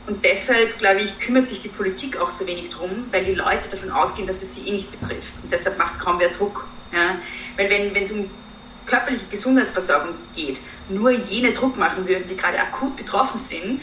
Und 0.09 0.25
deshalb, 0.25 0.79
glaube 0.79 1.01
ich, 1.01 1.19
kümmert 1.19 1.45
sich 1.45 1.61
die 1.61 1.67
Politik 1.69 2.17
auch 2.17 2.31
so 2.31 2.47
wenig 2.47 2.71
drum, 2.71 3.05
weil 3.11 3.23
die 3.23 3.35
Leute 3.35 3.69
davon 3.69 3.91
ausgehen, 3.91 4.27
dass 4.27 4.41
es 4.41 4.55
sie 4.55 4.67
eh 4.67 4.71
nicht 4.71 4.91
betrifft. 4.91 5.35
Und 5.43 5.51
deshalb 5.51 5.77
macht 5.77 5.99
kaum 5.99 6.19
wer 6.19 6.29
Druck. 6.29 6.65
Ja? 6.91 7.15
Weil 7.55 7.69
wenn 7.69 7.95
es 7.95 8.11
um 8.11 8.27
körperliche 8.87 9.25
Gesundheitsversorgung 9.29 10.15
geht, 10.35 10.59
nur 10.89 11.11
jene 11.11 11.53
Druck 11.53 11.77
machen 11.77 12.07
würden, 12.07 12.27
die 12.27 12.35
gerade 12.35 12.59
akut 12.59 12.97
betroffen 12.97 13.39
sind, 13.39 13.81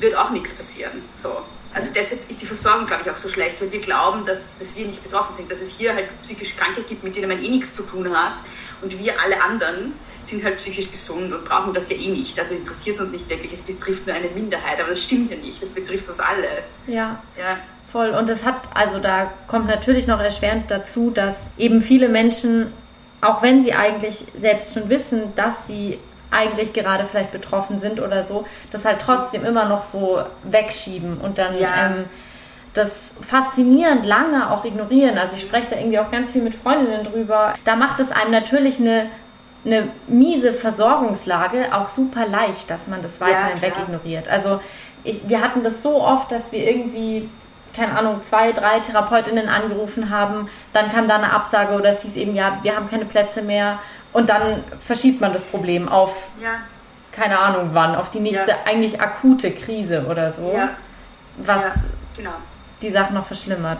wird 0.00 0.16
auch 0.16 0.30
nichts 0.30 0.52
passieren. 0.52 1.00
So. 1.14 1.42
Also 1.72 1.88
deshalb 1.94 2.28
ist 2.28 2.42
die 2.42 2.46
Versorgung, 2.46 2.88
glaube 2.88 3.04
ich, 3.04 3.10
auch 3.12 3.16
so 3.16 3.28
schlecht, 3.28 3.60
weil 3.60 3.70
wir 3.70 3.80
glauben, 3.80 4.26
dass, 4.26 4.38
dass 4.58 4.74
wir 4.74 4.84
nicht 4.84 5.04
betroffen 5.04 5.36
sind, 5.36 5.48
dass 5.48 5.60
es 5.60 5.70
hier 5.78 5.94
halt 5.94 6.08
psychisch 6.24 6.56
Kranke 6.56 6.82
gibt, 6.82 7.04
mit 7.04 7.14
denen 7.14 7.28
man 7.28 7.40
eh 7.40 7.48
nichts 7.48 7.72
zu 7.72 7.84
tun 7.84 8.12
hat 8.18 8.34
und 8.82 8.98
wir 8.98 9.20
alle 9.20 9.40
anderen 9.40 9.92
sind 10.28 10.44
halt 10.44 10.58
psychisch 10.58 10.90
gesund 10.90 11.32
und 11.32 11.44
brauchen 11.44 11.74
das 11.74 11.88
ja 11.90 11.96
eh 11.96 12.08
nicht. 12.08 12.38
Also 12.38 12.54
interessiert 12.54 12.96
es 12.96 13.02
uns 13.02 13.12
nicht 13.12 13.28
wirklich. 13.28 13.52
Es 13.52 13.62
betrifft 13.62 14.06
nur 14.06 14.14
eine 14.14 14.28
Minderheit, 14.28 14.80
aber 14.80 14.90
das 14.90 15.02
stimmt 15.02 15.30
ja 15.30 15.36
nicht. 15.36 15.62
Das 15.62 15.70
betrifft 15.70 16.08
uns 16.08 16.20
alle. 16.20 16.48
Ja. 16.86 17.22
ja. 17.36 17.58
Voll. 17.92 18.10
Und 18.10 18.28
das 18.28 18.44
hat, 18.44 18.60
also 18.74 18.98
da 18.98 19.30
kommt 19.46 19.66
natürlich 19.66 20.06
noch 20.06 20.20
erschwerend 20.20 20.70
dazu, 20.70 21.10
dass 21.10 21.34
eben 21.56 21.80
viele 21.82 22.08
Menschen, 22.08 22.72
auch 23.20 23.42
wenn 23.42 23.62
sie 23.64 23.72
eigentlich 23.72 24.24
selbst 24.38 24.74
schon 24.74 24.88
wissen, 24.90 25.34
dass 25.36 25.54
sie 25.66 25.98
eigentlich 26.30 26.72
gerade 26.72 27.04
vielleicht 27.04 27.32
betroffen 27.32 27.80
sind 27.80 28.00
oder 28.00 28.24
so, 28.24 28.46
das 28.70 28.84
halt 28.84 29.00
trotzdem 29.00 29.44
immer 29.44 29.64
noch 29.64 29.82
so 29.82 30.22
wegschieben 30.44 31.18
und 31.18 31.38
dann 31.38 31.58
ja. 31.58 31.86
ähm, 31.86 32.04
das 32.74 32.90
faszinierend 33.22 34.04
lange 34.04 34.50
auch 34.50 34.64
ignorieren. 34.64 35.18
Also 35.18 35.36
ich 35.36 35.42
spreche 35.42 35.70
da 35.70 35.76
irgendwie 35.76 35.98
auch 35.98 36.10
ganz 36.10 36.32
viel 36.32 36.42
mit 36.42 36.54
Freundinnen 36.54 37.04
drüber. 37.04 37.54
Da 37.64 37.76
macht 37.76 38.00
es 38.00 38.12
einem 38.12 38.30
natürlich 38.30 38.78
eine, 38.78 39.06
eine 39.68 39.88
miese 40.06 40.52
Versorgungslage 40.52 41.68
auch 41.72 41.88
super 41.88 42.26
leicht, 42.26 42.70
dass 42.70 42.86
man 42.86 43.02
das 43.02 43.20
weiterhin 43.20 43.56
ja, 43.56 43.62
wegignoriert. 43.62 44.28
Also 44.28 44.60
ich, 45.04 45.28
wir 45.28 45.40
hatten 45.40 45.62
das 45.62 45.82
so 45.82 46.02
oft, 46.02 46.32
dass 46.32 46.52
wir 46.52 46.66
irgendwie 46.66 47.28
keine 47.76 47.96
Ahnung, 47.96 48.22
zwei, 48.24 48.50
drei 48.50 48.80
Therapeutinnen 48.80 49.48
angerufen 49.48 50.10
haben, 50.10 50.48
dann 50.72 50.90
kam 50.90 51.06
da 51.06 51.14
eine 51.14 51.32
Absage 51.32 51.74
oder 51.74 51.90
es 51.90 52.02
hieß 52.02 52.16
eben, 52.16 52.34
ja, 52.34 52.58
wir 52.62 52.74
haben 52.74 52.90
keine 52.90 53.04
Plätze 53.04 53.40
mehr 53.40 53.78
und 54.12 54.28
dann 54.30 54.64
verschiebt 54.80 55.20
man 55.20 55.32
das 55.32 55.44
Problem 55.44 55.88
auf, 55.88 56.28
ja. 56.42 56.54
keine 57.12 57.38
Ahnung 57.38 57.70
wann, 57.74 57.94
auf 57.94 58.10
die 58.10 58.18
nächste 58.18 58.50
ja. 58.50 58.56
eigentlich 58.66 59.00
akute 59.00 59.52
Krise 59.52 60.06
oder 60.10 60.32
so, 60.32 60.52
ja. 60.56 60.70
was 61.36 61.62
genau. 62.16 62.32
die 62.82 62.90
Sache 62.90 63.14
noch 63.14 63.26
verschlimmert. 63.26 63.78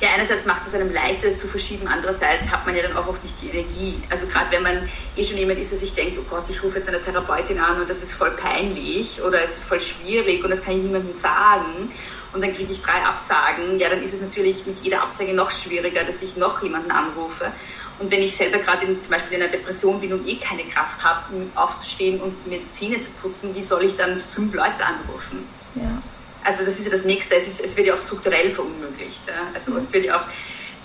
Ja, 0.00 0.08
einerseits 0.14 0.46
macht 0.46 0.66
es 0.66 0.74
einem 0.74 0.92
leichter, 0.92 1.28
es 1.28 1.38
zu 1.38 1.46
verschieben, 1.46 1.86
andererseits 1.86 2.50
hat 2.50 2.64
man 2.64 2.74
ja 2.74 2.82
dann 2.82 2.96
auch, 2.96 3.06
auch 3.06 3.22
nicht 3.22 3.34
die 3.42 3.50
Energie. 3.50 4.02
Also 4.08 4.26
gerade 4.26 4.50
wenn 4.50 4.62
man 4.62 4.88
eh 5.14 5.24
schon 5.24 5.36
jemand 5.36 5.58
ist, 5.58 5.72
der 5.72 5.78
sich 5.78 5.92
denkt, 5.92 6.16
oh 6.18 6.24
Gott, 6.30 6.44
ich 6.48 6.62
rufe 6.62 6.78
jetzt 6.78 6.88
eine 6.88 7.02
Therapeutin 7.02 7.58
an 7.58 7.82
und 7.82 7.90
das 7.90 8.02
ist 8.02 8.14
voll 8.14 8.30
peinlich 8.30 9.20
oder 9.20 9.44
es 9.44 9.56
ist 9.56 9.64
voll 9.66 9.80
schwierig 9.80 10.42
und 10.42 10.50
das 10.50 10.64
kann 10.64 10.76
ich 10.76 10.82
niemandem 10.82 11.12
sagen 11.12 11.92
und 12.32 12.42
dann 12.42 12.54
kriege 12.54 12.72
ich 12.72 12.80
drei 12.80 13.02
Absagen, 13.04 13.78
ja, 13.78 13.88
dann 13.88 14.02
ist 14.02 14.14
es 14.14 14.20
natürlich 14.20 14.64
mit 14.64 14.78
jeder 14.82 15.02
Absage 15.02 15.34
noch 15.34 15.50
schwieriger, 15.50 16.04
dass 16.04 16.22
ich 16.22 16.36
noch 16.36 16.62
jemanden 16.62 16.90
anrufe. 16.90 17.52
Und 17.98 18.10
wenn 18.10 18.22
ich 18.22 18.34
selber 18.34 18.58
gerade 18.58 18.86
zum 19.00 19.10
Beispiel 19.10 19.36
in 19.36 19.42
einer 19.42 19.52
Depression 19.52 20.00
bin 20.00 20.12
und 20.12 20.26
eh 20.26 20.36
keine 20.36 20.64
Kraft 20.64 21.02
habe, 21.04 21.24
aufzustehen 21.54 22.20
und 22.20 22.46
mir 22.46 22.58
die 22.58 22.72
Zähne 22.72 23.00
zu 23.00 23.10
putzen, 23.20 23.54
wie 23.54 23.62
soll 23.62 23.84
ich 23.84 23.96
dann 23.96 24.18
fünf 24.18 24.54
Leute 24.54 24.82
anrufen? 24.82 25.46
Ja. 25.74 26.02
Also 26.44 26.64
das 26.64 26.78
ist 26.78 26.86
ja 26.86 26.90
das 26.90 27.04
Nächste. 27.04 27.34
Es, 27.34 27.48
ist, 27.48 27.60
es 27.60 27.76
wird 27.76 27.86
ja 27.86 27.94
auch 27.94 28.00
strukturell 28.00 28.50
verunmöglicht. 28.50 29.20
Ja? 29.26 29.48
Also 29.54 29.72
mhm. 29.72 29.78
es 29.78 29.92
wird 29.92 30.04
ja 30.06 30.20
auch 30.20 30.24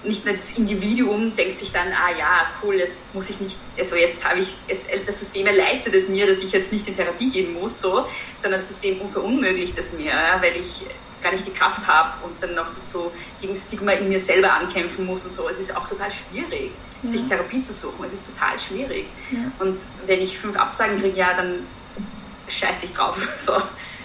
nicht 0.03 0.25
nur 0.25 0.35
das 0.35 0.51
Individuum 0.51 1.35
denkt 1.35 1.57
sich 1.57 1.71
dann, 1.71 1.87
ah 1.87 2.15
ja, 2.17 2.45
cool, 2.61 2.75
jetzt 2.75 2.97
muss 3.13 3.29
ich 3.29 3.39
nicht, 3.39 3.57
also 3.77 3.95
jetzt 3.95 4.23
habe 4.23 4.41
ich, 4.41 4.49
es, 4.67 4.85
das 5.05 5.19
System 5.19 5.47
erleichtert 5.47 5.95
es 5.95 6.07
mir, 6.07 6.27
dass 6.27 6.39
ich 6.39 6.51
jetzt 6.51 6.71
nicht 6.71 6.87
in 6.87 6.95
Therapie 6.95 7.31
gehen 7.31 7.53
muss, 7.53 7.81
so, 7.81 8.05
sondern 8.39 8.59
das 8.59 8.69
System 8.69 8.99
verunmöglicht 9.11 9.77
es 9.77 9.93
mir, 9.93 10.11
ja? 10.11 10.39
weil 10.41 10.57
ich 10.57 10.85
gar 11.23 11.31
nicht 11.31 11.47
die 11.47 11.51
Kraft 11.51 11.85
habe 11.87 12.23
und 12.23 12.41
dann 12.41 12.53
noch 12.53 12.67
dazu 12.79 13.11
gegen 13.41 13.55
Stigma 13.55 13.93
in 13.93 14.09
mir 14.09 14.19
selber 14.19 14.53
ankämpfen 14.53 15.07
muss 15.07 15.25
und 15.25 15.31
so. 15.31 15.49
Es 15.49 15.59
ist 15.59 15.75
auch 15.75 15.87
total 15.87 16.11
schwierig, 16.11 16.71
ja. 17.01 17.11
sich 17.11 17.23
Therapie 17.27 17.61
zu 17.61 17.73
suchen. 17.73 18.05
Es 18.05 18.13
ist 18.13 18.27
total 18.27 18.59
schwierig. 18.59 19.07
Ja. 19.31 19.39
Und 19.57 19.79
wenn 20.05 20.21
ich 20.21 20.37
fünf 20.37 20.55
Absagen 20.55 20.99
kriege, 21.01 21.17
ja, 21.17 21.33
dann 21.33 21.65
scheiße 22.47 22.85
ich 22.85 22.93
drauf. 22.93 23.17
So. 23.39 23.53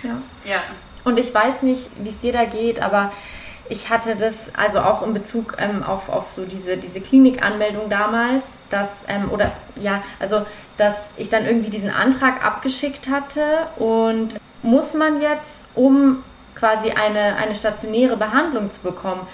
Ja. 0.03 0.22
ja. 0.46 0.62
Und 1.05 1.18
ich 1.18 1.34
weiß 1.34 1.62
nicht, 1.62 1.88
wie 1.98 2.11
es 2.11 2.20
dir 2.20 2.32
da 2.32 2.44
geht, 2.44 2.80
aber 2.80 3.12
ich 3.68 3.88
hatte 3.88 4.16
das 4.16 4.55
also 4.57 4.80
auch 4.80 5.07
in 5.07 5.14
Bezug 5.14 5.57
ähm, 5.59 5.82
auf, 5.82 6.09
auf 6.09 6.30
so 6.30 6.44
diese, 6.44 6.76
diese 6.76 7.01
Klinikanmeldung 7.01 7.88
damals, 7.88 8.42
dass, 8.68 8.88
ähm, 9.09 9.30
oder 9.30 9.53
ja, 9.80 10.03
also 10.18 10.44
dass 10.76 10.96
ich 11.16 11.28
dann 11.30 11.44
irgendwie 11.44 11.70
diesen 11.70 11.90
Antrag 11.90 12.44
abgeschickt 12.44 13.09
hatte 13.09 13.42
und 13.76 14.36
muss 14.62 14.94
man 14.94 15.20
jetzt, 15.20 15.51
um 15.74 16.22
quasi 16.55 16.90
eine, 16.90 17.36
eine 17.36 17.55
stationäre 17.55 18.16
Behandlung 18.16 18.72
zu 18.72 18.80
bekommen, 18.80 19.26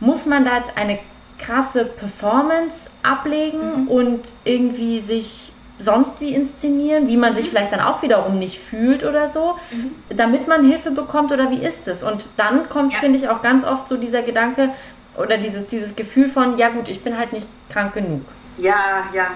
muss 0.00 0.26
man 0.26 0.44
da 0.44 0.58
jetzt 0.58 0.76
eine 0.76 0.98
krasse 1.38 1.84
Performance 1.84 2.74
ablegen 3.02 3.84
mhm. 3.84 3.88
und 3.88 4.20
irgendwie 4.44 5.00
sich 5.00 5.52
sonst 5.78 6.20
wie 6.20 6.34
inszenieren, 6.34 7.08
wie 7.08 7.16
man 7.16 7.34
sich 7.34 7.46
mhm. 7.46 7.50
vielleicht 7.50 7.72
dann 7.72 7.80
auch 7.80 8.02
wiederum 8.02 8.38
nicht 8.38 8.58
fühlt 8.58 9.04
oder 9.04 9.30
so, 9.32 9.58
mhm. 9.70 9.94
damit 10.16 10.48
man 10.48 10.64
Hilfe 10.64 10.90
bekommt 10.90 11.32
oder 11.32 11.50
wie 11.50 11.62
ist 11.62 11.86
es? 11.86 12.02
Und 12.02 12.26
dann 12.36 12.68
kommt, 12.68 12.94
ja. 12.94 12.98
finde 13.00 13.18
ich, 13.18 13.28
auch 13.28 13.42
ganz 13.42 13.64
oft 13.64 13.88
so 13.88 13.96
dieser 13.96 14.22
Gedanke 14.22 14.70
oder 15.16 15.38
dieses, 15.38 15.66
dieses 15.66 15.94
Gefühl 15.96 16.28
von, 16.28 16.58
ja 16.58 16.68
gut, 16.70 16.88
ich 16.88 17.02
bin 17.02 17.16
halt 17.18 17.32
nicht 17.32 17.46
krank 17.70 17.94
genug. 17.94 18.22
Ja, 18.58 19.04
ja, 19.12 19.28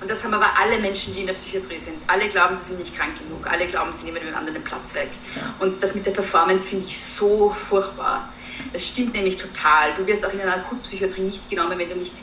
und 0.00 0.08
das 0.10 0.22
haben 0.22 0.34
aber 0.34 0.46
alle 0.56 0.78
Menschen, 0.78 1.12
die 1.14 1.20
in 1.20 1.26
der 1.26 1.34
Psychiatrie 1.34 1.78
sind. 1.78 1.96
Alle 2.06 2.28
glauben, 2.28 2.56
sie 2.56 2.68
sind 2.68 2.78
nicht 2.78 2.96
krank 2.96 3.18
genug. 3.18 3.50
Alle 3.50 3.66
glauben, 3.66 3.92
sie 3.92 4.04
nehmen 4.04 4.20
dem 4.24 4.34
anderen 4.34 4.54
den 4.54 4.64
Platz 4.64 4.94
weg. 4.94 5.10
Und 5.58 5.82
das 5.82 5.94
mit 5.94 6.06
der 6.06 6.12
Performance 6.12 6.68
finde 6.68 6.86
ich 6.86 7.02
so 7.02 7.50
furchtbar. 7.50 8.28
Es 8.72 8.88
stimmt 8.88 9.14
nämlich 9.14 9.36
total. 9.36 9.94
Du 9.96 10.06
wirst 10.06 10.24
auch 10.24 10.32
in 10.32 10.40
einer 10.40 10.54
Akutpsychiatrie 10.54 11.22
nicht 11.22 11.50
genommen, 11.50 11.78
wenn 11.78 11.88
du 11.88 11.96
nicht 11.96 12.14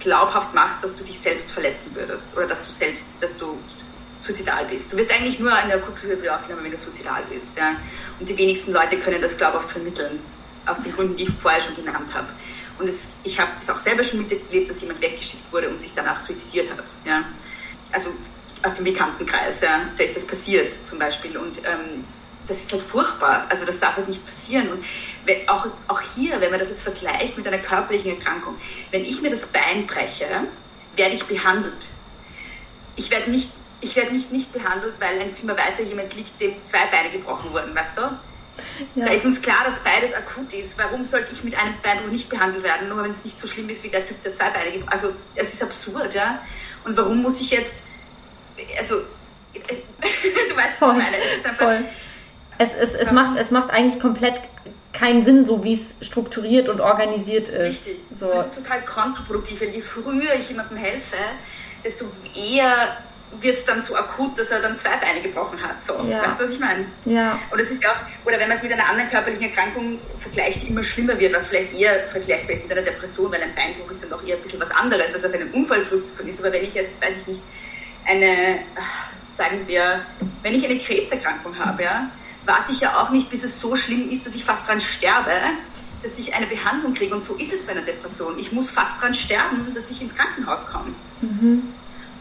glaubhaft 0.00 0.54
machst, 0.54 0.82
dass 0.82 0.94
du 0.94 1.04
dich 1.04 1.18
selbst 1.18 1.50
verletzen 1.50 1.94
würdest 1.94 2.26
oder 2.36 2.46
dass 2.46 2.64
du 2.64 2.70
selbst, 2.70 3.06
dass 3.20 3.36
du 3.36 3.58
suizidal 4.20 4.64
bist. 4.66 4.92
Du 4.92 4.96
wirst 4.96 5.10
eigentlich 5.12 5.38
nur 5.38 5.50
in 5.62 5.68
der 5.68 5.78
Akutpsychiatrie 5.78 6.30
aufgenommen, 6.30 6.64
wenn 6.64 6.72
du 6.72 6.78
suizidal 6.78 7.22
bist. 7.30 7.56
Ja? 7.56 7.76
Und 8.18 8.28
die 8.28 8.36
wenigsten 8.36 8.72
Leute 8.72 8.98
können 8.98 9.20
das 9.20 9.36
glaubhaft 9.36 9.70
vermitteln, 9.70 10.20
aus 10.66 10.82
den 10.82 10.92
Gründen, 10.92 11.16
die 11.16 11.24
ich 11.24 11.30
vorher 11.30 11.60
schon 11.60 11.76
genannt 11.76 12.12
habe. 12.12 12.26
Und 12.78 12.88
es, 12.88 13.08
ich 13.24 13.38
habe 13.38 13.50
das 13.58 13.70
auch 13.70 13.78
selber 13.78 14.04
schon 14.04 14.20
miterlebt, 14.20 14.70
dass 14.70 14.80
jemand 14.80 15.00
weggeschickt 15.00 15.52
wurde 15.52 15.68
und 15.68 15.80
sich 15.80 15.92
danach 15.94 16.18
suizidiert 16.18 16.70
hat. 16.70 16.84
Ja? 17.04 17.24
Also 17.92 18.10
aus 18.62 18.74
dem 18.74 18.84
Bekanntenkreis, 18.84 19.60
ja? 19.60 19.88
da 19.96 20.04
ist 20.04 20.16
das 20.16 20.26
passiert 20.26 20.74
zum 20.84 20.98
Beispiel. 20.98 21.36
Und 21.36 21.58
ähm, 21.58 22.04
das 22.48 22.60
ist 22.60 22.72
halt 22.72 22.82
furchtbar. 22.82 23.46
Also 23.48 23.64
das 23.64 23.78
darf 23.78 23.96
halt 23.96 24.08
nicht 24.08 24.24
passieren. 24.26 24.70
Und 24.70 24.84
wenn, 25.24 25.48
auch, 25.48 25.66
auch 25.86 26.00
hier, 26.16 26.40
wenn 26.40 26.50
man 26.50 26.58
das 26.58 26.70
jetzt 26.70 26.82
vergleicht 26.82 27.36
mit 27.36 27.46
einer 27.46 27.58
körperlichen 27.58 28.16
Erkrankung, 28.16 28.56
wenn 28.90 29.04
ich 29.04 29.20
mir 29.20 29.30
das 29.30 29.46
Bein 29.46 29.86
breche, 29.86 30.26
werde 30.96 31.14
ich 31.14 31.24
behandelt. 31.24 31.74
Ich 32.96 33.10
werde 33.10 33.30
nicht, 33.30 33.50
ich 33.80 33.94
werde 33.94 34.12
nicht, 34.12 34.32
nicht 34.32 34.52
behandelt, 34.52 34.94
weil 35.00 35.20
ein 35.20 35.34
Zimmer 35.34 35.56
weiter 35.56 35.82
jemand 35.82 36.14
liegt, 36.14 36.40
dem 36.40 36.54
zwei 36.64 36.84
Beine 36.86 37.10
gebrochen 37.10 37.52
wurden, 37.52 37.74
weißt 37.74 37.96
du? 37.96 38.00
Ja. 38.96 39.06
Da 39.06 39.12
ist 39.12 39.24
uns 39.24 39.40
klar, 39.40 39.64
dass 39.64 39.78
beides 39.78 40.12
akut 40.12 40.52
ist. 40.52 40.76
Warum 40.76 41.04
sollte 41.04 41.32
ich 41.32 41.44
mit 41.44 41.56
einem 41.56 41.74
Beinbruch 41.80 42.10
nicht 42.10 42.28
behandelt 42.28 42.64
werden, 42.64 42.88
nur 42.88 43.04
wenn 43.04 43.12
es 43.12 43.24
nicht 43.24 43.38
so 43.38 43.46
schlimm 43.46 43.68
ist 43.68 43.84
wie 43.84 43.88
der 43.88 44.06
Typ, 44.06 44.20
der 44.22 44.32
zwei 44.32 44.50
Beine 44.50 44.72
gibt? 44.72 44.92
Also 44.92 45.12
es 45.36 45.54
ist 45.54 45.62
absurd, 45.62 46.14
ja. 46.14 46.42
Und 46.84 46.96
warum 46.96 47.22
muss 47.22 47.40
ich 47.40 47.50
jetzt, 47.50 47.82
also 48.76 48.96
du 49.54 50.56
weißt, 50.56 50.80
was 50.80 50.90
ich 50.90 50.96
meine. 50.96 51.18
Es 51.18 51.38
ist 51.38 51.46
einfach, 51.46 51.66
Voll. 51.66 51.84
Es, 52.58 52.70
es, 52.78 52.94
es, 52.94 53.12
macht, 53.12 53.38
es 53.38 53.50
macht 53.50 53.70
eigentlich 53.70 54.00
komplett 54.00 54.40
keinen 54.92 55.24
Sinn, 55.24 55.46
so 55.46 55.62
wie 55.64 55.74
es 55.74 56.06
strukturiert 56.06 56.68
und 56.68 56.80
organisiert 56.80 57.48
ist. 57.48 57.68
Richtig. 57.68 57.96
So. 58.18 58.28
Das 58.32 58.46
ist 58.46 58.56
total 58.56 58.80
kontraproduktiv, 58.82 59.60
weil 59.60 59.68
je 59.68 59.80
früher 59.80 60.34
ich 60.38 60.48
jemandem 60.48 60.76
helfe, 60.76 61.16
desto 61.84 62.06
eher 62.34 62.96
wird 63.40 63.58
es 63.58 63.64
dann 63.64 63.80
so 63.80 63.94
akut, 63.94 64.38
dass 64.38 64.50
er 64.50 64.60
dann 64.60 64.76
zwei 64.78 64.96
Beine 64.96 65.20
gebrochen 65.20 65.60
hat. 65.62 65.82
So. 65.82 65.92
Ja. 66.08 66.22
Weißt 66.22 66.40
du, 66.40 66.44
was 66.44 66.52
ich 66.52 66.58
meine? 66.58 66.86
Ja. 67.04 67.38
Und 67.50 67.60
es 67.60 67.70
ist 67.70 67.86
auch, 67.86 67.96
oder 68.24 68.38
wenn 68.38 68.48
man 68.48 68.56
es 68.56 68.62
mit 68.62 68.72
einer 68.72 68.88
anderen 68.88 69.10
körperlichen 69.10 69.50
Erkrankung 69.50 69.98
vergleicht, 70.18 70.62
die 70.62 70.68
immer 70.68 70.82
schlimmer 70.82 71.18
wird, 71.18 71.34
was 71.34 71.46
vielleicht 71.46 71.74
eher 71.74 72.08
vergleichbar 72.08 72.54
ist 72.54 72.66
mit 72.66 72.72
einer 72.76 72.86
Depression, 72.86 73.30
weil 73.30 73.42
ein 73.42 73.54
Beinbruch 73.54 73.90
ist 73.90 74.02
dann 74.02 74.10
doch 74.10 74.26
eher 74.26 74.36
ein 74.36 74.42
bisschen 74.42 74.60
was 74.60 74.70
anderes, 74.70 75.12
was 75.12 75.24
auf 75.24 75.34
einen 75.34 75.50
Unfall 75.50 75.84
zurückzuführen 75.84 76.28
ist. 76.28 76.40
Aber 76.40 76.52
wenn 76.52 76.64
ich 76.64 76.74
jetzt, 76.74 77.00
weiß 77.00 77.18
ich 77.18 77.26
nicht, 77.26 77.42
eine, 78.06 78.60
sagen 79.36 79.60
wir, 79.66 80.00
wenn 80.42 80.54
ich 80.54 80.64
eine 80.64 80.78
Krebserkrankung 80.78 81.58
habe, 81.58 81.82
ja, 81.82 82.10
warte 82.48 82.72
ich 82.72 82.80
ja 82.80 83.00
auch 83.00 83.10
nicht, 83.10 83.30
bis 83.30 83.44
es 83.44 83.60
so 83.60 83.76
schlimm 83.76 84.08
ist, 84.10 84.26
dass 84.26 84.34
ich 84.34 84.44
fast 84.44 84.66
dran 84.66 84.80
sterbe, 84.80 85.30
dass 86.02 86.18
ich 86.18 86.34
eine 86.34 86.46
Behandlung 86.46 86.94
kriege. 86.94 87.14
Und 87.14 87.22
so 87.22 87.34
ist 87.34 87.52
es 87.52 87.64
bei 87.64 87.72
einer 87.72 87.82
Depression. 87.82 88.38
Ich 88.38 88.52
muss 88.52 88.70
fast 88.70 89.00
dran 89.00 89.14
sterben, 89.14 89.74
dass 89.74 89.90
ich 89.90 90.00
ins 90.00 90.14
Krankenhaus 90.14 90.66
komme. 90.66 90.94
Mhm. 91.20 91.62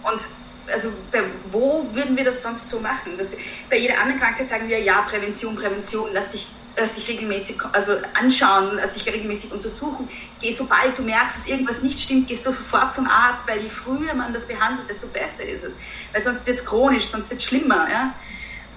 Und 0.03 0.27
also 0.71 0.91
bei, 1.11 1.23
wo 1.51 1.87
würden 1.93 2.17
wir 2.17 2.25
das 2.25 2.43
sonst 2.43 2.69
so 2.69 2.79
machen? 2.79 3.13
Das, 3.17 3.29
bei 3.69 3.77
jeder 3.77 3.99
anderen 3.99 4.19
Krankheit 4.19 4.49
sagen 4.49 4.67
wir, 4.67 4.79
ja, 4.79 5.01
Prävention, 5.03 5.55
Prävention, 5.55 6.09
lass 6.11 6.31
dich, 6.31 6.47
lass 6.75 6.95
dich 6.95 7.07
regelmäßig 7.07 7.55
also 7.71 7.93
anschauen, 8.19 8.71
lass 8.75 8.95
dich 8.95 9.05
regelmäßig 9.07 9.53
untersuchen. 9.53 10.09
Geh, 10.41 10.51
sobald 10.51 10.97
du 10.97 11.03
merkst, 11.03 11.37
dass 11.37 11.47
irgendwas 11.47 11.81
nicht 11.81 12.01
stimmt, 12.01 12.27
gehst 12.27 12.45
du 12.45 12.51
sofort 12.51 12.93
zum 12.93 13.07
Arzt, 13.07 13.47
weil 13.47 13.61
je 13.61 13.69
früher 13.69 14.13
man 14.13 14.33
das 14.33 14.45
behandelt, 14.45 14.89
desto 14.89 15.07
besser 15.07 15.43
ist 15.43 15.63
es. 15.63 15.73
Weil 16.11 16.21
sonst 16.21 16.45
wird 16.45 16.57
es 16.57 16.65
chronisch, 16.65 17.05
sonst 17.05 17.29
wird 17.29 17.39
es 17.39 17.47
schlimmer. 17.47 17.89
Ja? 17.89 18.13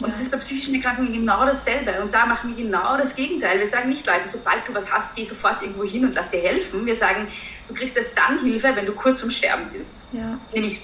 Und 0.01 0.11
es 0.11 0.17
ja. 0.17 0.23
ist 0.25 0.31
bei 0.31 0.39
psychischen 0.39 0.75
Erkrankungen 0.75 1.13
genau 1.13 1.45
dasselbe. 1.45 2.01
Und 2.01 2.13
da 2.13 2.25
machen 2.27 2.57
wir 2.57 2.65
genau 2.65 2.97
das 2.97 3.15
Gegenteil. 3.15 3.59
Wir 3.59 3.67
sagen 3.67 3.89
nicht 3.91 4.07
Leuten, 4.07 4.29
sobald 4.29 4.67
du 4.67 4.75
was 4.75 4.91
hast, 4.91 5.15
geh 5.15 5.25
sofort 5.25 5.63
irgendwo 5.63 5.85
hin 5.85 6.05
und 6.05 6.15
lass 6.15 6.31
dir 6.31 6.41
helfen. 6.41 6.87
Wir 6.87 6.97
sagen, 6.97 7.29
du 7.69 7.75
kriegst 7.75 7.97
erst 7.97 8.17
dann 8.17 8.41
Hilfe, 8.43 8.75
wenn 8.75 8.87
du 8.87 8.93
kurz 8.93 9.21
vorm 9.21 9.31
Sterben 9.31 9.71
bist. 9.73 10.05
Ja. 10.13 10.39
Nämlich 10.55 10.81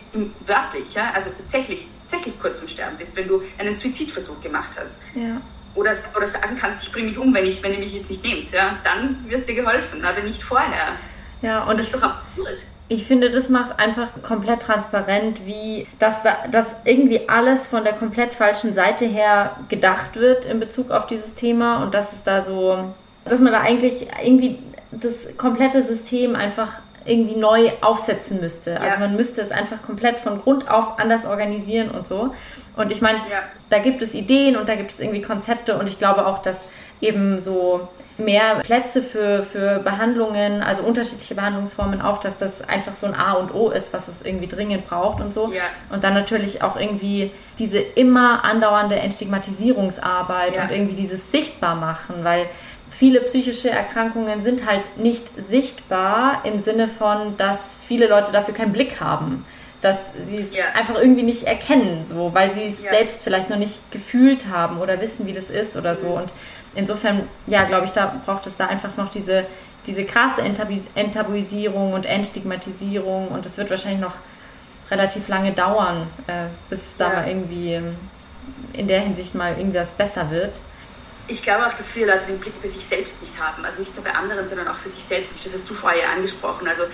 wörtlich, 0.47 0.93
ja? 0.95 1.11
also 1.15 1.31
tatsächlich, 1.31 1.87
tatsächlich 2.03 2.39
kurz 2.41 2.59
vorm 2.59 2.69
Sterben 2.69 2.99
bist, 2.99 3.17
wenn 3.17 3.29
du 3.29 3.43
einen 3.59 3.75
Suizidversuch 3.75 4.41
gemacht 4.43 4.73
hast. 4.79 4.97
Ja. 5.15 5.41
Oder, 5.75 5.95
oder 6.15 6.27
sagen 6.27 6.57
kannst, 6.59 6.83
ich 6.83 6.93
bringe 6.93 7.09
mich 7.09 7.19
um, 7.19 7.35
wenn, 7.35 7.47
ich, 7.47 7.63
wenn 7.63 7.73
ihr 7.73 7.79
mich 7.79 7.93
jetzt 7.93 8.11
nicht 8.11 8.23
nehmt. 8.23 8.51
Ja? 8.51 8.79
Dann 8.85 9.25
wirst 9.29 9.49
dir 9.49 9.55
geholfen, 9.55 10.05
aber 10.05 10.21
nicht 10.23 10.43
vorher. 10.43 10.97
Ja, 11.43 11.65
und 11.65 11.79
das 11.79 11.87
ist 11.87 11.95
doch 11.95 12.03
absurd. 12.03 12.63
Ich 12.89 13.05
finde, 13.07 13.31
das 13.31 13.49
macht 13.49 13.79
einfach 13.81 14.09
komplett 14.23 14.63
transparent, 14.63 15.45
wie 15.45 15.87
dass, 15.99 16.23
da, 16.23 16.37
dass 16.51 16.67
irgendwie 16.85 17.29
alles 17.29 17.67
von 17.67 17.83
der 17.83 17.95
komplett 17.95 18.33
falschen 18.33 18.75
Seite 18.75 19.07
her 19.07 19.57
gedacht 19.69 20.15
wird 20.15 20.45
in 20.45 20.61
Bezug 20.61 20.91
auf 20.93 21.07
dieses 21.07 21.35
Thema 21.35 21.83
und 21.83 21.95
dass 21.95 22.13
es 22.13 22.23
da 22.25 22.45
so 22.45 22.95
dass 23.29 23.41
man 23.41 23.53
da 23.53 23.61
eigentlich 23.61 24.07
irgendwie 24.23 24.59
das 24.91 25.37
komplette 25.37 25.85
System 25.85 26.37
einfach 26.37 26.73
irgendwie 27.05 27.37
neu 27.37 27.71
aufsetzen 27.83 28.41
müsste. 28.41 28.73
Ja. 28.73 28.79
Also 28.79 29.01
man 29.01 29.17
müsste 29.17 29.43
es 29.43 29.51
einfach 29.51 29.83
komplett 29.83 30.21
von 30.21 30.41
Grund 30.41 30.71
auf 30.71 30.99
anders 30.99 31.25
organisieren 31.25 31.91
und 31.91 32.09
so. 32.09 32.35
Und 32.77 32.91
ich 32.91 33.01
meine, 33.01 33.19
ja. 33.19 33.43
da 33.71 33.79
gibt 33.79 34.03
es 34.03 34.15
Ideen 34.15 34.57
und 34.57 34.69
da 34.69 34.75
gibt 34.75 34.93
es 34.93 35.01
irgendwie 35.01 35.23
Konzepte 35.23 35.79
und 35.79 35.89
ich 35.89 35.99
glaube 35.99 36.27
auch, 36.27 36.43
dass 36.43 36.57
eben 37.01 37.41
so 37.43 37.89
mehr 38.19 38.61
Plätze 38.65 39.03
für, 39.03 39.43
für 39.43 39.79
Behandlungen, 39.81 40.63
also 40.63 40.83
unterschiedliche 40.83 41.35
Behandlungsformen 41.35 42.01
auch, 42.01 42.19
dass 42.21 42.37
das 42.39 42.63
einfach 42.67 42.95
so 42.95 43.07
ein 43.07 43.15
A 43.15 43.35
und 43.35 43.55
O 43.55 43.71
ist, 43.71 43.93
was 43.93 44.09
es 44.09 44.23
irgendwie 44.23 44.47
dringend 44.47 44.87
braucht 44.89 45.21
und 45.21 45.35
so. 45.35 45.53
Ja. 45.53 45.63
Und 45.91 46.05
dann 46.05 46.15
natürlich 46.15 46.63
auch 46.63 46.77
irgendwie 46.77 47.31
diese 47.59 47.79
immer 47.79 48.45
andauernde 48.45 48.97
Entstigmatisierungsarbeit 48.97 50.57
ja. 50.57 50.63
und 50.63 50.71
irgendwie 50.71 50.95
dieses 50.97 51.31
Sichtbarmachen, 51.31 52.25
weil 52.25 52.47
viele 52.91 53.21
psychische 53.21 53.71
Erkrankungen 53.71 54.43
sind 54.43 54.67
halt 54.67 54.97
nicht 54.97 55.27
sichtbar 55.51 56.41
im 56.45 56.61
Sinne 56.61 56.89
von, 56.89 57.37
dass 57.37 57.59
viele 57.87 58.09
Leute 58.09 58.33
dafür 58.33 58.55
keinen 58.55 58.73
Blick 58.73 59.01
haben. 59.01 59.45
Dass 59.83 59.99
sie 60.29 60.43
es 60.43 60.57
ja. 60.57 60.65
einfach 60.75 60.97
irgendwie 60.99 61.23
nicht 61.23 61.45
erkennen, 61.45 62.07
so, 62.09 62.33
weil 62.33 62.53
sie 62.55 62.69
es 62.69 62.81
selbst 62.81 63.23
vielleicht 63.23 63.51
noch 63.51 63.59
nicht 63.59 63.93
gefühlt 63.93 64.49
haben 64.51 64.81
oder 64.81 65.01
wissen, 65.03 65.27
wie 65.27 65.35
das 65.35 65.51
ist 65.51 65.77
oder 65.77 65.97
so. 65.97 66.09
Mhm. 66.09 66.15
Und 66.15 66.33
insofern, 66.77 67.29
ja, 67.47 67.65
glaube 67.65 67.87
ich, 67.87 67.93
da 67.93 68.21
braucht 68.25 68.47
es 68.47 68.57
da 68.57 68.67
einfach 68.67 68.97
noch 68.97 69.11
diese, 69.11 69.47
diese 69.87 70.05
krasse 70.05 70.43
Enttabuisierung 70.43 71.93
und 71.93 72.07
Entstigmatisierung 72.07 73.29
und 73.29 73.45
es 73.47 73.57
wird 73.57 73.71
wahrscheinlich 73.71 74.01
noch 74.01 74.15
relativ 74.91 75.27
lange 75.29 75.53
dauern, 75.53 76.07
äh, 76.29 76.47
bis 76.71 76.81
da 76.99 77.09
mal 77.09 77.29
irgendwie 77.29 77.81
in 78.73 78.87
der 78.87 79.01
Hinsicht 79.01 79.35
mal 79.35 79.59
irgendwas 79.59 79.91
besser 79.91 80.31
wird 80.31 80.53
ich 81.29 81.43
glaube 81.43 81.67
auch, 81.67 81.73
dass 81.73 81.91
viele 81.91 82.07
Leute 82.07 82.27
den 82.27 82.39
Blick 82.39 82.55
für 82.61 82.69
sich 82.69 82.85
selbst 82.85 83.21
nicht 83.21 83.39
haben. 83.39 83.65
Also 83.65 83.81
nicht 83.81 83.95
nur 83.95 84.05
bei 84.05 84.13
anderen, 84.13 84.49
sondern 84.49 84.69
auch 84.69 84.77
für 84.77 84.89
sich 84.89 85.05
selbst 85.05 85.33
nicht. 85.33 85.47
Das 85.47 85.55
hast 85.55 85.69
du 85.69 85.75
vorher 85.75 86.03
ja 86.03 86.13
angesprochen. 86.13 86.69
Also 86.69 86.85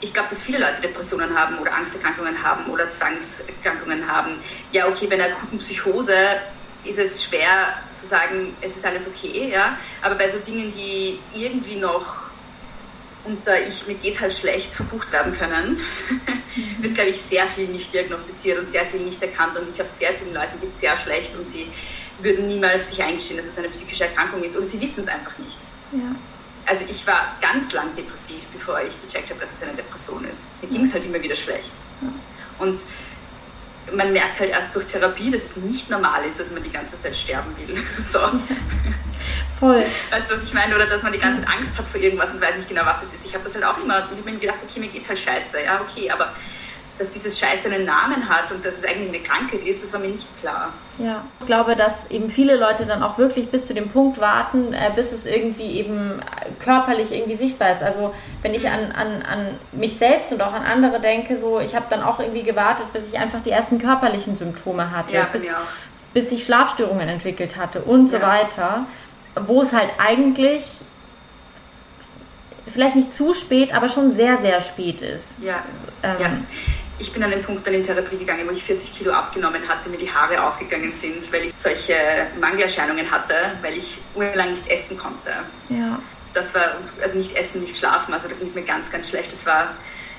ich 0.00 0.12
glaube, 0.12 0.28
dass 0.30 0.42
viele 0.42 0.58
Leute 0.58 0.80
Depressionen 0.82 1.38
haben 1.38 1.58
oder 1.58 1.74
Angsterkrankungen 1.74 2.42
haben 2.42 2.66
oder 2.70 2.90
Zwangserkrankungen 2.90 4.10
haben. 4.10 4.32
Ja, 4.72 4.88
okay, 4.88 5.06
bei 5.06 5.14
einer 5.14 5.36
akuten 5.36 5.58
Psychose 5.58 6.14
ist 6.84 6.98
es 6.98 7.24
schwer 7.24 7.74
zu 8.06 8.10
sagen, 8.10 8.56
es 8.60 8.76
ist 8.76 8.84
alles 8.84 9.06
okay, 9.06 9.50
ja. 9.52 9.76
Aber 10.02 10.14
bei 10.14 10.28
so 10.30 10.38
Dingen, 10.38 10.72
die 10.74 11.18
irgendwie 11.34 11.76
noch 11.76 12.26
unter 13.24 13.60
ich, 13.60 13.86
mir 13.86 13.94
geht's 13.94 14.20
halt 14.20 14.32
schlecht 14.32 14.72
verbucht 14.72 15.10
werden 15.12 15.36
können, 15.36 15.80
wird, 16.80 16.94
glaube 16.94 17.10
ich, 17.10 17.20
sehr 17.20 17.46
viel 17.46 17.66
nicht 17.66 17.92
diagnostiziert 17.92 18.58
und 18.58 18.68
sehr 18.68 18.86
viel 18.86 19.00
nicht 19.00 19.20
erkannt. 19.20 19.58
Und 19.58 19.68
ich 19.68 19.74
glaube, 19.74 19.90
sehr 19.90 20.14
vielen 20.14 20.32
Leuten 20.32 20.60
geht 20.60 20.74
es 20.74 20.80
sehr 20.80 20.96
schlecht 20.96 21.34
und 21.34 21.46
sie 21.46 21.66
würden 22.20 22.46
niemals 22.46 22.90
sich 22.90 23.02
eingestehen, 23.02 23.38
dass 23.38 23.46
es 23.46 23.58
eine 23.58 23.68
psychische 23.68 24.04
Erkrankung 24.04 24.42
ist 24.42 24.56
oder 24.56 24.64
sie 24.64 24.80
wissen 24.80 25.04
es 25.04 25.08
einfach 25.08 25.36
nicht. 25.38 25.58
Ja. 25.92 26.14
Also 26.64 26.84
ich 26.88 27.06
war 27.06 27.36
ganz 27.40 27.72
lang 27.72 27.94
depressiv, 27.96 28.40
bevor 28.52 28.80
ich 28.80 28.92
gecheckt 29.06 29.30
habe, 29.30 29.40
dass 29.40 29.50
es 29.52 29.62
eine 29.62 29.76
Depression 29.76 30.24
ist. 30.24 30.50
Mir 30.62 30.68
ging 30.68 30.82
es 30.84 30.94
halt 30.94 31.04
immer 31.04 31.22
wieder 31.22 31.36
schlecht. 31.36 31.74
Ja. 32.00 32.08
Und 32.58 32.80
man 33.92 34.12
merkt 34.12 34.40
halt 34.40 34.50
erst 34.50 34.74
durch 34.74 34.86
Therapie, 34.86 35.30
dass 35.30 35.44
es 35.44 35.56
nicht 35.56 35.88
normal 35.90 36.24
ist, 36.24 36.40
dass 36.40 36.50
man 36.50 36.62
die 36.62 36.70
ganze 36.70 37.00
Zeit 37.00 37.16
sterben 37.16 37.54
will. 37.58 37.76
So. 38.04 38.20
Voll. 39.58 39.84
Weißt 40.10 40.30
du, 40.30 40.36
was 40.36 40.44
ich 40.44 40.52
meine? 40.52 40.74
Oder 40.74 40.86
dass 40.86 41.02
man 41.02 41.12
die 41.12 41.18
ganze 41.18 41.42
Zeit 41.42 41.50
Angst 41.50 41.78
hat 41.78 41.86
vor 41.88 42.00
irgendwas 42.00 42.32
und 42.32 42.40
weiß 42.40 42.56
nicht 42.56 42.68
genau, 42.68 42.82
was 42.84 43.02
es 43.02 43.14
ist. 43.14 43.26
Ich 43.26 43.34
habe 43.34 43.42
das 43.42 43.54
halt 43.54 43.64
auch 43.64 43.78
immer, 43.82 44.06
ich 44.12 44.18
habe 44.18 44.30
mir 44.30 44.38
gedacht, 44.38 44.58
okay, 44.62 44.80
mir 44.80 44.88
geht's 44.88 45.08
halt 45.08 45.18
scheiße. 45.18 45.62
Ja, 45.64 45.80
okay, 45.80 46.10
aber 46.10 46.32
dass 46.98 47.10
dieses 47.10 47.38
Scheiß 47.38 47.66
einen 47.66 47.84
Namen 47.84 48.28
hat 48.28 48.50
und 48.50 48.64
dass 48.64 48.78
es 48.78 48.84
eigentlich 48.84 49.08
eine 49.08 49.20
Krankheit 49.20 49.62
ist, 49.66 49.82
das 49.82 49.92
war 49.92 50.00
mir 50.00 50.08
nicht 50.08 50.26
klar. 50.40 50.72
Ja, 50.98 51.22
ich 51.40 51.46
glaube, 51.46 51.76
dass 51.76 51.92
eben 52.08 52.30
viele 52.30 52.56
Leute 52.56 52.86
dann 52.86 53.02
auch 53.02 53.18
wirklich 53.18 53.50
bis 53.50 53.66
zu 53.66 53.74
dem 53.74 53.90
Punkt 53.90 54.18
warten, 54.18 54.72
äh, 54.72 54.90
bis 54.94 55.12
es 55.12 55.26
irgendwie 55.26 55.78
eben 55.78 56.22
körperlich 56.58 57.12
irgendwie 57.12 57.36
sichtbar 57.36 57.72
ist. 57.72 57.82
Also 57.82 58.14
wenn 58.40 58.54
ich 58.54 58.68
an, 58.68 58.92
an, 58.92 59.22
an 59.22 59.48
mich 59.72 59.98
selbst 59.98 60.32
und 60.32 60.40
auch 60.40 60.54
an 60.54 60.62
andere 60.64 60.98
denke, 61.00 61.38
so 61.38 61.60
ich 61.60 61.74
habe 61.74 61.86
dann 61.90 62.02
auch 62.02 62.18
irgendwie 62.18 62.44
gewartet, 62.44 62.86
bis 62.94 63.02
ich 63.12 63.18
einfach 63.18 63.40
die 63.44 63.50
ersten 63.50 63.78
körperlichen 63.78 64.36
Symptome 64.36 64.90
hatte, 64.90 65.16
ja, 65.16 65.28
bis, 65.30 65.42
bis 66.14 66.32
ich 66.32 66.46
Schlafstörungen 66.46 67.08
entwickelt 67.08 67.56
hatte 67.56 67.82
und 67.82 68.10
ja. 68.10 68.18
so 68.18 68.26
weiter, 68.26 68.86
wo 69.46 69.60
es 69.60 69.72
halt 69.72 69.90
eigentlich 69.98 70.64
vielleicht 72.72 72.96
nicht 72.96 73.14
zu 73.14 73.34
spät, 73.34 73.74
aber 73.74 73.90
schon 73.90 74.16
sehr, 74.16 74.38
sehr 74.38 74.62
spät 74.62 75.02
ist. 75.02 75.24
Ja, 75.42 75.62
ähm, 76.02 76.16
ja 76.18 76.30
ich 76.98 77.12
bin 77.12 77.22
an 77.22 77.30
den 77.30 77.42
Punkt 77.42 77.66
dann 77.66 77.74
in 77.74 77.84
Therapie 77.84 78.16
gegangen, 78.16 78.46
wo 78.46 78.52
ich 78.52 78.64
40 78.64 78.96
Kilo 78.96 79.12
abgenommen 79.12 79.66
hatte, 79.68 79.88
mir 79.88 79.98
die 79.98 80.10
Haare 80.10 80.42
ausgegangen 80.42 80.92
sind, 80.98 81.30
weil 81.32 81.46
ich 81.46 81.56
solche 81.56 81.94
Mangelerscheinungen 82.40 83.10
hatte, 83.10 83.34
weil 83.60 83.76
ich 83.78 83.98
urlang 84.14 84.52
nichts 84.52 84.66
essen 84.68 84.96
konnte. 84.96 85.30
Ja. 85.68 85.98
Das 86.32 86.54
war 86.54 86.76
also 87.02 87.18
nicht 87.18 87.34
essen, 87.36 87.60
nicht 87.60 87.76
schlafen, 87.76 88.12
also 88.14 88.28
da 88.28 88.34
ging 88.34 88.46
es 88.46 88.54
mir 88.54 88.62
ganz, 88.62 88.90
ganz 88.90 89.08
schlecht. 89.08 89.32
Das 89.32 89.44
war, 89.44 89.74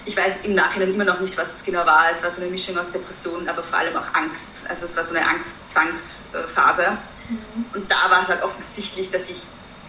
ich 0.06 0.16
weiß 0.16 0.38
im 0.44 0.54
Nachhinein 0.54 0.94
immer 0.94 1.06
noch 1.06 1.20
nicht, 1.20 1.36
was 1.38 1.52
das 1.52 1.64
genau 1.64 1.86
war. 1.86 2.06
Es 2.12 2.22
war 2.22 2.32
so 2.32 2.42
eine 2.42 2.50
Mischung 2.50 2.78
aus 2.78 2.92
Depression, 2.92 3.48
aber 3.50 3.64
vor 3.64 3.80
allem 3.80 3.96
auch 3.96 4.14
Angst. 4.14 4.66
Also 4.68 4.86
es 4.86 4.96
war 4.96 5.04
so 5.04 5.16
eine 5.16 5.28
Angst-Zwangsphase. 5.28 6.98
Mhm. 7.30 7.66
Und 7.74 7.92
da 7.92 8.10
war 8.10 8.28
halt 8.28 8.44
offensichtlich, 8.44 9.12
dass 9.12 9.24
ich 9.30 9.42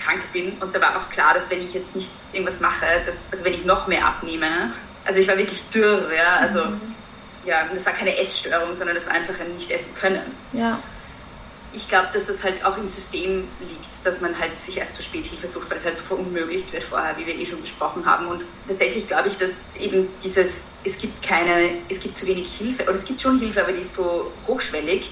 krank 0.02 0.20
bin. 0.32 0.52
Und 0.60 0.74
da 0.74 0.80
war 0.80 0.96
auch 0.96 1.10
klar, 1.10 1.34
dass 1.34 1.50
wenn 1.50 1.64
ich 1.64 1.74
jetzt 1.74 1.94
nicht 1.94 2.10
irgendwas 2.32 2.60
mache, 2.60 2.86
dass, 3.04 3.14
also 3.30 3.44
wenn 3.44 3.54
ich 3.54 3.64
noch 3.64 3.86
mehr 3.86 4.06
abnehme, 4.06 4.72
also 5.04 5.20
ich 5.20 5.28
war 5.28 5.36
wirklich 5.36 5.62
dürr, 5.72 6.10
ja. 6.14 6.36
Also 6.36 6.64
mhm. 6.64 6.80
ja, 7.44 7.66
das 7.72 7.86
war 7.86 7.92
keine 7.92 8.16
Essstörung, 8.16 8.74
sondern 8.74 8.96
das 8.96 9.06
war 9.06 9.14
einfach 9.14 9.34
ein 9.40 9.54
Nicht-Essen 9.56 9.94
können. 9.94 10.22
Ja. 10.52 10.78
Ich 11.72 11.86
glaube, 11.86 12.08
dass 12.14 12.26
das 12.26 12.42
halt 12.42 12.64
auch 12.64 12.78
im 12.78 12.88
System 12.88 13.44
liegt, 13.60 14.04
dass 14.04 14.20
man 14.20 14.38
halt 14.38 14.58
sich 14.58 14.78
erst 14.78 14.94
zu 14.94 15.02
spät 15.02 15.26
Hilfe 15.26 15.46
sucht, 15.46 15.70
weil 15.70 15.76
es 15.76 15.84
halt 15.84 15.96
so 15.98 16.02
verunmöglicht 16.02 16.72
wird 16.72 16.82
vorher, 16.82 17.16
wie 17.18 17.26
wir 17.26 17.34
eh 17.34 17.44
schon 17.44 17.60
besprochen 17.60 18.06
haben. 18.06 18.26
Und 18.26 18.42
tatsächlich 18.66 19.06
glaube 19.06 19.28
ich, 19.28 19.36
dass 19.36 19.50
eben 19.78 20.08
dieses, 20.24 20.52
es 20.84 20.96
gibt 20.96 21.22
keine, 21.22 21.70
es 21.90 22.00
gibt 22.00 22.16
zu 22.16 22.26
wenig 22.26 22.50
Hilfe, 22.56 22.84
oder 22.84 22.94
es 22.94 23.04
gibt 23.04 23.20
schon 23.20 23.38
Hilfe, 23.38 23.62
aber 23.62 23.72
die 23.72 23.80
ist 23.80 23.94
so 23.94 24.32
hochschwellig, 24.46 25.10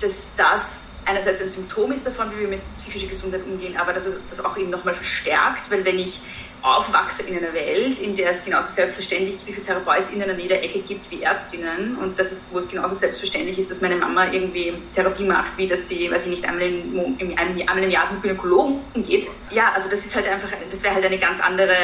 dass 0.00 0.24
das 0.36 0.80
einerseits 1.04 1.40
ein 1.40 1.48
Symptom 1.48 1.92
ist 1.92 2.06
davon, 2.06 2.30
wie 2.36 2.40
wir 2.40 2.48
mit 2.48 2.60
psychischer 2.78 3.06
Gesundheit 3.06 3.42
umgehen, 3.44 3.76
aber 3.76 3.92
dass 3.92 4.06
es 4.06 4.22
das 4.28 4.44
auch 4.44 4.56
eben 4.56 4.70
nochmal 4.70 4.94
verstärkt, 4.94 5.70
weil 5.70 5.84
wenn 5.84 5.98
ich 5.98 6.20
aufwachse 6.62 7.22
in 7.22 7.38
einer 7.38 7.52
Welt, 7.54 7.98
in 7.98 8.16
der 8.16 8.30
es 8.30 8.44
genauso 8.44 8.72
selbstverständlich 8.72 9.38
PsychotherapeutInnen 9.38 10.30
an 10.30 10.38
jeder 10.38 10.62
Ecke 10.62 10.80
gibt 10.80 11.10
wie 11.10 11.22
Ärztinnen 11.22 11.96
und 11.96 12.18
dass 12.18 12.32
es, 12.32 12.44
wo 12.50 12.58
es 12.58 12.68
genauso 12.68 12.94
selbstverständlich 12.94 13.58
ist, 13.58 13.70
dass 13.70 13.80
meine 13.80 13.96
Mama 13.96 14.30
irgendwie 14.30 14.74
Therapie 14.94 15.24
macht, 15.24 15.56
wie 15.56 15.66
dass 15.66 15.88
sie, 15.88 16.10
weiß 16.10 16.24
ich 16.24 16.30
nicht, 16.30 16.44
einmal, 16.44 16.62
im, 16.62 17.38
einmal 17.38 17.82
im 17.82 17.90
Jahr 17.90 18.08
zum 18.08 18.20
Gynäkologen 18.20 18.80
geht. 18.94 19.28
Ja, 19.50 19.72
also 19.74 19.88
das 19.88 20.04
ist 20.04 20.14
halt 20.14 20.28
einfach, 20.28 20.48
das 20.70 20.82
wäre 20.82 20.94
halt 20.94 21.04
eine 21.04 21.18
ganz 21.18 21.40
andere, 21.40 21.74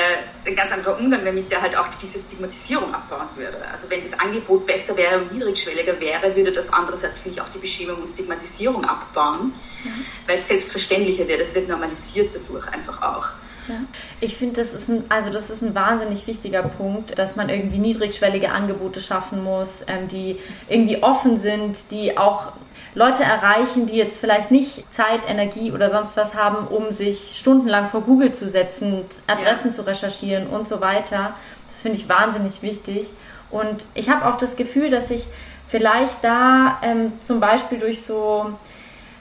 ein 0.44 0.56
ganz 0.56 0.70
anderer 0.72 0.98
Umgang 0.98 1.24
damit, 1.24 1.50
der 1.50 1.62
halt 1.62 1.76
auch 1.76 1.88
diese 2.00 2.18
Stigmatisierung 2.18 2.94
abbauen 2.94 3.28
würde. 3.36 3.58
Also 3.72 3.88
wenn 3.88 4.02
das 4.02 4.18
Angebot 4.18 4.66
besser 4.66 4.96
wäre 4.96 5.18
und 5.18 5.32
niedrigschwelliger 5.32 5.98
wäre, 6.00 6.36
würde 6.36 6.52
das 6.52 6.72
andererseits, 6.72 7.18
finde 7.18 7.38
ich, 7.38 7.42
auch 7.42 7.48
die 7.48 7.58
Beschämung 7.58 7.96
und 8.02 8.08
Stigmatisierung 8.08 8.84
abbauen, 8.84 9.54
mhm. 9.84 10.04
weil 10.26 10.36
es 10.36 10.46
selbstverständlicher 10.46 11.26
wird, 11.26 11.40
es 11.40 11.54
wird 11.54 11.68
normalisiert 11.68 12.34
dadurch 12.34 12.68
einfach 12.68 13.00
auch. 13.00 13.28
Ja. 13.68 13.74
Ich 14.20 14.36
finde, 14.36 14.60
das 14.62 14.72
ist 14.72 14.88
ein, 14.88 15.04
also 15.08 15.30
das 15.30 15.50
ist 15.50 15.62
ein 15.62 15.74
wahnsinnig 15.74 16.26
wichtiger 16.26 16.62
Punkt, 16.62 17.18
dass 17.18 17.36
man 17.36 17.48
irgendwie 17.48 17.78
niedrigschwellige 17.78 18.50
Angebote 18.50 19.00
schaffen 19.00 19.42
muss, 19.42 19.84
ähm, 19.88 20.08
die 20.08 20.38
irgendwie 20.68 21.02
offen 21.02 21.40
sind, 21.40 21.76
die 21.90 22.16
auch 22.16 22.52
Leute 22.94 23.24
erreichen, 23.24 23.86
die 23.86 23.96
jetzt 23.96 24.18
vielleicht 24.18 24.50
nicht 24.50 24.84
Zeit, 24.92 25.28
Energie 25.28 25.70
oder 25.70 25.90
sonst 25.90 26.16
was 26.16 26.34
haben, 26.34 26.66
um 26.68 26.92
sich 26.92 27.36
stundenlang 27.36 27.88
vor 27.88 28.00
Google 28.00 28.32
zu 28.32 28.48
setzen, 28.48 29.04
Adressen 29.26 29.68
ja. 29.68 29.72
zu 29.72 29.86
recherchieren 29.86 30.46
und 30.46 30.66
so 30.66 30.80
weiter. 30.80 31.34
Das 31.68 31.82
finde 31.82 31.98
ich 31.98 32.08
wahnsinnig 32.08 32.62
wichtig. 32.62 33.08
Und 33.50 33.84
ich 33.94 34.08
habe 34.08 34.26
auch 34.26 34.38
das 34.38 34.56
Gefühl, 34.56 34.90
dass 34.90 35.10
ich 35.10 35.24
vielleicht 35.68 36.22
da 36.22 36.78
ähm, 36.82 37.12
zum 37.22 37.38
Beispiel 37.38 37.78
durch 37.78 38.02
so 38.02 38.52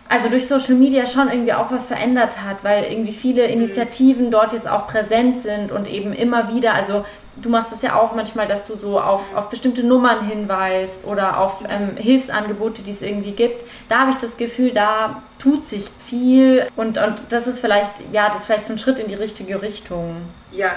also 0.07 0.29
durch 0.29 0.47
Social 0.47 0.75
Media 0.75 1.07
schon 1.07 1.29
irgendwie 1.29 1.53
auch 1.53 1.71
was 1.71 1.85
verändert 1.85 2.41
hat, 2.43 2.63
weil 2.63 2.85
irgendwie 2.85 3.13
viele 3.13 3.47
mhm. 3.47 3.53
Initiativen 3.53 4.31
dort 4.31 4.53
jetzt 4.53 4.67
auch 4.67 4.87
präsent 4.87 5.41
sind 5.41 5.71
und 5.71 5.87
eben 5.87 6.13
immer 6.13 6.53
wieder, 6.53 6.73
also 6.73 7.05
du 7.37 7.49
machst 7.49 7.71
es 7.75 7.81
ja 7.81 7.95
auch 7.99 8.13
manchmal, 8.13 8.47
dass 8.47 8.67
du 8.67 8.77
so 8.77 8.99
auf, 8.99 9.35
auf 9.35 9.49
bestimmte 9.49 9.83
Nummern 9.83 10.27
hinweist 10.27 11.03
oder 11.05 11.39
auf 11.39 11.63
ähm, 11.67 11.97
Hilfsangebote, 11.97 12.81
die 12.81 12.91
es 12.91 13.01
irgendwie 13.01 13.31
gibt. 13.31 13.63
Da 13.89 13.99
habe 13.99 14.11
ich 14.11 14.17
das 14.17 14.37
Gefühl, 14.37 14.71
da 14.71 15.23
tut 15.39 15.67
sich 15.67 15.85
viel 16.07 16.67
und, 16.75 16.97
und 16.97 17.17
das 17.29 17.47
ist 17.47 17.59
vielleicht, 17.59 17.91
ja, 18.11 18.29
das 18.29 18.39
ist 18.39 18.45
vielleicht 18.45 18.67
so 18.67 18.73
ein 18.73 18.79
Schritt 18.79 18.99
in 18.99 19.07
die 19.07 19.15
richtige 19.15 19.61
Richtung. 19.61 20.17
Ja, 20.51 20.71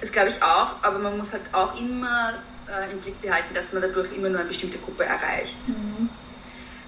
das 0.00 0.10
glaube 0.10 0.30
ich 0.30 0.42
auch, 0.42 0.82
aber 0.82 0.98
man 0.98 1.18
muss 1.18 1.32
halt 1.32 1.42
auch 1.52 1.78
immer 1.78 2.32
äh, 2.66 2.90
im 2.92 3.00
Blick 3.00 3.20
behalten, 3.20 3.54
dass 3.54 3.72
man 3.72 3.82
dadurch 3.82 4.08
immer 4.16 4.30
nur 4.30 4.40
eine 4.40 4.48
bestimmte 4.48 4.78
Gruppe 4.78 5.04
erreicht. 5.04 5.68
Mhm. 5.68 6.08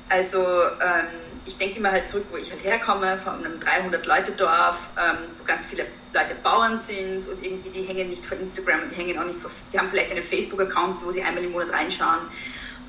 Also 0.08 0.38
ähm, 0.40 1.31
ich 1.44 1.56
denke 1.56 1.78
immer 1.78 1.90
halt 1.90 2.08
zurück, 2.08 2.26
wo 2.30 2.36
ich 2.36 2.50
halt 2.50 2.62
herkomme, 2.62 3.18
von 3.18 3.44
einem 3.44 3.58
300-Leute-Dorf, 3.58 4.90
ähm, 4.96 5.18
wo 5.38 5.44
ganz 5.44 5.66
viele 5.66 5.86
Leute 6.14 6.34
Bauern 6.42 6.80
sind 6.80 7.26
und 7.28 7.42
irgendwie 7.42 7.70
die 7.70 7.82
hängen 7.82 8.10
nicht 8.10 8.24
vor 8.24 8.38
Instagram 8.38 8.82
und 8.82 8.90
die 8.90 8.96
hängen 8.96 9.18
auch 9.18 9.24
nicht 9.24 9.40
vor, 9.40 9.50
die 9.72 9.78
haben 9.78 9.88
vielleicht 9.88 10.10
einen 10.10 10.22
Facebook-Account, 10.22 11.04
wo 11.04 11.10
sie 11.10 11.22
einmal 11.22 11.42
im 11.42 11.52
Monat 11.52 11.72
reinschauen. 11.72 12.20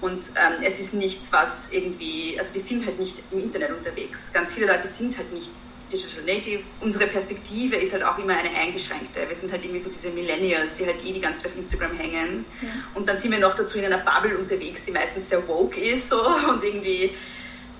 Und 0.02 0.26
ähm, 0.36 0.62
es 0.64 0.80
ist 0.80 0.94
nichts, 0.94 1.32
was 1.32 1.72
irgendwie, 1.72 2.38
also 2.38 2.54
die 2.54 2.60
sind 2.60 2.86
halt 2.86 3.00
nicht 3.00 3.16
im 3.32 3.40
Internet 3.40 3.72
unterwegs. 3.72 4.32
Ganz 4.34 4.54
viele 4.54 4.68
Leute 4.68 4.88
sind 4.88 5.18
halt 5.18 5.32
nicht 5.32 5.52
Digital 5.94 6.24
Natives. 6.26 6.74
Unsere 6.82 7.08
Perspektive 7.08 7.78
ist 7.78 7.94
halt 7.94 8.04
auch 8.04 8.18
immer 8.18 8.36
eine 8.36 8.50
eingeschränkte. 8.50 9.22
Wir 9.28 9.36
sind 9.36 9.52
halt 9.52 9.64
irgendwie 9.64 9.80
so 9.80 9.90
diese 9.90 10.10
Millennials, 10.10 10.74
die 10.74 10.86
halt 10.86 11.06
eh 11.06 11.14
die 11.14 11.22
ganze 11.22 11.44
Zeit 11.44 11.52
auf 11.52 11.58
Instagram 11.58 11.94
hängen. 11.94 12.46
Ja. 12.62 12.68
Und 12.96 13.08
dann 13.08 13.18
sind 13.18 13.32
wir 13.32 13.40
noch 13.40 13.56
dazu 13.56 13.78
in 13.78 13.86
einer 13.86 14.00
Bubble 14.00 14.38
unterwegs, 14.38 14.84
die 14.84 14.92
meistens 14.92 15.30
sehr 15.30 15.48
woke 15.48 15.80
ist 15.80 16.10
so 16.10 16.20
und 16.50 16.64
irgendwie 16.64 17.12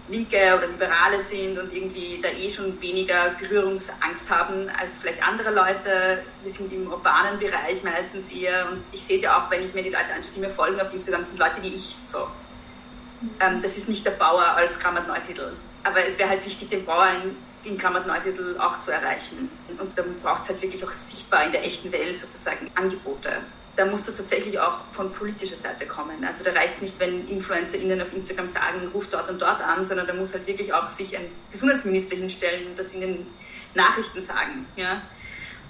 Linke 0.10 0.56
oder 0.58 0.68
Liberale 0.68 1.22
sind 1.22 1.58
und 1.58 1.74
irgendwie 1.74 2.20
da 2.22 2.30
eh 2.30 2.50
schon 2.50 2.80
weniger 2.82 3.30
Berührungsangst 3.40 4.30
haben 4.30 4.70
als 4.80 4.98
vielleicht 4.98 5.26
andere 5.26 5.52
Leute. 5.52 6.24
Wir 6.44 6.52
sind 6.52 6.74
im 6.74 6.92
urbanen 6.92 7.40
Bereich 7.40 7.84
meistens 7.84 8.30
eher 8.30 8.70
und 8.70 8.84
ich 8.92 9.02
sehe 9.02 9.16
es 9.16 9.22
ja 9.22 9.38
auch, 9.38 9.50
wenn 9.50 9.64
ich 9.64 9.74
mir 9.74 9.84
die 9.84 9.90
Leute 9.90 10.14
anschaue, 10.14 10.34
die 10.36 10.42
mir 10.42 10.50
folgen 10.50 10.80
auf 10.82 10.94
Instagram, 10.94 11.24
sind 11.24 11.40
Leute 11.40 11.62
wie 11.62 11.74
ich 11.74 11.96
so. 12.04 12.28
Ähm, 13.40 13.62
das 13.62 13.78
ist 13.78 13.88
nicht 13.88 14.06
der 14.06 14.12
Bauer 14.12 14.44
als 14.44 14.78
Grammat 14.78 15.08
Neusiedl. 15.08 15.54
Aber 15.86 16.06
es 16.06 16.20
wäre 16.20 16.30
halt 16.30 16.46
wichtig, 16.46 16.70
den 16.70 16.86
Bauern 16.86 17.36
in 17.64 17.78
Grammat 17.78 18.06
Neusiedl 18.06 18.58
auch 18.60 18.80
zu 18.80 18.92
erreichen. 18.92 19.50
Und 19.80 19.98
dann 19.98 20.20
braucht 20.22 20.44
es 20.44 20.50
halt 20.50 20.62
wirklich 20.62 20.84
auch 20.84 20.92
sichtbar 20.92 21.46
in 21.46 21.54
der 21.54 21.64
echten 21.64 21.92
Welt 21.94 22.18
sozusagen 22.18 22.70
Angebote 22.76 23.38
da 23.76 23.86
muss 23.86 24.04
das 24.04 24.18
tatsächlich 24.18 24.60
auch 24.60 24.82
von 24.92 25.12
politischer 25.12 25.56
Seite 25.56 25.86
kommen. 25.88 26.24
Also 26.26 26.44
da 26.44 26.52
reicht 26.52 26.82
nicht, 26.82 27.00
wenn 27.00 27.28
InfluencerInnen 27.28 28.02
auf 28.02 28.14
Instagram 28.14 28.46
sagen, 28.46 28.88
ruft 28.94 29.14
dort 29.14 29.30
und 29.30 29.42
dort 29.42 29.62
an, 29.62 29.86
sondern 29.86 30.06
da 30.06 30.14
muss 30.14 30.34
halt 30.34 30.46
wirklich 30.46 30.74
auch 30.74 30.90
sich 30.90 31.18
ein 31.18 31.26
Gesundheitsminister 31.52 32.16
hinstellen 32.16 32.68
und 32.68 32.78
das 32.78 32.94
in 32.94 33.02
den 33.02 33.28
Nachrichten 33.74 34.22
sagen. 34.22 34.68
Ja? 34.76 35.02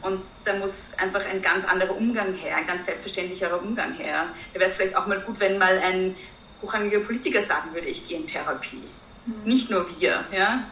Und 0.01 0.22
da 0.43 0.54
muss 0.56 0.91
einfach 0.97 1.26
ein 1.26 1.41
ganz 1.41 1.66
anderer 1.66 1.95
Umgang 1.95 2.34
her, 2.34 2.58
ein 2.58 2.68
ganz 2.68 2.86
selbstverständlicherer 2.86 3.62
Umgang 3.62 3.93
her. 3.93 4.28
Da 4.54 4.60
wäre 4.60 4.70
es 4.70 4.76
vielleicht 4.76 4.97
auch 4.97 5.08
mal 5.08 5.22
gut, 5.22 5.39
wenn 5.39 5.58
mal 5.58 5.80
ein 5.80 6.16
hochrangiger 6.62 6.99
Politiker 6.99 7.41
sagen 7.41 7.74
würde, 7.74 7.88
ich 7.88 8.06
gehe 8.06 8.18
in 8.18 8.28
Therapie. 8.28 8.84
Mhm. 9.26 9.34
Nicht 9.45 9.70
nur 9.70 9.88
wir. 9.97 10.26
Ja? 10.32 10.68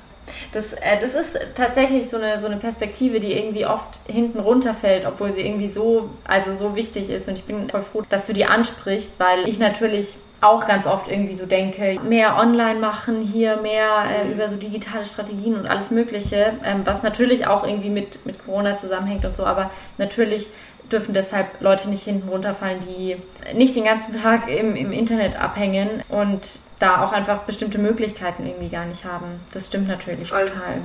Das, 0.54 0.74
äh, 0.74 1.00
das 1.00 1.16
ist 1.16 1.40
tatsächlich 1.56 2.10
so 2.10 2.18
eine, 2.18 2.40
so 2.40 2.48
eine 2.48 2.58
Perspektive, 2.58 3.20
die 3.20 3.34
irgendwie 3.34 3.66
oft 3.66 4.00
hinten 4.08 4.40
runterfällt, 4.40 5.06
obwohl 5.06 5.34
sie 5.34 5.42
irgendwie 5.42 5.72
so, 5.72 6.10
also 6.24 6.54
so 6.54 6.76
wichtig 6.76 7.10
ist. 7.10 7.28
Und 7.28 7.36
ich 7.36 7.44
bin 7.44 7.70
voll 7.70 7.84
froh, 7.84 8.04
dass 8.10 8.26
du 8.26 8.34
die 8.34 8.46
ansprichst, 8.46 9.20
weil 9.20 9.48
ich 9.48 9.60
natürlich 9.60 10.16
auch 10.42 10.68
ganz 10.68 10.88
oft 10.88 11.08
irgendwie 11.08 11.36
so 11.36 11.46
denke, 11.46 12.00
mehr 12.04 12.36
online 12.38 12.80
machen 12.80 13.22
hier, 13.22 13.58
mehr 13.58 14.06
äh, 14.10 14.26
mhm. 14.26 14.34
über 14.34 14.48
so 14.48 14.56
digitale 14.56 15.06
Strategien 15.06 15.56
und 15.56 15.68
alles 15.68 15.92
Mögliche, 15.92 16.54
ähm, 16.66 16.82
was 16.84 17.04
natürlich 17.04 17.46
auch 17.46 17.64
irgendwie 17.64 17.92
mit, 17.92 18.26
mit 18.26 18.44
Corona 18.44 18.78
zusammenhängt 18.78 19.24
und 19.24 19.36
so, 19.36 19.46
aber 19.46 19.70
natürlich 20.00 20.48
dürfen 20.92 21.14
deshalb 21.14 21.62
Leute 21.62 21.90
nicht 21.90 22.04
hinten 22.04 22.28
runterfallen, 22.28 22.80
die 22.82 23.18
nicht 23.56 23.76
den 23.76 23.86
ganzen 23.86 24.22
Tag 24.22 24.50
im, 24.50 24.76
im 24.76 24.92
Internet 24.92 25.40
abhängen 25.40 26.04
und 26.10 26.42
da 26.82 27.04
auch 27.04 27.12
einfach 27.12 27.44
bestimmte 27.44 27.78
Möglichkeiten 27.78 28.46
irgendwie 28.46 28.70
gar 28.70 28.86
nicht 28.86 29.06
haben. 29.06 29.40
Das 29.54 29.68
stimmt 29.68 29.88
natürlich 29.88 30.30
Voll. 30.30 30.48
total. 30.48 30.82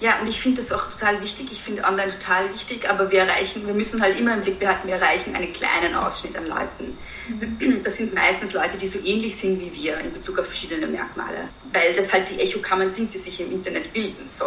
Ja, 0.00 0.20
und 0.20 0.26
ich 0.26 0.40
finde 0.40 0.60
das 0.60 0.72
auch 0.72 0.90
total 0.90 1.20
wichtig. 1.22 1.48
Ich 1.52 1.62
finde 1.62 1.84
online 1.84 2.12
total 2.12 2.52
wichtig, 2.52 2.90
aber 2.90 3.10
wir 3.10 3.20
erreichen, 3.20 3.66
wir 3.66 3.74
müssen 3.74 4.02
halt 4.02 4.18
immer 4.18 4.34
im 4.34 4.42
Blick 4.42 4.58
behalten, 4.58 4.88
wir 4.88 4.96
erreichen 4.96 5.34
einen 5.34 5.52
kleinen 5.52 5.94
Ausschnitt 5.94 6.36
an 6.36 6.46
Leuten. 6.46 6.98
Mhm. 7.28 7.82
Das 7.82 7.96
sind 7.96 8.14
meistens 8.14 8.52
Leute, 8.52 8.76
die 8.76 8.88
so 8.88 8.98
ähnlich 8.98 9.36
sind 9.36 9.60
wie 9.60 9.74
wir 9.74 9.98
in 9.98 10.12
Bezug 10.12 10.38
auf 10.38 10.46
verschiedene 10.46 10.86
Merkmale, 10.86 11.48
weil 11.72 11.94
das 11.94 12.12
halt 12.12 12.28
die 12.28 12.40
Echokammern 12.40 12.90
sind, 12.90 13.14
die 13.14 13.18
sich 13.18 13.40
im 13.40 13.52
Internet 13.52 13.92
bilden. 13.92 14.28
So. 14.28 14.46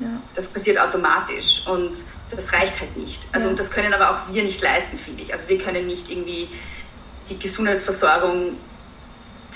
Ja. 0.00 0.20
Das 0.34 0.48
passiert 0.48 0.78
automatisch 0.78 1.66
und 1.66 1.98
das 2.30 2.52
reicht 2.52 2.80
halt 2.80 2.96
nicht. 2.96 3.20
Also 3.32 3.46
ja. 3.46 3.50
und 3.50 3.58
das 3.58 3.70
können 3.70 3.92
aber 3.92 4.10
auch 4.10 4.32
wir 4.32 4.42
nicht 4.42 4.60
leisten, 4.60 4.96
finde 4.96 5.22
ich. 5.22 5.32
Also 5.32 5.48
wir 5.48 5.58
können 5.58 5.86
nicht 5.86 6.10
irgendwie 6.10 6.48
die 7.28 7.38
Gesundheitsversorgung 7.38 8.56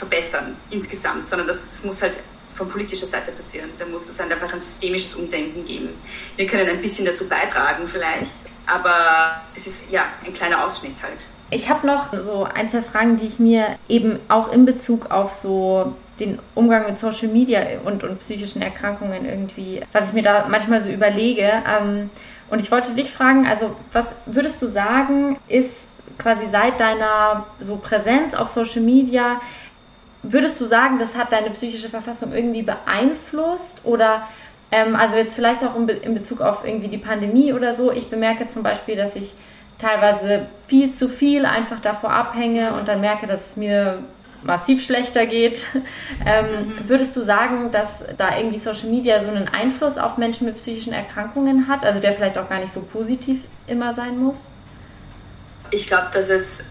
verbessern 0.03 0.57
insgesamt, 0.71 1.29
sondern 1.29 1.47
das, 1.47 1.65
das 1.65 1.85
muss 1.85 2.03
halt 2.03 2.19
von 2.55 2.69
politischer 2.69 3.07
Seite 3.07 3.31
passieren. 3.31 3.71
Da 3.79 3.87
muss 3.87 4.09
es 4.09 4.19
halt 4.21 4.33
einfach 4.33 4.53
ein 4.53 4.61
systemisches 4.61 5.15
Umdenken 5.15 5.65
geben. 5.65 5.91
Wir 6.37 6.47
können 6.47 6.69
ein 6.69 6.83
bisschen 6.83 7.07
dazu 7.07 7.29
beitragen 7.29 7.87
vielleicht, 7.87 8.35
aber 8.67 9.41
es 9.57 9.67
ist 9.67 9.85
ja 9.91 10.07
ein 10.27 10.35
kleiner 10.35 10.65
Ausschnitt 10.65 11.03
halt. 11.03 11.27
Ich 11.51 11.69
habe 11.69 11.87
noch 11.87 12.13
so 12.23 12.45
ein, 12.45 12.69
zwei 12.69 12.83
Fragen, 12.83 13.17
die 13.17 13.27
ich 13.27 13.39
mir 13.39 13.77
eben 13.89 14.19
auch 14.29 14.51
in 14.53 14.65
Bezug 14.65 15.11
auf 15.11 15.35
so 15.35 15.95
den 16.19 16.39
Umgang 16.55 16.87
mit 16.87 16.99
Social 16.99 17.29
Media 17.29 17.61
und, 17.85 18.03
und 18.05 18.21
psychischen 18.21 18.61
Erkrankungen 18.61 19.25
irgendwie, 19.25 19.83
was 19.93 20.09
ich 20.09 20.15
mir 20.15 20.23
da 20.23 20.47
manchmal 20.49 20.81
so 20.83 20.89
überlege. 20.89 21.63
Ähm, 21.67 22.11
und 22.51 22.61
ich 22.61 22.71
wollte 22.71 22.93
dich 22.95 23.11
fragen, 23.13 23.47
also 23.47 23.77
was 23.93 24.07
würdest 24.27 24.61
du 24.61 24.67
sagen, 24.67 25.39
ist 25.49 25.71
quasi 26.19 26.47
seit 26.51 26.81
deiner 26.81 27.47
so 27.61 27.77
Präsenz 27.77 28.35
auf 28.35 28.49
Social 28.49 28.83
Media 28.83 29.41
würdest 30.23 30.61
du 30.61 30.67
sagen, 30.67 30.99
das 30.99 31.17
hat 31.17 31.33
deine 31.33 31.51
psychische 31.51 31.89
Verfassung 31.89 32.33
irgendwie 32.33 32.63
beeinflusst 32.63 33.81
oder 33.85 34.29
ähm, 34.71 34.97
also 34.97 35.17
jetzt 35.17 35.35
vielleicht 35.35 35.63
auch 35.65 35.77
in, 35.77 35.87
Be 35.87 35.93
in 35.93 36.15
Bezug 36.15 36.41
auf 36.41 36.65
irgendwie 36.65 36.89
die 36.89 36.99
Pandemie 36.99 37.53
oder 37.53 37.75
so. 37.75 37.93
Ich 37.93 38.09
bemerke 38.09 38.49
zum 38.49 38.63
Beispiel, 38.63 38.97
dass 38.97 39.15
ich 39.17 39.35
teilweise 39.79 40.47
viel 40.69 40.95
zu 40.95 41.09
viel 41.09 41.45
einfach 41.45 41.81
davor 41.81 42.11
abhänge 42.11 42.75
und 42.75 42.89
dann 42.89 43.01
merke, 43.01 43.27
dass 43.27 43.51
es 43.51 43.57
mir 43.57 43.99
massiv 44.43 44.83
schlechter 44.83 45.27
geht. 45.27 45.67
Ähm, 46.25 46.69
mhm. 46.69 46.89
Würdest 46.89 47.17
du 47.17 47.23
sagen, 47.23 47.73
dass 47.73 47.89
da 48.17 48.37
irgendwie 48.37 48.59
Social 48.59 48.89
Media 48.89 49.25
so 49.25 49.31
einen 49.31 49.49
Einfluss 49.49 49.99
auf 49.99 50.19
Menschen 50.19 50.47
mit 50.47 50.55
psychischen 50.55 50.93
Erkrankungen 50.93 51.67
hat, 51.67 51.85
also 51.85 51.99
der 51.99 52.13
vielleicht 52.13 52.39
auch 52.39 52.49
gar 52.49 52.61
nicht 52.61 52.73
so 52.73 52.81
positiv 52.81 53.41
immer 53.67 53.93
sein 53.93 54.21
muss? 54.21 54.47
Ich 55.73 55.89
glaube, 55.89 56.09
dass 56.15 56.29
es 56.29 56.63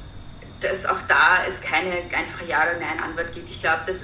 dass 0.61 0.85
auch 0.85 1.01
da 1.07 1.43
es 1.47 1.59
keine 1.61 1.91
einfache 2.15 2.45
Ja- 2.47 2.63
oder 2.63 2.79
Nein-Antwort 2.79 3.33
gibt. 3.33 3.49
Ich 3.49 3.59
glaube, 3.59 3.81
dass, 3.87 4.01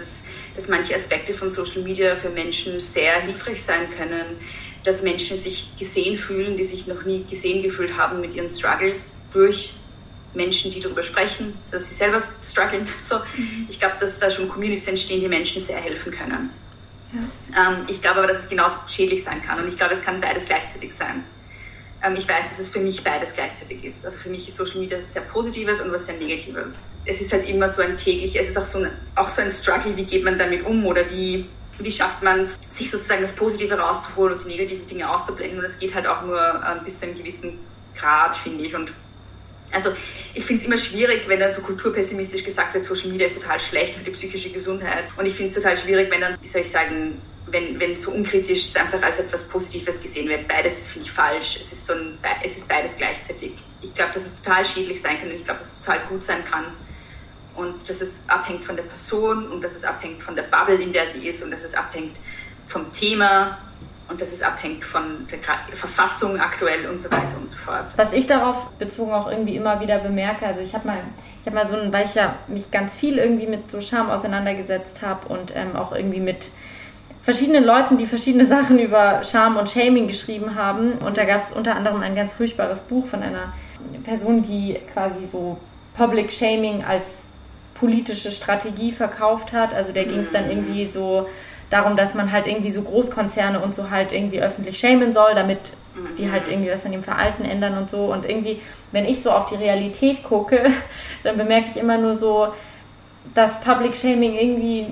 dass 0.56 0.68
manche 0.68 0.96
Aspekte 0.96 1.34
von 1.34 1.50
Social 1.50 1.82
Media 1.82 2.16
für 2.16 2.30
Menschen 2.30 2.80
sehr 2.80 3.22
hilfreich 3.22 3.64
sein 3.64 3.90
können, 3.96 4.38
dass 4.84 5.02
Menschen 5.02 5.38
sich 5.38 5.70
gesehen 5.78 6.18
fühlen, 6.18 6.58
die 6.58 6.64
sich 6.64 6.88
noch 6.88 7.04
nie 7.04 7.24
gesehen 7.30 7.62
gefühlt 7.62 7.98
haben 7.98 8.22
mit 8.22 8.34
ihren 8.34 8.48
Struggles 8.48 9.16
durch 9.34 9.74
Menschen, 10.34 10.72
die 10.72 10.80
darüber 10.80 11.04
sprechen, 11.04 11.54
dass 11.72 11.90
sie 11.90 11.96
selber 11.96 12.22
strugglen. 12.44 12.88
So, 13.04 13.20
mhm. 13.36 13.68
Ich 13.70 13.80
glaube, 13.80 13.96
dass 14.00 14.20
da 14.20 14.30
schon 14.30 14.50
Communities 14.50 14.88
entstehen, 14.88 15.22
die 15.22 15.28
Menschen 15.28 15.62
sehr 15.62 15.78
helfen 15.78 16.12
können. 16.12 16.50
Ja. 17.14 17.70
Ähm, 17.70 17.86
ich 17.88 18.02
glaube 18.02 18.20
aber, 18.20 18.28
dass 18.28 18.40
es 18.40 18.50
genauso 18.50 18.76
schädlich 18.88 19.24
sein 19.24 19.42
kann 19.44 19.60
und 19.60 19.68
ich 19.68 19.78
glaube, 19.78 19.94
es 19.94 20.02
kann 20.02 20.20
beides 20.20 20.46
gleichzeitig 20.46 20.94
sein. 20.94 21.24
Ähm, 22.04 22.16
ich 22.16 22.28
weiß, 22.28 22.50
dass 22.50 22.60
es 22.60 22.70
für 22.70 22.80
mich 22.80 23.04
beides 23.04 23.34
gleichzeitig 23.34 23.84
ist. 23.84 24.06
Also 24.06 24.18
für 24.18 24.30
mich 24.30 24.48
ist 24.48 24.58
Social 24.58 24.80
Media 24.80 25.02
sehr 25.02 25.24
Positives 25.24 25.82
und 25.82 25.92
was 25.92 26.06
sehr 26.06 26.16
Negatives. 26.16 26.74
Es 27.06 27.22
ist 27.22 27.34
halt 27.34 27.48
immer 27.48 27.68
so 27.68 27.82
ein 27.82 27.98
täglich, 27.98 28.36
es 28.38 28.50
ist 28.50 28.58
auch 28.58 28.66
so 28.66 28.80
ein, 28.80 28.92
auch 29.16 29.30
so 29.30 29.42
ein 29.42 29.52
Struggle, 29.52 29.96
wie 29.96 30.04
geht 30.04 30.24
man 30.24 30.38
damit 30.38 30.66
um 30.66 30.86
oder 30.86 31.10
wie, 31.10 31.48
wie 31.80 31.92
schafft 31.92 32.22
man 32.22 32.42
es, 32.42 32.60
sich 32.72 32.92
sozusagen 32.92 33.22
das 33.22 33.34
Positive 33.34 33.76
rauszuholen 33.76 34.34
und 34.34 34.44
die 34.44 34.50
negativen 34.50 34.86
Dinge 34.86 35.10
auszublenden. 35.10 35.58
Und 35.58 35.64
das 35.64 35.80
geht 35.80 35.96
halt 35.96 36.06
auch 36.06 36.22
nur 36.24 36.40
ähm, 36.40 36.84
bis 36.84 37.00
zu 37.00 37.08
einem 37.08 37.18
gewissen 37.18 37.60
Grad, 37.96 38.36
finde 38.36 38.64
ich. 38.64 38.76
Und 38.76 38.94
also 39.72 39.92
ich 40.34 40.46
finde 40.46 40.62
es 40.62 40.68
immer 40.68 40.78
schwierig, 40.78 41.28
wenn 41.28 41.40
dann 41.40 41.52
so 41.52 41.62
kulturpessimistisch 41.62 42.44
gesagt 42.44 42.74
wird, 42.74 42.86
Social 42.86 43.10
Media 43.10 43.28
ist 43.28 43.42
total 43.42 43.60
schlecht 43.60 43.96
für 43.96 44.04
die 44.04 44.12
psychische 44.12 44.50
Gesundheit. 44.50 45.06
Und 45.18 45.26
ich 45.26 45.34
finde 45.34 45.50
es 45.50 45.56
total 45.56 45.76
schwierig, 45.76 46.12
wenn 46.12 46.22
dann, 46.22 46.36
wie 46.42 46.48
soll 46.48 46.62
ich 46.62 46.70
sagen, 46.70 47.22
wenn, 47.48 47.80
wenn 47.80 47.96
so 47.96 48.12
unkritisch 48.12 48.76
einfach 48.76 49.02
als 49.02 49.20
etwas 49.20 49.44
Positives 49.46 50.02
gesehen 50.02 50.28
wird. 50.28 50.48
Beides 50.48 50.80
ist, 50.80 50.90
finde 50.90 51.08
ich, 51.08 51.12
falsch. 51.12 51.58
Es 51.60 51.72
ist, 51.72 51.86
so 51.86 51.94
ein, 51.94 52.18
es 52.44 52.58
ist 52.58 52.68
beides 52.68 52.96
gleichzeitig. 52.96 53.54
Ich 53.82 53.94
glaube, 53.94 54.14
dass 54.14 54.26
es 54.26 54.42
total 54.42 54.66
schädlich 54.66 55.02
sein 55.02 55.18
kann 55.18 55.30
und 55.30 55.36
ich 55.36 55.46
glaube, 55.46 55.60
dass 55.60 55.74
es 55.74 55.82
total 55.82 56.00
gut 56.10 56.24
sein 56.24 56.44
kann. 56.44 56.66
Und 57.56 57.90
dass 57.90 58.02
es 58.02 58.22
abhängt 58.28 58.64
von 58.64 58.76
der 58.76 58.84
Person 58.84 59.48
und 59.48 59.64
dass 59.64 59.76
es 59.76 59.84
abhängt 59.84 60.22
von 60.22 60.36
der 60.36 60.44
Bubble, 60.44 60.76
in 60.76 60.94
der 60.94 61.08
sie 61.08 61.28
ist 61.28 61.42
und 61.42 61.50
dass 61.50 61.64
es 61.64 61.74
abhängt 61.74 62.18
vom 62.68 62.92
Thema 62.92 63.58
und 64.10 64.22
dass 64.22 64.32
es 64.32 64.42
abhängt 64.42 64.86
von 64.86 65.28
der 65.30 65.40
Verfassung 65.76 66.40
aktuell 66.40 66.88
und 66.88 67.00
so 67.00 67.12
weiter 67.12 67.36
und 67.40 67.50
so 67.50 67.58
fort. 67.58 67.98
Was 67.98 68.14
ich 68.14 68.28
darauf 68.28 68.70
bezogen 68.78 69.12
auch 69.12 69.30
irgendwie 69.30 69.56
immer 69.56 69.80
wieder 69.82 69.98
bemerke, 70.00 70.46
also 70.46 70.62
ich 70.62 70.74
habe 70.74 70.88
mal, 70.88 71.00
ich 71.42 71.48
habe 71.48 71.56
mal 71.56 71.68
so 71.68 71.76
ein, 71.76 71.92
weil 71.92 72.06
ich 72.06 72.16
ja 72.16 72.36
mich 72.48 72.70
ganz 72.72 72.96
viel 72.96 73.18
irgendwie 73.18 73.48
mit 73.48 73.72
so 73.72 73.82
Scham 73.82 74.10
auseinandergesetzt 74.10 75.02
habe 75.02 75.28
und 75.28 75.54
ähm, 75.56 75.76
auch 75.76 75.94
irgendwie 75.94 76.20
mit 76.20 76.52
verschiedenen 77.28 77.66
Leuten, 77.66 77.98
die 77.98 78.06
verschiedene 78.06 78.46
Sachen 78.46 78.80
über 78.80 79.22
Scham 79.22 79.58
und 79.58 79.70
Shaming 79.70 80.08
geschrieben 80.08 80.56
haben. 80.56 80.94
Und 80.94 81.18
da 81.18 81.26
gab 81.26 81.46
es 81.46 81.52
unter 81.52 81.76
anderem 81.76 82.02
ein 82.02 82.16
ganz 82.16 82.32
furchtbares 82.32 82.80
Buch 82.80 83.06
von 83.06 83.22
einer 83.22 83.52
Person, 84.06 84.44
die 84.44 84.80
quasi 84.94 85.28
so 85.30 85.58
Public 85.98 86.32
Shaming 86.32 86.86
als 86.86 87.06
politische 87.74 88.32
Strategie 88.32 88.94
verkauft 88.94 89.52
hat. 89.52 89.74
Also 89.74 89.92
der 89.92 90.06
ging 90.06 90.20
es 90.20 90.32
dann 90.32 90.46
mhm. 90.46 90.52
irgendwie 90.52 90.90
so 90.90 91.28
darum, 91.70 91.98
dass 91.98 92.14
man 92.14 92.32
halt 92.32 92.48
irgendwie 92.48 92.72
so 92.72 92.82
Großkonzerne 92.82 93.60
und 93.60 93.76
so 93.76 93.90
halt 93.90 94.14
irgendwie 94.14 94.42
öffentlich 94.42 94.80
shamen 94.80 95.12
soll, 95.12 95.36
damit 95.36 95.74
die 96.18 96.32
halt 96.32 96.48
mhm. 96.48 96.54
irgendwie 96.54 96.72
was 96.72 96.86
an 96.86 96.94
dem 96.94 97.04
Verhalten 97.04 97.44
ändern 97.44 97.78
und 97.78 97.90
so. 97.90 98.06
Und 98.06 98.24
irgendwie, 98.24 98.62
wenn 98.94 99.04
ich 99.04 99.22
so 99.22 99.32
auf 99.32 99.48
die 99.48 99.56
Realität 99.56 100.24
gucke, 100.24 100.72
dann 101.24 101.36
bemerke 101.36 101.68
ich 101.72 101.76
immer 101.76 101.98
nur 101.98 102.16
so, 102.16 102.54
dass 103.34 103.60
Public 103.60 103.98
Shaming 103.98 104.36
irgendwie 104.36 104.86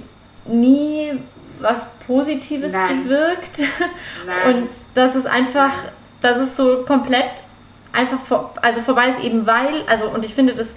nie 0.46 1.14
was 1.60 1.86
Positives 2.06 2.72
Nein. 2.72 3.04
bewirkt. 3.04 3.60
Nein. 4.26 4.56
Und 4.56 4.70
das 4.94 5.16
ist 5.16 5.28
einfach, 5.28 5.72
das 6.22 6.38
ist 6.40 6.58
so 6.58 6.84
komplett 6.86 7.44
einfach 7.92 8.20
vor, 8.22 8.54
also 8.62 8.82
vorbei 8.82 9.10
ist 9.10 9.24
eben 9.24 9.46
weil, 9.46 9.84
also 9.88 10.10
und 10.10 10.26
ich 10.26 10.34
finde, 10.34 10.54
das, 10.54 10.68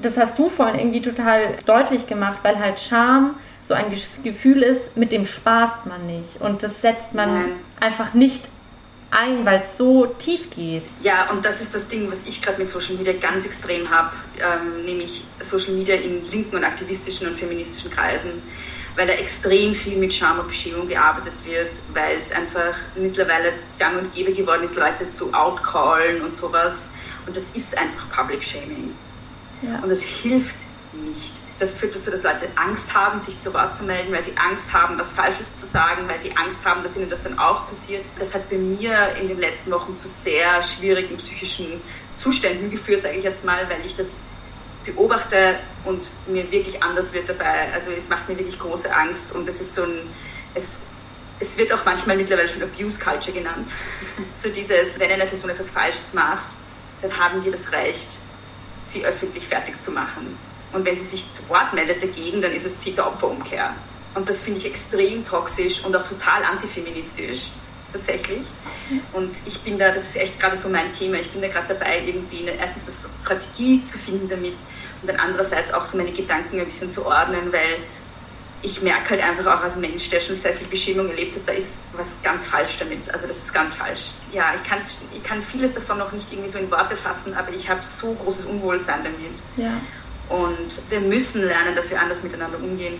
das 0.00 0.16
hast 0.16 0.38
du 0.38 0.48
vorhin 0.48 0.78
irgendwie 0.78 1.02
total 1.02 1.56
deutlich 1.64 2.06
gemacht, 2.06 2.38
weil 2.42 2.58
halt 2.58 2.80
Scham 2.80 3.36
so 3.66 3.74
ein 3.74 3.86
Gefühl 4.24 4.62
ist, 4.62 4.96
mit 4.96 5.12
dem 5.12 5.26
spaßt 5.26 5.86
man 5.86 6.06
nicht. 6.06 6.40
Und 6.40 6.62
das 6.62 6.80
setzt 6.80 7.12
man 7.12 7.28
Nein. 7.28 7.52
einfach 7.80 8.14
nicht 8.14 8.48
ein, 9.10 9.44
weil 9.44 9.58
es 9.58 9.78
so 9.78 10.06
tief 10.06 10.50
geht. 10.50 10.82
Ja, 11.02 11.30
und 11.30 11.44
das 11.44 11.60
ist 11.60 11.74
das 11.74 11.88
Ding, 11.88 12.10
was 12.10 12.26
ich 12.26 12.42
gerade 12.42 12.58
mit 12.58 12.68
Social 12.68 12.94
Media 12.96 13.12
ganz 13.12 13.46
extrem 13.46 13.88
habe, 13.90 14.10
ähm, 14.38 14.84
nämlich 14.84 15.24
Social 15.40 15.72
Media 15.72 15.96
in 15.96 16.24
linken 16.30 16.56
und 16.56 16.64
aktivistischen 16.64 17.28
und 17.28 17.36
feministischen 17.36 17.90
Kreisen, 17.90 18.42
weil 18.98 19.06
da 19.06 19.12
extrem 19.12 19.76
viel 19.76 19.96
mit 19.96 20.12
Scham 20.12 20.40
und 20.40 20.48
Beschämung 20.48 20.88
gearbeitet 20.88 21.32
wird, 21.44 21.70
weil 21.94 22.18
es 22.18 22.32
einfach 22.32 22.74
mittlerweile 22.96 23.52
gang 23.78 23.96
und 23.96 24.12
gäbe 24.12 24.32
geworden 24.32 24.64
ist, 24.64 24.74
Leute 24.74 25.08
zu 25.08 25.32
outcallen 25.32 26.20
und 26.20 26.34
sowas. 26.34 26.84
Und 27.24 27.36
das 27.36 27.44
ist 27.54 27.78
einfach 27.78 28.10
Public 28.10 28.42
Shaming. 28.42 28.92
Ja. 29.62 29.78
Und 29.78 29.90
das 29.90 30.02
hilft 30.02 30.56
nicht. 30.92 31.32
Das 31.60 31.74
führt 31.74 31.94
dazu, 31.94 32.10
dass 32.10 32.24
Leute 32.24 32.48
Angst 32.56 32.92
haben, 32.92 33.20
sich 33.20 33.38
zu 33.40 33.54
Wort 33.54 33.72
zu 33.72 33.84
melden, 33.84 34.12
weil 34.12 34.22
sie 34.22 34.32
Angst 34.36 34.72
haben, 34.72 34.98
was 34.98 35.12
Falsches 35.12 35.54
zu 35.54 35.66
sagen, 35.66 36.08
weil 36.08 36.18
sie 36.18 36.36
Angst 36.36 36.64
haben, 36.64 36.82
dass 36.82 36.96
ihnen 36.96 37.08
das 37.08 37.22
dann 37.22 37.38
auch 37.38 37.68
passiert. 37.68 38.04
Das 38.18 38.34
hat 38.34 38.50
bei 38.50 38.56
mir 38.56 39.14
in 39.20 39.28
den 39.28 39.38
letzten 39.38 39.70
Wochen 39.70 39.96
zu 39.96 40.08
sehr 40.08 40.60
schwierigen 40.64 41.16
psychischen 41.18 41.80
Zuständen 42.16 42.68
geführt, 42.68 43.02
sage 43.02 43.18
ich 43.18 43.24
jetzt 43.24 43.44
mal, 43.44 43.68
weil 43.70 43.86
ich 43.86 43.94
das 43.94 44.08
beobachte 44.92 45.58
und 45.84 46.10
mir 46.26 46.50
wirklich 46.50 46.82
anders 46.82 47.12
wird 47.12 47.28
dabei. 47.28 47.72
Also 47.72 47.90
es 47.90 48.08
macht 48.08 48.28
mir 48.28 48.38
wirklich 48.38 48.58
große 48.58 48.94
Angst 48.94 49.32
und 49.32 49.48
es 49.48 49.60
ist 49.60 49.74
so 49.74 49.82
ein, 49.82 50.00
es, 50.54 50.80
es 51.40 51.56
wird 51.56 51.72
auch 51.72 51.84
manchmal 51.84 52.16
mittlerweile 52.16 52.48
schon 52.48 52.62
Abuse 52.62 52.98
Culture 52.98 53.36
genannt. 53.36 53.68
so 54.42 54.48
dieses, 54.48 54.98
wenn 54.98 55.10
eine 55.10 55.26
Person 55.26 55.50
etwas 55.50 55.70
Falsches 55.70 56.12
macht, 56.12 56.48
dann 57.02 57.16
haben 57.16 57.44
wir 57.44 57.52
das 57.52 57.70
Recht, 57.72 58.08
sie 58.84 59.04
öffentlich 59.04 59.46
fertig 59.46 59.80
zu 59.80 59.90
machen. 59.90 60.36
Und 60.72 60.84
wenn 60.84 60.96
sie 60.96 61.06
sich 61.06 61.32
zu 61.32 61.48
Wort 61.48 61.72
meldet 61.72 62.02
dagegen, 62.02 62.42
dann 62.42 62.52
ist 62.52 62.66
es 62.66 62.78
Täter-Opfer-Umkehr. 62.78 63.74
Und 64.14 64.28
das 64.28 64.42
finde 64.42 64.58
ich 64.58 64.66
extrem 64.66 65.24
toxisch 65.24 65.84
und 65.84 65.94
auch 65.96 66.06
total 66.06 66.44
antifeministisch, 66.44 67.50
tatsächlich. 67.92 68.42
Und 69.12 69.36
ich 69.46 69.58
bin 69.60 69.78
da, 69.78 69.90
das 69.90 70.08
ist 70.08 70.16
echt 70.16 70.40
gerade 70.40 70.56
so 70.56 70.68
mein 70.68 70.92
Thema, 70.92 71.16
ich 71.16 71.30
bin 71.30 71.40
da 71.40 71.48
gerade 71.48 71.74
dabei, 71.74 72.02
irgendwie 72.04 72.40
eine, 72.40 72.58
erstens 72.58 72.84
eine 72.86 73.12
Strategie 73.22 73.84
zu 73.84 73.98
finden 73.98 74.28
damit 74.28 74.54
und 75.02 75.08
dann 75.08 75.16
andererseits 75.16 75.72
auch 75.72 75.84
so 75.84 75.96
meine 75.96 76.12
Gedanken 76.12 76.58
ein 76.58 76.66
bisschen 76.66 76.90
zu 76.90 77.06
ordnen, 77.06 77.52
weil 77.52 77.78
ich 78.62 78.82
merke 78.82 79.10
halt 79.10 79.22
einfach 79.22 79.46
auch 79.46 79.62
als 79.62 79.76
Mensch, 79.76 80.10
der 80.10 80.18
schon 80.18 80.36
sehr 80.36 80.52
viel 80.52 80.66
Beschämung 80.66 81.08
erlebt 81.08 81.36
hat, 81.36 81.42
da 81.46 81.52
ist 81.52 81.74
was 81.92 82.16
ganz 82.22 82.46
falsch 82.46 82.78
damit. 82.78 83.08
Also 83.12 83.28
das 83.28 83.38
ist 83.38 83.54
ganz 83.54 83.74
falsch. 83.74 84.10
Ja, 84.32 84.52
ich, 84.56 84.68
kann's, 84.68 85.00
ich 85.14 85.22
kann 85.22 85.42
vieles 85.42 85.74
davon 85.74 85.98
noch 85.98 86.10
nicht 86.12 86.26
irgendwie 86.32 86.48
so 86.48 86.58
in 86.58 86.70
Worte 86.70 86.96
fassen, 86.96 87.34
aber 87.34 87.52
ich 87.52 87.68
habe 87.68 87.80
so 87.82 88.14
großes 88.14 88.46
Unwohlsein 88.46 89.04
damit. 89.04 89.38
Ja. 89.56 89.80
Und 90.28 90.80
wir 90.90 91.00
müssen 91.00 91.42
lernen, 91.44 91.76
dass 91.76 91.90
wir 91.90 92.00
anders 92.00 92.22
miteinander 92.22 92.58
umgehen. 92.58 92.98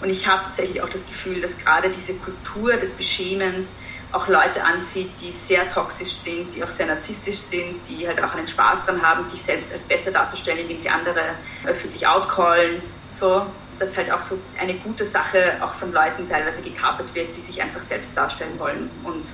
Und 0.00 0.10
ich 0.10 0.26
habe 0.28 0.44
tatsächlich 0.44 0.82
auch 0.82 0.88
das 0.88 1.04
Gefühl, 1.06 1.40
dass 1.40 1.58
gerade 1.58 1.88
diese 1.88 2.12
Kultur 2.14 2.74
des 2.74 2.90
Beschämens 2.90 3.68
auch 4.12 4.26
Leute 4.28 4.64
anzieht, 4.64 5.10
die 5.20 5.32
sehr 5.32 5.68
toxisch 5.68 6.12
sind, 6.12 6.54
die 6.54 6.64
auch 6.64 6.70
sehr 6.70 6.86
narzisstisch 6.86 7.36
sind, 7.36 7.80
die 7.88 8.06
halt 8.06 8.22
auch 8.22 8.34
einen 8.34 8.48
Spaß 8.48 8.86
dran 8.86 9.02
haben, 9.02 9.22
sich 9.22 9.42
selbst 9.42 9.72
als 9.72 9.82
besser 9.82 10.10
darzustellen, 10.10 10.60
indem 10.60 10.80
sie 10.80 10.88
andere 10.88 11.20
öffentlich 11.66 12.06
outcallen. 12.06 12.80
So, 13.10 13.44
dass 13.78 13.96
halt 13.96 14.10
auch 14.10 14.22
so 14.22 14.38
eine 14.58 14.74
gute 14.74 15.04
Sache 15.04 15.58
auch 15.60 15.74
von 15.74 15.92
Leuten 15.92 16.28
teilweise 16.28 16.62
gekapert 16.62 17.14
wird, 17.14 17.36
die 17.36 17.42
sich 17.42 17.60
einfach 17.60 17.80
selbst 17.80 18.16
darstellen 18.16 18.58
wollen 18.58 18.90
und 19.04 19.26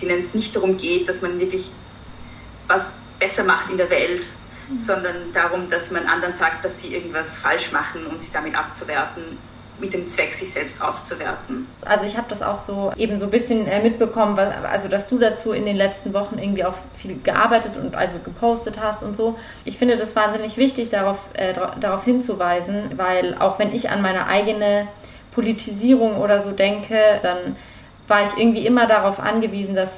denen 0.00 0.20
es 0.20 0.34
nicht 0.34 0.56
darum 0.56 0.76
geht, 0.76 1.08
dass 1.08 1.22
man 1.22 1.38
wirklich 1.38 1.70
was 2.66 2.84
besser 3.18 3.44
macht 3.44 3.70
in 3.70 3.76
der 3.76 3.90
Welt, 3.90 4.26
sondern 4.76 5.32
darum, 5.32 5.68
dass 5.68 5.90
man 5.90 6.06
anderen 6.06 6.34
sagt, 6.34 6.64
dass 6.64 6.80
sie 6.80 6.94
irgendwas 6.94 7.36
falsch 7.36 7.70
machen 7.70 8.06
und 8.06 8.20
sich 8.20 8.32
damit 8.32 8.56
abzuwerten 8.56 9.38
mit 9.82 9.92
dem 9.92 10.08
Zweck, 10.08 10.32
sich 10.32 10.52
selbst 10.52 10.80
aufzuwerten. 10.80 11.66
Also 11.84 12.06
ich 12.06 12.16
habe 12.16 12.26
das 12.28 12.40
auch 12.40 12.60
so 12.60 12.92
eben 12.96 13.18
so 13.18 13.26
ein 13.26 13.30
bisschen 13.30 13.66
äh, 13.66 13.82
mitbekommen, 13.82 14.38
also 14.38 14.88
dass 14.88 15.08
du 15.08 15.18
dazu 15.18 15.52
in 15.52 15.66
den 15.66 15.76
letzten 15.76 16.14
Wochen 16.14 16.38
irgendwie 16.38 16.64
auch 16.64 16.74
viel 16.96 17.20
gearbeitet 17.22 17.72
und 17.76 17.96
also 17.96 18.14
gepostet 18.24 18.76
hast 18.80 19.02
und 19.02 19.16
so. 19.16 19.36
Ich 19.64 19.78
finde 19.78 19.96
das 19.96 20.14
wahnsinnig 20.14 20.56
wichtig, 20.56 20.88
darauf, 20.88 21.18
äh, 21.34 21.52
darauf 21.80 22.04
hinzuweisen, 22.04 22.92
weil 22.96 23.36
auch 23.38 23.58
wenn 23.58 23.74
ich 23.74 23.90
an 23.90 24.02
meine 24.02 24.28
eigene 24.28 24.86
Politisierung 25.32 26.18
oder 26.18 26.42
so 26.42 26.52
denke, 26.52 27.18
dann 27.22 27.56
war 28.06 28.22
ich 28.22 28.38
irgendwie 28.38 28.64
immer 28.64 28.86
darauf 28.86 29.18
angewiesen, 29.18 29.74
dass 29.74 29.90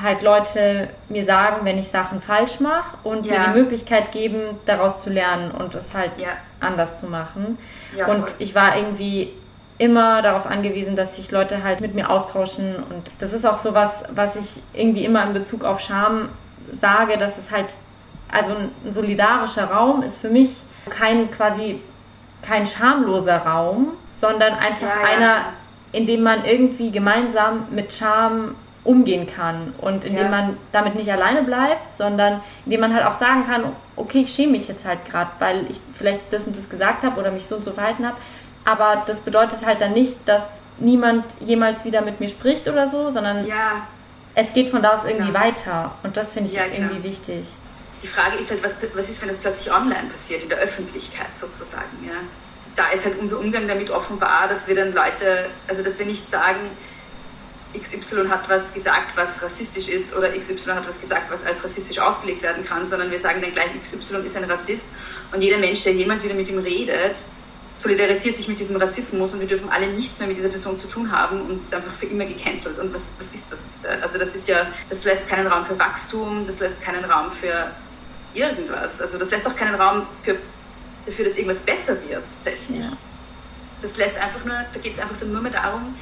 halt 0.00 0.22
Leute 0.22 0.88
mir 1.08 1.24
sagen, 1.24 1.64
wenn 1.64 1.78
ich 1.78 1.88
Sachen 1.88 2.20
falsch 2.20 2.60
mache 2.60 2.96
und 3.02 3.26
ja. 3.26 3.32
mir 3.32 3.44
die 3.48 3.58
Möglichkeit 3.58 4.12
geben, 4.12 4.58
daraus 4.66 5.00
zu 5.00 5.10
lernen 5.10 5.50
und 5.50 5.74
es 5.74 5.92
halt 5.92 6.12
ja. 6.18 6.28
Anders 6.60 6.96
zu 6.96 7.06
machen. 7.06 7.58
Ja, 7.96 8.06
und 8.06 8.24
ich 8.38 8.54
war 8.54 8.76
irgendwie 8.76 9.32
immer 9.78 10.22
darauf 10.22 10.46
angewiesen, 10.46 10.96
dass 10.96 11.16
sich 11.16 11.30
Leute 11.30 11.64
halt 11.64 11.80
mit 11.80 11.94
mir 11.94 12.10
austauschen. 12.10 12.76
Und 12.76 13.10
das 13.18 13.32
ist 13.32 13.44
auch 13.44 13.56
so 13.56 13.74
was, 13.74 13.90
was 14.10 14.36
ich 14.36 14.62
irgendwie 14.72 15.04
immer 15.04 15.24
in 15.24 15.32
Bezug 15.32 15.64
auf 15.64 15.80
Scham 15.80 16.28
sage, 16.80 17.18
dass 17.18 17.32
es 17.38 17.50
halt 17.50 17.74
also 18.30 18.52
ein 18.52 18.92
solidarischer 18.92 19.70
Raum 19.70 20.02
ist 20.02 20.18
für 20.18 20.28
mich 20.28 20.50
kein 20.90 21.30
quasi 21.30 21.80
kein 22.42 22.66
schamloser 22.66 23.38
Raum, 23.38 23.92
sondern 24.20 24.54
einfach 24.54 24.90
einer, 25.02 25.46
in 25.92 26.06
dem 26.06 26.22
man 26.22 26.44
irgendwie 26.44 26.90
gemeinsam 26.90 27.66
mit 27.70 27.94
Scham 27.94 28.54
umgehen 28.84 29.26
kann 29.26 29.72
und 29.78 30.04
indem 30.04 30.24
ja. 30.24 30.28
man 30.28 30.56
damit 30.70 30.94
nicht 30.94 31.10
alleine 31.10 31.42
bleibt, 31.42 31.96
sondern 31.96 32.42
indem 32.66 32.80
man 32.80 32.94
halt 32.94 33.06
auch 33.06 33.18
sagen 33.18 33.46
kann, 33.46 33.64
okay, 33.96 34.20
ich 34.20 34.34
schäme 34.34 34.52
mich 34.52 34.68
jetzt 34.68 34.84
halt 34.84 35.04
gerade, 35.06 35.30
weil 35.38 35.70
ich 35.70 35.80
vielleicht 35.94 36.20
das 36.30 36.42
und 36.42 36.56
das 36.56 36.68
gesagt 36.68 37.02
habe 37.02 37.18
oder 37.18 37.30
mich 37.30 37.46
so 37.46 37.56
und 37.56 37.64
so 37.64 37.72
verhalten 37.72 38.06
habe, 38.06 38.16
aber 38.64 39.04
das 39.06 39.18
bedeutet 39.18 39.64
halt 39.64 39.80
dann 39.80 39.94
nicht, 39.94 40.16
dass 40.26 40.42
niemand 40.78 41.24
jemals 41.40 41.84
wieder 41.84 42.02
mit 42.02 42.20
mir 42.20 42.28
spricht 42.28 42.68
oder 42.68 42.88
so, 42.90 43.10
sondern 43.10 43.46
ja. 43.46 43.86
es 44.34 44.52
geht 44.52 44.68
von 44.68 44.82
da 44.82 44.96
aus 44.96 45.04
irgendwie 45.04 45.32
genau. 45.32 45.40
weiter 45.40 45.94
und 46.02 46.16
das 46.16 46.34
finde 46.34 46.50
ich 46.50 46.56
ja, 46.56 46.64
genau. 46.64 46.88
irgendwie 46.88 47.04
wichtig. 47.04 47.46
Die 48.02 48.08
Frage 48.08 48.36
ist 48.36 48.50
halt, 48.50 48.62
was, 48.62 48.76
was 48.94 49.08
ist, 49.08 49.22
wenn 49.22 49.28
das 49.28 49.38
plötzlich 49.38 49.72
online 49.72 50.10
passiert, 50.10 50.42
in 50.42 50.50
der 50.50 50.58
Öffentlichkeit 50.58 51.28
sozusagen, 51.40 52.04
ja? 52.04 52.12
Da 52.76 52.88
ist 52.88 53.04
halt 53.04 53.18
unser 53.20 53.38
Umgang 53.38 53.68
damit 53.68 53.88
offenbar, 53.90 54.48
dass 54.48 54.66
wir 54.66 54.74
dann 54.74 54.92
Leute, 54.92 55.46
also 55.68 55.82
dass 55.82 55.98
wir 55.98 56.04
nicht 56.04 56.28
sagen, 56.28 56.58
XY 57.78 58.28
hat 58.28 58.48
was 58.48 58.72
gesagt, 58.72 59.16
was 59.16 59.42
rassistisch 59.42 59.88
ist 59.88 60.14
oder 60.14 60.30
XY 60.30 60.72
hat 60.72 60.86
was 60.86 61.00
gesagt, 61.00 61.30
was 61.30 61.44
als 61.44 61.62
rassistisch 61.64 61.98
ausgelegt 61.98 62.42
werden 62.42 62.64
kann, 62.64 62.88
sondern 62.88 63.10
wir 63.10 63.18
sagen 63.18 63.40
dann 63.42 63.52
gleich, 63.52 63.68
XY 63.82 64.24
ist 64.24 64.36
ein 64.36 64.44
Rassist 64.44 64.86
und 65.32 65.42
jeder 65.42 65.58
Mensch, 65.58 65.82
der 65.82 65.92
jemals 65.92 66.22
wieder 66.22 66.34
mit 66.34 66.48
ihm 66.48 66.58
redet, 66.58 67.16
solidarisiert 67.76 68.36
sich 68.36 68.48
mit 68.48 68.60
diesem 68.60 68.76
Rassismus 68.76 69.32
und 69.32 69.40
wir 69.40 69.48
dürfen 69.48 69.68
alle 69.68 69.88
nichts 69.88 70.18
mehr 70.18 70.28
mit 70.28 70.36
dieser 70.36 70.48
Person 70.48 70.76
zu 70.76 70.86
tun 70.86 71.10
haben 71.10 71.42
und 71.42 71.60
ist 71.60 71.74
einfach 71.74 71.92
für 71.92 72.06
immer 72.06 72.24
gecancelt. 72.24 72.78
Und 72.78 72.94
was, 72.94 73.02
was 73.18 73.32
ist 73.32 73.50
das? 73.50 73.66
Also 74.00 74.18
das 74.18 74.34
ist 74.34 74.46
ja, 74.46 74.66
das 74.88 75.04
lässt 75.04 75.28
keinen 75.28 75.46
Raum 75.46 75.66
für 75.66 75.78
Wachstum, 75.78 76.46
das 76.46 76.60
lässt 76.60 76.80
keinen 76.80 77.04
Raum 77.04 77.32
für 77.32 77.70
irgendwas. 78.32 79.00
Also 79.00 79.18
das 79.18 79.30
lässt 79.30 79.46
auch 79.46 79.56
keinen 79.56 79.74
Raum 79.74 80.06
für, 80.22 80.36
dafür, 81.06 81.24
dass 81.24 81.36
irgendwas 81.36 81.58
besser 81.58 81.96
wird 82.08 82.22
tatsächlich. 82.36 82.80
Ja. 82.80 82.92
Das 83.82 83.96
lässt 83.96 84.16
einfach 84.16 84.44
nur, 84.44 84.54
da 84.72 84.80
geht 84.80 84.94
es 84.94 84.98
einfach 84.98 85.20
nur 85.20 85.40
mehr 85.40 85.52
darum, 85.52 85.94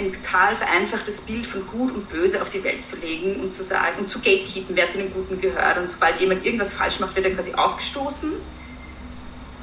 ein 0.00 0.12
total 0.12 0.56
vereinfachtes 0.56 1.20
Bild 1.20 1.46
von 1.46 1.66
Gut 1.66 1.92
und 1.92 2.08
Böse 2.08 2.40
auf 2.40 2.50
die 2.50 2.64
Welt 2.64 2.84
zu 2.86 2.96
legen 2.96 3.40
und 3.40 3.52
zu 3.52 3.62
sagen 3.62 3.98
und 3.98 4.10
zu 4.10 4.18
gatekeepen, 4.18 4.74
wer 4.74 4.88
zu 4.88 4.98
den 4.98 5.12
Guten 5.12 5.40
gehört. 5.40 5.78
Und 5.78 5.90
sobald 5.90 6.18
jemand 6.20 6.44
irgendwas 6.44 6.72
falsch 6.72 7.00
macht, 7.00 7.14
wird 7.16 7.26
er 7.26 7.34
quasi 7.34 7.52
ausgestoßen. 7.54 8.32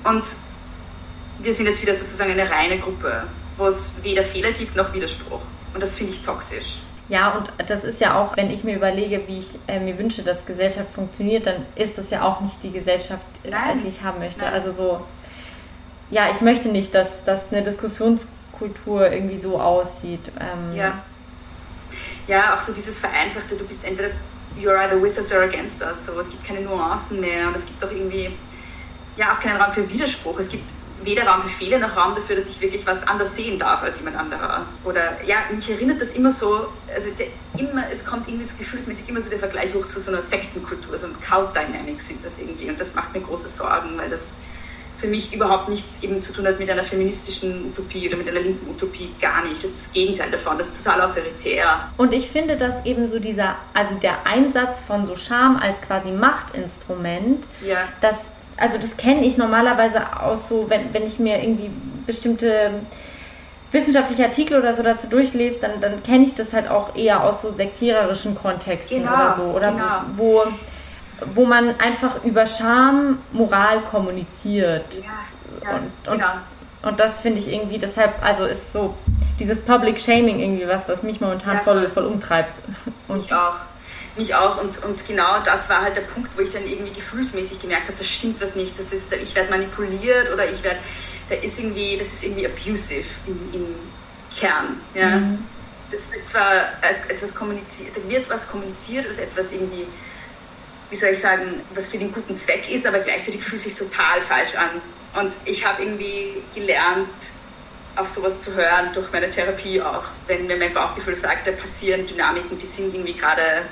Und 0.03 0.23
wir 1.39 1.53
sind 1.53 1.65
jetzt 1.65 1.81
wieder 1.81 1.95
sozusagen 1.95 2.31
eine 2.31 2.49
reine 2.49 2.77
Gruppe, 2.77 3.23
wo 3.57 3.65
es 3.65 3.91
weder 4.03 4.23
Fehler 4.23 4.51
gibt 4.51 4.75
noch 4.75 4.93
Widerspruch. 4.93 5.41
Und 5.73 5.81
das 5.81 5.95
finde 5.95 6.13
ich 6.13 6.21
toxisch. 6.21 6.77
Ja, 7.09 7.31
und 7.31 7.51
das 7.69 7.83
ist 7.83 8.01
ja 8.01 8.19
auch, 8.19 8.35
wenn 8.35 8.51
ich 8.51 8.63
mir 8.63 8.75
überlege, 8.75 9.21
wie 9.27 9.39
ich 9.39 9.59
äh, 9.67 9.79
mir 9.79 9.97
wünsche, 9.97 10.23
dass 10.23 10.45
Gesellschaft 10.45 10.91
funktioniert, 10.91 11.47
dann 11.47 11.65
ist 11.75 11.97
das 11.97 12.05
ja 12.09 12.21
auch 12.23 12.41
nicht 12.41 12.61
die 12.63 12.71
Gesellschaft, 12.71 13.25
Nein. 13.49 13.81
die 13.81 13.88
ich 13.88 14.03
haben 14.03 14.19
möchte. 14.19 14.41
Nein. 14.41 14.53
Also 14.53 14.73
so, 14.73 15.05
ja, 16.11 16.29
ich 16.31 16.41
möchte 16.41 16.67
nicht, 16.67 16.93
dass, 16.93 17.07
dass 17.25 17.41
eine 17.49 17.63
Diskussions 17.63 18.27
Kultur 18.58 19.12
irgendwie 19.12 19.39
so 19.39 19.60
aussieht. 19.60 20.22
Ähm 20.39 20.76
ja. 20.76 21.03
Ja, 22.28 22.55
auch 22.55 22.60
so 22.60 22.74
dieses 22.74 22.99
Vereinfachte, 22.99 23.55
du 23.55 23.66
bist 23.66 23.84
entweder 23.86 24.10
you're 24.60 24.78
either 24.78 25.01
with 25.01 25.18
us 25.18 25.32
or 25.32 25.43
against 25.43 25.82
us. 25.82 26.05
So, 26.05 26.20
es 26.20 26.30
gibt 26.30 26.45
keine 26.45 26.62
Nuancen 26.62 27.20
mehr 27.20 27.47
und 27.47 27.55
es 27.55 27.66
gibt 27.66 27.84
auch 27.84 27.91
irgendwie 27.91 28.32
ja 29.16 29.34
auch 29.34 29.39
keinen 29.39 29.62
Raum 29.62 29.72
für 29.72 29.89
Widerspruch. 29.89 30.38
Es 30.39 30.49
gibt 30.49 30.64
weder 31.03 31.28
Raum 31.28 31.43
für 31.43 31.49
Fehler 31.49 31.80
noch 31.80 31.95
Raum 31.95 32.16
dafür, 32.16 32.36
dass 32.36 32.49
ich 32.49 32.60
wirklich 32.60 32.86
was 32.86 33.08
anders 33.08 33.36
sehen 33.36 33.60
darf 33.60 33.84
als 33.84 33.99
jemand 33.99 34.18
anderer. 34.18 34.66
Oder 34.84 35.24
ja, 35.26 35.38
mich 35.51 35.70
erinnert 35.70 36.01
das 36.01 36.10
immer 36.10 36.32
so, 36.32 36.68
also 36.93 37.10
der, 37.12 37.28
immer, 37.58 37.84
es 37.91 38.03
kommt 38.03 38.28
irgendwie 38.28 38.45
so 38.45 38.55
gefühlsmäßig 38.58 39.08
immer 39.08 39.22
so 39.22 39.30
der 39.30 39.39
Vergleich 39.39 39.74
hoch 39.74 39.86
zu 39.86 39.99
so 39.99 40.12
einer 40.12 40.22
Sektenkultur, 40.22 40.97
so 40.97 41.08
ein 41.08 41.16
Cult 41.22 41.55
Dynamics 41.55 42.08
sind 42.08 42.26
das 42.26 42.38
irgendwie 42.39 42.70
und 42.70 42.80
das 42.80 42.95
macht 42.95 43.14
mir 43.14 43.22
große 43.22 43.47
Sorgen, 43.47 43.97
weil 43.97 44.10
das 44.10 44.30
für 44.97 45.07
mich 45.07 45.33
überhaupt 45.33 45.69
nichts 45.69 46.01
eben 46.01 46.21
zu 46.21 46.33
tun 46.33 46.47
hat 46.47 46.59
mit 46.59 46.69
einer 46.69 46.83
feministischen 46.83 47.67
Utopie 47.67 48.07
oder 48.07 48.17
mit 48.17 48.27
einer 48.27 48.39
linken 48.39 48.69
Utopie, 48.69 49.11
gar 49.21 49.43
nicht. 49.43 49.63
Das 49.63 49.71
ist 49.71 49.85
das 49.85 49.93
Gegenteil 49.93 50.31
davon, 50.31 50.57
das 50.57 50.69
ist 50.69 50.83
total 50.83 51.01
autoritär. 51.01 51.89
Und 51.97 52.13
ich 52.13 52.29
finde, 52.29 52.57
dass 52.57 52.83
eben 52.85 53.07
so 53.07 53.19
dieser, 53.19 53.55
also 53.73 53.95
der 53.95 54.25
Einsatz 54.25 54.81
von 54.81 55.05
so 55.05 55.15
Scham 55.15 55.57
als 55.57 55.81
quasi 55.81 56.11
Machtinstrument, 56.11 57.43
ja. 57.65 57.77
das, 58.01 58.15
also 58.57 58.77
das 58.79 58.97
kenne 58.97 59.25
ich 59.25 59.37
normalerweise 59.37 60.19
aus 60.19 60.49
so, 60.49 60.67
wenn, 60.69 60.93
wenn 60.93 61.07
ich 61.07 61.19
mir 61.19 61.41
irgendwie 61.43 61.69
bestimmte 62.07 62.71
wissenschaftliche 63.71 64.23
Artikel 64.23 64.57
oder 64.57 64.73
so 64.73 64.81
dazu 64.81 65.07
durchlese, 65.07 65.57
dann, 65.61 65.81
dann 65.81 66.01
kenne 66.01 66.25
ich 66.25 66.35
das 66.35 66.53
halt 66.53 66.69
auch 66.69 66.95
eher 66.95 67.23
aus 67.23 67.41
so 67.41 67.51
sektiererischen 67.51 68.33
Kontexten 68.33 69.01
Genau, 69.01 69.13
oder 69.13 69.35
so. 69.35 69.43
Oder 69.43 69.71
genau. 69.71 70.01
wo, 70.15 70.23
wo 70.23 70.43
man 71.45 71.80
einfach 71.80 72.24
über 72.24 72.45
Scham 72.45 73.20
Moral 73.32 73.82
kommuniziert. 73.82 74.86
Ja, 74.95 75.03
ja 75.63 75.76
Und- 75.76 76.07
und- 76.07 76.18
genau. 76.18 76.32
Und 76.84 76.99
das 76.99 77.20
finde 77.22 77.39
ich 77.39 77.47
irgendwie, 77.47 77.80
deshalb, 77.80 78.24
also 78.24 78.45
ist 78.45 78.72
so 78.72 78.95
dieses 79.39 79.59
Public 79.59 79.99
Shaming 79.99 80.39
irgendwie 80.39 80.68
was, 80.68 80.88
was 80.88 81.01
mich 81.03 81.20
momentan 81.20 81.55
Ja, 81.55 81.61
voll, 81.61 81.82
voll. 81.82 81.89
voll 81.89 82.05
umtreibt. 82.05 82.53
Und 83.07 83.18
Mich 83.24 83.34
auch. 83.34 83.55
Mich 84.15 84.36
auch. 84.36 84.61
Und, 84.61 84.84
und 84.84 85.05
genau 85.07 85.39
das 85.43 85.68
war 85.70 85.82
halt 85.82 85.97
der 85.97 86.01
Punkt, 86.01 86.30
wo 86.38 86.41
ich 86.41 86.51
dann 86.51 86.65
irgendwie 86.65 86.93
gefühlsmäßig 86.93 87.59
gemerkt 87.61 87.88
habe, 87.88 87.97
das 87.97 88.07
stimmt 88.07 88.41
was 88.41 88.55
nicht. 88.55 88.80
Das 88.80 88.91
ist, 88.93 89.11
ich 89.11 89.36
werde 89.36 89.49
manipuliert 89.49 90.32
oder 90.32 90.49
ich 90.49 90.63
werde, 90.63 90.78
da 91.30 91.36
ist 91.36 91.57
irgendwie, 91.59 91.97
das 91.97 92.07
ist 92.07 92.24
irgendwie 92.24 92.45
abusive 92.47 93.05
im, 93.26 93.39
im 93.53 93.65
Kern. 94.39 94.80
Ja? 94.93 95.18
Mhm. 95.18 95.39
Das 95.91 96.01
wird 96.13 96.28
zwar 96.28 96.51
als 96.82 97.01
etwas 97.09 97.34
kommuniziert, 97.34 97.89
da 97.95 98.09
wird 98.09 98.30
was 98.30 98.47
kommuniziert, 98.47 99.07
als 99.07 99.18
etwas 99.18 99.51
irgendwie, 99.51 99.86
wie 100.89 100.95
soll 100.95 101.09
ich 101.09 101.19
sagen, 101.19 101.61
was 101.73 101.88
für 101.88 101.97
den 101.97 102.13
guten 102.13 102.38
Zweck 102.38 102.69
ist, 102.69 102.85
aber 102.85 102.99
gleichzeitig 102.99 103.43
fühlt 103.43 103.61
sich 103.61 103.75
total 103.75 104.21
falsch 104.21 104.55
an. 104.55 104.81
Und 105.21 105.33
ich 105.45 105.65
habe 105.65 105.83
irgendwie 105.83 106.35
gelernt, 106.55 107.07
auf 107.95 108.07
sowas 108.07 108.41
zu 108.41 108.53
hören, 108.53 108.93
durch 108.93 109.11
meine 109.11 109.29
Therapie 109.29 109.81
auch. 109.81 110.03
Wenn 110.27 110.47
mir 110.47 110.55
mein 110.55 110.73
Bauchgefühl 110.73 111.15
sagt, 111.15 111.47
da 111.47 111.51
passieren 111.51 112.05
Dynamiken, 112.05 112.57
die 112.57 112.67
sind 112.67 112.93
irgendwie 112.93 113.13
gerade, 113.13 113.63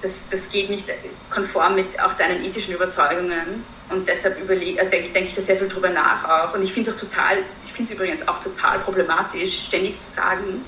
das, 0.00 0.12
das 0.30 0.48
geht 0.50 0.70
nicht 0.70 0.86
konform 1.30 1.74
mit 1.74 2.00
auch 2.00 2.14
deinen 2.14 2.42
ethischen 2.42 2.74
Überzeugungen. 2.74 3.64
Und 3.90 4.08
deshalb 4.08 4.38
also 4.38 4.54
denke, 4.54 5.10
denke 5.10 5.28
ich 5.28 5.34
da 5.34 5.42
sehr 5.42 5.56
viel 5.56 5.68
drüber 5.68 5.90
nach 5.90 6.24
auch. 6.24 6.54
Und 6.54 6.62
ich 6.62 6.72
finde 6.72 6.90
es 6.90 6.96
auch 6.96 7.00
total, 7.00 7.38
ich 7.66 7.72
finde 7.72 7.92
es 7.92 7.98
übrigens 7.98 8.26
auch 8.26 8.42
total 8.42 8.78
problematisch, 8.78 9.66
ständig 9.66 9.98
zu 9.98 10.10
sagen, 10.10 10.64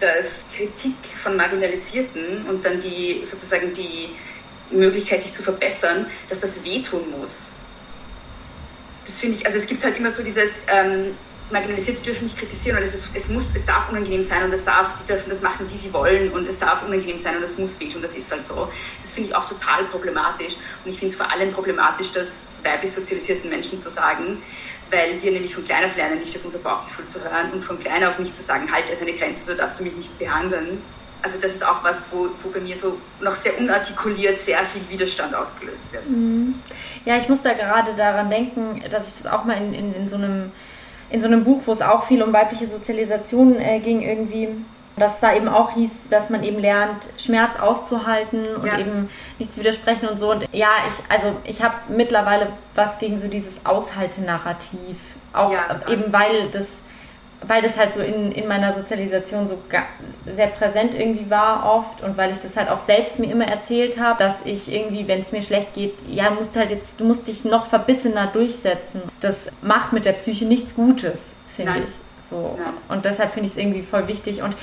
dass 0.00 0.42
Kritik 0.56 0.94
von 1.22 1.36
Marginalisierten 1.36 2.46
und 2.48 2.64
dann 2.64 2.80
die 2.80 3.20
sozusagen 3.24 3.74
die 3.74 4.08
Möglichkeit, 4.70 5.22
sich 5.22 5.32
zu 5.32 5.42
verbessern, 5.42 6.06
dass 6.28 6.40
das 6.40 6.64
wehtun 6.64 7.02
muss. 7.18 7.48
Das 9.04 9.18
finde 9.18 9.38
ich, 9.38 9.46
also 9.46 9.58
es 9.58 9.66
gibt 9.66 9.82
halt 9.82 9.96
immer 9.96 10.10
so 10.10 10.22
dieses, 10.22 10.50
ähm, 10.68 11.14
Marginalisierte 11.50 12.02
dürfen 12.02 12.24
nicht 12.24 12.38
kritisieren 12.38 12.78
und 12.78 12.84
es, 12.84 12.94
ist, 12.94 13.08
es 13.14 13.28
muss, 13.28 13.54
es 13.54 13.66
darf 13.66 13.88
unangenehm 13.90 14.22
sein 14.22 14.44
und 14.44 14.52
es 14.52 14.64
darf, 14.64 14.94
die 15.00 15.06
dürfen 15.06 15.30
das 15.30 15.40
machen, 15.40 15.68
wie 15.70 15.76
sie 15.76 15.92
wollen 15.92 16.30
und 16.30 16.48
es 16.48 16.58
darf 16.58 16.84
unangenehm 16.84 17.18
sein 17.18 17.36
und 17.36 17.42
es 17.42 17.58
muss 17.58 17.78
wehtun, 17.80 18.02
das 18.02 18.14
ist 18.14 18.30
halt 18.30 18.46
so. 18.46 18.68
Das 19.02 19.12
finde 19.12 19.30
ich 19.30 19.34
auch 19.34 19.46
total 19.46 19.84
problematisch 19.84 20.54
und 20.84 20.92
ich 20.92 20.98
finde 20.98 21.12
es 21.12 21.16
vor 21.16 21.30
allem 21.30 21.52
problematisch, 21.52 22.12
das 22.12 22.44
weiblich 22.62 22.92
sozialisierten 22.92 23.50
Menschen 23.50 23.78
zu 23.78 23.90
sagen, 23.90 24.42
weil 24.90 25.20
wir 25.22 25.32
nämlich 25.32 25.54
von 25.54 25.64
klein 25.64 25.84
auf 25.84 25.96
lernen, 25.96 26.20
nicht 26.20 26.36
auf 26.36 26.44
unser 26.44 26.58
Bauchgefühl 26.58 27.06
zu 27.06 27.20
hören 27.20 27.52
und 27.52 27.64
von 27.64 27.80
klein 27.80 28.04
auf 28.04 28.18
nicht 28.18 28.34
zu 28.34 28.42
sagen, 28.42 28.70
halt, 28.72 28.88
da 28.88 28.92
ist 28.92 29.02
eine 29.02 29.12
Grenze, 29.12 29.44
so 29.44 29.54
darfst 29.54 29.80
du 29.80 29.84
mich 29.84 29.96
nicht 29.96 30.16
behandeln. 30.18 30.80
Also 31.22 31.38
das 31.40 31.52
ist 31.52 31.64
auch 31.66 31.82
was, 31.84 32.06
wo, 32.10 32.28
wo 32.42 32.50
bei 32.50 32.60
mir 32.60 32.76
so 32.76 32.96
noch 33.20 33.34
sehr 33.34 33.58
unartikuliert 33.58 34.40
sehr 34.40 34.58
viel 34.60 34.88
Widerstand 34.88 35.34
ausgelöst 35.34 35.92
wird. 35.92 36.02
Ja, 37.04 37.16
ich 37.16 37.28
muss 37.28 37.42
da 37.42 37.52
gerade 37.52 37.92
daran 37.94 38.30
denken, 38.30 38.82
dass 38.90 39.08
ich 39.08 39.22
das 39.22 39.32
auch 39.32 39.44
mal 39.44 39.56
in, 39.56 39.74
in, 39.74 39.94
in, 39.94 40.08
so, 40.08 40.16
einem, 40.16 40.52
in 41.10 41.20
so 41.20 41.26
einem 41.28 41.44
Buch, 41.44 41.62
wo 41.66 41.72
es 41.72 41.82
auch 41.82 42.04
viel 42.04 42.22
um 42.22 42.32
weibliche 42.32 42.68
Sozialisation 42.68 43.58
äh, 43.58 43.80
ging, 43.80 44.02
irgendwie, 44.02 44.48
dass 44.96 45.18
da 45.20 45.34
eben 45.34 45.48
auch 45.48 45.72
hieß, 45.72 45.90
dass 46.10 46.30
man 46.30 46.42
eben 46.42 46.58
lernt, 46.58 47.08
Schmerz 47.18 47.58
auszuhalten 47.58 48.46
und 48.56 48.66
Ja. 48.66 48.78
eben 48.78 49.08
nicht 49.38 49.52
zu 49.52 49.60
widersprechen 49.60 50.08
und 50.08 50.18
so. 50.18 50.30
Und 50.32 50.46
ja, 50.52 50.68
ich, 50.88 50.94
also 51.14 51.36
ich 51.44 51.62
habe 51.62 51.74
mittlerweile 51.88 52.48
was 52.74 52.98
gegen 52.98 53.20
so 53.20 53.28
dieses 53.28 53.52
Aushaltenarrativ. 53.64 54.96
Auch 55.32 55.52
Ja, 55.52 55.68
eben 55.88 56.12
weil 56.12 56.48
das 56.50 56.66
weil 57.46 57.62
das 57.62 57.76
halt 57.76 57.94
so 57.94 58.00
in, 58.00 58.32
in 58.32 58.46
meiner 58.46 58.74
Sozialisation 58.74 59.48
so 59.48 59.58
sehr 60.26 60.48
präsent 60.48 60.94
irgendwie 60.94 61.30
war 61.30 61.64
oft 61.74 62.02
und 62.02 62.16
weil 62.16 62.32
ich 62.32 62.38
das 62.38 62.56
halt 62.56 62.68
auch 62.68 62.80
selbst 62.80 63.18
mir 63.18 63.30
immer 63.30 63.46
erzählt 63.46 63.98
habe, 63.98 64.22
dass 64.22 64.36
ich 64.44 64.72
irgendwie, 64.72 65.08
wenn 65.08 65.22
es 65.22 65.32
mir 65.32 65.42
schlecht 65.42 65.74
geht, 65.74 65.94
ja, 66.08 66.28
du 66.28 66.34
musst 66.36 66.56
halt 66.56 66.70
jetzt, 66.70 66.88
du 66.98 67.04
musst 67.04 67.26
dich 67.26 67.44
noch 67.44 67.66
verbissener 67.66 68.26
durchsetzen. 68.26 69.02
Das 69.20 69.36
macht 69.62 69.92
mit 69.92 70.04
der 70.04 70.12
Psyche 70.12 70.44
nichts 70.44 70.74
Gutes, 70.74 71.18
finde 71.56 71.78
ich. 71.78 72.28
So. 72.28 72.56
Nein. 72.58 72.74
Und 72.88 73.04
deshalb 73.04 73.32
finde 73.32 73.48
ich 73.48 73.54
es 73.54 73.58
irgendwie 73.58 73.82
voll 73.82 74.06
wichtig. 74.06 74.42
Und 74.42 74.54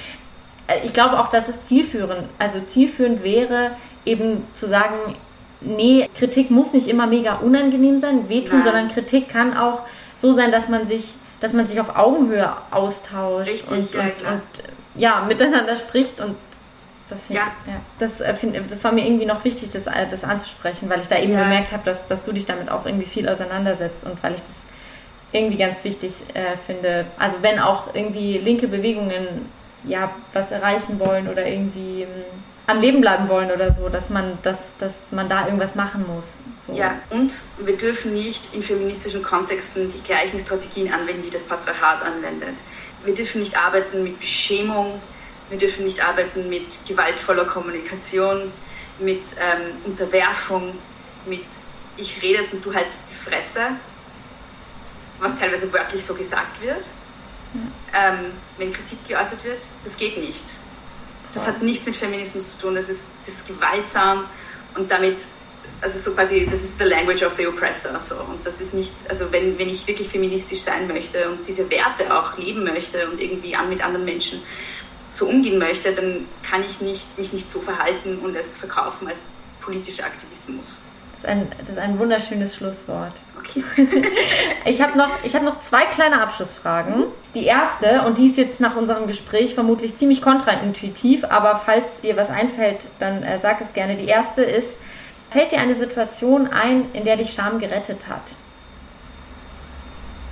äh, 0.68 0.86
ich 0.86 0.94
glaube 0.94 1.20
auch, 1.20 1.30
dass 1.30 1.48
es 1.48 1.56
zielführend, 1.64 2.30
also 2.40 2.60
zielführend 2.60 3.24
wäre, 3.24 3.72
eben 4.06 4.48
zu 4.54 4.68
sagen, 4.68 5.16
nee, 5.62 6.10
Kritik 6.16 6.52
muss 6.52 6.74
nicht 6.74 6.88
immer 6.88 7.08
mega 7.08 7.36
unangenehm 7.36 8.00
sein, 8.00 8.30
wehtun, 8.30 8.60
Nein. 8.60 8.64
sondern 8.64 8.90
Kritik 8.90 9.30
kann 9.30 9.58
auch 9.58 9.80
so 10.18 10.34
sein, 10.34 10.52
dass 10.52 10.70
man 10.70 10.88
sich, 10.88 11.14
dass 11.40 11.54
man 11.54 11.68
sich 11.68 11.80
auf 11.80 11.96
Augenhöhe 11.96 12.52
austauscht 12.72 13.48
Richtig, 13.50 13.72
und, 13.72 13.94
ja, 13.94 14.02
und, 14.02 14.34
und 14.34 14.42
ja, 14.96 15.22
miteinander 15.28 15.76
spricht 15.76 16.20
und 16.20 16.36
das 17.10 17.22
finde 17.24 17.42
Ja. 17.42 17.48
ich, 17.66 17.72
ja, 17.72 17.80
das, 18.00 18.20
äh, 18.22 18.34
find, 18.34 18.72
das 18.72 18.84
war 18.84 18.92
mir 18.92 19.06
irgendwie 19.06 19.26
noch 19.26 19.44
wichtig, 19.46 19.70
das, 19.72 19.88
äh, 19.88 20.08
das 20.10 20.24
anzusprechen, 20.24 20.90
weil 20.90 21.00
ich 21.00 21.08
da 21.08 21.18
eben 21.18 21.34
Ja. 21.34 21.44
gemerkt 21.44 21.72
habe, 21.72 21.84
dass, 21.86 22.06
dass 22.08 22.24
du 22.24 22.32
dich 22.32 22.46
damit 22.46 22.70
auch 22.70 22.86
irgendwie 22.86 23.06
viel 23.06 23.30
auseinandersetzt 23.30 24.04
und 24.04 24.22
weil 24.24 24.34
ich 24.34 24.42
das 24.42 24.50
irgendwie 25.32 25.58
ganz 25.58 25.84
wichtig 25.84 26.14
äh, 26.34 26.58
finde. 26.66 27.06
Also 27.20 27.38
wenn 27.42 27.60
auch 27.60 27.94
irgendwie 27.94 28.38
linke 28.38 28.68
Bewegungen 28.68 29.50
ja 29.84 30.10
was 30.34 30.52
erreichen 30.52 31.00
wollen 31.00 31.28
oder 31.30 31.46
irgendwie 31.46 32.04
ähm, 32.04 32.10
am 32.68 32.82
Leben 32.82 33.00
bleiben 33.02 33.30
wollen 33.30 33.50
oder 33.50 33.74
so, 33.74 33.88
dass 33.90 34.10
man, 34.10 34.38
dass, 34.44 34.58
dass 34.80 34.92
man 35.12 35.30
da 35.30 35.46
irgendwas 35.46 35.76
machen 35.76 36.06
muss. 36.06 36.26
So. 36.68 36.74
Ja, 36.74 37.00
und 37.10 37.34
wir 37.60 37.78
dürfen 37.78 38.14
nicht 38.14 38.54
in 38.54 38.62
feministischen 38.62 39.24
Kontexten 39.24 39.90
die 39.90 40.02
gleichen 40.04 40.38
Strategien 40.38 40.94
anwenden, 40.94 41.24
die 41.24 41.30
das 41.30 41.44
Patriarchat 41.44 42.04
anwendet. 42.04 42.56
Wir 43.06 43.16
dürfen 43.16 43.40
nicht 43.40 43.58
arbeiten 43.58 44.04
mit 44.04 44.20
Beschämung, 44.20 45.02
wir 45.50 45.58
dürfen 45.58 45.86
nicht 45.86 46.06
arbeiten 46.06 46.50
mit 46.50 46.86
gewaltvoller 46.86 47.46
Kommunikation, 47.46 48.52
mit 49.00 49.24
ähm, 49.40 49.78
Unterwerfung, 49.86 50.74
mit 51.26 51.46
ich 51.96 52.22
rede 52.22 52.42
jetzt 52.42 52.54
und 52.54 52.66
du 52.66 52.74
halt 52.74 52.88
die 53.10 53.30
Fresse, 53.30 53.72
was 55.20 55.38
teilweise 55.40 55.72
wörtlich 55.72 56.06
so 56.06 56.14
gesagt 56.14 56.62
wird. 56.62 56.84
Ähm, 57.94 58.34
wenn 58.58 58.74
Kritik 58.74 59.08
geäußert 59.08 59.44
wird, 59.44 59.60
das 59.84 59.98
geht 59.98 60.18
nicht. 60.18 60.44
Das 61.34 61.46
hat 61.46 61.62
nichts 61.62 61.86
mit 61.86 61.96
Feminismus 61.96 62.52
zu 62.52 62.62
tun, 62.64 62.76
das 62.76 62.90
ist, 62.90 63.04
das 63.26 63.36
ist 63.36 63.48
gewaltsam 63.48 64.26
und 64.76 64.90
damit, 64.90 65.18
also 65.82 66.00
so 66.00 66.12
quasi, 66.12 66.48
das 66.50 66.64
ist 66.64 66.80
the 66.80 66.86
language 66.86 67.24
of 67.24 67.34
the 67.38 67.48
oppressor. 67.48 68.00
So. 68.00 68.16
Und 68.16 68.46
das 68.46 68.62
ist 68.62 68.74
nicht, 68.74 68.92
also 69.10 69.32
wenn, 69.32 69.58
wenn 69.60 69.70
ich 69.70 69.86
wirklich 69.88 70.08
feministisch 70.08 70.62
sein 70.62 70.88
möchte 70.88 71.30
und 71.30 71.48
diese 71.48 71.70
Werte 71.70 72.16
auch 72.16 72.38
leben 72.38 72.64
möchte 72.64 73.10
und 73.10 73.22
irgendwie 73.22 73.56
an 73.56 73.70
mit 73.70 73.84
anderen 73.84 74.06
Menschen 74.06 74.42
so 75.10 75.28
umgehen 75.28 75.58
möchte, 75.58 75.92
dann 75.94 76.28
kann 76.44 76.64
ich 76.68 76.82
nicht, 76.82 77.18
mich 77.18 77.34
nicht 77.34 77.50
so 77.50 77.60
verhalten 77.60 78.20
und 78.20 78.36
es 78.36 78.58
verkaufen 78.58 79.08
als 79.08 79.22
politischer 79.62 80.06
Aktivismus. 80.06 80.82
Das, 81.14 81.24
ist 81.24 81.26
ein, 81.26 81.52
das 81.60 81.70
ist 81.70 81.78
ein 81.78 82.00
wunderschönes 82.00 82.56
Schlusswort. 82.56 83.14
Okay. 83.40 83.64
Ich 84.66 84.82
habe 84.82 84.98
noch, 84.98 85.10
ich 85.24 85.34
hab 85.34 85.44
noch 85.44 85.62
zwei 85.62 85.86
kleine 85.86 86.22
Abschlussfragen. 86.22 87.06
Die 87.38 87.46
erste, 87.46 88.02
und 88.02 88.18
die 88.18 88.26
ist 88.30 88.38
jetzt 88.38 88.60
nach 88.60 88.76
unserem 88.76 89.06
Gespräch 89.06 89.54
vermutlich 89.54 89.96
ziemlich 89.96 90.24
kontraintuitiv, 90.24 91.24
aber 91.24 91.56
falls 91.58 91.86
dir 92.02 92.18
was 92.18 92.32
einfällt, 92.32 92.80
dann 92.98 93.22
äh, 93.22 93.38
sag 93.40 93.62
es 93.62 93.72
gerne. 93.74 93.96
Die 93.96 94.08
erste 94.08 94.42
ist, 94.42 94.70
fällt 95.30 95.52
dir 95.52 95.60
eine 95.60 95.76
Situation 95.76 96.48
ein, 96.48 96.86
in 96.94 97.06
der 97.06 97.16
dich 97.16 97.32
Scham 97.36 97.60
gerettet 97.60 98.08
hat? 98.10 98.24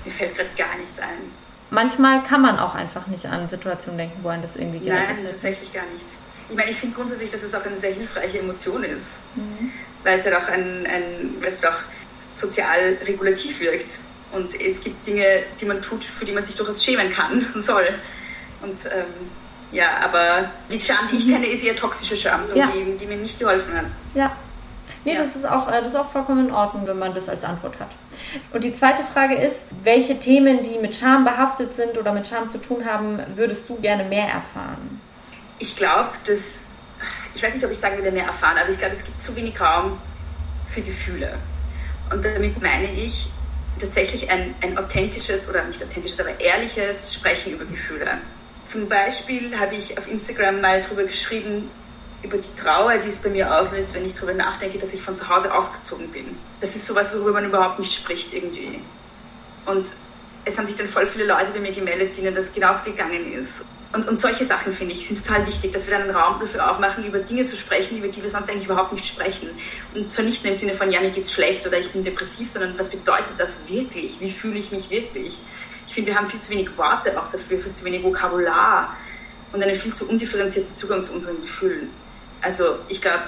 Mir 0.03 0.11
fällt 0.13 0.35
gerade 0.35 0.49
gar 0.57 0.75
nichts 0.79 0.97
ein. 0.99 1.31
Manchmal 1.69 2.23
kann 2.23 2.41
man 2.41 2.57
auch 2.57 2.73
einfach 2.73 3.05
nicht 3.05 3.27
an 3.27 3.47
Situationen 3.49 3.99
denken, 3.99 4.19
wo 4.23 4.29
einen 4.29 4.41
das 4.41 4.55
irgendwie 4.55 4.79
gerettet 4.79 5.17
Nein, 5.17 5.25
hat. 5.27 5.32
tatsächlich 5.33 5.71
gar 5.71 5.83
nicht. 5.93 6.05
Ich 6.49 6.55
meine, 6.55 6.71
ich 6.71 6.77
finde 6.77 6.95
grundsätzlich, 6.95 7.29
dass 7.29 7.43
es 7.43 7.53
auch 7.53 7.63
eine 7.65 7.77
sehr 7.77 7.93
hilfreiche 7.93 8.39
Emotion 8.39 8.83
ist, 8.83 9.17
Mhm. 9.36 9.71
weil 10.03 10.17
es 10.17 10.25
ja 10.25 10.36
auch 10.39 10.47
ein, 10.47 10.87
ein 10.87 11.36
weil 11.39 11.49
es 11.49 11.61
doch 11.61 11.77
sozial 12.33 12.97
regulativ 13.05 13.59
wirkt. 13.59 13.99
Und 14.36 14.53
es 14.59 14.82
gibt 14.82 15.07
Dinge, 15.07 15.43
die 15.59 15.66
man 15.66 15.82
tut, 15.82 16.03
für 16.03 16.25
die 16.25 16.32
man 16.33 16.43
sich 16.43 16.55
durchaus 16.55 16.83
schämen 16.83 17.12
kann 17.12 17.45
und 17.53 17.63
soll. 17.63 17.87
Und 18.62 18.78
ähm, 18.86 19.05
ja, 19.71 19.87
aber 20.03 20.49
die 20.71 20.79
Scham, 20.79 21.07
die 21.12 21.17
ich 21.17 21.28
kenne, 21.29 21.47
ist 21.47 21.63
eher 21.63 21.75
toxische 21.75 22.16
Scham, 22.17 22.43
so, 22.45 22.53
Mhm. 22.53 22.59
Ja. 22.59 22.67
die, 22.67 22.97
die 22.97 23.05
mir 23.05 23.17
nicht 23.17 23.39
geholfen 23.39 23.75
hat. 23.78 23.86
Ja. 24.13 24.32
Nee, 25.03 25.13
Ja. 25.16 25.24
Das, 25.24 25.36
ist 25.36 25.45
auch, 25.45 25.67
äh, 25.67 25.79
das 25.82 25.89
ist 25.89 25.95
auch 25.95 26.09
vollkommen 26.12 26.47
in 26.47 26.53
Ordnung, 26.53 26.87
wenn 26.87 26.97
man 26.99 27.13
das 27.13 27.29
als 27.29 27.43
Antwort 27.43 27.79
hat. 27.79 27.89
Und 28.51 28.63
die 28.63 28.75
zweite 28.75 29.03
Frage 29.03 29.36
ist, 29.36 29.55
welche 29.83 30.20
Themen, 30.20 30.63
die 30.63 30.78
mit 30.79 30.95
Scham 30.95 31.24
behaftet 31.24 31.75
sind 31.75 31.97
oder 31.97 32.12
mit 32.12 32.28
Scham 32.28 32.49
zu 32.49 32.57
tun 32.59 32.86
haben, 32.86 33.20
würdest 33.36 33.70
du 33.70 33.75
gerne 33.75 34.03
mehr 34.03 34.28
erfahren? 34.28 34.99
Ich 35.59 35.75
glaube, 35.75 36.09
dass, 36.25 36.39
ich 37.36 37.43
weiß 37.43 37.53
nicht, 37.53 37.63
ob 37.66 37.71
ich 37.71 37.78
sagen 37.78 37.97
würde, 37.97 38.12
mehr 38.12 38.25
erfahren, 38.25 38.57
aber 38.59 38.70
ich 38.71 38.78
glaube, 38.78 38.95
es 38.95 39.03
gibt 39.03 39.21
zu 39.21 39.36
wenig 39.36 39.59
Raum 39.62 39.97
für 40.74 40.82
Gefühle. 40.82 41.37
Und 42.12 42.24
damit 42.25 42.62
meine 42.62 42.91
ich 42.91 43.28
tatsächlich 43.79 44.29
ein, 44.29 44.55
ein 44.61 44.77
authentisches 44.77 45.47
oder 45.49 45.63
nicht 45.65 45.83
authentisches, 45.83 46.19
aber 46.19 46.39
ehrliches 46.39 47.13
Sprechen 47.13 47.53
über 47.53 47.65
Gefühle. 47.65 48.17
Zum 48.65 48.89
Beispiel 48.89 49.57
habe 49.57 49.75
ich 49.75 49.97
auf 49.97 50.07
Instagram 50.07 50.61
mal 50.61 50.81
drüber 50.81 51.03
geschrieben, 51.03 51.69
über 52.23 52.37
die 52.37 52.55
Trauer, 52.61 52.97
die 52.97 53.09
es 53.09 53.17
bei 53.17 53.29
mir 53.29 53.53
auslöst, 53.53 53.93
wenn 53.93 54.05
ich 54.05 54.15
darüber 54.15 54.33
nachdenke, 54.33 54.79
dass 54.79 54.93
ich 54.93 55.01
von 55.01 55.15
zu 55.15 55.27
Hause 55.29 55.53
ausgezogen 55.53 56.09
bin. 56.09 56.35
Das 56.59 56.75
ist 56.75 56.87
sowas, 56.87 57.13
worüber 57.13 57.33
man 57.33 57.45
überhaupt 57.45 57.79
nicht 57.79 57.93
spricht 57.93 58.33
irgendwie. 58.33 58.79
Und 59.65 59.91
es 60.45 60.57
haben 60.57 60.65
sich 60.65 60.75
dann 60.75 60.87
voll 60.87 61.07
viele 61.07 61.25
Leute 61.25 61.51
bei 61.53 61.59
mir 61.59 61.71
gemeldet, 61.71 62.17
denen 62.17 62.33
das 62.33 62.51
genauso 62.53 62.83
gegangen 62.83 63.33
ist. 63.33 63.63
Und, 63.96 64.09
und 64.09 64.20
solche 64.20 64.43
Sachen, 64.43 64.74
finde 64.74 64.93
ich, 64.93 65.08
sind 65.08 65.26
total 65.26 65.47
wichtig, 65.47 65.72
dass 65.72 65.88
wir 65.88 65.93
dann 65.93 66.01
einen 66.01 66.16
Raum 66.16 66.38
dafür 66.42 66.70
aufmachen, 66.70 67.05
über 67.05 67.20
Dinge 67.20 67.46
zu 67.46 67.55
sprechen, 67.55 67.97
über 67.97 68.09
die 68.09 68.22
wir 68.22 68.30
sonst 68.30 68.50
eigentlich 68.50 68.66
überhaupt 68.66 68.92
nicht 68.92 69.05
sprechen. 69.05 69.50
Und 69.93 70.12
zwar 70.12 70.26
nicht 70.26 70.43
nur 70.43 70.51
im 70.51 70.59
Sinne 70.59 70.74
von, 70.74 70.92
ja, 70.92 71.00
mir 71.00 71.12
geht's 71.12 71.32
schlecht 71.32 71.66
oder 71.66 71.80
ich 71.80 71.89
bin 71.92 72.04
depressiv, 72.04 72.50
sondern 72.50 72.78
was 72.78 72.89
bedeutet 72.89 73.32
das 73.38 73.58
wirklich? 73.67 74.20
Wie 74.20 74.32
fühle 74.32 74.59
ich 74.59 74.70
mich 74.70 74.89
wirklich? 74.89 75.39
Ich 75.88 75.93
finde, 75.93 76.12
wir 76.12 76.17
haben 76.17 76.30
viel 76.30 76.42
zu 76.42 76.51
wenig 76.51 76.78
Worte 76.78 77.17
auch 77.17 77.30
dafür, 77.30 77.58
viel 77.58 77.74
zu 77.74 77.86
wenig 77.86 78.04
Vokabular 78.04 78.97
und 79.54 79.63
einen 79.63 79.78
viel 79.78 79.93
zu 79.93 80.09
undifferenzierten 80.09 80.76
Zugang 80.76 81.01
zu 81.01 81.13
unseren 81.13 81.42
Gefühlen. 81.42 81.89
Also 82.42 82.80
ich 82.89 83.01
glaube, 83.01 83.24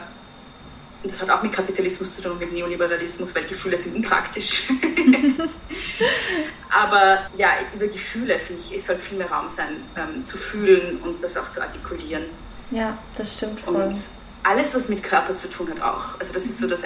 und 1.03 1.11
das 1.11 1.21
hat 1.21 1.29
auch 1.29 1.43
mit 1.43 1.53
Kapitalismus 1.53 2.15
zu 2.15 2.21
tun 2.21 2.33
und 2.33 2.39
mit 2.39 2.53
Neoliberalismus, 2.53 3.33
weil 3.35 3.43
Gefühle 3.43 3.77
sind 3.77 3.95
unpraktisch. 3.95 4.63
Aber 6.69 7.27
ja, 7.37 7.49
über 7.73 7.87
Gefühle, 7.87 8.39
finde 8.39 8.63
ich, 8.65 8.75
es 8.75 8.87
soll 8.87 8.97
viel 8.97 9.17
mehr 9.17 9.29
Raum 9.29 9.47
sein, 9.47 9.77
ähm, 9.95 10.25
zu 10.25 10.37
fühlen 10.37 10.97
und 10.97 11.21
das 11.21 11.37
auch 11.37 11.49
zu 11.49 11.61
artikulieren. 11.61 12.25
Ja, 12.71 12.97
das 13.15 13.35
stimmt 13.35 13.61
voll. 13.61 13.75
Und 13.75 13.97
alles, 14.43 14.73
was 14.73 14.89
mit 14.89 15.03
Körper 15.03 15.35
zu 15.35 15.49
tun 15.49 15.69
hat, 15.69 15.81
auch. 15.81 16.19
Also 16.19 16.33
das 16.33 16.45
ist 16.45 16.57
so 16.57 16.67
das 16.67 16.83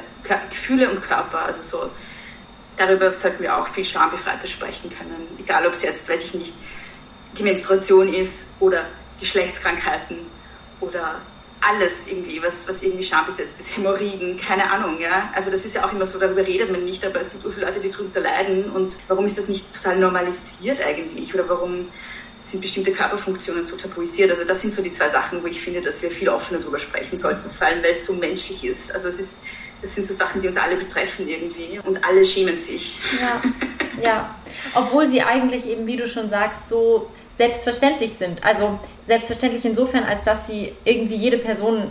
Gefühle 0.49 0.89
und 0.89 1.01
Körper, 1.01 1.45
also 1.45 1.61
so 1.61 1.89
darüber 2.77 3.11
sollten 3.13 3.43
wir 3.43 3.57
auch 3.57 3.67
viel 3.67 3.85
schambefreiter 3.85 4.47
sprechen 4.47 4.89
können. 4.89 5.27
Egal, 5.38 5.65
ob 5.65 5.73
es 5.73 5.83
jetzt, 5.83 6.09
weiß 6.09 6.23
ich 6.23 6.33
nicht, 6.33 6.53
die 7.38 7.43
Menstruation 7.43 8.13
ist 8.13 8.45
oder 8.59 8.85
Geschlechtskrankheiten 9.19 10.17
oder 10.79 11.21
alles 11.61 12.07
irgendwie, 12.07 12.41
was, 12.41 12.67
was 12.67 12.81
irgendwie 12.81 13.03
schambesetzt 13.03 13.59
ist, 13.59 13.75
Hämorrhoiden, 13.75 14.38
keine 14.38 14.69
Ahnung, 14.71 14.99
ja. 14.99 15.31
Also 15.35 15.51
das 15.51 15.63
ist 15.63 15.75
ja 15.75 15.85
auch 15.85 15.93
immer 15.93 16.05
so, 16.05 16.17
darüber 16.19 16.45
redet 16.45 16.71
man 16.71 16.83
nicht, 16.83 17.05
aber 17.05 17.21
es 17.21 17.31
gibt 17.31 17.43
so 17.43 17.51
viele 17.51 17.67
Leute, 17.67 17.79
die 17.79 17.91
darunter 17.91 18.19
leiden 18.19 18.71
und 18.71 18.97
warum 19.07 19.25
ist 19.25 19.38
das 19.38 19.47
nicht 19.47 19.71
total 19.73 19.99
normalisiert 19.99 20.81
eigentlich 20.81 21.33
oder 21.35 21.47
warum 21.47 21.88
sind 22.45 22.61
bestimmte 22.61 22.91
Körperfunktionen 22.91 23.63
so 23.63 23.75
tabuisiert? 23.75 24.31
Also 24.31 24.43
das 24.43 24.61
sind 24.61 24.73
so 24.73 24.81
die 24.81 24.91
zwei 24.91 25.09
Sachen, 25.09 25.43
wo 25.43 25.47
ich 25.47 25.61
finde, 25.61 25.81
dass 25.81 26.01
wir 26.01 26.09
viel 26.09 26.29
offener 26.29 26.59
darüber 26.59 26.79
sprechen 26.79 27.17
sollten, 27.17 27.49
vor 27.49 27.67
allem 27.67 27.83
weil 27.83 27.91
es 27.91 28.05
so 28.05 28.13
menschlich 28.13 28.63
ist. 28.63 28.91
Also 28.93 29.07
es 29.07 29.19
ist, 29.19 29.38
das 29.81 29.93
sind 29.93 30.07
so 30.07 30.13
Sachen, 30.13 30.41
die 30.41 30.47
uns 30.47 30.57
alle 30.57 30.75
betreffen 30.75 31.27
irgendwie 31.27 31.79
und 31.83 32.03
alle 32.03 32.25
schämen 32.25 32.57
sich. 32.57 32.97
Ja, 33.19 33.41
ja. 34.01 34.35
Obwohl 34.73 35.09
sie 35.09 35.21
eigentlich 35.21 35.65
eben, 35.67 35.85
wie 35.85 35.97
du 35.97 36.07
schon 36.07 36.29
sagst, 36.29 36.69
so 36.69 37.09
selbstverständlich 37.41 38.13
sind. 38.13 38.43
Also 38.43 38.77
selbstverständlich 39.07 39.65
insofern, 39.65 40.03
als 40.03 40.23
dass 40.23 40.45
sie 40.45 40.73
irgendwie 40.85 41.15
jede 41.15 41.39
Person 41.39 41.89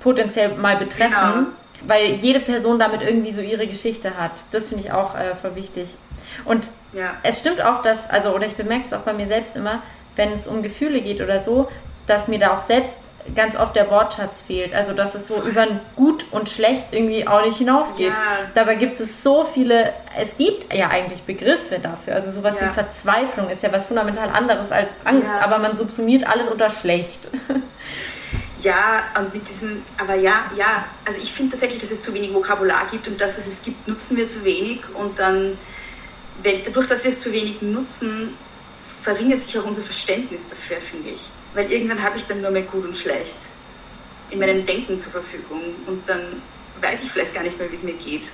potenziell 0.00 0.54
mal 0.54 0.76
betreffen, 0.76 1.14
genau. 1.14 1.46
weil 1.86 2.16
jede 2.16 2.40
Person 2.40 2.78
damit 2.78 3.00
irgendwie 3.00 3.32
so 3.32 3.40
ihre 3.40 3.66
Geschichte 3.66 4.18
hat. 4.18 4.32
Das 4.50 4.66
finde 4.66 4.84
ich 4.84 4.92
auch 4.92 5.14
äh, 5.14 5.34
voll 5.34 5.56
wichtig. 5.56 5.88
Und 6.44 6.68
ja. 6.92 7.14
es 7.22 7.40
stimmt 7.40 7.62
auch, 7.62 7.80
dass, 7.80 8.10
also, 8.10 8.34
oder 8.34 8.46
ich 8.46 8.54
bemerke 8.54 8.84
es 8.84 8.92
auch 8.92 9.00
bei 9.00 9.14
mir 9.14 9.26
selbst 9.26 9.56
immer, 9.56 9.82
wenn 10.14 10.32
es 10.32 10.46
um 10.46 10.62
Gefühle 10.62 11.00
geht 11.00 11.22
oder 11.22 11.40
so, 11.40 11.68
dass 12.06 12.28
mir 12.28 12.38
da 12.38 12.54
auch 12.54 12.66
selbst 12.66 12.94
ganz 13.34 13.56
oft 13.56 13.74
der 13.74 13.90
Wortschatz 13.90 14.42
fehlt. 14.42 14.74
Also 14.74 14.92
dass 14.92 15.14
es 15.14 15.28
so 15.28 15.42
über 15.42 15.62
ein 15.62 15.80
Gut 15.94 16.26
und 16.30 16.48
Schlecht 16.48 16.86
irgendwie 16.92 17.26
auch 17.26 17.44
nicht 17.44 17.58
hinausgeht. 17.58 18.08
Ja. 18.08 18.14
Dabei 18.54 18.76
gibt 18.76 19.00
es 19.00 19.22
so 19.22 19.44
viele, 19.44 19.92
es 20.18 20.28
gibt 20.38 20.72
ja 20.72 20.88
eigentlich 20.88 21.22
Begriffe 21.22 21.78
dafür. 21.78 22.14
Also 22.14 22.30
sowas 22.30 22.56
ja. 22.60 22.68
wie 22.68 22.74
Verzweiflung 22.74 23.50
ist 23.50 23.62
ja 23.62 23.72
was 23.72 23.86
fundamental 23.86 24.30
anderes 24.30 24.70
als 24.70 24.90
Angst, 25.04 25.28
ja. 25.28 25.40
aber 25.40 25.58
man 25.58 25.76
subsumiert 25.76 26.26
alles 26.26 26.48
unter 26.48 26.70
schlecht. 26.70 27.20
Ja, 28.62 29.04
und 29.16 29.32
mit 29.32 29.48
diesem, 29.48 29.82
aber 29.98 30.14
ja, 30.14 30.50
ja, 30.56 30.86
also 31.04 31.20
ich 31.20 31.32
finde 31.32 31.52
tatsächlich, 31.52 31.80
dass 31.82 31.90
es 31.92 32.00
zu 32.00 32.12
wenig 32.14 32.34
Vokabular 32.34 32.88
gibt 32.90 33.06
und 33.06 33.20
das, 33.20 33.36
was 33.36 33.46
es 33.46 33.62
gibt, 33.62 33.86
nutzen 33.86 34.16
wir 34.16 34.28
zu 34.28 34.44
wenig 34.44 34.80
und 34.94 35.18
dann, 35.20 35.56
wenn, 36.42 36.64
dadurch, 36.64 36.88
dass 36.88 37.04
wir 37.04 37.10
es 37.10 37.20
zu 37.20 37.32
wenig 37.32 37.62
nutzen, 37.62 38.34
verringert 39.02 39.42
sich 39.42 39.56
auch 39.58 39.64
unser 39.64 39.82
Verständnis 39.82 40.46
dafür, 40.48 40.78
finde 40.78 41.10
ich 41.10 41.20
weil 41.56 41.72
irgendwann 41.72 42.02
habe 42.02 42.16
ich 42.18 42.26
dann 42.26 42.42
nur 42.42 42.50
mehr 42.50 42.62
gut 42.62 42.84
und 42.84 42.96
schlecht 42.96 43.36
in 44.30 44.38
meinem 44.38 44.64
Denken 44.66 45.00
zur 45.00 45.12
Verfügung 45.12 45.60
und 45.86 46.08
dann 46.08 46.20
weiß 46.80 47.02
ich 47.02 47.10
vielleicht 47.10 47.34
gar 47.34 47.42
nicht 47.42 47.58
mehr, 47.58 47.70
wie 47.70 47.76
es 47.76 47.82
mir 47.82 47.94
geht. 47.94 48.28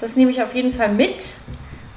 Das 0.00 0.14
nehme 0.16 0.30
ich 0.30 0.42
auf 0.42 0.54
jeden 0.54 0.72
Fall 0.72 0.92
mit 0.92 1.24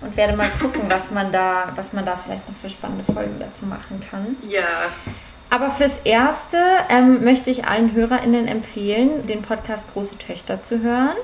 und 0.02 0.16
werde 0.16 0.36
mal 0.36 0.50
gucken, 0.60 0.84
was 0.88 1.12
man 1.12 1.32
da, 1.32 1.72
was 1.76 1.94
man 1.94 2.06
da 2.06 2.18
vielleicht 2.18 2.48
noch 2.48 2.56
für 2.62 2.70
spannende 2.70 3.04
Folgen 3.12 3.40
dazu 3.40 3.66
machen 3.66 4.02
kann. 4.10 4.38
Ja. 4.48 4.92
Aber 5.50 5.72
fürs 5.72 5.98
Erste 6.04 6.58
ähm, 6.90 7.24
möchte 7.24 7.52
ich 7.52 7.66
allen 7.66 7.94
HörerInnen 7.94 8.48
empfehlen, 8.48 9.28
den 9.28 9.42
Podcast 9.42 9.84
Große 9.94 10.18
Töchter 10.18 10.64
zu 10.64 10.82
hören. 10.82 11.16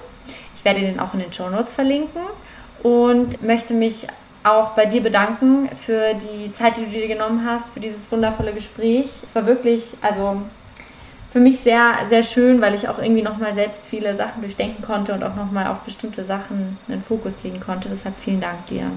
Ich 0.56 0.66
werde 0.66 0.82
den 0.82 1.00
auch 1.00 1.14
in 1.14 1.20
den 1.20 1.34
Show 1.34 1.50
Notes 1.50 1.74
verlinken 1.74 2.22
und 2.84 3.42
möchte 3.42 3.74
mich 3.74 4.08
auch 4.44 4.72
bei 4.72 4.86
dir 4.86 5.02
bedanken 5.02 5.70
für 5.86 6.14
die 6.14 6.54
Zeit, 6.54 6.78
die 6.78 6.86
du 6.86 6.92
dir 6.92 7.08
genommen 7.08 7.46
hast, 7.46 7.70
für 7.70 7.80
dieses 7.80 8.10
wundervolle 8.12 8.54
Gespräch. 8.54 9.10
Es 9.24 9.36
war 9.36 9.46
wirklich, 9.46 9.84
also 10.02 10.42
für 11.32 11.40
mich 11.40 11.60
sehr, 11.60 11.94
sehr 12.10 12.24
schön, 12.24 12.62
weil 12.62 12.74
ich 12.74 12.88
auch 12.88 13.00
irgendwie 13.00 13.22
nochmal 13.22 13.54
selbst 13.54 13.84
viele 13.88 14.16
Sachen 14.16 14.42
durchdenken 14.42 14.84
konnte 14.84 15.14
und 15.14 15.24
auch 15.24 15.36
nochmal 15.36 15.68
auf 15.68 15.80
bestimmte 15.80 16.26
Sachen 16.26 16.78
einen 16.88 17.04
Fokus 17.04 17.36
legen 17.44 17.60
konnte. 17.60 17.90
Deshalb 17.90 18.16
vielen 18.24 18.42
Dank 18.42 18.66
dir. 18.68 18.92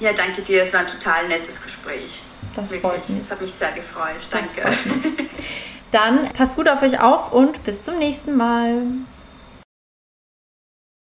Ja, 0.00 0.12
danke 0.12 0.42
dir. 0.42 0.62
Es 0.62 0.72
war 0.72 0.80
ein 0.80 0.86
total 0.86 1.28
nettes 1.28 1.60
Gespräch. 1.62 2.22
Das 2.54 2.70
Wirklich. 2.70 2.90
freut 2.90 3.08
mich. 3.08 3.20
Das 3.20 3.30
hat 3.32 3.40
mich 3.40 3.52
sehr 3.52 3.72
gefreut. 3.72 4.26
Danke. 4.30 4.76
Dann 5.92 6.30
passt 6.30 6.56
gut 6.56 6.68
auf 6.68 6.82
euch 6.82 6.98
auf 7.00 7.32
und 7.32 7.62
bis 7.64 7.82
zum 7.84 7.98
nächsten 7.98 8.36
Mal. 8.36 8.82